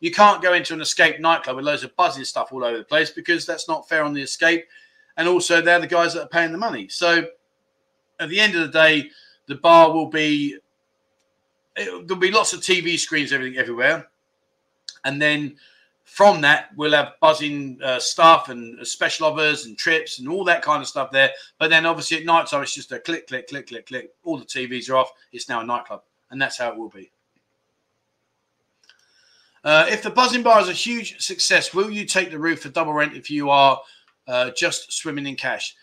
you 0.00 0.10
can't 0.10 0.42
go 0.42 0.52
into 0.52 0.74
an 0.74 0.82
escape 0.82 1.20
nightclub 1.20 1.56
with 1.56 1.64
loads 1.64 1.84
of 1.84 1.96
buzzing 1.96 2.24
stuff 2.24 2.52
all 2.52 2.64
over 2.64 2.76
the 2.76 2.84
place 2.84 3.08
because 3.08 3.46
that's 3.46 3.66
not 3.66 3.88
fair 3.88 4.04
on 4.04 4.12
the 4.12 4.20
escape. 4.20 4.66
And 5.16 5.26
also, 5.26 5.62
they're 5.62 5.80
the 5.80 5.86
guys 5.86 6.12
that 6.12 6.24
are 6.24 6.28
paying 6.28 6.52
the 6.52 6.58
money. 6.58 6.86
So, 6.88 7.28
at 8.20 8.28
the 8.28 8.38
end 8.38 8.54
of 8.54 8.60
the 8.60 8.68
day, 8.68 9.08
the 9.46 9.56
bar 9.56 9.92
will 9.92 10.06
be 10.06 10.58
it, 11.76 12.06
there'll 12.06 12.20
be 12.20 12.30
lots 12.30 12.52
of 12.52 12.60
TV 12.60 12.98
screens, 12.98 13.32
everything 13.32 13.58
everywhere, 13.58 14.06
and 15.04 15.20
then 15.20 15.56
from 16.04 16.40
that 16.42 16.68
we'll 16.76 16.92
have 16.92 17.14
buzzing 17.20 17.78
uh, 17.82 17.98
stuff 17.98 18.48
and 18.50 18.86
special 18.86 19.26
offers 19.26 19.66
and 19.66 19.76
trips 19.76 20.18
and 20.18 20.28
all 20.28 20.44
that 20.44 20.62
kind 20.62 20.82
of 20.82 20.88
stuff 20.88 21.10
there. 21.10 21.30
But 21.58 21.70
then 21.70 21.86
obviously 21.86 22.18
at 22.18 22.24
night 22.24 22.46
time 22.46 22.62
it's 22.62 22.74
just 22.74 22.92
a 22.92 23.00
click, 23.00 23.26
click, 23.26 23.48
click, 23.48 23.68
click, 23.68 23.86
click. 23.86 24.10
All 24.22 24.38
the 24.38 24.44
TVs 24.44 24.90
are 24.90 24.96
off. 24.96 25.10
It's 25.32 25.48
now 25.48 25.60
a 25.60 25.64
nightclub, 25.64 26.02
and 26.30 26.40
that's 26.40 26.58
how 26.58 26.70
it 26.70 26.76
will 26.76 26.90
be. 26.90 27.10
Uh, 29.64 29.86
if 29.88 30.02
the 30.02 30.10
Buzzin 30.10 30.44
Bar 30.44 30.60
is 30.60 30.68
a 30.68 30.74
huge 30.74 31.18
success, 31.20 31.72
will 31.72 31.90
you 31.90 32.04
take 32.04 32.30
the 32.30 32.38
roof 32.38 32.60
for 32.60 32.68
double 32.68 32.92
rent 32.92 33.14
if 33.14 33.30
you 33.30 33.48
are 33.48 33.80
uh, 34.28 34.50
just 34.50 34.92
swimming 34.92 35.26
in 35.26 35.36
cash? 35.36 35.74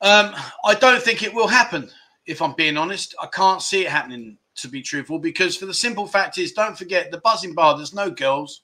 Um, 0.00 0.34
I 0.64 0.74
don't 0.74 1.02
think 1.02 1.22
it 1.22 1.32
will 1.32 1.46
happen. 1.46 1.88
If 2.28 2.40
I'm 2.42 2.54
being 2.54 2.76
honest, 2.76 3.14
I 3.20 3.26
can't 3.26 3.62
see 3.62 3.84
it 3.84 3.90
happening. 3.90 4.38
To 4.62 4.68
be 4.68 4.82
truthful, 4.82 5.20
because 5.20 5.56
for 5.56 5.66
the 5.66 5.72
simple 5.72 6.08
fact 6.08 6.36
is, 6.36 6.50
don't 6.50 6.76
forget 6.76 7.12
the 7.12 7.20
Buzzin 7.20 7.54
Bar. 7.54 7.76
There's 7.76 7.94
no 7.94 8.10
girls. 8.10 8.62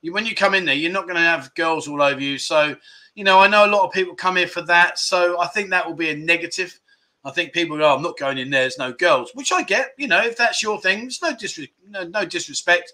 You, 0.00 0.12
when 0.12 0.26
you 0.26 0.32
come 0.32 0.54
in 0.54 0.64
there, 0.64 0.76
you're 0.76 0.92
not 0.92 1.08
going 1.08 1.16
to 1.16 1.20
have 1.22 1.52
girls 1.56 1.88
all 1.88 2.00
over 2.00 2.20
you. 2.20 2.38
So, 2.38 2.76
you 3.16 3.24
know, 3.24 3.40
I 3.40 3.48
know 3.48 3.66
a 3.66 3.74
lot 3.74 3.84
of 3.84 3.90
people 3.90 4.14
come 4.14 4.36
here 4.36 4.46
for 4.46 4.62
that. 4.62 4.96
So 5.00 5.40
I 5.40 5.48
think 5.48 5.70
that 5.70 5.84
will 5.84 5.96
be 5.96 6.10
a 6.10 6.16
negative. 6.16 6.78
I 7.24 7.32
think 7.32 7.52
people 7.52 7.76
go, 7.76 7.82
oh, 7.82 7.96
I'm 7.96 8.02
not 8.02 8.16
going 8.16 8.38
in 8.38 8.48
there. 8.48 8.60
There's 8.60 8.78
no 8.78 8.92
girls, 8.92 9.32
which 9.34 9.50
I 9.50 9.64
get. 9.64 9.94
You 9.98 10.06
know, 10.06 10.22
if 10.22 10.36
that's 10.36 10.62
your 10.62 10.80
thing, 10.80 11.06
it's 11.06 11.20
no, 11.20 11.32
disres- 11.32 11.72
no, 11.88 12.04
no 12.04 12.24
disrespect. 12.24 12.92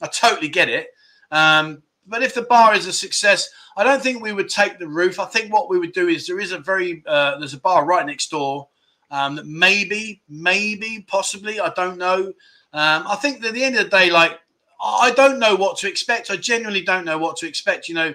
I 0.00 0.06
totally 0.06 0.48
get 0.48 0.70
it. 0.70 0.86
Um, 1.30 1.82
but 2.06 2.22
if 2.22 2.32
the 2.32 2.40
bar 2.40 2.74
is 2.74 2.86
a 2.86 2.92
success, 2.94 3.50
I 3.76 3.84
don't 3.84 4.02
think 4.02 4.22
we 4.22 4.32
would 4.32 4.48
take 4.48 4.78
the 4.78 4.88
roof. 4.88 5.20
I 5.20 5.26
think 5.26 5.52
what 5.52 5.68
we 5.68 5.78
would 5.78 5.92
do 5.92 6.08
is 6.08 6.26
there 6.26 6.40
is 6.40 6.52
a 6.52 6.58
very 6.58 7.02
uh, 7.06 7.38
there's 7.38 7.52
a 7.52 7.60
bar 7.60 7.84
right 7.84 8.06
next 8.06 8.30
door 8.30 8.68
um, 9.12 9.36
that 9.36 9.46
maybe, 9.46 10.22
maybe, 10.28 11.04
possibly, 11.06 11.60
I 11.60 11.70
don't 11.76 11.98
know. 11.98 12.32
Um, 12.72 13.04
I 13.06 13.16
think 13.20 13.42
that 13.42 13.48
at 13.48 13.54
the 13.54 13.62
end 13.62 13.76
of 13.76 13.84
the 13.84 13.90
day, 13.96 14.10
like 14.10 14.40
I 14.82 15.12
don't 15.12 15.38
know 15.38 15.54
what 15.54 15.76
to 15.78 15.88
expect. 15.88 16.30
I 16.30 16.36
genuinely 16.36 16.82
don't 16.82 17.04
know 17.04 17.18
what 17.18 17.36
to 17.36 17.46
expect. 17.46 17.88
You 17.88 17.94
know, 17.94 18.14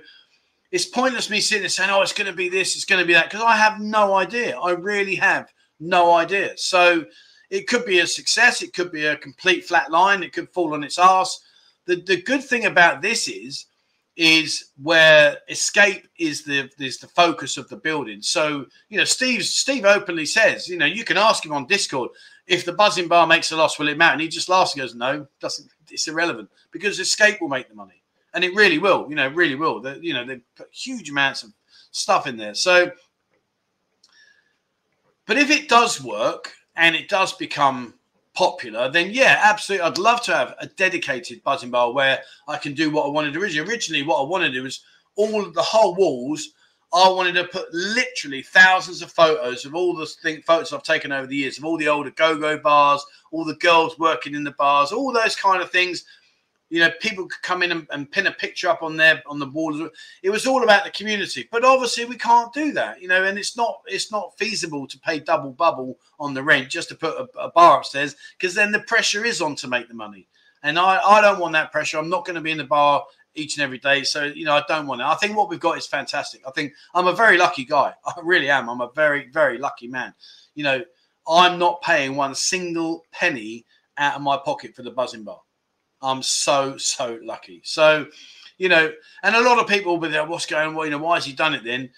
it's 0.72 0.86
pointless 0.86 1.30
me 1.30 1.40
sitting 1.40 1.61
there 1.61 1.69
saying, 1.69 1.91
"Oh, 1.91 2.02
it's 2.02 2.14
going 2.14 2.30
to 2.30 2.36
be 2.36 2.49
this, 2.49 2.76
it's 2.76 2.84
going 2.84 2.99
to 2.99 3.07
be 3.07 3.14
that," 3.14 3.30
because 3.30 3.45
I 3.45 3.56
have 3.56 3.80
no 3.80 4.15
idea. 4.15 4.60
I 4.60 4.72
really 4.72 5.15
have 5.15 5.53
no 5.80 6.14
idea. 6.14 6.57
So 6.57 7.06
it 7.52 7.68
could 7.68 7.86
be 7.86 7.99
a 7.99 8.07
success. 8.07 8.64
It 8.64 8.74
could 8.74 8.91
be 8.91 9.06
a 9.06 9.15
complete 9.15 9.65
flat 9.65 9.91
line. 9.91 10.24
It 10.24 10.34
could 10.34 10.49
fall 10.49 10.74
on 10.74 10.84
its 10.84 10.98
ass. 10.98 11.40
The 11.86 12.02
the 12.02 12.22
good 12.22 12.44
thing 12.44 12.65
about 12.65 13.03
this 13.03 13.28
is 13.28 13.68
is 14.18 14.72
where 14.81 15.38
escape 15.48 16.07
is 16.18 16.44
the 16.44 16.69
is 16.80 16.98
the 16.98 17.07
focus 17.07 17.56
of 17.56 17.69
the 17.69 17.77
building. 17.77 18.22
So 18.22 18.65
you 18.89 18.98
know, 18.98 19.03
Steve 19.03 19.45
Steve 19.45 19.85
openly 19.85 20.26
says, 20.26 20.68
you 20.68 20.77
know, 20.77 20.85
you 20.85 21.06
can 21.06 21.18
ask 21.18 21.45
him 21.45 21.53
on 21.53 21.68
Discord 21.68 22.10
if 22.48 22.65
the 22.65 22.73
Buzzin 22.73 23.07
Bar 23.07 23.27
makes 23.27 23.52
a 23.52 23.56
loss, 23.56 23.77
will 23.77 23.89
it 23.89 23.98
matter? 23.98 24.14
And 24.14 24.22
he 24.22 24.27
just 24.27 24.49
laughs 24.49 24.73
and 24.73 24.81
goes, 24.81 24.95
no, 24.95 25.27
doesn't. 25.39 25.69
It's 25.89 26.07
irrelevant 26.07 26.49
because 26.72 26.99
escape 26.99 27.39
will 27.39 27.48
make 27.48 27.69
the 27.69 27.76
money, 27.76 28.02
and 28.34 28.44
it 28.44 28.56
really 28.56 28.80
will. 28.80 29.06
You 29.07 29.15
know, 29.15 29.30
really 29.30 29.56
will. 29.56 29.80
The, 29.80 29.99
you 30.02 30.14
know, 30.14 30.26
they 30.26 30.41
put 30.56 30.68
huge 30.73 31.10
amounts 31.10 31.44
of 31.44 31.53
stuff 31.91 32.26
in 32.26 32.38
there. 32.38 32.56
So, 32.56 32.91
but 35.27 35.38
if 35.38 35.52
it 35.52 35.69
does 35.69 36.03
work 36.03 36.53
and 36.76 36.95
it 36.95 37.07
does 37.07 37.34
become 37.34 37.94
popular, 38.38 38.88
then 38.88 39.09
yeah, 39.09 39.41
absolutely. 39.43 39.88
I'd 39.88 39.97
love 39.97 40.22
to 40.22 40.35
have 40.35 40.53
a 40.59 40.68
dedicated 40.68 41.43
Buzzin 41.43 41.72
Bar 41.72 41.91
where 41.91 42.22
I 42.47 42.57
can 42.57 42.76
do 42.76 42.91
what 42.91 43.07
I 43.07 43.09
wanted 43.09 43.35
originally. 43.35 43.68
Originally, 43.68 44.03
what 44.03 44.22
I 44.22 44.30
wanted 44.30 44.49
to 44.49 44.53
do 44.53 44.64
was 44.64 44.81
all 45.15 45.49
the 45.49 45.61
whole 45.64 45.95
walls. 45.95 46.49
I 46.93 47.09
wanted 47.09 47.34
to 47.34 47.45
put 47.45 47.73
literally 47.73 48.43
thousands 48.43 49.01
of 49.01 49.11
photos 49.11 49.65
of 49.65 49.73
all 49.73 49.95
the 49.95 50.05
thing, 50.05 50.43
photos 50.43 50.72
I've 50.72 50.84
taken 50.84 51.11
over 51.11 51.26
the 51.26 51.35
years 51.35 51.57
of 51.57 51.65
all 51.65 51.77
the 51.77 51.88
older 51.88 52.11
go-go 52.11 52.59
bars, 52.59 53.03
all 53.31 53.43
the 53.43 53.55
girls 53.55 53.97
working 53.97 54.35
in 54.35 54.43
the 54.43 54.51
bars, 54.51 54.91
all 54.91 55.11
those 55.11 55.35
kind 55.35 55.61
of 55.64 55.72
things 55.72 56.05
you 56.69 56.80
know 56.80 56.89
people 56.99 57.26
could 57.27 57.41
come 57.41 57.64
in 57.64 57.72
and, 57.72 57.88
and, 57.91 58.11
pin 58.11 58.27
a 58.27 58.31
picture 58.31 58.68
up 58.68 58.84
on 58.84 58.98
there 58.98 59.22
on 59.26 59.39
the 59.39 59.48
wall 59.48 59.89
it 60.23 60.30
was 60.30 60.45
all 60.45 60.64
about 60.64 60.84
the 60.84 60.91
community 60.91 61.48
but 61.52 61.64
obviously 61.64 62.06
we 62.06 62.18
can't 62.18 62.53
do 62.53 62.72
that 62.72 63.02
you 63.02 63.07
know 63.07 63.23
and 63.23 63.38
it's 63.38 63.56
not 63.56 63.81
it's 63.85 64.11
not 64.11 64.38
feasible 64.38 64.88
to 64.88 64.99
pay 64.99 65.19
double 65.19 65.52
bubble 65.52 65.98
on 66.19 66.34
the 66.34 66.44
rent 66.44 66.69
just 66.69 66.89
to 66.89 66.95
put 66.95 67.18
a, 67.18 67.39
a 67.39 67.52
bar 67.52 67.77
upstairs 67.77 68.15
because 68.38 68.53
then 68.53 68.72
the 68.72 68.80
pressure 68.81 69.26
is 69.26 69.41
on 69.41 69.56
to 69.56 69.68
make 69.68 69.88
the 69.88 69.94
money. 69.94 70.27
And 70.64 70.77
i 70.80 70.99
i 70.99 71.22
don't 71.22 71.39
want 71.39 71.53
that 71.53 71.72
pressure. 71.72 71.98
I'm 71.98 72.10
not 72.10 72.26
going 72.26 72.35
to 72.35 72.41
be 72.41 72.52
in 72.52 72.57
the 72.57 72.64
bar 72.64 73.06
each 73.35 73.56
and 73.56 73.64
every 73.64 73.77
day 73.77 74.03
so 74.03 74.23
you 74.23 74.45
know 74.45 74.53
i 74.53 74.64
don't 74.68 74.88
want 74.88 75.02
it. 75.02 75.06
I 75.06 75.15
think 75.15 75.38
what 75.38 75.49
we've 75.49 75.60
got 75.60 75.77
is 75.77 75.88
fantastic. 75.88 76.41
I 76.48 76.52
think 76.52 76.73
i'm 76.94 77.07
a 77.07 77.14
very 77.14 77.38
lucky 77.38 77.65
guy. 77.65 77.94
I 78.06 78.14
really 78.23 78.49
am. 78.49 78.69
I'm 78.69 78.81
a 78.81 78.91
very 78.95 79.30
very 79.30 79.57
lucky 79.57 79.88
man. 79.88 80.14
You 80.56 80.64
know 80.64 80.84
i'm 81.30 81.60
not 81.60 81.81
paying 81.81 82.15
one 82.15 82.34
single 82.34 83.03
penny 83.11 83.65
out 83.98 84.15
of 84.15 84.22
my 84.22 84.38
pocket 84.38 84.73
for 84.73 84.81
the 84.81 84.91
Buzzin 84.91 85.26
Bar 85.26 85.41
I'm 86.02 86.22
so 86.22 86.78
so 86.78 87.19
lucky. 87.24 87.61
So, 87.64 88.07
you 88.57 88.69
know, 88.69 88.91
and 89.24 89.36
a 89.36 89.41
lot 89.41 89.60
of 89.60 89.68
people 89.68 89.94
will 89.94 90.02
be 90.02 90.10
there. 90.10 90.26
What's 90.26 90.45
going 90.45 90.68
on? 90.68 90.76
Well, 90.76 90.86
you 90.86 90.91
know, 90.91 90.98
why 90.98 91.15
has 91.15 91.26
he 91.26 91.34
done 91.34 91.53
it 91.53 91.64
then? 91.64 91.90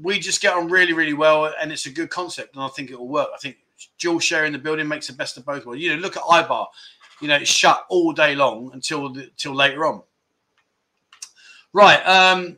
We 0.00 0.18
just 0.18 0.40
get 0.40 0.54
on 0.54 0.68
really, 0.68 0.92
really 0.92 1.14
well, 1.14 1.52
and 1.60 1.72
it's 1.72 1.86
a 1.86 1.90
good 1.90 2.10
concept, 2.10 2.54
and 2.54 2.62
I 2.62 2.68
think 2.68 2.90
it 2.90 2.98
will 2.98 3.08
work. 3.08 3.28
I 3.34 3.38
think 3.38 3.56
dual 3.98 4.20
sharing 4.20 4.52
the 4.52 4.58
building 4.58 4.88
makes 4.88 5.06
the 5.06 5.12
best 5.12 5.36
of 5.36 5.44
both 5.44 5.66
worlds. 5.66 5.82
You 5.82 5.94
know, 5.94 6.00
look 6.00 6.16
at 6.16 6.22
iBar. 6.22 6.66
You 7.20 7.28
know, 7.28 7.36
it's 7.36 7.50
shut 7.50 7.86
all 7.88 8.12
day 8.12 8.34
long 8.34 8.70
until 8.72 9.06
until 9.06 9.54
later 9.54 9.84
on. 9.86 10.02
Right. 11.72 12.00
Um, 12.06 12.56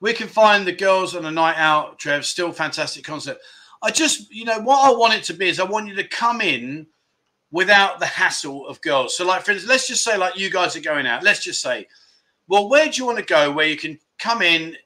we 0.00 0.12
can 0.12 0.28
find 0.28 0.66
the 0.66 0.72
girls 0.72 1.14
on 1.14 1.26
a 1.26 1.30
night 1.30 1.56
out, 1.56 1.98
Trev. 1.98 2.24
Still 2.24 2.52
fantastic 2.52 3.04
concept. 3.04 3.42
I 3.82 3.90
just, 3.90 4.32
you 4.32 4.44
know, 4.44 4.60
what 4.60 4.88
I 4.88 4.96
want 4.96 5.14
it 5.14 5.22
to 5.24 5.34
be 5.34 5.48
is 5.48 5.60
I 5.60 5.64
want 5.64 5.88
you 5.88 5.94
to 5.96 6.08
come 6.08 6.40
in 6.40 6.86
without 7.56 7.98
the 7.98 8.06
hassle 8.06 8.68
of 8.68 8.78
girls. 8.82 9.16
So, 9.16 9.24
like, 9.24 9.38
instance, 9.48 9.66
let's 9.66 9.88
just 9.88 10.04
say, 10.04 10.18
like, 10.18 10.36
you 10.36 10.50
guys 10.50 10.76
are 10.76 10.80
going 10.80 11.06
out. 11.06 11.22
Let's 11.22 11.42
just 11.42 11.62
say, 11.62 11.88
well, 12.48 12.68
where 12.68 12.84
do 12.84 12.92
you 12.98 13.06
want 13.06 13.16
to 13.16 13.24
go 13.24 13.50
where 13.50 13.66
you 13.66 13.78
can 13.78 13.98
come 14.18 14.42
in, 14.42 14.76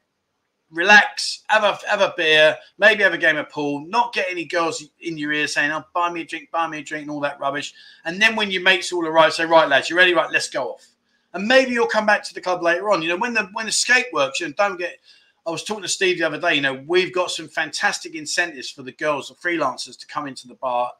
relax, 0.71 1.43
have 1.49 1.65
a 1.65 1.77
have 1.89 2.01
a 2.01 2.15
beer, 2.17 2.57
maybe 2.79 3.03
have 3.03 3.13
a 3.13 3.19
game 3.19 3.39
of 3.39 3.51
pool, 3.51 3.85
not 3.89 4.13
get 4.13 4.27
any 4.31 4.45
girls 4.45 4.85
in 5.01 5.19
your 5.19 5.33
ear 5.33 5.49
saying, 5.49 5.73
"Oh, 5.73 5.83
buy 5.93 6.13
me 6.13 6.21
a 6.21 6.25
drink, 6.25 6.49
buy 6.53 6.69
me 6.69 6.79
a 6.79 6.83
drink," 6.83 7.03
and 7.03 7.11
all 7.11 7.19
that 7.21 7.41
rubbish. 7.41 7.75
And 8.05 8.23
then 8.23 8.37
when 8.37 8.53
your 8.53 8.63
mates 8.63 8.93
all 8.93 9.05
arrive, 9.05 9.33
say, 9.33 9.47
"Right, 9.47 9.69
lads, 9.69 9.91
you 9.91 9.97
ready? 9.97 10.15
Right, 10.15 10.31
let's 10.31 10.49
go 10.49 10.69
off." 10.75 10.87
And 11.35 11.49
maybe 11.49 11.73
you'll 11.73 11.89
come 11.89 12.07
back 12.07 12.23
to 12.23 12.35
the 12.35 12.41
club 12.41 12.63
later 12.63 12.89
on. 12.93 13.03
You 13.03 13.09
know, 13.09 13.17
when 13.17 13.35
the 13.35 13.49
when 13.53 13.67
the 13.67 13.73
skate 13.73 14.13
works, 14.13 14.39
you 14.39 14.47
know, 14.47 14.55
don't 14.57 14.79
get. 14.79 15.01
I 15.45 15.51
was 15.51 15.65
talking 15.65 15.83
to 15.83 15.89
Steve 15.89 16.19
the 16.19 16.25
other 16.25 16.41
day. 16.41 16.55
You 16.55 16.61
know, 16.61 16.85
we've 16.87 17.13
got 17.13 17.33
some 17.33 17.49
fantastic 17.49 18.15
incentives 18.15 18.71
for 18.71 18.83
the 18.85 18.93
girls, 18.93 19.29
the 19.29 19.35
freelancers, 19.35 19.99
to 19.99 20.07
come 20.07 20.29
into 20.29 20.47
the 20.47 20.55
bar 20.55 20.93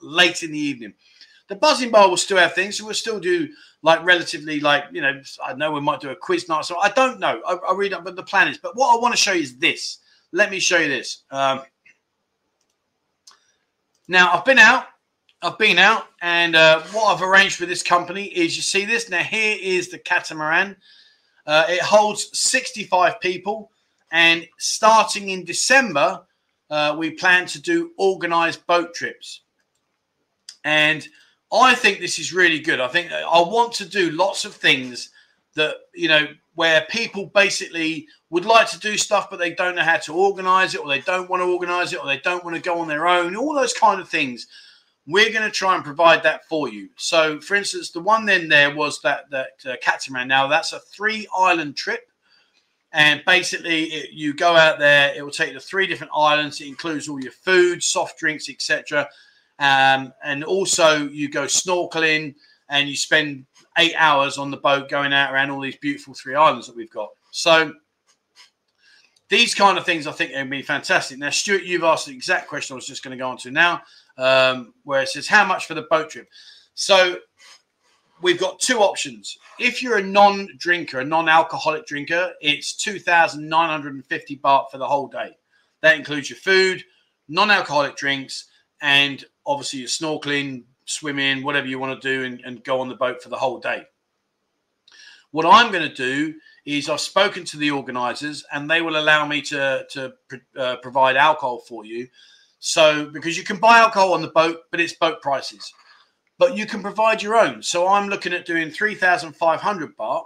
late 0.00 0.42
in 0.42 0.52
the 0.52 0.58
evening. 0.58 0.94
The 1.48 1.56
Buzzin 1.56 1.90
Bar 1.90 2.08
will 2.08 2.16
still 2.16 2.38
have 2.38 2.54
things. 2.54 2.80
We'll 2.82 2.94
still 2.94 3.18
do 3.18 3.48
like 3.82 4.04
relatively 4.04 4.60
like 4.60 4.84
you 4.92 5.00
know 5.00 5.20
I 5.42 5.54
know 5.54 5.72
we 5.72 5.80
might 5.80 6.00
do 6.00 6.10
a 6.10 6.16
quiz 6.16 6.48
night. 6.48 6.64
So 6.64 6.78
I 6.78 6.90
don't 6.90 7.18
know. 7.18 7.40
I, 7.46 7.54
I 7.54 7.74
read 7.74 7.92
up, 7.92 8.04
but 8.04 8.16
the 8.16 8.22
plan 8.22 8.48
is. 8.48 8.58
But 8.58 8.76
what 8.76 8.94
I 8.96 9.00
want 9.00 9.14
to 9.14 9.20
show 9.20 9.32
you 9.32 9.42
is 9.42 9.56
this. 9.56 9.98
Let 10.32 10.50
me 10.50 10.60
show 10.60 10.78
you 10.78 10.88
this. 10.88 11.24
Um, 11.30 11.62
now 14.06 14.32
I've 14.32 14.44
been 14.44 14.58
out. 14.58 14.86
I've 15.42 15.58
been 15.58 15.78
out, 15.78 16.08
and 16.20 16.54
uh, 16.54 16.82
what 16.92 17.14
I've 17.14 17.22
arranged 17.22 17.56
for 17.56 17.64
this 17.64 17.82
company 17.82 18.24
is 18.26 18.56
you 18.56 18.62
see 18.62 18.84
this. 18.84 19.08
Now 19.08 19.22
here 19.22 19.56
is 19.60 19.88
the 19.88 19.98
catamaran. 19.98 20.76
Uh, 21.46 21.64
it 21.68 21.80
holds 21.80 22.38
65 22.38 23.20
people, 23.20 23.70
and 24.12 24.46
starting 24.58 25.30
in 25.30 25.44
December, 25.44 26.20
uh, 26.68 26.94
we 26.96 27.12
plan 27.12 27.46
to 27.46 27.60
do 27.60 27.92
organized 27.96 28.66
boat 28.66 28.94
trips. 28.94 29.40
And 30.64 31.06
I 31.52 31.74
think 31.74 31.98
this 31.98 32.18
is 32.18 32.32
really 32.32 32.60
good. 32.60 32.80
I 32.80 32.88
think 32.88 33.12
I 33.12 33.40
want 33.40 33.72
to 33.74 33.88
do 33.88 34.10
lots 34.10 34.44
of 34.44 34.54
things 34.54 35.10
that, 35.54 35.74
you 35.94 36.08
know, 36.08 36.28
where 36.54 36.86
people 36.90 37.26
basically 37.26 38.06
would 38.28 38.44
like 38.44 38.70
to 38.70 38.78
do 38.78 38.96
stuff, 38.96 39.30
but 39.30 39.38
they 39.38 39.54
don't 39.54 39.74
know 39.74 39.82
how 39.82 39.96
to 39.96 40.14
organize 40.14 40.74
it, 40.74 40.80
or 40.80 40.88
they 40.88 41.00
don't 41.00 41.28
want 41.28 41.42
to 41.42 41.52
organize 41.52 41.92
it, 41.92 42.00
or 42.00 42.06
they 42.06 42.18
don't 42.18 42.44
want 42.44 42.56
to 42.56 42.62
go 42.62 42.78
on 42.78 42.88
their 42.88 43.08
own, 43.08 43.34
all 43.34 43.54
those 43.54 43.72
kind 43.72 44.00
of 44.00 44.08
things. 44.08 44.46
We're 45.06 45.32
going 45.32 45.44
to 45.44 45.50
try 45.50 45.74
and 45.74 45.84
provide 45.84 46.22
that 46.22 46.44
for 46.48 46.68
you. 46.68 46.90
So, 46.96 47.40
for 47.40 47.56
instance, 47.56 47.90
the 47.90 48.00
one 48.00 48.26
then 48.26 48.48
there 48.48 48.74
was 48.74 49.00
that 49.00 49.30
that 49.30 49.52
uh, 49.66 49.76
catamaran. 49.80 50.28
Now, 50.28 50.46
that's 50.46 50.72
a 50.72 50.78
three 50.78 51.26
island 51.36 51.76
trip. 51.76 52.06
And 52.92 53.22
basically, 53.24 53.84
it, 53.84 54.10
you 54.12 54.34
go 54.34 54.54
out 54.56 54.78
there. 54.78 55.14
It 55.14 55.22
will 55.22 55.32
take 55.32 55.48
you 55.48 55.54
to 55.54 55.60
three 55.60 55.86
different 55.86 56.12
islands. 56.14 56.60
It 56.60 56.66
includes 56.66 57.08
all 57.08 57.20
your 57.20 57.32
food, 57.32 57.82
soft 57.82 58.18
drinks, 58.18 58.48
etc. 58.48 59.08
Um, 59.60 60.14
and 60.24 60.42
also, 60.42 61.06
you 61.08 61.30
go 61.30 61.44
snorkeling 61.44 62.34
and 62.70 62.88
you 62.88 62.96
spend 62.96 63.44
eight 63.78 63.94
hours 63.96 64.38
on 64.38 64.50
the 64.50 64.56
boat 64.56 64.88
going 64.88 65.12
out 65.12 65.32
around 65.32 65.50
all 65.50 65.60
these 65.60 65.76
beautiful 65.76 66.14
three 66.14 66.34
islands 66.34 66.66
that 66.66 66.74
we've 66.74 66.90
got. 66.90 67.10
So, 67.30 67.74
these 69.28 69.54
kind 69.54 69.78
of 69.78 69.84
things 69.84 70.06
I 70.06 70.12
think 70.12 70.32
would 70.34 70.50
be 70.50 70.62
fantastic. 70.62 71.18
Now, 71.18 71.30
Stuart, 71.30 71.62
you've 71.62 71.84
asked 71.84 72.06
the 72.06 72.14
exact 72.14 72.48
question 72.48 72.74
I 72.74 72.76
was 72.76 72.86
just 72.86 73.04
going 73.04 73.16
to 73.16 73.22
go 73.22 73.28
on 73.28 73.36
to 73.38 73.50
now, 73.50 73.82
um, 74.16 74.72
where 74.84 75.02
it 75.02 75.08
says, 75.08 75.28
How 75.28 75.44
much 75.44 75.66
for 75.66 75.74
the 75.74 75.82
boat 75.82 76.10
trip? 76.10 76.28
So, 76.74 77.18
we've 78.22 78.40
got 78.40 78.60
two 78.60 78.78
options. 78.78 79.36
If 79.58 79.82
you're 79.82 79.98
a 79.98 80.02
non 80.02 80.48
drinker, 80.58 81.00
a 81.00 81.04
non 81.04 81.28
alcoholic 81.28 81.86
drinker, 81.86 82.32
it's 82.40 82.74
2,950 82.76 84.38
baht 84.38 84.70
for 84.70 84.78
the 84.78 84.86
whole 84.86 85.08
day. 85.08 85.36
That 85.82 85.96
includes 85.96 86.30
your 86.30 86.38
food, 86.38 86.82
non 87.28 87.50
alcoholic 87.50 87.96
drinks, 87.96 88.46
and 88.80 89.24
obviously 89.46 89.80
you're 89.80 89.88
snorkeling, 89.88 90.64
swimming, 90.84 91.42
whatever 91.42 91.66
you 91.66 91.78
want 91.78 92.00
to 92.00 92.08
do, 92.08 92.24
and, 92.24 92.40
and 92.44 92.64
go 92.64 92.80
on 92.80 92.88
the 92.88 92.94
boat 92.94 93.22
for 93.22 93.28
the 93.28 93.36
whole 93.36 93.58
day. 93.58 93.84
What 95.32 95.46
I'm 95.46 95.70
going 95.70 95.88
to 95.88 95.94
do 95.94 96.34
is 96.64 96.88
I've 96.88 97.00
spoken 97.00 97.44
to 97.44 97.56
the 97.56 97.70
organisers, 97.70 98.44
and 98.52 98.68
they 98.68 98.82
will 98.82 98.98
allow 98.98 99.26
me 99.26 99.40
to 99.42 99.86
to 99.90 100.12
uh, 100.58 100.76
provide 100.82 101.16
alcohol 101.16 101.60
for 101.60 101.84
you. 101.84 102.08
So 102.58 103.06
because 103.06 103.36
you 103.38 103.44
can 103.44 103.58
buy 103.58 103.78
alcohol 103.78 104.12
on 104.12 104.22
the 104.22 104.28
boat, 104.28 104.58
but 104.70 104.80
it's 104.80 104.92
boat 104.94 105.22
prices. 105.22 105.72
But 106.38 106.56
you 106.56 106.66
can 106.66 106.82
provide 106.82 107.22
your 107.22 107.36
own. 107.36 107.62
So 107.62 107.86
I'm 107.86 108.08
looking 108.08 108.32
at 108.32 108.46
doing 108.46 108.70
three 108.70 108.94
thousand 108.94 109.34
five 109.34 109.60
hundred 109.60 109.96
baht, 109.96 110.24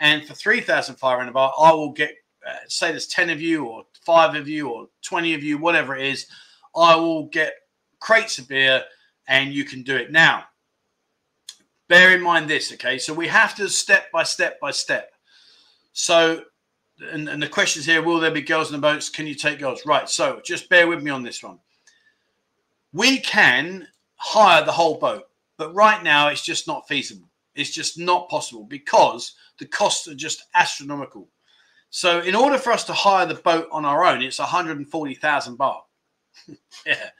and 0.00 0.24
for 0.24 0.34
three 0.34 0.60
thousand 0.60 0.96
five 0.96 1.18
hundred 1.18 1.34
baht, 1.34 1.52
I 1.60 1.72
will 1.72 1.92
get 1.92 2.14
uh, 2.46 2.54
say 2.66 2.90
there's 2.90 3.06
ten 3.06 3.30
of 3.30 3.40
you, 3.40 3.66
or 3.66 3.84
five 4.04 4.34
of 4.34 4.48
you, 4.48 4.68
or 4.68 4.88
twenty 5.02 5.34
of 5.34 5.42
you, 5.42 5.58
whatever 5.58 5.96
it 5.96 6.06
is. 6.06 6.26
I 6.74 6.94
will 6.96 7.26
get 7.26 7.54
crates 8.00 8.38
of 8.38 8.48
beer, 8.48 8.82
and 9.28 9.52
you 9.52 9.64
can 9.64 9.82
do 9.82 9.96
it 9.96 10.10
now. 10.10 10.44
Bear 11.88 12.14
in 12.14 12.22
mind 12.22 12.48
this, 12.48 12.72
okay? 12.72 12.98
So 12.98 13.12
we 13.12 13.28
have 13.28 13.54
to 13.56 13.68
step 13.68 14.10
by 14.12 14.22
step 14.22 14.60
by 14.60 14.70
step. 14.70 15.12
So, 15.92 16.44
and, 17.12 17.28
and 17.28 17.42
the 17.42 17.48
questions 17.48 17.86
here 17.86 18.02
will 18.02 18.20
there 18.20 18.30
be 18.30 18.42
girls 18.42 18.68
in 18.68 18.80
the 18.80 18.86
boats? 18.86 19.08
Can 19.08 19.26
you 19.26 19.34
take 19.34 19.58
girls? 19.58 19.84
Right. 19.86 20.08
So 20.08 20.40
just 20.44 20.68
bear 20.68 20.86
with 20.86 21.02
me 21.02 21.10
on 21.10 21.22
this 21.22 21.42
one. 21.42 21.58
We 22.92 23.18
can 23.18 23.86
hire 24.16 24.64
the 24.64 24.72
whole 24.72 24.98
boat, 24.98 25.24
but 25.56 25.74
right 25.74 26.02
now 26.02 26.28
it's 26.28 26.44
just 26.44 26.66
not 26.66 26.86
feasible. 26.88 27.28
It's 27.54 27.70
just 27.70 27.98
not 27.98 28.28
possible 28.28 28.64
because 28.64 29.34
the 29.58 29.66
costs 29.66 30.08
are 30.08 30.14
just 30.14 30.44
astronomical. 30.54 31.28
So, 31.90 32.20
in 32.20 32.36
order 32.36 32.56
for 32.56 32.72
us 32.72 32.84
to 32.84 32.92
hire 32.92 33.26
the 33.26 33.34
boat 33.34 33.68
on 33.72 33.84
our 33.84 34.04
own, 34.04 34.22
it's 34.22 34.38
140,000 34.38 35.58
baht. 35.58 35.80
yeah, 36.86 37.10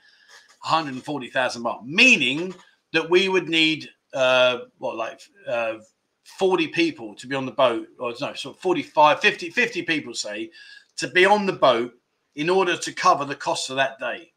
140,000 0.63 1.63
baht, 1.63 1.85
meaning 1.85 2.53
that 2.93 3.09
we 3.09 3.29
would 3.29 3.49
need 3.49 3.89
uh, 4.13 4.59
what 4.77 4.95
like 4.95 5.21
uh, 5.47 5.75
40 6.23 6.67
people 6.67 7.15
to 7.15 7.27
be 7.27 7.35
on 7.35 7.45
the 7.45 7.51
boat, 7.51 7.87
or 7.99 8.13
no, 8.19 8.33
so 8.33 8.53
45, 8.53 9.19
50, 9.19 9.49
50 9.49 9.81
people 9.83 10.13
say 10.13 10.51
to 10.97 11.07
be 11.07 11.25
on 11.25 11.45
the 11.45 11.53
boat 11.53 11.93
in 12.35 12.49
order 12.49 12.77
to 12.77 12.93
cover 12.93 13.25
the 13.25 13.35
costs 13.35 13.69
of 13.69 13.75
that 13.75 13.99
day. 13.99 14.31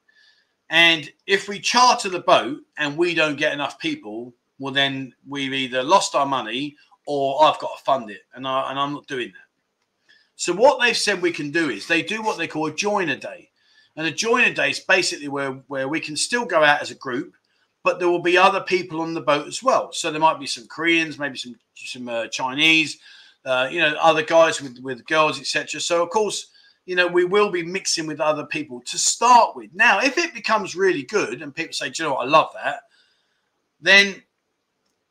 And 0.70 1.10
if 1.26 1.48
we 1.48 1.58
charter 1.60 2.08
the 2.08 2.20
boat 2.20 2.58
and 2.78 2.96
we 2.96 3.14
don't 3.14 3.36
get 3.36 3.52
enough 3.52 3.78
people, 3.78 4.34
well, 4.58 4.72
then 4.72 5.14
we've 5.28 5.52
either 5.52 5.82
lost 5.82 6.14
our 6.14 6.26
money 6.26 6.76
or 7.06 7.44
I've 7.44 7.58
got 7.58 7.76
to 7.76 7.84
fund 7.84 8.10
it, 8.10 8.22
and 8.34 8.46
I 8.46 8.70
and 8.70 8.78
I'm 8.78 8.94
not 8.94 9.06
doing 9.06 9.28
that. 9.28 9.44
So 10.36 10.52
what 10.52 10.80
they've 10.80 10.96
said 10.96 11.20
we 11.20 11.32
can 11.32 11.50
do 11.50 11.70
is 11.70 11.86
they 11.86 12.02
do 12.02 12.22
what 12.22 12.38
they 12.38 12.48
call 12.48 12.70
join 12.70 13.10
a 13.10 13.16
joiner 13.16 13.16
day, 13.16 13.50
and 13.96 14.06
a 14.06 14.10
joiner 14.10 14.52
day 14.52 14.70
is 14.70 14.80
basically 14.80 15.28
where 15.28 15.52
where 15.68 15.88
we 15.88 16.00
can 16.00 16.16
still 16.16 16.44
go 16.44 16.62
out 16.62 16.82
as 16.82 16.90
a 16.90 16.96
group, 16.96 17.34
but 17.82 17.98
there 17.98 18.08
will 18.08 18.22
be 18.22 18.36
other 18.36 18.60
people 18.60 19.00
on 19.00 19.14
the 19.14 19.20
boat 19.20 19.46
as 19.46 19.62
well. 19.62 19.92
So 19.92 20.10
there 20.10 20.20
might 20.20 20.40
be 20.40 20.46
some 20.46 20.66
Koreans, 20.66 21.18
maybe 21.18 21.38
some 21.38 21.54
some 21.76 22.08
uh, 22.08 22.26
Chinese, 22.28 22.98
uh, 23.44 23.68
you 23.70 23.80
know, 23.80 23.94
other 24.00 24.22
guys 24.22 24.60
with 24.60 24.78
with 24.80 25.06
girls, 25.06 25.38
etc. 25.38 25.80
So 25.80 26.02
of 26.02 26.10
course, 26.10 26.48
you 26.86 26.96
know, 26.96 27.06
we 27.06 27.24
will 27.24 27.50
be 27.50 27.62
mixing 27.62 28.06
with 28.06 28.20
other 28.20 28.44
people 28.44 28.80
to 28.86 28.98
start 28.98 29.56
with. 29.56 29.70
Now, 29.74 30.00
if 30.00 30.18
it 30.18 30.34
becomes 30.34 30.76
really 30.76 31.02
good 31.02 31.40
and 31.40 31.54
people 31.54 31.72
say, 31.72 31.90
Do 31.90 32.02
you 32.02 32.08
know 32.08 32.14
what, 32.16 32.26
I 32.26 32.30
love 32.30 32.50
that, 32.54 32.80
then 33.80 34.22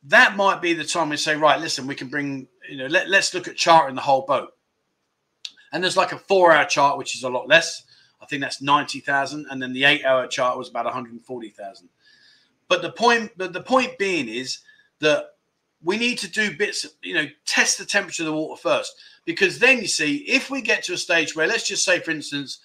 that 0.03 0.35
might 0.35 0.61
be 0.61 0.73
the 0.73 0.83
time 0.83 1.09
we 1.09 1.17
say, 1.17 1.35
right, 1.35 1.59
listen, 1.59 1.87
we 1.87 1.95
can 1.95 2.09
bring, 2.09 2.47
you 2.69 2.77
know, 2.77 2.87
let, 2.87 3.09
let's 3.09 3.33
look 3.33 3.47
at 3.47 3.55
chartering 3.55 3.95
the 3.95 4.01
whole 4.01 4.23
boat. 4.23 4.49
And 5.71 5.83
there's 5.83 5.97
like 5.97 6.11
a 6.11 6.17
four 6.17 6.51
hour 6.51 6.65
chart, 6.65 6.97
which 6.97 7.15
is 7.15 7.23
a 7.23 7.29
lot 7.29 7.47
less. 7.47 7.83
I 8.23 8.25
think 8.27 8.41
that's 8.41 8.61
90,000. 8.61 9.47
And 9.49 9.61
then 9.61 9.73
the 9.73 9.83
eight 9.83 10.05
hour 10.05 10.25
chart 10.27 10.57
was 10.57 10.69
about 10.69 10.85
140,000. 10.85 11.89
But 12.67 12.81
the 12.81 12.91
point, 12.91 13.31
but 13.37 13.53
the 13.53 13.61
point 13.61 13.97
being 13.97 14.27
is 14.27 14.59
that 14.99 15.25
we 15.83 15.97
need 15.97 16.17
to 16.19 16.31
do 16.31 16.55
bits, 16.55 16.87
you 17.03 17.13
know, 17.13 17.27
test 17.45 17.77
the 17.77 17.85
temperature 17.85 18.23
of 18.23 18.27
the 18.27 18.33
water 18.33 18.59
first. 18.59 18.95
Because 19.25 19.59
then 19.59 19.79
you 19.79 19.87
see, 19.87 20.17
if 20.17 20.49
we 20.49 20.61
get 20.61 20.83
to 20.83 20.93
a 20.93 20.97
stage 20.97 21.35
where, 21.35 21.47
let's 21.47 21.67
just 21.67 21.83
say, 21.83 21.99
for 21.99 22.11
instance, 22.11 22.59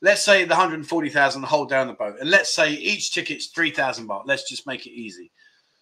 let's 0.00 0.24
say 0.24 0.44
the 0.44 0.50
140,000 0.50 1.42
hold 1.42 1.68
down 1.68 1.86
the 1.86 1.92
boat, 1.92 2.16
and 2.20 2.30
let's 2.30 2.52
say 2.52 2.72
each 2.72 3.12
ticket's 3.12 3.46
3,000 3.48 4.08
baht. 4.08 4.22
Let's 4.26 4.48
just 4.48 4.66
make 4.66 4.86
it 4.86 4.92
easy. 4.92 5.30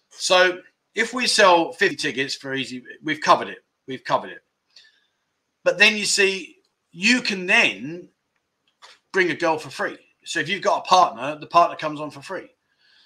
So 0.09 0.59
if 0.95 1.13
we 1.13 1.27
sell 1.27 1.71
50 1.71 1.95
tickets 1.95 2.35
for 2.35 2.53
easy, 2.53 2.83
we've 3.03 3.21
covered 3.21 3.47
it. 3.47 3.59
We've 3.87 4.03
covered 4.03 4.31
it. 4.31 4.43
But 5.63 5.77
then 5.77 5.95
you 5.95 6.05
see, 6.05 6.57
you 6.91 7.21
can 7.21 7.45
then 7.45 8.09
bring 9.17 9.31
a 9.31 9.35
girl 9.35 9.57
for 9.57 9.71
free. 9.71 9.97
So 10.25 10.39
if 10.39 10.47
you've 10.47 10.61
got 10.61 10.85
a 10.85 10.87
partner, 10.87 11.39
the 11.39 11.47
partner 11.47 11.75
comes 11.75 11.99
on 11.99 12.11
for 12.11 12.21
free. 12.21 12.51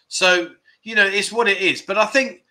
So, 0.10 0.50
you 0.84 0.94
know, 0.94 1.06
it's 1.06 1.32
what 1.32 1.48
it 1.48 1.60
is. 1.60 1.82
But 1.82 1.98
I 1.98 2.06
think, 2.06 2.42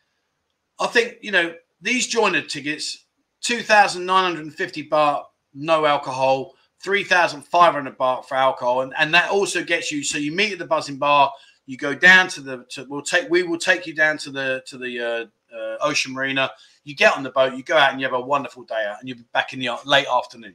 I 0.79 0.87
think, 0.87 1.19
you 1.21 1.31
know, 1.31 1.53
these 1.83 2.07
joiner 2.07 2.41
tickets, 2.41 3.05
2,950 3.43 4.89
baht, 4.89 5.25
no 5.53 5.85
alcohol, 5.85 6.55
3,500 6.83 7.99
baht 7.99 8.25
for 8.25 8.35
alcohol. 8.35 8.81
And, 8.81 8.95
and 8.99 9.13
that 9.13 9.31
also 9.31 9.63
gets 9.63 9.93
you, 9.93 10.03
so 10.03 10.17
you 10.17 10.33
meet 10.33 10.55
at 10.55 10.59
the 10.59 10.67
Buzzin 10.67 10.99
Bar, 10.99 11.31
you 11.67 11.77
go 11.77 11.95
down 11.95 12.29
to 12.29 12.41
the 12.41 12.65
to, 12.71 12.87
we'll 12.89 13.03
take 13.03 13.29
we 13.29 13.43
will 13.43 13.59
take 13.59 13.87
you 13.87 13.95
down 13.95 14.17
to 14.19 14.31
the 14.31 14.63
to 14.67 14.77
the 14.77 14.99
uh, 14.99 15.57
uh, 15.57 15.77
ocean 15.83 16.13
marina 16.13 16.51
you 16.83 16.97
get 16.97 17.17
on 17.17 17.23
the 17.23 17.31
boat 17.31 17.55
you 17.55 17.63
go 17.63 17.77
out 17.77 17.93
and 17.93 18.01
you 18.01 18.07
have 18.07 18.15
a 18.15 18.21
wonderful 18.21 18.65
day 18.65 18.87
out 18.89 18.99
and 18.99 19.09
you'll 19.09 19.19
be 19.19 19.25
back 19.33 19.53
in 19.53 19.61
the 19.61 19.71
late 19.85 20.09
afternoon 20.13 20.55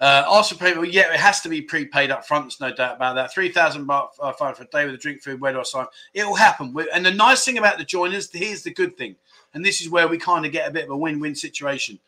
uh, 0.00 0.24
also 0.26 0.56
people 0.56 0.84
yeah 0.84 1.12
it 1.12 1.20
has 1.20 1.40
to 1.40 1.48
be 1.48 1.62
prepaid 1.62 2.10
up 2.10 2.26
front 2.26 2.44
there's 2.44 2.60
no 2.60 2.74
doubt 2.74 2.96
about 2.96 3.14
that 3.14 3.32
3000 3.32 3.86
baht 3.86 4.08
uh, 4.20 4.32
for 4.32 4.48
a 4.48 4.66
day 4.66 4.84
with 4.86 4.94
a 4.94 4.98
drink 4.98 5.22
food 5.22 5.40
where 5.40 5.52
do 5.52 5.60
i 5.60 5.62
sign 5.62 5.86
it 6.12 6.26
will 6.26 6.34
happen 6.34 6.74
and 6.92 7.06
the 7.06 7.10
nice 7.10 7.44
thing 7.44 7.58
about 7.58 7.78
the 7.78 7.84
joiners 7.84 8.30
here's 8.32 8.62
the 8.62 8.72
good 8.72 8.96
thing 8.96 9.14
and 9.54 9.64
this 9.64 9.80
is 9.80 9.88
where 9.88 10.08
we 10.08 10.18
kind 10.18 10.44
of 10.44 10.52
get 10.52 10.68
a 10.68 10.72
bit 10.72 10.84
of 10.84 10.90
a 10.90 10.96
win-win 10.96 11.34
situation 11.34 11.98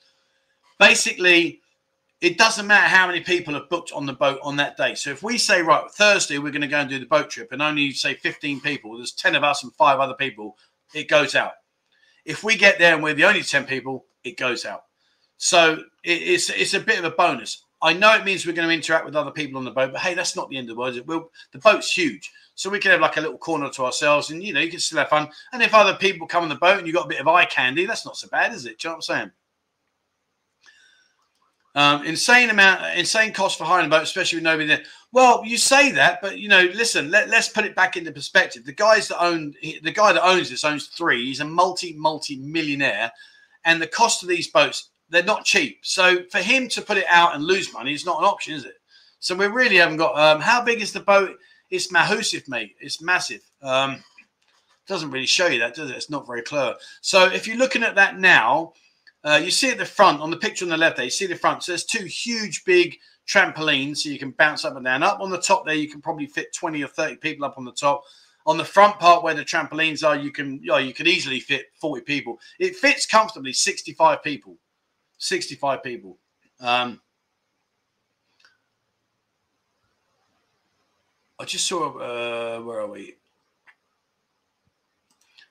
basically 0.78 1.60
it 2.20 2.38
doesn't 2.38 2.66
matter 2.66 2.88
how 2.88 3.06
many 3.06 3.20
people 3.20 3.54
have 3.54 3.68
booked 3.68 3.92
on 3.92 4.06
the 4.06 4.12
boat 4.12 4.38
on 4.42 4.56
that 4.56 4.76
day. 4.76 4.94
So 4.94 5.10
if 5.10 5.22
we 5.22 5.36
say, 5.36 5.60
right, 5.60 5.90
Thursday, 5.90 6.38
we're 6.38 6.50
going 6.50 6.62
to 6.62 6.66
go 6.66 6.78
and 6.78 6.88
do 6.88 6.98
the 6.98 7.06
boat 7.06 7.28
trip 7.28 7.52
and 7.52 7.60
only 7.60 7.92
say 7.92 8.14
15 8.14 8.60
people, 8.60 8.96
there's 8.96 9.12
10 9.12 9.34
of 9.34 9.44
us 9.44 9.62
and 9.62 9.72
five 9.74 10.00
other 10.00 10.14
people, 10.14 10.56
it 10.94 11.08
goes 11.08 11.34
out. 11.34 11.52
If 12.24 12.42
we 12.42 12.56
get 12.56 12.78
there 12.78 12.94
and 12.94 13.02
we're 13.02 13.14
the 13.14 13.24
only 13.24 13.42
10 13.42 13.66
people, 13.66 14.06
it 14.24 14.38
goes 14.38 14.64
out. 14.64 14.84
So 15.36 15.82
it's, 16.02 16.48
it's 16.48 16.74
a 16.74 16.80
bit 16.80 16.98
of 16.98 17.04
a 17.04 17.10
bonus. 17.10 17.62
I 17.86 17.92
know 17.92 18.12
it 18.16 18.24
means 18.24 18.44
we're 18.44 18.52
going 18.52 18.68
to 18.68 18.74
interact 18.74 19.04
with 19.04 19.14
other 19.14 19.30
people 19.30 19.58
on 19.58 19.64
the 19.64 19.70
boat, 19.70 19.92
but 19.92 20.00
hey, 20.00 20.14
that's 20.14 20.34
not 20.34 20.50
the 20.50 20.56
end 20.56 20.68
of 20.68 20.74
the 20.74 20.80
world. 20.80 21.28
The 21.52 21.58
boat's 21.58 21.96
huge. 21.96 22.32
So 22.56 22.68
we 22.68 22.80
can 22.80 22.90
have 22.90 23.00
like 23.00 23.16
a 23.16 23.20
little 23.20 23.38
corner 23.38 23.70
to 23.70 23.84
ourselves 23.84 24.30
and, 24.30 24.42
you 24.42 24.52
know, 24.52 24.58
you 24.58 24.72
can 24.72 24.80
still 24.80 24.98
have 24.98 25.08
fun. 25.08 25.28
And 25.52 25.62
if 25.62 25.72
other 25.72 25.94
people 25.94 26.26
come 26.26 26.42
on 26.42 26.48
the 26.48 26.56
boat 26.56 26.78
and 26.78 26.86
you've 26.88 26.96
got 26.96 27.04
a 27.04 27.08
bit 27.08 27.20
of 27.20 27.28
eye 27.28 27.44
candy, 27.44 27.86
that's 27.86 28.04
not 28.04 28.16
so 28.16 28.26
bad, 28.26 28.52
is 28.52 28.66
it? 28.66 28.80
Do 28.80 28.88
you 28.88 28.90
know 28.90 28.96
what 28.96 28.96
I'm 28.96 29.02
saying? 29.02 29.30
Um, 31.76 32.04
insane 32.04 32.50
amount, 32.50 32.98
insane 32.98 33.32
cost 33.32 33.56
for 33.56 33.64
hiring 33.64 33.86
a 33.86 33.90
boat, 33.90 34.02
especially 34.02 34.38
with 34.38 34.44
nobody 34.44 34.66
there. 34.66 34.82
Well, 35.12 35.44
you 35.44 35.56
say 35.56 35.92
that, 35.92 36.20
but 36.20 36.38
you 36.38 36.48
know, 36.48 36.62
listen. 36.74 37.10
Let, 37.10 37.30
us 37.30 37.50
put 37.50 37.66
it 37.66 37.76
back 37.76 37.96
into 37.96 38.10
perspective. 38.10 38.64
The 38.64 38.72
guys 38.72 39.08
that 39.08 39.22
own, 39.22 39.54
the 39.62 39.92
guy 39.92 40.14
that 40.14 40.26
owns 40.26 40.48
this 40.48 40.64
owns 40.64 40.86
three. 40.86 41.26
He's 41.26 41.40
a 41.40 41.44
multi, 41.44 41.92
multi 41.92 42.36
millionaire, 42.38 43.12
and 43.66 43.80
the 43.80 43.86
cost 43.86 44.22
of 44.22 44.30
these 44.30 44.48
boats 44.48 44.88
they're 45.08 45.22
not 45.22 45.44
cheap. 45.44 45.80
So 45.82 46.24
for 46.30 46.38
him 46.38 46.68
to 46.68 46.82
put 46.82 46.96
it 46.96 47.06
out 47.08 47.34
and 47.34 47.44
lose 47.44 47.72
money 47.72 47.92
is 47.92 48.06
not 48.06 48.18
an 48.18 48.24
option, 48.24 48.54
is 48.54 48.64
it? 48.64 48.74
So 49.18 49.34
we 49.34 49.46
really 49.46 49.76
haven't 49.76 49.96
got. 49.96 50.18
Um, 50.18 50.40
how 50.40 50.62
big 50.62 50.80
is 50.80 50.92
the 50.92 51.00
boat? 51.00 51.36
It's 51.70 51.90
massive, 51.90 52.48
mate. 52.48 52.76
It's 52.80 53.02
massive. 53.02 53.40
Um, 53.62 54.02
doesn't 54.86 55.10
really 55.10 55.26
show 55.26 55.46
you 55.46 55.58
that, 55.58 55.74
does 55.74 55.90
it? 55.90 55.96
It's 55.96 56.10
not 56.10 56.26
very 56.26 56.42
clear. 56.42 56.74
So 57.00 57.26
if 57.26 57.46
you're 57.46 57.56
looking 57.56 57.82
at 57.82 57.96
that 57.96 58.18
now, 58.18 58.72
uh, 59.24 59.40
you 59.42 59.50
see 59.50 59.70
at 59.70 59.78
the 59.78 59.84
front 59.84 60.20
on 60.20 60.30
the 60.30 60.36
picture 60.36 60.64
on 60.64 60.68
the 60.68 60.76
left 60.76 60.96
there, 60.96 61.04
you 61.04 61.10
see 61.10 61.26
the 61.26 61.34
front. 61.34 61.64
So 61.64 61.72
there's 61.72 61.84
two 61.84 62.04
huge, 62.04 62.64
big 62.64 62.96
trampolines, 63.26 63.98
so 63.98 64.08
you 64.08 64.18
can 64.18 64.30
bounce 64.30 64.64
up 64.64 64.76
and 64.76 64.84
down. 64.84 65.02
Up 65.02 65.20
on 65.20 65.30
the 65.30 65.40
top 65.40 65.66
there, 65.66 65.74
you 65.74 65.88
can 65.88 66.00
probably 66.00 66.26
fit 66.26 66.54
20 66.54 66.82
or 66.84 66.88
30 66.88 67.16
people 67.16 67.44
up 67.44 67.58
on 67.58 67.64
the 67.64 67.72
top. 67.72 68.04
On 68.46 68.56
the 68.56 68.64
front 68.64 69.00
part 69.00 69.24
where 69.24 69.34
the 69.34 69.44
trampolines 69.44 70.06
are, 70.06 70.14
you 70.14 70.30
can 70.30 70.60
you, 70.62 70.68
know, 70.68 70.76
you 70.76 70.94
could 70.94 71.08
easily 71.08 71.40
fit 71.40 71.66
40 71.80 72.02
people. 72.02 72.38
It 72.60 72.76
fits 72.76 73.04
comfortably 73.04 73.52
65 73.52 74.22
people. 74.22 74.56
65 75.18 75.82
people. 75.82 76.18
Um, 76.60 77.00
I 81.38 81.44
just 81.44 81.66
saw 81.66 81.98
uh, 81.98 82.60
where 82.62 82.80
are 82.80 82.86
we? 82.86 83.16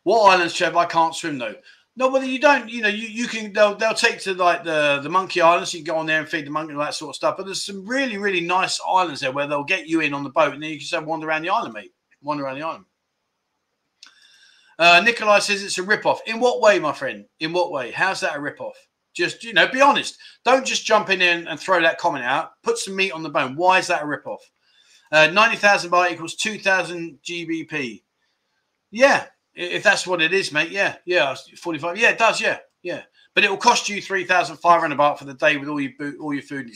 What 0.04 0.34
islands, 0.34 0.54
Trev? 0.54 0.76
I 0.76 0.86
can't 0.86 1.16
swim 1.16 1.38
though. 1.38 1.56
No, 1.98 2.12
but 2.12 2.28
you 2.28 2.40
don't. 2.40 2.70
You 2.70 2.82
know, 2.82 2.90
you, 2.90 3.08
you 3.08 3.28
can. 3.28 3.54
They'll 3.54 3.76
they'll 3.76 3.94
take 3.94 4.20
to 4.22 4.34
like 4.34 4.64
the 4.64 5.00
the 5.02 5.10
Monkey 5.10 5.42
Islands. 5.42 5.74
You 5.74 5.84
can 5.84 5.94
go 5.94 6.00
on 6.00 6.06
there 6.06 6.20
and 6.20 6.28
feed 6.28 6.46
the 6.46 6.52
monkey 6.52 6.72
and 6.72 6.80
all 6.80 6.86
that 6.86 6.94
sort 6.94 7.10
of 7.10 7.16
stuff. 7.16 7.38
But 7.38 7.46
there's 7.46 7.64
some 7.64 7.86
really 7.86 8.18
really 8.18 8.42
nice 8.42 8.80
islands 8.88 9.22
there 9.22 9.32
where 9.32 9.48
they'll 9.48 9.64
get 9.64 9.88
you 9.88 10.02
in 10.02 10.14
on 10.14 10.24
the 10.24 10.30
boat 10.30 10.54
and 10.54 10.62
then 10.62 10.72
you 10.72 10.78
can 10.78 10.86
just 10.86 11.04
wander 11.04 11.28
around 11.28 11.44
the 11.44 11.50
island, 11.50 11.74
mate. 11.74 11.94
Wander 12.22 12.44
around 12.44 12.60
the 12.60 12.66
island. 12.66 12.86
Uh, 14.78 15.02
Nikolai 15.06 15.40
says 15.40 15.64
it's 15.64 15.78
a 15.78 15.84
rip 15.84 16.06
off. 16.06 16.22
In 16.26 16.40
what 16.40 16.60
way, 16.60 16.80
my 16.80 16.92
friend? 16.92 17.26
In 17.40 17.54
what 17.54 17.72
way? 17.72 17.92
How's 17.92 18.20
that 18.22 18.36
a 18.36 18.42
rip 18.42 18.60
off? 18.60 18.76
Just 19.16 19.44
you 19.44 19.54
know, 19.54 19.68
be 19.68 19.82
honest. 19.82 20.18
Don't 20.44 20.66
just 20.66 20.86
jump 20.86 21.10
in 21.10 21.22
and, 21.22 21.60
throw 21.60 21.82
that 21.82 21.98
comment 21.98 22.26
out. 22.26 22.62
Put 22.64 22.78
some 22.78 22.96
meat 22.96 23.12
on 23.12 23.24
the 23.24 23.30
bone. 23.30 23.56
Why 23.56 23.80
is 23.80 23.88
that 23.88 24.04
a 24.04 24.06
rip 24.06 24.28
off? 24.28 24.50
Uh, 25.12 25.28
Ninety 25.28 25.56
thousand 25.56 25.92
baht 25.92 26.12
equals 26.12 26.36
two 26.36 26.60
thousand 26.60 27.20
GBP. 27.24 28.04
Yeah, 28.92 29.26
if 29.56 29.84
that's 29.84 30.06
what 30.06 30.22
it 30.22 30.34
is, 30.34 30.52
mate, 30.52 30.70
yeah, 30.70 30.96
yeah, 31.06 31.36
45. 31.58 31.98
Yeah, 31.98 32.10
it 32.10 32.18
does, 32.18 32.42
yeah, 32.42 32.60
yeah. 32.84 33.04
But 33.34 33.44
it 33.44 33.50
will 33.50 33.58
cost 33.58 33.90
you 33.90 34.02
3,500 34.02 34.98
baht 34.98 35.18
for 35.18 35.26
the 35.26 35.34
day 35.34 35.58
with 35.58 35.68
all 35.68 35.82
your 35.82 35.92
all 36.22 36.34
your 36.34 36.44
food. 36.44 36.72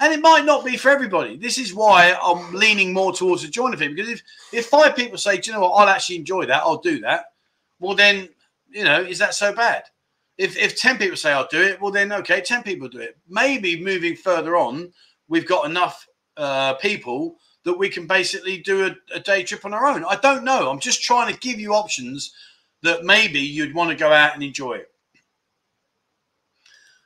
And 0.00 0.12
it 0.12 0.20
might 0.20 0.44
not 0.44 0.64
be 0.64 0.76
for 0.76 0.90
everybody. 0.90 1.36
This 1.36 1.56
is 1.56 1.74
why 1.74 2.14
I'm 2.22 2.52
leaning 2.52 2.92
more 2.92 3.12
towards 3.12 3.44
a 3.44 3.48
joiner 3.48 3.76
fee 3.76 3.88
because 3.88 4.10
if, 4.10 4.22
if 4.52 4.66
five 4.66 4.94
people 4.94 5.16
say, 5.16 5.38
do 5.38 5.50
you 5.50 5.54
know 5.54 5.62
what, 5.62 5.72
I'll 5.72 5.88
actually 5.88 6.16
enjoy 6.16 6.46
that, 6.46 6.62
I'll 6.62 6.78
do 6.78 7.00
that, 7.00 7.26
well, 7.80 7.94
then, 7.94 8.28
you 8.70 8.84
know, 8.84 9.00
is 9.00 9.18
that 9.18 9.34
so 9.34 9.54
bad? 9.54 9.84
If, 10.38 10.56
if 10.56 10.76
10 10.76 10.98
people 10.98 11.16
say 11.16 11.32
I'll 11.32 11.48
do 11.48 11.60
it, 11.60 11.80
well, 11.80 11.92
then, 11.92 12.12
okay, 12.12 12.40
10 12.40 12.62
people 12.62 12.88
do 12.88 12.98
it. 12.98 13.16
Maybe 13.28 13.82
moving 13.82 14.16
further 14.16 14.56
on, 14.56 14.92
we've 15.28 15.46
got 15.46 15.66
enough 15.66 16.06
uh, 16.36 16.74
people 16.74 17.36
that 17.64 17.78
we 17.78 17.88
can 17.88 18.06
basically 18.06 18.58
do 18.58 18.86
a, 18.86 19.16
a 19.16 19.20
day 19.20 19.42
trip 19.42 19.64
on 19.64 19.74
our 19.74 19.86
own. 19.86 20.04
I 20.04 20.16
don't 20.16 20.44
know. 20.44 20.70
I'm 20.70 20.80
just 20.80 21.02
trying 21.02 21.32
to 21.32 21.40
give 21.40 21.60
you 21.60 21.74
options 21.74 22.32
that 22.82 23.04
maybe 23.04 23.40
you'd 23.40 23.74
want 23.74 23.90
to 23.90 23.96
go 23.96 24.12
out 24.12 24.34
and 24.34 24.42
enjoy 24.42 24.74
it. 24.74 24.88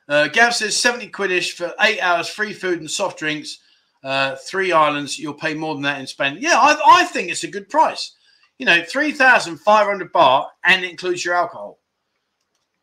Uh, 0.09 0.27
Gav 0.27 0.55
says 0.55 0.75
70 0.77 1.09
quidish 1.09 1.53
for 1.53 1.73
eight 1.81 1.99
hours, 1.99 2.29
free 2.29 2.53
food 2.53 2.79
and 2.79 2.89
soft 2.89 3.19
drinks, 3.19 3.59
uh, 4.03 4.35
three 4.35 4.71
islands. 4.71 5.19
You'll 5.19 5.33
pay 5.33 5.53
more 5.53 5.73
than 5.73 5.83
that 5.83 5.99
in 5.99 6.07
Spain. 6.07 6.37
Yeah, 6.39 6.57
I, 6.57 6.79
I 6.85 7.05
think 7.05 7.29
it's 7.29 7.43
a 7.43 7.51
good 7.51 7.69
price. 7.69 8.15
You 8.57 8.65
know, 8.65 8.83
3,500 8.83 10.13
baht 10.13 10.47
and 10.63 10.83
it 10.83 10.89
includes 10.89 11.23
your 11.23 11.35
alcohol. 11.35 11.79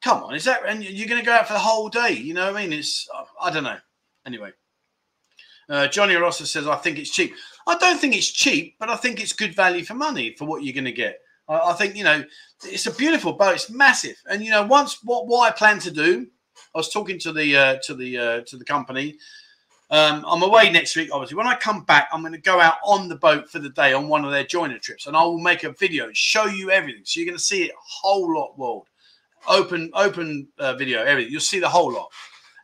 Come 0.05 0.23
on, 0.23 0.35
is 0.35 0.45
that 0.45 0.61
and 0.69 0.85
you're 0.85 1.09
going 1.09 1.19
to 1.19 1.25
go 1.25 1.33
out 1.33 1.47
for 1.47 1.55
the 1.55 1.59
whole 1.59 1.89
day? 1.89 2.13
You 2.13 2.35
know 2.35 2.53
what 2.53 2.61
I 2.61 2.67
mean? 2.67 2.79
It's 2.79 3.09
I 3.41 3.51
don't 3.51 3.65
know. 3.65 3.79
Anyway, 4.27 4.53
uh, 5.71 5.89
Johnny 5.89 6.15
Rossa 6.15 6.47
says 6.47 6.67
I 6.67 6.77
think 6.77 6.99
it's 6.99 7.09
cheap. 7.09 7.33
I 7.67 7.79
don't 7.79 7.99
think 7.99 8.15
it's 8.15 8.31
cheap, 8.31 8.77
but 8.79 8.91
I 8.91 8.97
think 8.97 9.19
it's 9.19 9.33
good 9.33 9.57
value 9.57 9.83
for 9.83 9.95
money 9.95 10.35
for 10.35 10.45
what 10.45 10.63
you're 10.63 10.75
going 10.75 10.85
to 10.85 10.93
get. 10.93 11.21
I, 11.49 11.71
I 11.71 11.73
think 11.73 11.97
you 11.97 12.05
know 12.05 12.23
it's 12.65 12.87
a 12.87 12.93
beautiful 12.93 13.33
boat. 13.33 13.55
It's 13.55 13.71
massive, 13.71 14.17
and 14.29 14.45
you 14.45 14.51
know 14.51 14.63
once 14.63 14.99
what 15.03 15.27
what 15.27 15.51
I 15.51 15.57
plan 15.57 15.79
to 15.79 15.91
do. 15.91 16.27
I 16.75 16.79
was 16.79 16.91
talking 16.91 17.19
to 17.21 17.33
the 17.33 17.57
uh, 17.57 17.77
to 17.85 17.95
the 17.95 18.19
uh, 18.19 18.41
to 18.43 18.59
the 18.59 18.65
company. 18.67 19.17
Um, 19.91 20.23
I'm 20.29 20.43
away 20.43 20.71
next 20.71 20.97
week. 20.97 21.09
Obviously, 21.15 21.39
when 21.39 21.47
I 21.47 21.57
come 21.57 21.83
back, 21.85 22.11
I'm 22.13 22.21
going 22.21 22.33
to 22.35 22.39
go 22.39 22.61
out 22.61 22.77
on 22.85 23.09
the 23.09 23.17
boat 23.17 23.49
for 23.49 23.59
the 23.59 23.71
day 23.71 23.95
on 23.95 24.09
one 24.09 24.27
of 24.27 24.33
their 24.33 24.45
joiner 24.45 24.79
trips, 24.79 25.07
and 25.07 25.17
I 25.17 25.23
will 25.25 25.39
make 25.39 25.65
a 25.65 25.73
video 25.73 26.05
and 26.05 26.17
show 26.17 26.45
you 26.45 26.71
everything. 26.71 27.05
So 27.07 27.21
you're 27.21 27.27
going 27.27 27.39
to 27.39 27.43
see 27.43 27.63
it 27.63 27.71
a 27.71 27.81
whole 27.81 28.35
lot, 28.35 28.59
world, 28.59 28.89
open 29.49 29.91
open 29.95 30.49
uh, 30.59 30.75
video, 30.75 31.03
everything. 31.03 31.33
You'll 31.33 31.41
see 31.41 31.61
the 31.61 31.69
whole 31.69 31.93
lot. 31.93 32.11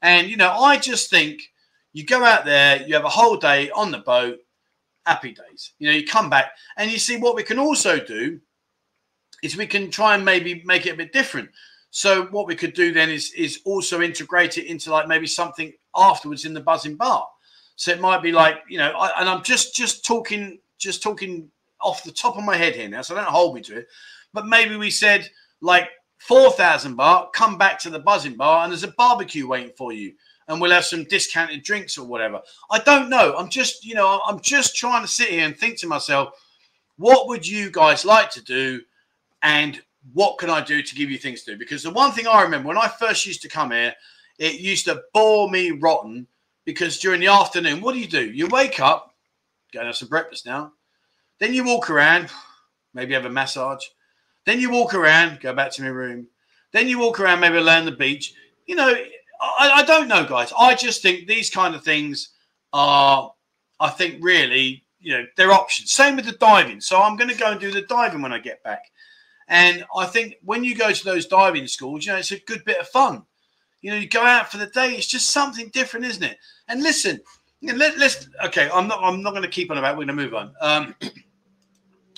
And 0.03 0.29
you 0.29 0.37
know, 0.37 0.51
I 0.51 0.77
just 0.77 1.11
think 1.11 1.43
you 1.93 2.05
go 2.05 2.25
out 2.25 2.45
there, 2.45 2.83
you 2.87 2.95
have 2.95 3.05
a 3.05 3.09
whole 3.09 3.37
day 3.37 3.71
on 3.71 3.91
the 3.91 3.99
boat, 3.99 4.39
happy 5.07 5.33
days. 5.33 5.73
You 5.79 5.89
know, 5.89 5.97
you 5.97 6.07
come 6.07 6.31
back 6.31 6.53
and 6.77 6.91
you 6.91 6.99
see 6.99 7.17
what 7.17 7.35
we 7.35 7.43
can 7.43 7.59
also 7.59 7.99
do 7.99 8.41
is 9.43 9.57
we 9.57 9.67
can 9.67 9.91
try 9.91 10.15
and 10.15 10.25
maybe 10.25 10.63
make 10.65 10.87
it 10.87 10.95
a 10.95 10.97
bit 10.97 11.13
different. 11.13 11.51
So 11.91 12.27
what 12.27 12.47
we 12.47 12.55
could 12.55 12.75
do 12.75 12.93
then 12.93 13.11
is 13.11 13.33
is 13.33 13.61
also 13.65 14.01
integrate 14.01 14.59
it 14.59 14.67
into 14.67 14.91
like 14.91 15.09
maybe 15.09 15.27
something 15.27 15.73
afterwards 15.97 16.45
in 16.45 16.55
the 16.55 16.61
Buzzin 16.61 16.97
Bar. 16.97 17.27
So 17.77 17.91
it 17.91 18.01
might 18.01 18.23
be 18.23 18.33
like 18.33 18.59
you 18.69 18.79
know, 18.79 18.93
I, 18.93 19.21
and 19.21 19.29
I'm 19.29 19.43
just 19.43 19.75
just 19.75 20.05
talking 20.05 20.61
just 20.79 21.03
talking 21.03 21.51
off 21.81 22.05
the 22.05 22.13
top 22.13 22.37
of 22.37 22.45
my 22.45 22.57
head 22.57 22.77
here 22.77 22.89
now, 22.89 23.03
so 23.03 23.15
don't 23.15 23.25
hold 23.25 23.55
me 23.55 23.63
to 23.63 23.79
it. 23.79 23.89
But 24.33 24.47
maybe 24.47 24.77
we 24.77 24.91
said 24.91 25.29
like 25.61 25.89
four 26.21 26.51
thousand 26.53 26.97
baht, 26.97 27.33
come 27.33 27.59
back 27.59 27.79
to 27.81 27.91
the 27.91 28.01
Buzzin 28.01 28.37
Bar, 28.37 28.63
and 28.63 28.71
there's 28.73 28.85
a 28.85 28.89
barbecue 28.89 29.49
waiting 29.49 29.73
for 29.77 29.93
you, 29.93 30.13
and 30.47 30.61
we'll 30.61 30.71
have 30.71 30.85
some 30.85 31.05
discounted 31.05 31.63
drinks 31.63 31.99
or 31.99 32.07
whatever. 32.07 32.41
I 32.71 32.79
don't 32.79 33.09
know. 33.09 33.35
I'm 33.37 33.49
just 33.49 33.85
you 33.85 33.95
know 33.95 34.21
I'm 34.27 34.41
just 34.41 34.77
trying 34.77 35.03
to 35.03 35.09
sit 35.09 35.29
here 35.29 35.45
and 35.45 35.57
think 35.57 35.79
to 35.79 35.89
myself, 35.89 36.35
what 36.97 37.27
would 37.29 37.47
you 37.47 37.71
guys 37.71 38.05
like 38.05 38.31
to 38.33 38.45
do, 38.45 38.81
and 39.43 39.81
what 40.13 40.39
can 40.39 40.51
I 40.51 40.61
do 40.63 40.83
to 40.83 40.95
give 40.95 41.11
you 41.11 41.19
things 41.19 41.43
to 41.43 41.53
do? 41.53 41.59
Because 41.59 41.83
the 41.83 41.91
one 41.91 42.13
thing 42.13 42.27
I 42.27 42.43
remember 42.43 42.69
when 42.69 42.79
I 42.79 42.89
first 42.89 43.27
used 43.27 43.43
to 43.43 43.49
come 43.49 43.71
here, 43.71 43.95
it 44.39 44.61
used 44.61 44.85
to 44.85 45.03
bore 45.13 45.51
me 45.51 45.71
rotten 45.71 46.27
because 46.65 46.99
during 46.99 47.21
the 47.21 47.29
afternoon, 47.29 47.81
what 47.81 47.95
do 47.95 47.99
you 48.01 48.07
do? 48.07 48.31
You 48.31 48.47
wake 48.49 48.79
up, 48.79 49.15
go 49.73 49.81
and 49.81 49.87
have 49.87 49.97
some 49.97 50.09
breakfast 50.09 50.47
now. 50.47 50.73
Then 51.39 51.55
you 51.55 51.65
walk 51.65 51.89
around, 51.89 52.29
maybe 52.95 53.15
have 53.15 53.25
a 53.25 53.31
massage. 53.31 53.85
Then 54.51 54.59
you 54.59 54.69
walk 54.69 54.95
around, 54.95 55.39
go 55.39 55.55
back 55.55 55.71
to 55.75 55.83
my 55.83 55.91
room. 55.91 56.27
Then 56.73 56.89
you 56.89 56.99
walk 56.99 57.21
around, 57.21 57.39
maybe 57.39 57.59
on 57.59 57.85
the 57.85 57.93
beach. 57.93 58.35
You 58.67 58.75
know, 58.75 58.93
I, 59.41 59.71
I 59.71 59.83
don't 59.85 60.09
know, 60.09 60.25
guys. 60.25 60.53
I 60.59 60.75
just 60.75 61.03
think 61.03 61.29
these 61.29 61.49
kind 61.51 61.73
of 61.73 61.85
things 61.85 62.31
are, 62.73 63.33
I 63.79 63.91
think, 63.91 64.17
really, 64.21 64.83
you 64.99 65.13
know, 65.13 65.25
they're 65.37 65.53
options. 65.53 65.93
Same 65.93 66.17
with 66.17 66.25
the 66.25 66.33
diving. 66.33 66.81
So 66.81 67.01
I'm 67.01 67.15
going 67.15 67.31
to 67.31 67.37
go 67.37 67.53
and 67.53 67.61
do 67.61 67.71
the 67.71 67.83
diving 67.83 68.23
when 68.23 68.33
I 68.33 68.41
get 68.41 68.61
back. 68.65 68.83
And 69.47 69.87
I 69.97 70.07
think 70.07 70.35
when 70.43 70.65
you 70.65 70.75
go 70.75 70.91
to 70.91 71.05
those 71.05 71.27
diving 71.27 71.69
schools, 71.69 72.05
you 72.05 72.11
know, 72.11 72.19
it's 72.19 72.33
a 72.33 72.41
good 72.41 72.65
bit 72.65 72.81
of 72.81 72.89
fun. 72.89 73.23
You 73.83 73.93
know, 73.93 73.99
you 73.99 74.09
go 74.09 74.25
out 74.25 74.51
for 74.51 74.59
the 74.59 74.67
day. 74.67 74.95
It's 74.97 75.07
just 75.07 75.31
something 75.31 75.69
different, 75.69 76.07
isn't 76.07 76.25
it? 76.25 76.39
And 76.67 76.83
listen, 76.83 77.21
let, 77.63 77.95
us 78.03 78.29
okay. 78.47 78.69
I'm 78.75 78.89
not. 78.89 78.99
I'm 79.01 79.23
not 79.23 79.31
going 79.31 79.45
to 79.45 79.49
keep 79.49 79.71
on 79.71 79.79
about. 79.79 79.97
We're 79.97 80.07
going 80.07 80.17
to 80.19 80.25
move 80.25 80.35
on. 80.35 80.53
Um, 80.61 80.97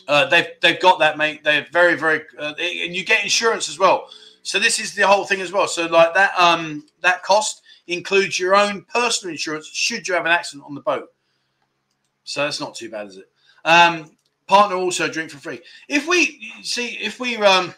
uh, 0.08 0.26
they've 0.26 0.48
they've 0.60 0.80
got 0.80 0.98
that, 0.98 1.16
mate. 1.16 1.44
They're 1.44 1.66
very 1.72 1.94
very, 1.96 2.22
uh, 2.38 2.54
and 2.58 2.94
you 2.94 3.04
get 3.04 3.22
insurance 3.22 3.68
as 3.68 3.78
well. 3.78 4.08
So 4.42 4.58
this 4.58 4.80
is 4.80 4.94
the 4.94 5.06
whole 5.06 5.24
thing 5.24 5.40
as 5.40 5.52
well. 5.52 5.68
So 5.68 5.86
like 5.86 6.14
that 6.14 6.32
um 6.36 6.84
that 7.00 7.22
cost 7.22 7.62
includes 7.86 8.38
your 8.38 8.54
own 8.54 8.84
personal 8.84 9.32
insurance 9.32 9.66
should 9.66 10.06
you 10.06 10.14
have 10.14 10.26
an 10.26 10.32
accident 10.32 10.64
on 10.66 10.74
the 10.74 10.80
boat. 10.80 11.08
So 12.24 12.42
that's 12.42 12.60
not 12.60 12.74
too 12.74 12.90
bad, 12.90 13.08
is 13.08 13.16
it? 13.16 13.28
Um, 13.64 14.16
partner 14.46 14.76
also 14.76 15.08
drink 15.08 15.30
for 15.30 15.38
free. 15.38 15.60
If 15.88 16.06
we 16.06 16.52
see, 16.62 16.98
if 17.00 17.18
we 17.20 17.36
um, 17.36 17.74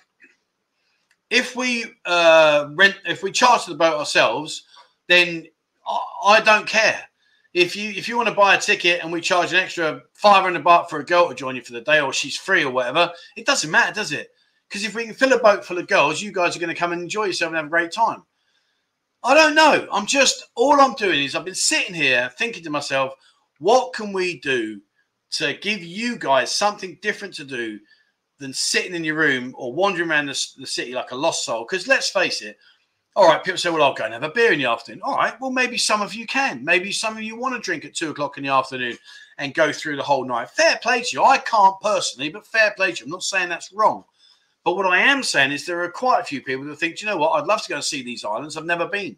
if 1.30 1.56
we 1.56 1.86
uh, 2.04 2.68
rent, 2.74 2.96
if 3.06 3.22
we 3.22 3.30
charter 3.32 3.70
the 3.70 3.76
boat 3.76 3.98
ourselves, 3.98 4.64
then 5.08 5.46
I, 5.86 5.98
I 6.26 6.40
don't 6.40 6.66
care. 6.66 7.00
If 7.54 7.76
you 7.76 7.90
if 7.90 8.08
you 8.08 8.16
want 8.16 8.28
to 8.28 8.34
buy 8.34 8.56
a 8.56 8.60
ticket 8.60 9.02
and 9.02 9.12
we 9.12 9.20
charge 9.20 9.52
an 9.52 9.60
extra 9.60 10.02
five 10.12 10.42
hundred 10.42 10.64
baht 10.64 10.90
for 10.90 10.98
a 10.98 11.04
girl 11.04 11.28
to 11.28 11.34
join 11.34 11.56
you 11.56 11.62
for 11.62 11.72
the 11.72 11.80
day, 11.80 12.00
or 12.00 12.12
she's 12.12 12.36
free 12.36 12.64
or 12.64 12.72
whatever, 12.72 13.12
it 13.36 13.46
doesn't 13.46 13.70
matter, 13.70 13.94
does 13.94 14.12
it? 14.12 14.30
Because 14.68 14.84
if 14.84 14.94
we 14.94 15.04
can 15.04 15.14
fill 15.14 15.32
a 15.32 15.38
boat 15.38 15.64
full 15.64 15.78
of 15.78 15.86
girls, 15.86 16.20
you 16.20 16.32
guys 16.32 16.56
are 16.56 16.60
going 16.60 16.74
to 16.74 16.78
come 16.78 16.92
and 16.92 17.00
enjoy 17.00 17.24
yourself 17.24 17.50
and 17.50 17.56
have 17.56 17.66
a 17.66 17.70
great 17.70 17.92
time. 17.92 18.24
I 19.22 19.34
don't 19.34 19.54
know. 19.54 19.86
I'm 19.92 20.06
just 20.06 20.48
all 20.56 20.80
I'm 20.80 20.94
doing 20.94 21.22
is 21.22 21.34
I've 21.34 21.44
been 21.44 21.54
sitting 21.54 21.94
here 21.94 22.30
thinking 22.36 22.64
to 22.64 22.70
myself, 22.70 23.14
what 23.58 23.92
can 23.92 24.12
we 24.12 24.40
do 24.40 24.80
to 25.32 25.54
give 25.54 25.82
you 25.82 26.16
guys 26.16 26.50
something 26.50 26.98
different 27.02 27.34
to 27.34 27.44
do 27.44 27.78
than 28.38 28.52
sitting 28.52 28.94
in 28.94 29.04
your 29.04 29.16
room 29.16 29.54
or 29.56 29.72
wandering 29.72 30.10
around 30.10 30.26
the, 30.26 30.46
the 30.58 30.66
city 30.66 30.92
like 30.92 31.12
a 31.12 31.16
lost 31.16 31.44
soul. 31.44 31.66
Because 31.68 31.88
let's 31.88 32.10
face 32.10 32.42
it, 32.42 32.58
all 33.16 33.28
right, 33.28 33.44
people 33.44 33.58
say, 33.58 33.70
well, 33.70 33.82
I'll 33.82 33.94
go 33.94 34.04
and 34.04 34.12
have 34.12 34.24
a 34.24 34.28
beer 34.28 34.52
in 34.52 34.58
the 34.58 34.64
afternoon. 34.64 35.00
All 35.04 35.16
right, 35.16 35.40
well, 35.40 35.50
maybe 35.50 35.78
some 35.78 36.02
of 36.02 36.14
you 36.14 36.26
can. 36.26 36.64
Maybe 36.64 36.90
some 36.90 37.16
of 37.16 37.22
you 37.22 37.36
want 37.36 37.54
to 37.54 37.60
drink 37.60 37.84
at 37.84 37.94
two 37.94 38.10
o'clock 38.10 38.38
in 38.38 38.44
the 38.44 38.50
afternoon 38.50 38.98
and 39.38 39.54
go 39.54 39.72
through 39.72 39.96
the 39.96 40.02
whole 40.02 40.24
night. 40.24 40.50
Fair 40.50 40.78
play 40.82 41.02
to 41.02 41.16
you. 41.16 41.22
I 41.22 41.38
can't 41.38 41.80
personally, 41.80 42.28
but 42.28 42.46
fair 42.46 42.72
play 42.76 42.92
to 42.92 43.00
you. 43.00 43.04
I'm 43.04 43.10
not 43.10 43.22
saying 43.22 43.48
that's 43.48 43.72
wrong. 43.72 44.04
But 44.64 44.76
what 44.76 44.86
I 44.86 44.98
am 44.98 45.22
saying 45.22 45.52
is 45.52 45.64
there 45.64 45.82
are 45.84 45.90
quite 45.90 46.20
a 46.20 46.24
few 46.24 46.40
people 46.42 46.64
that 46.64 46.76
think, 46.76 47.00
you 47.00 47.06
know 47.06 47.16
what, 47.16 47.32
I'd 47.32 47.46
love 47.46 47.62
to 47.62 47.68
go 47.68 47.76
and 47.76 47.84
see 47.84 48.02
these 48.02 48.24
islands. 48.24 48.56
I've 48.56 48.64
never 48.64 48.86
been. 48.86 49.16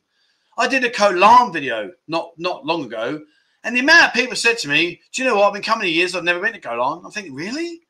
I 0.59 0.67
did 0.69 0.85
a 0.85 0.91
Koh 0.91 1.51
video 1.51 1.93
not 2.09 2.33
not 2.39 2.65
long 2.65 2.85
ago, 2.85 3.23
and 3.63 3.77
the 3.77 3.81
amount 3.81 4.09
of 4.09 4.15
people 4.15 4.37
said 4.37 4.59
to 4.59 4.69
me, 4.69 5.01
Do 5.13 5.23
you 5.23 5.29
know 5.29 5.37
what? 5.37 5.49
I've 5.49 5.53
been 5.53 5.63
coming 5.63 5.93
years, 5.93 6.15
I've 6.15 6.25
never 6.25 6.41
been 6.41 6.55
to 6.55 6.61
Koh. 6.61 7.01
I'm 7.05 7.11
thinking, 7.11 7.35
really? 7.35 7.86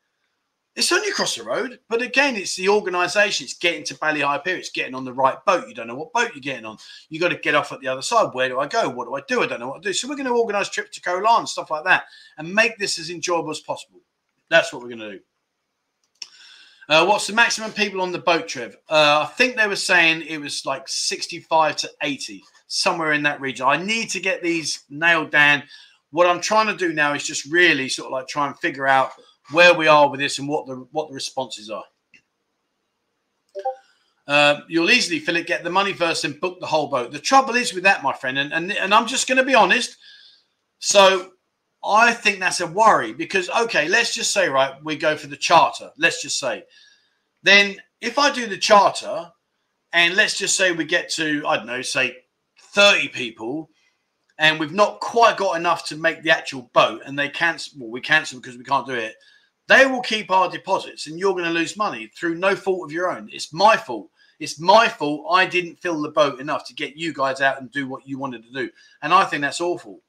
It's 0.77 0.91
only 0.91 1.09
across 1.09 1.35
the 1.35 1.43
road. 1.43 1.79
But 1.89 2.03
again, 2.03 2.35
it's 2.35 2.55
the 2.55 2.69
organisation. 2.69 3.45
It's 3.45 3.55
getting 3.55 3.83
to 3.85 3.97
Bali 3.97 4.21
Hai 4.21 4.37
Pier. 4.37 4.57
It's 4.57 4.69
getting 4.69 4.93
on 4.93 5.05
the 5.05 5.11
right 5.11 5.43
boat. 5.43 5.67
You 5.67 5.73
don't 5.73 5.87
know 5.87 5.95
what 5.95 6.13
boat 6.13 6.29
you're 6.35 6.41
getting 6.41 6.65
on. 6.65 6.77
You 7.09 7.19
got 7.19 7.29
to 7.29 7.35
get 7.35 7.55
off 7.55 7.71
at 7.71 7.79
the 7.79 7.87
other 7.87 8.03
side. 8.03 8.29
Where 8.33 8.47
do 8.47 8.59
I 8.59 8.67
go? 8.67 8.87
What 8.87 9.07
do 9.07 9.15
I 9.15 9.21
do? 9.27 9.41
I 9.41 9.47
don't 9.47 9.59
know 9.59 9.69
what 9.69 9.81
to 9.81 9.89
do. 9.89 9.93
So 9.93 10.07
we're 10.07 10.15
going 10.15 10.27
to 10.27 10.33
organise 10.33 10.69
trips 10.69 10.91
to 10.91 11.01
Koh 11.01 11.17
Larn, 11.17 11.47
stuff 11.47 11.71
like 11.71 11.83
that, 11.85 12.03
and 12.37 12.53
make 12.53 12.77
this 12.77 12.99
as 12.99 13.09
enjoyable 13.09 13.49
as 13.49 13.59
possible. 13.59 14.01
That's 14.51 14.71
what 14.71 14.83
we're 14.83 14.89
going 14.89 14.99
to 14.99 15.11
do. 15.13 15.19
Uh, 16.89 17.05
what's 17.07 17.25
the 17.25 17.33
maximum 17.33 17.71
people 17.71 17.99
on 17.99 18.11
the 18.11 18.19
boat, 18.19 18.47
Trev? 18.47 18.77
Uh, 18.87 19.25
I 19.27 19.33
think 19.33 19.55
they 19.57 19.67
were 19.67 19.75
saying 19.75 20.21
it 20.21 20.39
was 20.39 20.63
like 20.63 20.87
65 20.87 21.75
to 21.77 21.89
80, 22.03 22.43
somewhere 22.67 23.13
in 23.13 23.23
that 23.23 23.41
region. 23.41 23.65
I 23.67 23.77
need 23.77 24.11
to 24.11 24.19
get 24.19 24.43
these 24.43 24.83
nailed 24.91 25.31
down. 25.31 25.63
What 26.11 26.27
I'm 26.27 26.39
trying 26.39 26.67
to 26.67 26.77
do 26.77 26.93
now 26.93 27.15
is 27.15 27.25
just 27.25 27.51
really 27.51 27.89
sort 27.89 28.05
of 28.05 28.11
like 28.11 28.27
try 28.27 28.45
and 28.45 28.57
figure 28.59 28.87
out 28.87 29.13
where 29.51 29.73
we 29.73 29.87
are 29.87 30.09
with 30.09 30.19
this 30.19 30.39
and 30.39 30.47
what 30.47 30.67
the 30.67 30.87
what 30.91 31.09
the 31.09 31.15
responses 31.15 31.69
are. 31.69 31.83
Uh, 34.27 34.61
you'll 34.67 34.91
easily 34.91 35.17
it, 35.17 35.47
get 35.47 35.63
the 35.63 35.69
money 35.69 35.93
first, 35.93 36.25
and 36.25 36.39
book 36.41 36.59
the 36.59 36.65
whole 36.65 36.87
boat. 36.87 37.11
The 37.11 37.19
trouble 37.19 37.55
is 37.55 37.73
with 37.73 37.83
that, 37.83 38.03
my 38.03 38.13
friend, 38.13 38.37
and 38.37 38.53
and, 38.53 38.71
and 38.71 38.93
I'm 38.93 39.07
just 39.07 39.27
going 39.27 39.37
to 39.37 39.43
be 39.43 39.55
honest. 39.55 39.97
So 40.79 41.31
I 41.83 42.13
think 42.13 42.39
that's 42.39 42.59
a 42.59 42.67
worry 42.67 43.13
because 43.13 43.49
okay, 43.49 43.87
let's 43.87 44.13
just 44.13 44.31
say 44.33 44.49
right, 44.49 44.73
we 44.83 44.97
go 44.97 45.15
for 45.15 45.27
the 45.27 45.37
charter. 45.37 45.91
Let's 45.97 46.21
just 46.21 46.39
say, 46.39 46.65
then 47.43 47.77
if 48.01 48.19
I 48.19 48.31
do 48.31 48.47
the 48.47 48.57
charter, 48.57 49.31
and 49.93 50.15
let's 50.15 50.37
just 50.37 50.57
say 50.57 50.73
we 50.73 50.83
get 50.83 51.09
to 51.11 51.43
I 51.47 51.57
don't 51.57 51.67
know, 51.67 51.81
say 51.81 52.17
thirty 52.73 53.07
people, 53.07 53.69
and 54.37 54.59
we've 54.59 54.73
not 54.73 54.99
quite 54.99 55.37
got 55.37 55.55
enough 55.55 55.87
to 55.87 55.95
make 55.95 56.21
the 56.21 56.31
actual 56.31 56.69
boat, 56.73 57.01
and 57.05 57.17
they 57.17 57.29
cancel. 57.29 57.79
Well, 57.79 57.91
we 57.91 58.01
cancel 58.01 58.41
because 58.41 58.57
we 58.57 58.65
can't 58.65 58.85
do 58.85 58.93
it. 58.93 59.15
They 59.67 59.85
will 59.85 60.01
keep 60.01 60.31
our 60.31 60.49
deposits, 60.49 61.07
and 61.07 61.19
you're 61.19 61.33
going 61.33 61.45
to 61.45 61.49
lose 61.49 61.77
money 61.77 62.09
through 62.15 62.35
no 62.35 62.55
fault 62.55 62.85
of 62.85 62.91
your 62.91 63.11
own. 63.11 63.29
It's 63.31 63.53
my 63.53 63.75
fault. 63.75 64.09
It's 64.39 64.59
my 64.59 64.87
fault. 64.87 65.27
I 65.31 65.45
didn't 65.45 65.79
fill 65.79 66.01
the 66.01 66.09
boat 66.09 66.39
enough 66.39 66.65
to 66.67 66.73
get 66.73 66.95
you 66.95 67.13
guys 67.13 67.41
out 67.41 67.59
and 67.59 67.71
do 67.71 67.87
what 67.87 68.07
you 68.07 68.17
wanted 68.17 68.43
to 68.43 68.53
do, 68.53 68.69
and 69.01 69.13
I 69.13 69.25
think 69.25 69.41
that's 69.41 69.61
awful. 69.61 70.01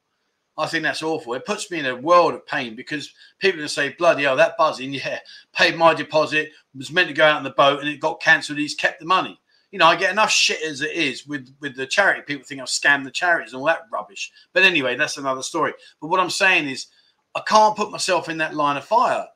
I 0.57 0.67
think 0.67 0.83
that's 0.83 1.03
awful. 1.03 1.35
It 1.35 1.45
puts 1.45 1.71
me 1.71 1.79
in 1.79 1.85
a 1.85 1.95
world 1.95 2.33
of 2.33 2.45
pain 2.45 2.75
because 2.75 3.13
people 3.39 3.63
are 3.63 3.67
say, 3.69 3.95
bloody 3.97 4.23
hell, 4.23 4.35
that 4.35 4.57
buzzing, 4.57 4.93
yeah, 4.93 5.19
paid 5.53 5.77
my 5.77 5.93
deposit, 5.93 6.51
was 6.75 6.91
meant 6.91 7.07
to 7.07 7.13
go 7.13 7.25
out 7.25 7.37
on 7.37 7.43
the 7.43 7.51
boat 7.51 7.79
and 7.79 7.87
it 7.87 8.01
got 8.01 8.21
cancelled. 8.21 8.57
He's 8.57 8.75
kept 8.75 8.99
the 8.99 9.05
money 9.05 9.39
you 9.71 9.77
know, 9.77 9.85
I 9.85 9.95
get 9.95 10.11
enough 10.11 10.31
shit 10.31 10.63
as 10.63 10.81
it 10.81 10.91
is 10.91 11.27
with 11.27 11.53
with 11.59 11.75
the 11.75 11.85
charity. 11.85 12.21
People 12.25 12.45
think 12.45 12.61
I've 12.61 12.67
scammed 12.67 13.03
the 13.03 13.11
charities 13.11 13.53
and 13.53 13.59
all 13.59 13.67
that 13.67 13.87
rubbish. 13.91 14.31
But 14.53 14.63
anyway, 14.63 14.95
that's 14.95 15.17
another 15.17 15.43
story. 15.43 15.73
But 16.01 16.07
what 16.07 16.19
I'm 16.19 16.29
saying 16.29 16.67
is, 16.67 16.87
I 17.35 17.41
can't 17.47 17.75
put 17.75 17.91
myself 17.91 18.29
in 18.29 18.37
that 18.39 18.55
line 18.55 18.77
of 18.77 18.85
fire. 18.85 19.27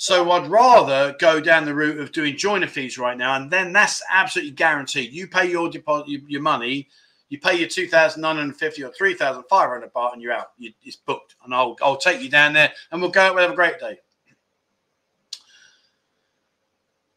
So 0.00 0.30
I'd 0.30 0.46
rather 0.46 1.16
go 1.18 1.40
down 1.40 1.64
the 1.64 1.74
route 1.74 1.98
of 1.98 2.12
doing 2.12 2.36
joiner 2.36 2.68
fees 2.68 2.98
right 2.98 3.18
now, 3.18 3.34
and 3.34 3.50
then 3.50 3.72
that's 3.72 4.00
absolutely 4.08 4.52
guaranteed. 4.52 5.12
You 5.12 5.26
pay 5.26 5.50
your 5.50 5.68
deposit, 5.68 6.08
your 6.28 6.40
money, 6.40 6.88
you 7.28 7.40
pay 7.40 7.58
your 7.58 7.68
two 7.68 7.88
thousand 7.88 8.22
nine 8.22 8.36
hundred 8.36 8.56
fifty 8.56 8.84
or 8.84 8.92
three 8.92 9.14
thousand 9.14 9.42
five 9.50 9.68
hundred 9.68 9.92
baht, 9.92 10.12
and 10.12 10.22
you're 10.22 10.32
out. 10.32 10.52
You, 10.56 10.72
it's 10.84 10.96
booked, 10.96 11.34
and 11.44 11.52
I'll 11.52 11.76
I'll 11.82 11.96
take 11.96 12.22
you 12.22 12.30
down 12.30 12.52
there, 12.52 12.72
and 12.92 13.02
we'll 13.02 13.10
go 13.10 13.22
out. 13.22 13.34
We'll 13.34 13.42
have 13.42 13.52
a 13.52 13.56
great 13.56 13.80
day. 13.80 13.98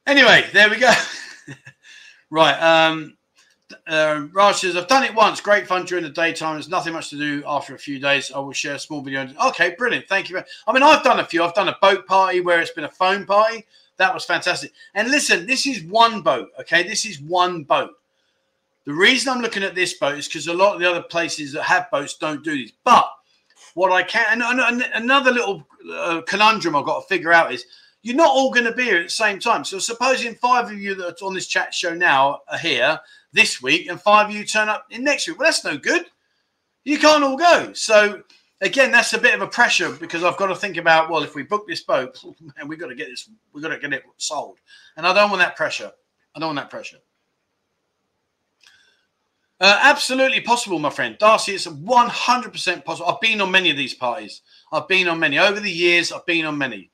Anyway, 0.07 0.45
there 0.51 0.69
we 0.69 0.77
go. 0.77 0.91
Right. 2.31 2.53
Um, 2.53 3.17
Uh, 3.87 4.27
Raj 4.31 4.57
says, 4.57 4.75
I've 4.75 4.87
done 4.87 5.03
it 5.03 5.13
once. 5.13 5.41
Great 5.41 5.67
fun 5.67 5.85
during 5.85 6.03
the 6.03 6.09
daytime. 6.09 6.55
There's 6.55 6.69
nothing 6.69 6.93
much 6.93 7.09
to 7.09 7.17
do 7.17 7.43
after 7.45 7.75
a 7.75 7.79
few 7.79 7.99
days. 7.99 8.31
I 8.31 8.39
will 8.39 8.53
share 8.53 8.75
a 8.75 8.79
small 8.79 9.01
video. 9.01 9.27
Okay, 9.47 9.75
brilliant. 9.77 10.07
Thank 10.07 10.29
you. 10.29 10.41
I 10.67 10.73
mean, 10.73 10.83
I've 10.83 11.03
done 11.03 11.19
a 11.19 11.25
few. 11.25 11.43
I've 11.43 11.53
done 11.53 11.69
a 11.69 11.77
boat 11.81 12.05
party 12.07 12.41
where 12.41 12.59
it's 12.61 12.71
been 12.71 12.83
a 12.83 12.89
phone 12.89 13.25
party. 13.25 13.65
That 13.97 14.13
was 14.13 14.25
fantastic. 14.25 14.71
And 14.95 15.09
listen, 15.09 15.45
this 15.45 15.67
is 15.67 15.83
one 15.83 16.21
boat. 16.21 16.49
Okay, 16.59 16.83
this 16.83 17.05
is 17.05 17.21
one 17.21 17.63
boat. 17.63 17.91
The 18.85 18.93
reason 18.93 19.31
I'm 19.31 19.41
looking 19.41 19.63
at 19.63 19.75
this 19.75 19.93
boat 19.93 20.17
is 20.17 20.27
because 20.27 20.47
a 20.47 20.53
lot 20.53 20.73
of 20.73 20.79
the 20.79 20.89
other 20.89 21.03
places 21.03 21.53
that 21.53 21.63
have 21.63 21.91
boats 21.91 22.17
don't 22.17 22.43
do 22.43 22.61
this. 22.61 22.71
But 22.83 23.07
what 23.75 23.91
I 23.91 24.03
can, 24.03 24.41
and, 24.41 24.83
another 24.93 25.31
little 25.31 25.67
uh, 25.93 26.21
conundrum 26.27 26.75
I've 26.75 26.85
got 26.85 27.01
to 27.01 27.07
figure 27.07 27.31
out 27.31 27.53
is 27.53 27.65
you're 28.01 28.15
not 28.15 28.31
all 28.31 28.51
going 28.51 28.65
to 28.65 28.71
be 28.71 28.85
here 28.85 28.97
at 28.97 29.03
the 29.03 29.09
same 29.09 29.39
time. 29.39 29.63
So 29.63 29.77
supposing 29.77 30.35
five 30.35 30.65
of 30.65 30.79
you 30.79 30.95
that 30.95 31.21
are 31.21 31.25
on 31.25 31.33
this 31.33 31.47
chat 31.47 31.73
show 31.73 31.93
now 31.93 32.41
are 32.49 32.57
here 32.57 32.99
this 33.33 33.61
week 33.61 33.89
and 33.89 33.99
five 34.01 34.29
of 34.29 34.35
you 34.35 34.45
turn 34.45 34.69
up 34.69 34.85
in 34.89 35.03
next 35.03 35.27
week. 35.27 35.39
Well, 35.39 35.47
that's 35.47 35.63
no 35.63 35.77
good. 35.77 36.05
You 36.83 36.97
can't 36.97 37.23
all 37.23 37.37
go. 37.37 37.73
So 37.73 38.23
again, 38.61 38.91
that's 38.91 39.13
a 39.13 39.19
bit 39.19 39.35
of 39.35 39.41
a 39.41 39.47
pressure 39.47 39.91
because 39.91 40.23
I've 40.23 40.37
got 40.37 40.47
to 40.47 40.55
think 40.55 40.77
about, 40.77 41.09
well, 41.09 41.23
if 41.23 41.35
we 41.35 41.43
book 41.43 41.67
this 41.67 41.83
boat, 41.83 42.23
man, 42.57 42.67
we've 42.67 42.79
got 42.79 42.87
to 42.87 42.95
get 42.95 43.09
this, 43.09 43.29
we've 43.53 43.63
got 43.63 43.69
to 43.69 43.79
get 43.79 43.93
it 43.93 44.03
sold. 44.17 44.59
And 44.97 45.05
I 45.05 45.13
don't 45.13 45.29
want 45.29 45.41
that 45.41 45.55
pressure. 45.55 45.91
I 46.35 46.39
don't 46.39 46.49
want 46.49 46.59
that 46.59 46.69
pressure. 46.69 46.97
Uh, 49.59 49.79
absolutely 49.83 50.41
possible, 50.41 50.79
my 50.79 50.89
friend. 50.89 51.17
Darcy, 51.19 51.51
it's 51.51 51.67
100% 51.67 52.83
possible. 52.83 53.09
I've 53.09 53.21
been 53.21 53.41
on 53.41 53.51
many 53.51 53.69
of 53.69 53.77
these 53.77 53.93
parties. 53.93 54.41
I've 54.71 54.87
been 54.87 55.07
on 55.07 55.19
many. 55.19 55.37
Over 55.37 55.59
the 55.59 55.71
years, 55.71 56.11
I've 56.11 56.25
been 56.25 56.45
on 56.45 56.57
many. 56.57 56.89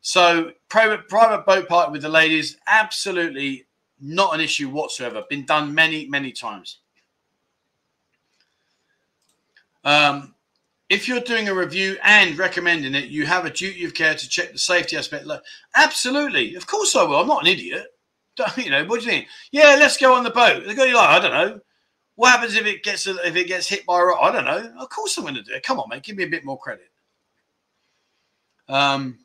So, 0.00 0.52
private, 0.70 1.06
private 1.08 1.44
boat 1.44 1.68
party 1.68 1.92
with 1.92 2.02
the 2.02 2.08
ladies, 2.08 2.56
absolutely 2.66 3.66
not 4.00 4.34
an 4.34 4.40
issue 4.40 4.68
whatsoever. 4.68 5.24
Been 5.28 5.44
done 5.44 5.74
many, 5.74 6.06
many 6.06 6.32
times. 6.32 6.78
Um, 9.84 10.34
if 10.88 11.06
you're 11.06 11.20
doing 11.20 11.48
a 11.48 11.54
review 11.54 11.98
and 12.02 12.38
recommending 12.38 12.94
it, 12.94 13.10
you 13.10 13.26
have 13.26 13.44
a 13.44 13.50
duty 13.50 13.84
of 13.84 13.94
care 13.94 14.14
to 14.14 14.28
check 14.28 14.52
the 14.52 14.58
safety 14.58 14.96
aspect. 14.96 15.26
Absolutely. 15.76 16.54
Of 16.54 16.66
course 16.66 16.96
I 16.96 17.02
will. 17.02 17.16
I'm 17.16 17.26
not 17.28 17.42
an 17.42 17.48
idiot. 17.48 17.86
You 18.56 18.70
know, 18.70 18.84
what 18.84 19.00
do 19.00 19.06
you 19.06 19.10
think? 19.10 19.26
Yeah, 19.50 19.76
let's 19.80 19.96
go 19.96 20.14
on 20.14 20.22
the 20.22 20.30
boat. 20.30 20.64
They 20.64 20.72
go, 20.72 20.84
like, 20.84 20.94
I 20.96 21.18
don't 21.18 21.32
know. 21.32 21.60
What 22.14 22.30
happens 22.30 22.54
if 22.54 22.66
it 22.66 22.84
gets 22.84 23.06
if 23.06 23.34
it 23.34 23.48
gets 23.48 23.68
hit 23.68 23.84
by 23.84 24.00
a 24.00 24.04
rock? 24.04 24.18
I 24.22 24.30
don't 24.30 24.44
know. 24.44 24.72
Of 24.78 24.88
course 24.90 25.16
I'm 25.16 25.24
going 25.24 25.34
to 25.34 25.42
do 25.42 25.54
it. 25.54 25.64
Come 25.64 25.80
on, 25.80 25.88
mate. 25.88 26.04
Give 26.04 26.16
me 26.16 26.22
a 26.22 26.28
bit 26.28 26.44
more 26.44 26.58
credit. 26.58 26.90
Um. 28.68 29.18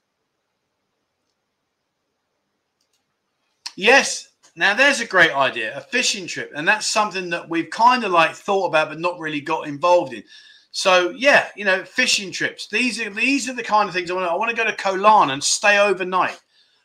Yes. 3.75 4.32
Now 4.55 4.75
there's 4.75 5.01
a 5.01 5.07
great 5.07 5.31
idea, 5.31 5.75
a 5.75 5.81
fishing 5.81 6.27
trip, 6.27 6.51
and 6.55 6.67
that's 6.67 6.85
something 6.85 7.29
that 7.31 7.49
we've 7.49 7.69
kind 7.69 8.03
of 8.03 8.11
like 8.11 8.35
thought 8.35 8.67
about 8.67 8.89
but 8.89 8.99
not 8.99 9.19
really 9.19 9.41
got 9.41 9.67
involved 9.67 10.13
in. 10.13 10.23
So 10.71 11.09
yeah, 11.11 11.47
you 11.55 11.65
know, 11.65 11.83
fishing 11.83 12.31
trips. 12.31 12.67
These 12.67 13.01
are 13.01 13.09
these 13.09 13.49
are 13.49 13.53
the 13.53 13.63
kind 13.63 13.87
of 13.87 13.95
things 13.95 14.11
I 14.11 14.13
want. 14.13 14.27
To, 14.27 14.31
I 14.31 14.35
want 14.35 14.51
to 14.51 14.57
go 14.57 14.65
to 14.65 14.75
Koh 14.75 14.93
Larn 14.93 15.31
and 15.31 15.43
stay 15.43 15.79
overnight. 15.79 16.39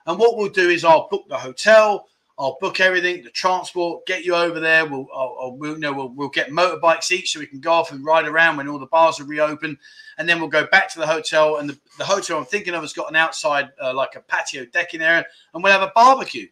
And 0.07 0.19
what 0.19 0.36
we'll 0.36 0.49
do 0.49 0.70
is 0.70 0.85
I'll 0.85 1.09
book 1.09 1.28
the 1.28 1.36
hotel. 1.36 2.07
I'll 2.39 2.57
book 2.61 2.78
everything, 2.78 3.24
the 3.24 3.31
transport, 3.31 4.07
get 4.07 4.24
you 4.24 4.35
over 4.35 4.61
there. 4.61 4.86
We'll, 4.86 5.09
I'll, 5.12 5.36
I'll, 5.40 5.57
we'll, 5.57 5.73
you 5.73 5.81
know, 5.81 5.93
we'll, 5.93 6.11
we'll 6.11 6.28
get 6.28 6.51
motorbikes 6.51 7.11
each 7.11 7.32
so 7.32 7.40
we 7.40 7.47
can 7.47 7.59
go 7.59 7.73
off 7.73 7.90
and 7.90 8.05
ride 8.05 8.28
around 8.28 8.57
when 8.57 8.69
all 8.69 8.78
the 8.78 8.86
bars 8.86 9.19
are 9.19 9.24
reopened. 9.24 9.77
And 10.19 10.28
then 10.28 10.39
we'll 10.39 10.49
go 10.49 10.65
back 10.69 10.89
to 10.93 11.01
the 11.01 11.07
hotel. 11.07 11.57
And 11.57 11.69
the, 11.69 11.78
the 11.99 12.05
hotel 12.05 12.39
I'm 12.39 12.45
thinking 12.45 12.74
of 12.74 12.82
has 12.82 12.93
got 12.93 13.11
an 13.11 13.16
outside, 13.16 13.70
uh, 13.82 13.93
like 13.93 14.15
a 14.15 14.20
patio 14.20 14.65
decking 14.66 15.03
area, 15.03 15.27
and 15.53 15.65
we'll 15.65 15.73
have 15.73 15.82
a 15.82 15.90
barbecue. 15.97 16.47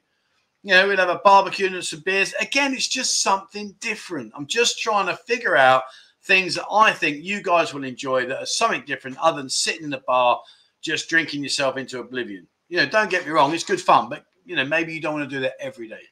You 0.67 0.73
know, 0.73 0.89
we'll 0.89 0.97
have 0.97 1.09
a 1.09 1.21
barbecue 1.23 1.69
and 1.69 1.85
some 1.85 2.01
beers. 2.01 2.35
Again, 2.41 2.75
it's 2.75 2.89
just 2.89 3.23
something 3.23 3.77
different. 3.79 4.33
I'm 4.35 4.49
just 4.49 4.81
trying 4.81 5.07
to 5.07 5.17
figure 5.17 5.57
out 5.57 5.85
things 6.25 6.57
that 6.57 6.67
I 6.69 6.93
think 6.93 7.23
you 7.23 7.41
guys 7.41 7.73
will 7.73 7.85
enjoy 7.85 8.27
that 8.27 8.43
are 8.43 8.47
something 8.47 8.83
different 8.85 9.17
other 9.19 9.37
than 9.37 9.49
sitting 9.49 9.85
in 9.85 9.91
the 9.91 10.03
bar 10.09 10.41
just 10.83 11.09
drinking 11.09 11.45
yourself 11.45 11.77
into 11.77 12.01
oblivion. 12.01 12.49
You 12.69 12.79
know, 12.79 12.87
don't 12.87 13.09
get 13.09 13.25
me 13.25 13.31
wrong, 13.31 13.55
it's 13.55 13.63
good 13.63 13.81
fun, 13.81 14.09
but 14.09 14.25
you 14.45 14.57
know, 14.57 14.65
maybe 14.65 14.93
you 14.93 15.01
don't 15.01 15.15
want 15.15 15.31
to 15.31 15.37
do 15.37 15.41
that 15.43 15.55
every 15.61 15.87
day. 15.87 16.03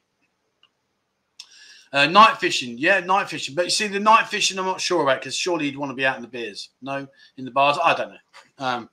Uh, 1.92 2.06
night 2.06 2.38
fishing, 2.38 2.78
yeah, 2.78 3.00
night 3.00 3.28
fishing. 3.28 3.56
But 3.56 3.64
you 3.64 3.70
see, 3.72 3.88
the 3.88 3.98
night 3.98 4.28
fishing, 4.28 4.56
I'm 4.56 4.66
not 4.66 4.80
sure 4.80 5.02
about 5.02 5.20
because 5.20 5.34
surely 5.34 5.66
you'd 5.66 5.76
want 5.76 5.90
to 5.90 5.96
be 5.96 6.06
out 6.06 6.14
in 6.14 6.22
the 6.22 6.28
beers. 6.28 6.70
No, 6.80 7.08
in 7.38 7.44
the 7.44 7.50
bars, 7.50 7.76
I 7.82 7.92
don't 7.96 8.10
know. 8.10 8.64
Um, 8.64 8.90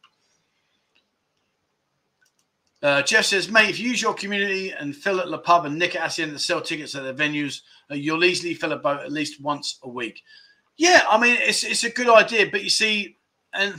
uh, 2.83 3.01
Jeff 3.03 3.25
says, 3.25 3.49
mate, 3.49 3.69
if 3.69 3.79
you 3.79 3.89
use 3.89 4.01
your 4.01 4.13
community 4.13 4.71
and 4.71 4.95
Phil 4.95 5.19
at 5.19 5.29
the 5.29 5.37
pub 5.37 5.65
and 5.65 5.77
nick 5.77 5.95
at 5.95 6.01
Hacienda 6.01 6.33
to 6.33 6.39
sell 6.39 6.61
tickets 6.61 6.95
at 6.95 7.03
the 7.03 7.13
venues, 7.13 7.61
uh, 7.91 7.95
you'll 7.95 8.23
easily 8.23 8.53
fill 8.53 8.71
a 8.71 8.77
boat 8.77 9.01
at 9.01 9.11
least 9.11 9.41
once 9.41 9.79
a 9.83 9.89
week. 9.89 10.23
Yeah, 10.77 11.01
I 11.09 11.19
mean, 11.19 11.37
it's 11.39 11.63
it's 11.63 11.83
a 11.83 11.91
good 11.91 12.09
idea, 12.09 12.49
but 12.49 12.63
you 12.63 12.69
see, 12.69 13.17
and 13.53 13.75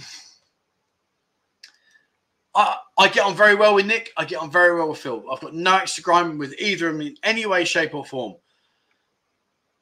I, 2.54 2.76
I 2.98 3.08
get 3.08 3.24
on 3.24 3.34
very 3.34 3.54
well 3.54 3.74
with 3.74 3.86
Nick. 3.86 4.12
I 4.16 4.24
get 4.24 4.38
on 4.38 4.50
very 4.50 4.76
well 4.76 4.90
with 4.90 4.98
Phil. 4.98 5.24
I've 5.30 5.40
got 5.40 5.54
no 5.54 5.76
extra 5.76 6.02
grime 6.02 6.38
with 6.38 6.54
either 6.60 6.88
of 6.88 6.94
them 6.94 7.06
in 7.06 7.16
any 7.22 7.46
way, 7.46 7.64
shape, 7.64 7.94
or 7.94 8.04
form. 8.04 8.34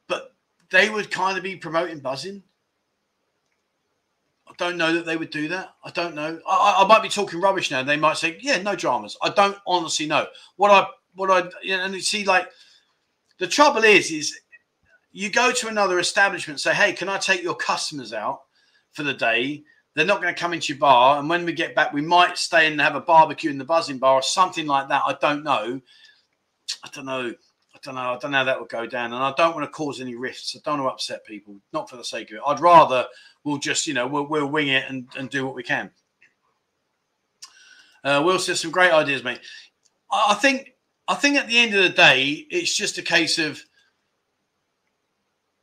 But 0.08 0.34
they 0.70 0.88
would 0.88 1.10
kind 1.10 1.36
of 1.36 1.42
be 1.44 1.56
promoting 1.56 2.00
buzzing. 2.00 2.42
Don't 4.60 4.76
know 4.76 4.92
that 4.92 5.06
they 5.06 5.16
would 5.16 5.30
do 5.30 5.48
that. 5.48 5.70
I 5.84 5.90
don't 5.90 6.14
know. 6.14 6.38
I, 6.46 6.82
I 6.82 6.86
might 6.86 7.02
be 7.02 7.08
talking 7.08 7.40
rubbish 7.40 7.70
now. 7.70 7.82
They 7.82 7.96
might 7.96 8.18
say, 8.18 8.36
"Yeah, 8.42 8.60
no 8.60 8.76
dramas." 8.76 9.16
I 9.22 9.30
don't 9.30 9.56
honestly 9.66 10.04
know 10.06 10.26
what 10.56 10.70
I 10.70 10.86
what 11.14 11.30
I 11.30 11.48
you 11.62 11.78
know, 11.78 11.84
and 11.84 11.94
you 11.94 12.02
see 12.02 12.24
like 12.24 12.46
the 13.38 13.46
trouble 13.46 13.84
is 13.84 14.10
is 14.10 14.38
you 15.12 15.30
go 15.30 15.50
to 15.50 15.68
another 15.68 15.98
establishment, 15.98 16.60
say, 16.60 16.74
"Hey, 16.74 16.92
can 16.92 17.08
I 17.08 17.16
take 17.16 17.42
your 17.42 17.54
customers 17.54 18.12
out 18.12 18.42
for 18.92 19.02
the 19.02 19.14
day?" 19.14 19.64
They're 19.94 20.04
not 20.04 20.20
going 20.20 20.34
to 20.34 20.38
come 20.38 20.52
into 20.52 20.74
your 20.74 20.78
bar. 20.78 21.18
And 21.18 21.28
when 21.30 21.46
we 21.46 21.54
get 21.54 21.74
back, 21.74 21.94
we 21.94 22.02
might 22.02 22.36
stay 22.36 22.70
and 22.70 22.78
have 22.82 22.96
a 22.96 23.00
barbecue 23.00 23.50
in 23.50 23.56
the 23.56 23.64
Buzzin 23.64 23.98
Bar 23.98 24.16
or 24.16 24.22
something 24.22 24.66
like 24.66 24.88
that. 24.88 25.02
I 25.06 25.16
don't 25.22 25.42
know. 25.42 25.80
I 26.84 26.88
don't 26.92 27.06
know. 27.06 27.32
I 27.74 27.78
don't 27.82 27.94
know. 27.94 28.00
I 28.00 28.18
don't 28.18 28.30
know 28.30 28.38
how 28.38 28.44
that 28.44 28.60
would 28.60 28.68
go 28.68 28.86
down. 28.86 29.14
And 29.14 29.24
I 29.24 29.32
don't 29.38 29.54
want 29.54 29.64
to 29.64 29.72
cause 29.72 30.02
any 30.02 30.16
rifts. 30.16 30.54
I 30.54 30.60
don't 30.62 30.80
want 30.82 30.90
to 30.90 30.94
upset 30.94 31.24
people, 31.24 31.56
not 31.72 31.88
for 31.88 31.96
the 31.96 32.04
sake 32.04 32.30
of 32.30 32.36
it. 32.36 32.42
I'd 32.46 32.60
rather 32.60 33.06
we'll 33.44 33.58
just, 33.58 33.86
you 33.86 33.94
know, 33.94 34.06
we'll, 34.06 34.26
we'll 34.26 34.46
wing 34.46 34.68
it 34.68 34.84
and, 34.88 35.08
and 35.16 35.30
do 35.30 35.44
what 35.44 35.54
we 35.54 35.62
can. 35.62 35.90
Uh, 38.02 38.22
Will 38.24 38.38
says 38.38 38.60
some 38.60 38.70
great 38.70 38.92
ideas, 38.92 39.22
mate. 39.22 39.40
I 40.10 40.34
think 40.34 40.72
I 41.06 41.14
think 41.14 41.36
at 41.36 41.48
the 41.48 41.58
end 41.58 41.74
of 41.74 41.82
the 41.82 41.90
day, 41.90 42.46
it's 42.50 42.74
just 42.74 42.98
a 42.98 43.02
case 43.02 43.38
of 43.38 43.62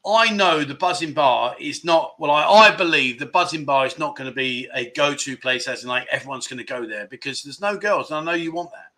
I 0.05 0.31
know 0.31 0.63
the 0.63 0.75
Buzzin 0.75 1.13
Bar 1.13 1.55
is 1.59 1.83
not 1.83 2.15
well. 2.19 2.31
I, 2.31 2.43
I 2.43 2.75
believe 2.75 3.19
the 3.19 3.25
Buzzin 3.25 3.65
Bar 3.65 3.85
is 3.85 3.97
not 3.97 4.15
going 4.15 4.29
to 4.29 4.35
be 4.35 4.69
a 4.73 4.91
go-to 4.91 5.35
place, 5.35 5.67
as 5.67 5.83
in 5.83 5.89
like 5.89 6.07
everyone's 6.09 6.47
going 6.47 6.59
to 6.59 6.63
go 6.63 6.85
there 6.85 7.07
because 7.07 7.43
there's 7.43 7.59
no 7.59 7.77
girls, 7.77 8.09
and 8.09 8.19
I 8.19 8.23
know 8.23 8.37
you 8.37 8.51
want 8.51 8.71
that. 8.71 8.91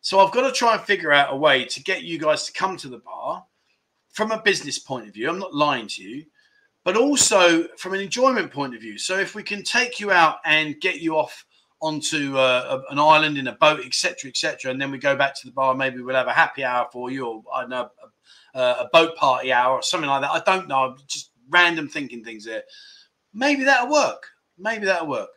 So 0.00 0.20
I've 0.20 0.32
got 0.32 0.46
to 0.46 0.52
try 0.52 0.74
and 0.74 0.82
figure 0.82 1.12
out 1.12 1.32
a 1.32 1.36
way 1.36 1.64
to 1.64 1.82
get 1.82 2.02
you 2.02 2.18
guys 2.18 2.44
to 2.44 2.52
come 2.52 2.76
to 2.78 2.88
the 2.88 2.98
bar 2.98 3.46
from 4.12 4.32
a 4.32 4.42
business 4.42 4.78
point 4.78 5.08
of 5.08 5.14
view. 5.14 5.30
I'm 5.30 5.38
not 5.38 5.54
lying 5.54 5.86
to 5.88 6.02
you, 6.02 6.26
but 6.84 6.96
also 6.96 7.66
from 7.78 7.94
an 7.94 8.00
enjoyment 8.00 8.52
point 8.52 8.74
of 8.74 8.80
view. 8.80 8.98
So 8.98 9.18
if 9.18 9.34
we 9.34 9.42
can 9.42 9.62
take 9.62 9.98
you 9.98 10.10
out 10.10 10.36
and 10.44 10.78
get 10.80 11.00
you 11.00 11.16
off 11.16 11.44
onto 11.80 12.36
uh, 12.36 12.82
an 12.90 12.98
island 12.98 13.36
in 13.38 13.48
a 13.48 13.52
boat, 13.52 13.80
etc., 13.84 14.30
etc., 14.30 14.70
and 14.70 14.80
then 14.80 14.90
we 14.90 14.98
go 14.98 15.16
back 15.16 15.34
to 15.34 15.46
the 15.46 15.52
bar, 15.52 15.74
maybe 15.74 16.00
we'll 16.00 16.14
have 16.14 16.28
a 16.28 16.32
happy 16.32 16.62
hour 16.64 16.88
for 16.92 17.10
you, 17.10 17.26
or 17.26 17.42
I 17.54 17.66
know 17.66 17.90
uh, 18.54 18.76
a 18.80 18.88
boat 18.92 19.16
party 19.16 19.52
hour 19.52 19.76
or 19.76 19.82
something 19.82 20.08
like 20.08 20.22
that. 20.22 20.30
I 20.30 20.40
don't 20.40 20.68
know. 20.68 20.96
Just 21.06 21.30
random 21.50 21.88
thinking 21.88 22.22
things 22.22 22.44
there. 22.44 22.62
Maybe 23.32 23.64
that'll 23.64 23.90
work. 23.90 24.28
Maybe 24.58 24.86
that'll 24.86 25.08
work. 25.08 25.30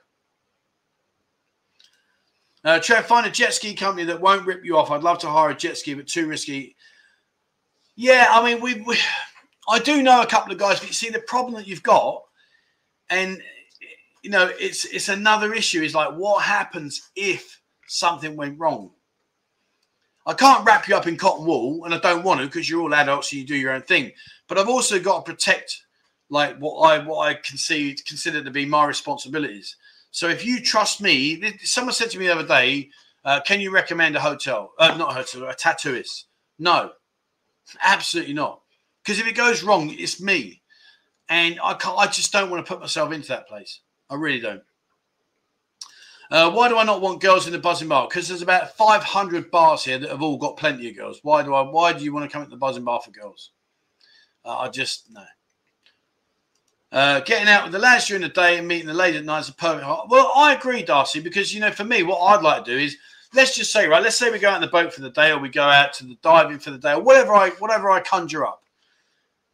Uh, 2.63 2.79
Trev, 2.79 3.05
find 3.05 3.25
a 3.25 3.31
jet 3.31 3.53
ski 3.53 3.73
company 3.73 4.03
that 4.05 4.19
won't 4.19 4.45
rip 4.45 4.65
you 4.65 4.77
off. 4.77 4.91
I'd 4.91 5.03
love 5.03 5.19
to 5.19 5.29
hire 5.29 5.51
a 5.51 5.55
jet 5.55 5.77
ski, 5.77 5.93
but 5.93 6.07
too 6.07 6.27
risky. 6.27 6.75
Yeah, 7.95 8.27
I 8.29 8.43
mean, 8.43 8.61
we, 8.61 8.81
we 8.81 8.97
I 9.67 9.79
do 9.79 10.01
know 10.01 10.21
a 10.21 10.27
couple 10.27 10.51
of 10.51 10.57
guys, 10.57 10.79
but 10.79 10.87
you 10.87 10.93
see 10.93 11.09
the 11.09 11.19
problem 11.19 11.55
that 11.55 11.67
you've 11.67 11.83
got, 11.83 12.23
and 13.09 13.41
you 14.23 14.29
know, 14.29 14.49
it's 14.59 14.85
it's 14.85 15.09
another 15.09 15.53
issue. 15.53 15.81
Is 15.81 15.95
like 15.95 16.13
what 16.13 16.43
happens 16.43 17.09
if 17.15 17.61
something 17.87 18.35
went 18.35 18.59
wrong? 18.59 18.91
I 20.25 20.33
can't 20.33 20.65
wrap 20.65 20.87
you 20.87 20.95
up 20.95 21.07
in 21.07 21.17
cotton 21.17 21.45
wool, 21.45 21.85
and 21.85 21.93
I 21.93 21.99
don't 21.99 22.23
want 22.23 22.41
to 22.41 22.45
because 22.45 22.69
you're 22.69 22.81
all 22.81 22.93
adults 22.93 23.31
and 23.31 23.41
you 23.41 23.47
do 23.47 23.55
your 23.55 23.71
own 23.71 23.81
thing. 23.81 24.11
But 24.47 24.57
I've 24.57 24.67
also 24.67 24.99
got 24.99 25.25
to 25.25 25.31
protect 25.31 25.83
like 26.29 26.57
what 26.57 26.79
I 26.79 26.99
what 26.99 27.27
I 27.27 27.33
consider 27.35 28.43
to 28.43 28.51
be 28.51 28.65
my 28.65 28.85
responsibilities. 28.85 29.75
So 30.11 30.29
if 30.29 30.45
you 30.45 30.61
trust 30.61 31.01
me, 31.01 31.57
someone 31.63 31.93
said 31.93 32.09
to 32.11 32.19
me 32.19 32.27
the 32.27 32.33
other 32.33 32.47
day, 32.47 32.89
uh, 33.23 33.41
"Can 33.41 33.61
you 33.61 33.71
recommend 33.71 34.15
a 34.15 34.19
hotel? 34.19 34.73
Uh, 34.79 34.95
not 34.97 35.11
a 35.11 35.13
hotel, 35.13 35.43
a 35.43 35.53
tattooist?" 35.53 36.25
No, 36.59 36.91
absolutely 37.81 38.33
not. 38.33 38.61
Because 39.07 39.21
if 39.21 39.27
it 39.27 39.35
goes 39.35 39.63
wrong, 39.63 39.89
it's 39.89 40.19
me, 40.19 40.61
and 41.29 41.57
I 41.63 41.75
can't. 41.75 41.97
I 41.97 42.07
just 42.07 42.33
don't 42.33 42.49
want 42.49 42.65
to 42.65 42.69
put 42.69 42.81
myself 42.81 43.13
into 43.13 43.29
that 43.29 43.47
place. 43.47 43.79
I 44.09 44.15
really 44.15 44.41
don't. 44.41 44.61
Uh, 46.29 46.51
why 46.51 46.67
do 46.67 46.77
I 46.77 46.83
not 46.83 46.99
want 46.99 47.21
girls 47.21 47.47
in 47.47 47.53
the 47.53 47.59
Buzzin 47.59 47.87
Bar? 47.87 48.09
Because 48.09 48.27
there's 48.27 48.41
about 48.41 48.75
500 48.75 49.49
bars 49.49 49.85
here 49.85 49.97
that 49.97 50.09
have 50.09 50.21
all 50.21 50.35
got 50.35 50.57
plenty 50.57 50.89
of 50.89 50.97
girls. 50.97 51.21
Why 51.23 51.41
do 51.41 51.53
I? 51.53 51.61
Why 51.61 51.93
do 51.93 52.03
you 52.03 52.13
want 52.13 52.29
to 52.29 52.33
come 52.33 52.43
into 52.43 52.57
the 52.57 52.59
Buzzin 52.59 52.83
Bar 52.83 52.99
for 52.99 53.11
girls? 53.11 53.51
Uh, 54.43 54.57
I 54.57 54.67
just 54.67 55.09
no. 55.09 55.23
Uh, 56.91 57.21
getting 57.21 57.47
out 57.47 57.63
with 57.63 57.71
the 57.71 57.79
lads 57.79 58.07
during 58.07 58.23
the 58.23 58.29
day 58.29 58.57
and 58.57 58.67
meeting 58.67 58.87
the 58.87 58.93
ladies 58.93 59.21
at 59.21 59.25
night 59.25 59.39
is 59.39 59.47
a 59.47 59.53
perfect. 59.53 59.87
Well, 60.09 60.33
I 60.35 60.53
agree, 60.53 60.83
Darcy, 60.83 61.21
because 61.21 61.53
you 61.53 61.61
know, 61.61 61.71
for 61.71 61.85
me, 61.85 62.03
what 62.03 62.19
I'd 62.19 62.43
like 62.43 62.65
to 62.65 62.71
do 62.73 62.77
is 62.77 62.97
let's 63.33 63.55
just 63.55 63.71
say, 63.71 63.87
right, 63.87 64.03
let's 64.03 64.17
say 64.17 64.29
we 64.29 64.37
go 64.37 64.49
out 64.49 64.55
in 64.55 64.61
the 64.61 64.67
boat 64.67 64.93
for 64.93 64.99
the 64.99 65.11
day, 65.11 65.31
or 65.31 65.39
we 65.39 65.47
go 65.47 65.63
out 65.63 65.93
to 65.93 66.05
the 66.05 66.17
diving 66.21 66.59
for 66.59 66.71
the 66.71 66.77
day, 66.77 66.91
or 66.91 67.01
whatever 67.01 67.33
I 67.33 67.51
whatever 67.51 67.89
I 67.89 68.01
conjure 68.01 68.45
up, 68.45 68.63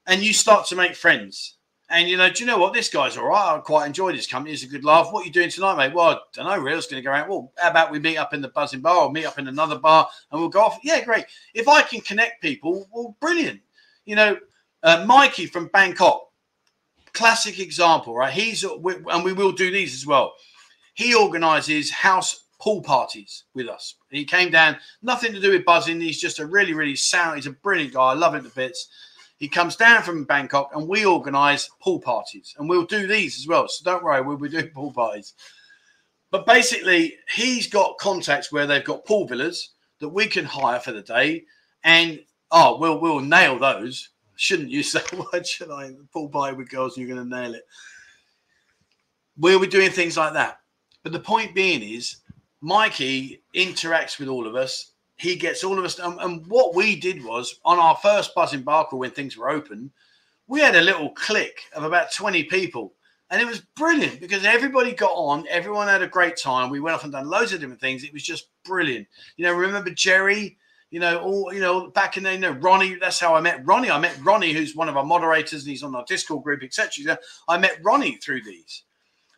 and 0.07 0.21
you 0.21 0.33
start 0.33 0.67
to 0.67 0.75
make 0.75 0.95
friends. 0.95 1.57
And 1.89 2.09
you 2.09 2.17
know, 2.17 2.29
do 2.29 2.43
you 2.43 2.47
know 2.47 2.57
what? 2.57 2.73
This 2.73 2.89
guy's 2.89 3.17
all 3.17 3.27
right. 3.27 3.55
I 3.55 3.59
quite 3.59 3.85
enjoy 3.85 4.13
this 4.13 4.25
company. 4.25 4.53
It's 4.53 4.63
a 4.63 4.67
good 4.67 4.85
laugh. 4.85 5.11
What 5.11 5.23
are 5.23 5.25
you 5.25 5.31
doing 5.31 5.49
tonight, 5.49 5.77
mate? 5.77 5.93
Well, 5.93 6.09
I 6.09 6.17
don't 6.33 6.45
know. 6.45 6.57
Really, 6.57 6.73
I 6.73 6.75
was 6.77 6.87
going 6.87 7.03
to 7.03 7.07
go 7.07 7.13
out. 7.13 7.29
Well, 7.29 7.51
how 7.57 7.69
about 7.69 7.91
we 7.91 7.99
meet 7.99 8.17
up 8.17 8.33
in 8.33 8.41
the 8.41 8.49
Buzzin 8.49 8.81
Bar, 8.81 9.05
or 9.05 9.11
meet 9.11 9.25
up 9.25 9.37
in 9.37 9.47
another 9.47 9.77
bar, 9.77 10.07
and 10.31 10.39
we'll 10.39 10.49
go 10.49 10.61
off. 10.61 10.79
Yeah, 10.83 11.03
great. 11.03 11.25
If 11.53 11.67
I 11.67 11.81
can 11.81 12.01
connect 12.01 12.41
people, 12.41 12.87
well, 12.91 13.15
brilliant. 13.19 13.59
You 14.05 14.15
know, 14.15 14.37
uh, 14.81 15.05
Mikey 15.05 15.45
from 15.45 15.67
Bangkok, 15.67 16.29
classic 17.13 17.59
example, 17.59 18.15
right? 18.15 18.33
He's 18.33 18.63
and 18.63 19.23
we 19.23 19.33
will 19.33 19.51
do 19.51 19.69
these 19.71 19.93
as 19.93 20.07
well. 20.07 20.33
He 20.95 21.13
organises 21.13 21.91
house 21.91 22.45
pool 22.59 22.81
parties 22.81 23.43
with 23.53 23.67
us. 23.67 23.95
He 24.09 24.25
came 24.25 24.49
down, 24.49 24.77
nothing 25.01 25.33
to 25.33 25.39
do 25.39 25.51
with 25.51 25.65
buzzing. 25.65 25.99
He's 25.99 26.21
just 26.21 26.39
a 26.39 26.45
really, 26.45 26.73
really 26.73 26.95
sound. 26.95 27.35
He's 27.35 27.47
a 27.47 27.51
brilliant 27.51 27.93
guy. 27.93 28.11
I 28.11 28.13
love 28.13 28.35
him 28.35 28.43
to 28.43 28.55
bits. 28.55 28.87
He 29.37 29.47
comes 29.47 29.75
down 29.75 30.03
from 30.03 30.23
Bangkok 30.23 30.71
and 30.73 30.87
we 30.87 31.05
organise 31.05 31.69
pool 31.81 31.99
parties, 31.99 32.55
and 32.57 32.69
we'll 32.69 32.85
do 32.85 33.07
these 33.07 33.37
as 33.39 33.47
well. 33.47 33.67
So 33.67 33.83
don't 33.83 34.03
worry, 34.03 34.21
we'll 34.21 34.37
be 34.37 34.49
doing 34.49 34.69
pool 34.69 34.93
parties. 34.93 35.33
But 36.31 36.45
basically, 36.45 37.15
he's 37.35 37.67
got 37.67 37.97
contacts 37.99 38.51
where 38.51 38.65
they've 38.65 38.83
got 38.83 39.05
pool 39.05 39.27
villas 39.27 39.71
that 39.99 40.09
we 40.09 40.27
can 40.27 40.45
hire 40.45 40.79
for 40.79 40.91
the 40.91 41.01
day, 41.01 41.43
and 41.83 42.19
oh, 42.51 42.77
we'll 42.79 42.99
we'll 42.99 43.19
nail 43.19 43.59
those. 43.59 44.09
Shouldn't 44.35 44.71
you 44.71 44.81
say? 44.81 45.01
Why 45.13 45.41
should 45.43 45.69
I 45.69 45.91
pool 46.11 46.29
party 46.29 46.55
with 46.55 46.69
girls? 46.69 46.97
You're 46.97 47.07
going 47.07 47.29
to 47.29 47.37
nail 47.37 47.53
it. 47.53 47.63
We'll 49.37 49.59
be 49.59 49.67
doing 49.67 49.91
things 49.91 50.17
like 50.17 50.33
that. 50.33 50.59
But 51.03 51.11
the 51.11 51.19
point 51.19 51.53
being 51.53 51.83
is, 51.83 52.17
Mikey 52.61 53.43
interacts 53.55 54.19
with 54.19 54.29
all 54.29 54.47
of 54.47 54.55
us 54.55 54.92
he 55.23 55.35
gets 55.35 55.63
all 55.63 55.79
of 55.79 55.85
us. 55.85 55.99
Um, 55.99 56.19
and 56.19 56.45
what 56.47 56.75
we 56.75 56.95
did 56.97 57.23
was 57.23 57.59
on 57.63 57.79
our 57.79 57.95
first 57.95 58.35
buzzing 58.35 58.61
Barker 58.61 58.97
when 58.97 59.11
things 59.11 59.37
were 59.37 59.49
open, 59.49 59.91
we 60.47 60.59
had 60.59 60.75
a 60.75 60.81
little 60.81 61.09
clique 61.11 61.61
of 61.73 61.83
about 61.83 62.11
20 62.11 62.43
people. 62.43 62.93
And 63.31 63.41
it 63.41 63.47
was 63.47 63.61
brilliant 63.77 64.19
because 64.19 64.43
everybody 64.43 64.93
got 64.93 65.13
on, 65.13 65.47
everyone 65.49 65.87
had 65.87 66.03
a 66.03 66.07
great 66.07 66.35
time. 66.37 66.69
We 66.69 66.81
went 66.81 66.93
off 66.93 67.03
and 67.03 67.13
done 67.13 67.29
loads 67.29 67.53
of 67.53 67.61
different 67.61 67.79
things. 67.79 68.03
It 68.03 68.13
was 68.13 68.21
just 68.21 68.49
brilliant. 68.65 69.07
You 69.37 69.45
know, 69.45 69.53
remember 69.53 69.89
Jerry? 69.91 70.57
You 70.91 70.99
know, 70.99 71.19
all 71.21 71.51
you 71.51 71.59
know, 71.59 71.89
back 71.89 72.17
in 72.17 72.23
there, 72.23 72.33
you 72.33 72.39
know, 72.39 72.51
Ronnie, 72.51 72.95
that's 72.95 73.19
how 73.19 73.33
I 73.33 73.41
met 73.41 73.65
Ronnie. 73.65 73.89
I 73.89 73.97
met 73.97 74.15
Ronnie, 74.21 74.53
who's 74.53 74.75
one 74.75 74.89
of 74.89 74.97
our 74.97 75.03
moderators, 75.03 75.63
and 75.63 75.71
he's 75.71 75.81
on 75.81 75.95
our 75.95 76.05
Discord 76.05 76.43
group, 76.43 76.61
etc. 76.61 77.17
I 77.47 77.57
met 77.57 77.79
Ronnie 77.81 78.17
through 78.17 78.43
these. 78.43 78.83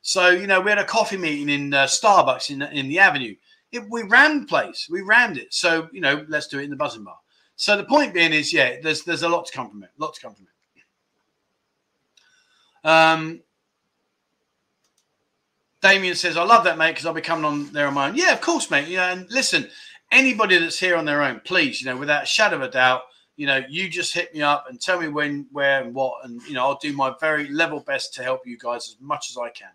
So, 0.02 0.32
you 0.32 0.48
know, 0.48 0.60
we 0.60 0.70
had 0.70 0.80
a 0.80 0.84
coffee 0.84 1.16
meeting 1.16 1.48
in 1.48 1.74
uh, 1.74 1.86
Starbucks 1.86 2.50
in, 2.50 2.62
in 2.62 2.90
the 2.90 3.00
Avenue 3.00 3.36
it, 3.76 3.90
we 3.90 4.04
ran 4.04 4.42
the 4.42 4.48
place, 4.48 4.88
we 4.90 5.02
rammed 5.02 5.38
it. 5.38 5.54
So 5.54 5.90
you 5.92 6.02
know, 6.02 6.26
let's 6.28 6.48
do 6.48 6.60
it 6.60 6.64
in 6.64 6.70
the 6.70 6.76
Buzzin 6.76 7.04
Bar. 7.04 7.18
So 7.56 7.78
the 7.78 7.84
point 7.86 8.14
being 8.14 8.34
is, 8.34 8.52
yeah, 8.52 8.78
there's 8.82 9.04
there's 9.04 9.24
a 9.24 9.30
lot 9.30 9.46
to 9.46 9.54
come 9.54 9.70
from 9.70 9.84
it. 9.84 9.90
Lot 9.98 10.14
to 10.16 10.22
come 10.22 10.34
from 10.34 10.46
it. 10.46 10.50
Um, 12.88 13.42
Damien 15.82 16.16
says, 16.16 16.38
"I 16.38 16.44
love 16.44 16.64
that, 16.66 16.78
mate, 16.78 16.92
because 16.92 17.06
I'll 17.06 17.14
be 17.14 17.22
coming 17.22 17.46
on 17.46 17.72
there 17.72 17.88
on 17.88 17.94
my 17.94 18.10
own." 18.10 18.16
Yeah, 18.16 18.34
of 18.34 18.42
course, 18.42 18.70
mate. 18.70 18.88
Yeah, 18.88 19.12
and 19.12 19.30
listen, 19.32 19.70
anybody 20.12 20.58
that's 20.58 20.80
here 20.80 20.96
on 20.96 21.06
their 21.06 21.22
own, 21.22 21.42
please, 21.46 21.82
you 21.82 21.88
know, 21.88 21.98
without 21.98 22.24
a 22.24 22.28
shadow 22.28 22.58
of 22.58 22.62
a 22.62 22.70
doubt, 22.70 23.04
you 23.38 23.48
know, 23.48 23.62
you 23.70 23.90
just 23.90 24.14
hit 24.14 24.34
me 24.34 24.42
up 24.42 24.66
and 24.70 24.80
tell 24.80 25.00
me 25.00 25.08
when, 25.08 25.46
where, 25.52 25.82
and 25.82 25.94
what, 25.94 26.24
and 26.24 26.42
you 26.44 26.54
know, 26.54 26.64
I'll 26.64 26.78
do 26.78 26.94
my 26.94 27.14
very 27.20 27.48
level 27.50 27.80
best 27.80 28.14
to 28.16 28.24
help 28.24 28.42
you 28.46 28.58
guys 28.58 28.88
as 28.88 28.98
much 29.00 29.30
as 29.30 29.38
I 29.38 29.50
can. 29.50 29.72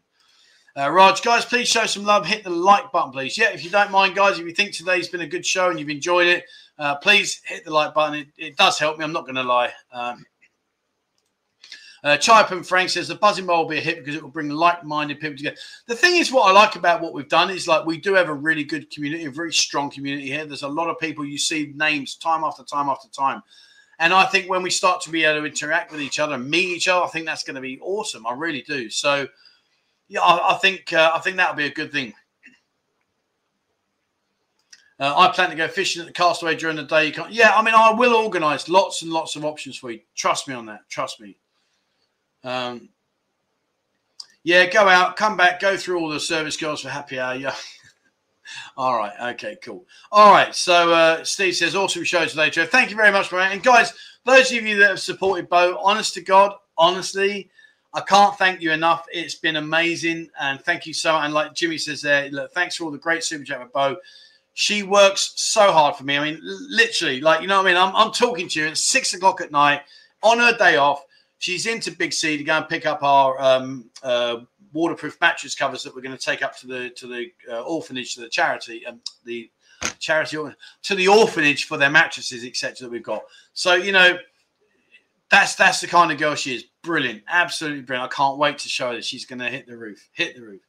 Uh, 0.81 0.91
Raj, 0.91 1.21
guys, 1.21 1.45
please 1.45 1.69
show 1.69 1.85
some 1.85 2.05
love. 2.05 2.25
Hit 2.25 2.43
the 2.43 2.49
like 2.49 2.91
button, 2.91 3.13
please. 3.13 3.37
Yeah, 3.37 3.51
if 3.51 3.63
you 3.63 3.69
don't 3.69 3.91
mind, 3.91 4.15
guys, 4.15 4.39
if 4.39 4.47
you 4.47 4.55
think 4.55 4.73
today's 4.73 5.09
been 5.09 5.21
a 5.21 5.27
good 5.27 5.45
show 5.45 5.69
and 5.69 5.79
you've 5.79 5.91
enjoyed 5.91 6.27
it, 6.27 6.45
uh, 6.79 6.95
please 6.95 7.43
hit 7.45 7.67
the 7.67 7.71
like 7.71 7.93
button. 7.93 8.21
It, 8.21 8.29
it 8.39 8.57
does 8.57 8.79
help 8.79 8.97
me. 8.97 9.05
I'm 9.05 9.13
not 9.13 9.25
going 9.25 9.35
to 9.35 9.43
lie. 9.43 9.73
Um, 9.93 10.25
uh, 12.03 12.17
and 12.51 12.67
Frank 12.67 12.89
says 12.89 13.09
the 13.09 13.17
Buzzin 13.17 13.47
Bar 13.47 13.59
will 13.59 13.69
be 13.69 13.77
a 13.77 13.83
hit 13.83 13.99
because 13.99 14.15
it 14.15 14.23
will 14.23 14.31
bring 14.31 14.49
like-minded 14.49 15.21
people 15.21 15.37
together. 15.37 15.57
The 15.87 15.97
thing 15.97 16.17
is, 16.17 16.33
what 16.33 16.49
I 16.49 16.53
like 16.53 16.77
about 16.77 17.03
what 17.03 17.13
we've 17.13 17.29
done 17.29 17.51
is 17.51 17.69
like 17.69 17.85
we 17.85 17.99
do 17.99 18.15
have 18.15 18.31
a 18.31 18.35
really 18.35 18.65
good 18.65 18.91
community, 18.91 19.27
a 19.27 19.31
very 19.31 19.53
strong 19.53 19.91
community 19.91 20.29
here. 20.29 20.47
There's 20.47 20.63
a 20.63 20.69
lot 20.69 20.89
of 20.89 20.99
people 20.99 21.27
you 21.27 21.37
see 21.37 21.75
names 21.77 22.15
time 22.15 22.43
after 22.43 22.63
time 22.63 22.89
after 22.89 23.09
time. 23.09 23.43
And 23.99 24.15
I 24.15 24.25
think 24.25 24.49
when 24.49 24.63
we 24.63 24.71
start 24.71 25.03
to 25.03 25.11
be 25.11 25.25
able 25.25 25.41
to 25.41 25.47
interact 25.47 25.93
with 25.93 26.01
each 26.01 26.19
other 26.19 26.39
meet 26.39 26.75
each 26.75 26.89
other, 26.89 27.05
I 27.05 27.09
think 27.09 27.27
that's 27.27 27.45
going 27.45 27.57
to 27.57 27.61
be 27.61 27.79
awesome. 27.83 28.27
I 28.27 28.33
really 28.33 28.63
do. 28.63 28.89
So 28.89 29.29
yeah, 30.11 30.21
I, 30.21 30.55
I 30.55 30.59
think 30.59 30.93
uh, 30.93 31.13
I 31.15 31.21
think 31.21 31.37
that'll 31.37 31.55
be 31.55 31.67
a 31.67 31.73
good 31.73 31.93
thing. 31.93 32.13
Uh, 34.99 35.15
I 35.17 35.29
plan 35.33 35.49
to 35.49 35.57
go 35.57 35.69
fishing 35.69 36.03
at 36.03 36.09
the 36.09 36.13
Castaway 36.13 36.57
during 36.57 36.77
the 36.77 36.83
day. 36.83 37.15
yeah, 37.31 37.53
I 37.55 37.63
mean, 37.63 37.75
I 37.75 37.93
will 37.93 38.15
organise 38.15 38.69
lots 38.69 39.01
and 39.01 39.11
lots 39.11 39.37
of 39.37 39.47
options 39.47 39.79
for 39.79 39.93
you. 39.93 40.01
Trust 40.15 40.47
me 40.47 40.55
on 40.55 40.67
that. 40.67 40.81
Trust 40.91 41.21
me. 41.21 41.39
Um, 42.45 42.91
yeah, 44.43 44.67
go 44.67 44.89
out, 44.89 45.17
come 45.17 45.39
back, 45.39 45.61
go 45.61 45.77
through 45.77 46.01
all 46.01 46.09
the 46.11 46.21
service 46.21 46.57
girls 46.57 46.83
for 46.83 46.89
happy 46.91 47.19
hour. 47.19 47.35
Yeah. 47.35 47.55
all 48.77 48.97
right. 48.97 49.13
Okay, 49.35 49.57
cool. 49.63 49.87
All 50.11 50.33
right. 50.33 50.55
So 50.55 50.93
uh, 50.93 51.25
Steve 51.25 51.55
says, 51.55 51.77
awesome 51.77 52.05
show 52.05 52.27
today, 52.27 52.51
Joe. 52.51 52.67
Thank 52.67 52.91
you 52.91 52.97
very 52.97 53.13
much, 53.13 53.33
man. 53.33 53.53
And 53.53 53.63
guys, 53.63 53.95
those 54.27 54.53
of 54.53 54.67
you 54.67 54.79
that 54.81 54.91
have 54.91 55.01
supported 55.01 55.49
Bo, 55.49 55.79
honest 55.83 56.15
to 56.15 56.21
God, 56.21 56.55
honestly, 56.77 57.49
I 57.93 58.01
can't 58.01 58.37
thank 58.39 58.61
you 58.61 58.71
enough. 58.71 59.07
It's 59.13 59.35
been 59.35 59.57
amazing, 59.57 60.31
and 60.41 60.61
thank 60.61 60.87
you 60.87 60.95
so. 60.95 61.13
much. 61.13 61.25
And 61.25 61.35
like 61.35 61.55
Jimmy 61.55 61.79
says 61.79 62.01
there, 62.03 62.31
look, 62.31 62.53
thanks 62.53 62.77
for 62.77 62.85
all 62.85 62.91
the 62.91 62.99
great 62.99 63.25
super 63.25 63.45
chat 63.45 63.61
with 63.61 63.73
Bo. 63.73 63.97
She 64.55 64.83
works 64.83 65.33
so 65.37 65.73
hard 65.73 65.97
for 65.97 66.05
me. 66.05 66.17
I 66.17 66.31
mean, 66.31 66.41
literally, 66.43 67.21
like 67.21 67.41
you 67.41 67.49
know, 67.49 67.57
what 67.57 67.67
I 67.67 67.73
mean, 67.73 67.77
I'm, 67.77 67.95
I'm 67.97 68.13
talking 68.13 68.49
to 68.49 68.61
you 68.61 68.69
at 68.69 68.77
six 68.77 69.15
o'clock 69.15 69.41
at 69.41 69.51
night 69.51 69.83
on 70.23 70.39
her 70.39 70.57
day 70.57 70.77
off. 70.77 71.05
She's 71.39 71.67
into 71.67 71.91
Big 71.91 72.13
C 72.13 72.37
to 72.37 72.45
go 72.45 72.59
and 72.59 72.69
pick 72.69 72.87
up 72.87 73.03
our 73.03 73.41
um, 73.41 73.91
uh, 74.03 74.39
waterproof 74.73 75.19
mattress 75.21 75.55
covers 75.55 75.83
that 75.83 75.95
we're 75.95 76.03
going 76.03 76.17
to 76.17 76.23
take 76.23 76.43
up 76.43 76.57
to 76.59 76.67
the 76.67 76.91
to 76.91 77.07
the 77.07 77.33
uh, 77.51 77.63
orphanage, 77.63 78.15
to 78.15 78.21
the 78.21 78.29
charity, 78.29 78.87
um, 78.87 79.01
the 79.25 79.51
charity 79.99 80.37
to 80.83 80.95
the 80.95 81.09
orphanage 81.09 81.65
for 81.65 81.77
their 81.77 81.91
mattresses, 81.91 82.45
etc. 82.45 82.77
That 82.81 82.91
we've 82.91 83.03
got. 83.03 83.23
So 83.53 83.75
you 83.75 83.93
know, 83.93 84.19
that's 85.31 85.55
that's 85.55 85.81
the 85.81 85.87
kind 85.87 86.13
of 86.13 86.19
girl 86.19 86.35
she 86.35 86.57
is. 86.57 86.65
Brilliant, 86.83 87.23
absolutely 87.29 87.83
brilliant. 87.83 88.13
I 88.13 88.15
can't 88.15 88.39
wait 88.39 88.59
to 88.59 88.69
show 88.69 88.93
her. 88.93 89.03
She's 89.03 89.27
going 89.27 89.41
to 89.41 89.49
hit 89.49 89.67
the 89.67 89.77
roof. 89.77 90.09
Hit 90.13 90.37
the 90.37 90.43
roof. 90.43 90.63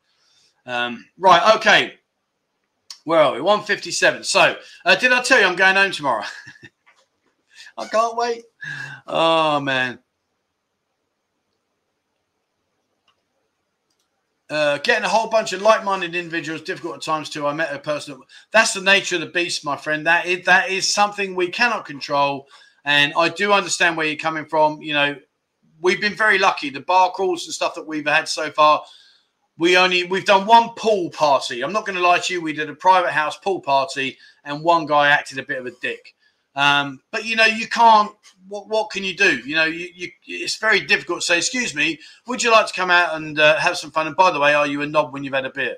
Um, 0.65 1.05
right, 1.17 1.55
okay. 1.55 1.93
Where 3.03 3.19
are 3.19 3.33
we? 3.33 3.41
157. 3.41 4.23
So, 4.25 4.55
uh, 4.85 4.95
did 4.95 5.11
I 5.11 5.21
tell 5.21 5.39
you 5.39 5.45
I'm 5.45 5.55
going 5.55 5.75
home 5.75 5.91
tomorrow? 5.91 6.25
I 7.77 7.87
can't 7.87 8.17
wait. 8.17 8.43
Oh, 9.07 9.59
man. 9.59 9.99
Uh, 14.49 14.77
getting 14.79 15.05
a 15.05 15.09
whole 15.09 15.29
bunch 15.29 15.53
of 15.53 15.61
like-minded 15.61 16.13
individuals 16.13 16.61
difficult 16.61 16.95
at 16.95 17.01
times 17.01 17.29
too. 17.29 17.47
I 17.47 17.53
met 17.53 17.73
a 17.73 17.79
person. 17.79 18.19
That's 18.51 18.73
the 18.73 18.81
nature 18.81 19.15
of 19.15 19.21
the 19.21 19.27
beast, 19.27 19.63
my 19.63 19.77
friend. 19.77 20.05
That 20.05 20.25
is 20.25 20.45
that 20.45 20.69
is 20.69 20.93
something 20.93 21.35
we 21.35 21.47
cannot 21.47 21.85
control. 21.85 22.47
And 22.83 23.13
I 23.15 23.29
do 23.29 23.53
understand 23.53 23.95
where 23.95 24.05
you're 24.05 24.17
coming 24.17 24.45
from. 24.45 24.81
You 24.81 24.93
know, 24.93 25.15
we've 25.81 26.01
been 26.01 26.15
very 26.15 26.37
lucky. 26.37 26.69
The 26.69 26.81
bar 26.81 27.11
crawls 27.11 27.45
and 27.45 27.53
stuff 27.53 27.75
that 27.75 27.87
we've 27.87 28.07
had 28.07 28.27
so 28.27 28.51
far, 28.51 28.83
we 29.57 29.77
only 29.77 30.03
we've 30.05 30.25
done 30.25 30.45
one 30.45 30.69
pool 30.75 31.09
party. 31.09 31.63
I'm 31.63 31.73
not 31.73 31.85
going 31.85 31.97
to 31.97 32.01
lie 32.01 32.19
to 32.19 32.33
you. 32.33 32.41
We 32.41 32.53
did 32.53 32.69
a 32.69 32.75
private 32.75 33.11
house 33.11 33.37
pool 33.37 33.61
party, 33.61 34.17
and 34.43 34.63
one 34.63 34.85
guy 34.85 35.09
acted 35.09 35.39
a 35.39 35.43
bit 35.43 35.59
of 35.59 35.65
a 35.65 35.71
dick. 35.81 36.15
Um, 36.55 37.01
but 37.11 37.25
you 37.25 37.35
know, 37.35 37.45
you 37.45 37.67
can't. 37.67 38.11
What 38.47 38.67
what 38.67 38.89
can 38.89 39.03
you 39.03 39.15
do? 39.15 39.39
You 39.39 39.55
know, 39.55 39.65
you, 39.65 39.89
you 39.93 40.09
it's 40.25 40.57
very 40.57 40.81
difficult 40.81 41.21
to 41.21 41.25
say. 41.25 41.37
Excuse 41.37 41.75
me, 41.75 41.99
would 42.27 42.43
you 42.43 42.51
like 42.51 42.67
to 42.67 42.73
come 42.73 42.91
out 42.91 43.15
and 43.15 43.39
uh, 43.39 43.57
have 43.57 43.77
some 43.77 43.91
fun? 43.91 44.07
And 44.07 44.15
by 44.15 44.31
the 44.31 44.39
way, 44.39 44.53
are 44.53 44.67
you 44.67 44.81
a 44.81 44.87
knob 44.87 45.13
when 45.13 45.23
you've 45.23 45.33
had 45.33 45.45
a 45.45 45.51
beer? 45.51 45.75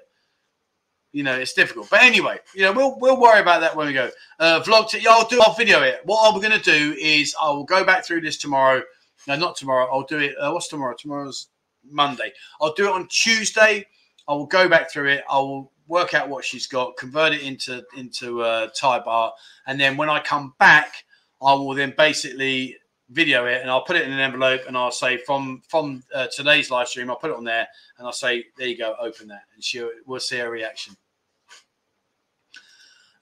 you 1.14 1.22
know, 1.22 1.36
it's 1.36 1.54
difficult. 1.54 1.90
But 1.90 2.02
anyway, 2.02 2.40
you 2.54 2.64
know, 2.64 2.74
we'll 2.74 3.00
we'll 3.00 3.22
worry 3.22 3.40
about 3.40 3.62
that 3.62 3.76
when 3.76 3.88
we 3.88 3.94
go. 3.94 4.10
Uh, 4.40 4.60
vlog, 4.62 4.90
t- 4.90 5.00
yeah, 5.00 5.12
I'll 5.12 5.28
do. 5.28 5.40
I'll 5.42 5.54
video 5.54 5.82
it. 5.82 6.02
What 6.04 6.28
I'm 6.28 6.42
going 6.42 6.60
to 6.60 6.64
do 6.64 6.96
is 7.00 7.36
I 7.40 7.52
will 7.52 7.64
go 7.64 7.86
back 7.86 8.04
through 8.04 8.22
this 8.22 8.38
tomorrow. 8.38 8.82
No, 9.28 9.36
not 9.36 9.56
tomorrow. 9.56 9.88
I'll 9.92 10.04
do 10.04 10.20
it. 10.20 10.36
Uh, 10.38 10.52
what's 10.52 10.68
tomorrow? 10.68 10.96
Tomorrow's 10.98 11.48
Monday. 11.90 12.32
I'll 12.62 12.74
do 12.74 12.88
it 12.88 12.92
on 12.92 13.08
Tuesday. 13.08 13.86
I 14.28 14.34
will 14.34 14.46
go 14.46 14.68
back 14.68 14.92
through 14.92 15.10
it. 15.10 15.24
I 15.30 15.38
will 15.40 15.72
work 15.88 16.14
out 16.14 16.30
what 16.30 16.46
she's 16.46 16.68
got, 16.68 16.98
convert 16.98 17.34
it 17.34 17.42
into 17.42 17.84
into 17.98 18.42
uh, 18.42 18.70
Thai 18.76 19.00
baht, 19.00 19.32
and 19.68 19.80
then 19.80 19.98
when 19.98 20.10
I 20.10 20.20
come 20.20 20.54
back, 20.60 21.06
I 21.42 21.54
will 21.54 21.74
then 21.74 21.94
basically 21.98 22.78
video 23.10 23.46
it 23.46 23.62
and 23.62 23.70
I'll 23.70 23.84
put 23.84 23.96
it 23.96 24.08
in 24.08 24.14
an 24.14 24.20
envelope 24.20 24.62
and 24.68 24.78
I'll 24.78 24.92
say 24.92 25.18
from 25.18 25.62
from 25.68 26.04
uh, 26.14 26.28
today's 26.36 26.72
live 26.72 26.88
stream, 26.88 27.10
I'll 27.10 27.18
put 27.18 27.32
it 27.32 27.38
on 27.38 27.44
there 27.44 27.68
and 27.98 28.08
I'll 28.08 28.14
say, 28.14 28.46
there 28.58 28.68
you 28.68 28.78
go, 28.78 28.96
open 29.00 29.28
that, 29.28 29.44
and 29.54 29.64
she 29.64 29.88
will 30.06 30.20
see 30.20 30.38
her 30.38 30.50
reaction. 30.50 30.96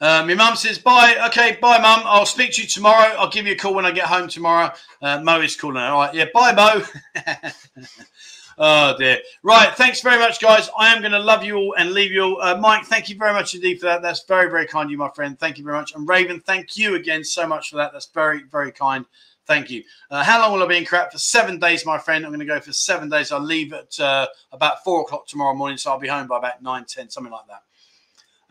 Uh, 0.01 0.25
my 0.25 0.33
mum 0.33 0.55
says, 0.55 0.79
bye. 0.79 1.15
Okay, 1.27 1.59
bye, 1.61 1.77
mum. 1.77 2.01
I'll 2.05 2.25
speak 2.25 2.53
to 2.53 2.63
you 2.63 2.67
tomorrow. 2.67 3.15
I'll 3.19 3.29
give 3.29 3.45
you 3.45 3.53
a 3.53 3.55
call 3.55 3.75
when 3.75 3.85
I 3.85 3.91
get 3.91 4.05
home 4.05 4.27
tomorrow. 4.27 4.73
Uh, 4.99 5.21
Mo 5.21 5.39
is 5.41 5.55
calling. 5.55 5.77
All 5.77 5.99
right. 5.99 6.13
Yeah, 6.13 6.25
bye, 6.33 6.53
Mo. 6.53 6.83
oh, 8.57 8.97
dear. 8.97 9.19
Right. 9.43 9.71
Thanks 9.75 10.01
very 10.01 10.17
much, 10.17 10.41
guys. 10.41 10.71
I 10.75 10.91
am 10.91 11.01
going 11.01 11.11
to 11.11 11.19
love 11.19 11.43
you 11.43 11.55
all 11.55 11.75
and 11.77 11.91
leave 11.91 12.11
you 12.11 12.23
all. 12.23 12.41
Uh, 12.41 12.57
Mike, 12.57 12.85
thank 12.85 13.09
you 13.09 13.15
very 13.15 13.31
much 13.31 13.53
indeed 13.53 13.79
for 13.79 13.85
that. 13.85 14.01
That's 14.01 14.23
very, 14.23 14.49
very 14.49 14.65
kind 14.65 14.87
of 14.87 14.91
you, 14.91 14.97
my 14.97 15.11
friend. 15.11 15.37
Thank 15.37 15.59
you 15.59 15.63
very 15.63 15.77
much. 15.77 15.93
And 15.93 16.09
Raven, 16.09 16.39
thank 16.39 16.75
you 16.75 16.95
again 16.95 17.23
so 17.23 17.45
much 17.45 17.69
for 17.69 17.75
that. 17.75 17.93
That's 17.93 18.07
very, 18.07 18.41
very 18.41 18.71
kind. 18.71 19.05
Thank 19.45 19.69
you. 19.69 19.83
Uh, 20.09 20.23
how 20.23 20.41
long 20.41 20.53
will 20.53 20.63
I 20.63 20.67
be 20.67 20.77
in 20.77 20.85
crap? 20.85 21.11
For 21.11 21.19
seven 21.19 21.59
days, 21.59 21.85
my 21.85 21.99
friend. 21.99 22.25
I'm 22.25 22.31
going 22.31 22.39
to 22.39 22.45
go 22.45 22.59
for 22.59 22.73
seven 22.73 23.07
days. 23.07 23.31
I'll 23.31 23.39
leave 23.39 23.71
at 23.71 23.99
uh, 23.99 24.25
about 24.51 24.83
four 24.83 25.01
o'clock 25.01 25.27
tomorrow 25.27 25.53
morning, 25.53 25.77
so 25.77 25.91
I'll 25.91 25.99
be 25.99 26.07
home 26.07 26.27
by 26.27 26.39
about 26.39 26.63
nine, 26.63 26.85
ten, 26.85 27.09
something 27.09 27.31
like 27.31 27.45
that. 27.47 27.61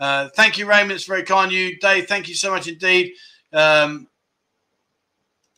Uh, 0.00 0.30
thank 0.34 0.56
you, 0.56 0.66
Raymond. 0.66 0.92
It's 0.92 1.04
very 1.04 1.22
kind 1.22 1.48
of 1.48 1.52
you. 1.52 1.78
Dave, 1.78 2.08
thank 2.08 2.28
you 2.28 2.34
so 2.34 2.50
much 2.50 2.66
indeed. 2.66 3.12
Um, 3.52 4.08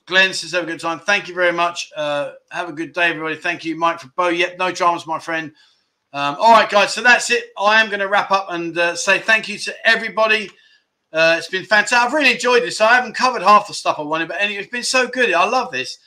Glenn 0.07 0.35
says, 0.35 0.51
have 0.53 0.65
a 0.65 0.67
good 0.67 0.81
time. 0.81 0.99
Thank 0.99 1.29
you 1.29 1.35
very 1.35 1.53
much. 1.53 1.91
Uh, 1.97 2.33
have 2.51 2.69
a 2.69 2.73
good 2.73 2.93
day, 2.93 3.11
everybody. 3.11 3.37
Thank 3.37 3.65
you, 3.65 3.77
Mike, 3.77 4.01
for 4.01 4.09
Bo. 4.17 4.29
Yep, 4.29 4.59
no 4.59 4.73
dramas, 4.73 5.07
my 5.07 5.21
friend. 5.21 5.53
Um, 6.13 6.37
all 6.41 6.53
right, 6.53 6.69
guys. 6.69 6.93
So 6.93 7.03
that's 7.03 7.31
it. 7.31 7.45
I 7.57 7.81
am 7.81 7.87
going 7.87 8.01
to 8.01 8.09
wrap 8.09 8.33
up 8.33 8.49
and 8.51 8.77
uh, 8.77 8.97
say 8.97 9.21
thank 9.21 9.49
you 9.49 9.59
to 9.59 9.75
everybody. 9.85 10.51
Uh, 11.13 11.37
it's 11.39 11.49
been 11.49 11.65
fantastic. 11.65 11.99
I've 11.99 12.13
really 12.13 12.33
enjoyed 12.33 12.63
this. 12.63 12.81
I 12.81 12.95
haven't 12.95 13.15
covered 13.15 13.43
half 13.43 13.69
the 13.69 13.75
stuff 13.75 13.99
I 13.99 14.03
wanted, 14.03 14.29
but 14.29 14.41
anyway, 14.41 14.63
it's 14.63 14.73
been 14.73 14.83
so 14.83 15.07
good. 15.07 15.33
I 15.33 15.49
love 15.49 15.71
this. 15.71 15.99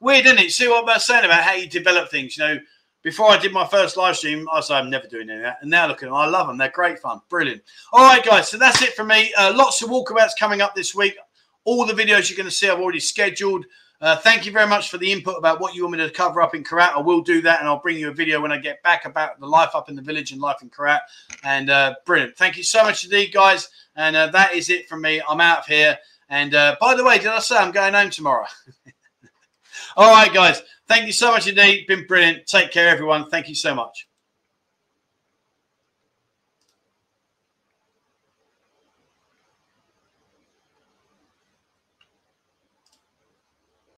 Weird, 0.00 0.26
isn't 0.26 0.38
it? 0.38 0.50
See 0.50 0.66
what 0.66 0.88
I 0.88 0.94
was 0.94 1.06
saying 1.06 1.24
about 1.24 1.42
how 1.42 1.54
you 1.54 1.68
develop 1.68 2.10
things. 2.10 2.36
You 2.36 2.44
know, 2.44 2.58
before 3.06 3.30
I 3.30 3.38
did 3.38 3.52
my 3.52 3.64
first 3.64 3.96
live 3.96 4.16
stream, 4.16 4.48
I 4.52 4.58
said 4.58 4.78
I'm 4.78 4.90
never 4.90 5.06
doing 5.06 5.30
any 5.30 5.38
of 5.38 5.44
that. 5.44 5.58
And 5.60 5.70
now 5.70 5.86
look 5.86 6.02
at 6.02 6.06
them. 6.06 6.14
I 6.14 6.26
love 6.26 6.48
them. 6.48 6.58
They're 6.58 6.70
great 6.70 6.98
fun. 6.98 7.20
Brilliant. 7.28 7.62
All 7.92 8.02
right, 8.04 8.20
guys. 8.24 8.48
So 8.48 8.58
that's 8.58 8.82
it 8.82 8.94
for 8.94 9.04
me. 9.04 9.32
Uh, 9.38 9.52
lots 9.54 9.80
of 9.80 9.90
walkabouts 9.90 10.30
coming 10.36 10.60
up 10.60 10.74
this 10.74 10.92
week. 10.92 11.16
All 11.64 11.86
the 11.86 11.92
videos 11.92 12.28
you're 12.28 12.36
going 12.36 12.48
to 12.48 12.50
see, 12.50 12.68
I've 12.68 12.80
already 12.80 12.98
scheduled. 12.98 13.64
Uh, 14.00 14.16
thank 14.16 14.44
you 14.44 14.50
very 14.50 14.66
much 14.66 14.90
for 14.90 14.98
the 14.98 15.12
input 15.12 15.38
about 15.38 15.60
what 15.60 15.72
you 15.72 15.84
want 15.84 15.96
me 15.96 16.04
to 16.04 16.10
cover 16.10 16.42
up 16.42 16.56
in 16.56 16.64
Korat. 16.64 16.96
I 16.96 17.00
will 17.00 17.20
do 17.20 17.40
that, 17.42 17.60
and 17.60 17.68
I'll 17.68 17.78
bring 17.78 17.96
you 17.96 18.10
a 18.10 18.12
video 18.12 18.40
when 18.40 18.50
I 18.50 18.58
get 18.58 18.82
back 18.82 19.04
about 19.04 19.38
the 19.38 19.46
life 19.46 19.70
up 19.76 19.88
in 19.88 19.94
the 19.94 20.02
village 20.02 20.32
and 20.32 20.40
life 20.40 20.60
in 20.62 20.68
Korat. 20.68 21.02
And 21.44 21.70
uh, 21.70 21.94
brilliant. 22.06 22.36
Thank 22.36 22.56
you 22.56 22.64
so 22.64 22.82
much 22.82 23.04
indeed, 23.04 23.32
guys. 23.32 23.68
And 23.94 24.16
uh, 24.16 24.26
that 24.32 24.54
is 24.54 24.68
it 24.68 24.88
from 24.88 25.02
me. 25.02 25.22
I'm 25.28 25.40
out 25.40 25.60
of 25.60 25.66
here. 25.66 25.96
And 26.28 26.56
uh, 26.56 26.74
by 26.80 26.96
the 26.96 27.04
way, 27.04 27.18
did 27.18 27.28
I 27.28 27.38
say 27.38 27.56
I'm 27.56 27.70
going 27.70 27.94
home 27.94 28.10
tomorrow? 28.10 28.46
All 29.96 30.10
right, 30.10 30.34
guys. 30.34 30.60
Thank 30.88 31.06
you 31.06 31.12
so 31.12 31.32
much 31.32 31.48
indeed. 31.48 31.86
Been 31.86 32.06
brilliant. 32.06 32.46
Take 32.46 32.70
care, 32.72 32.88
everyone. 32.88 33.28
Thank 33.30 33.48
you 33.48 33.54
so 33.54 33.74
much. 33.74 34.05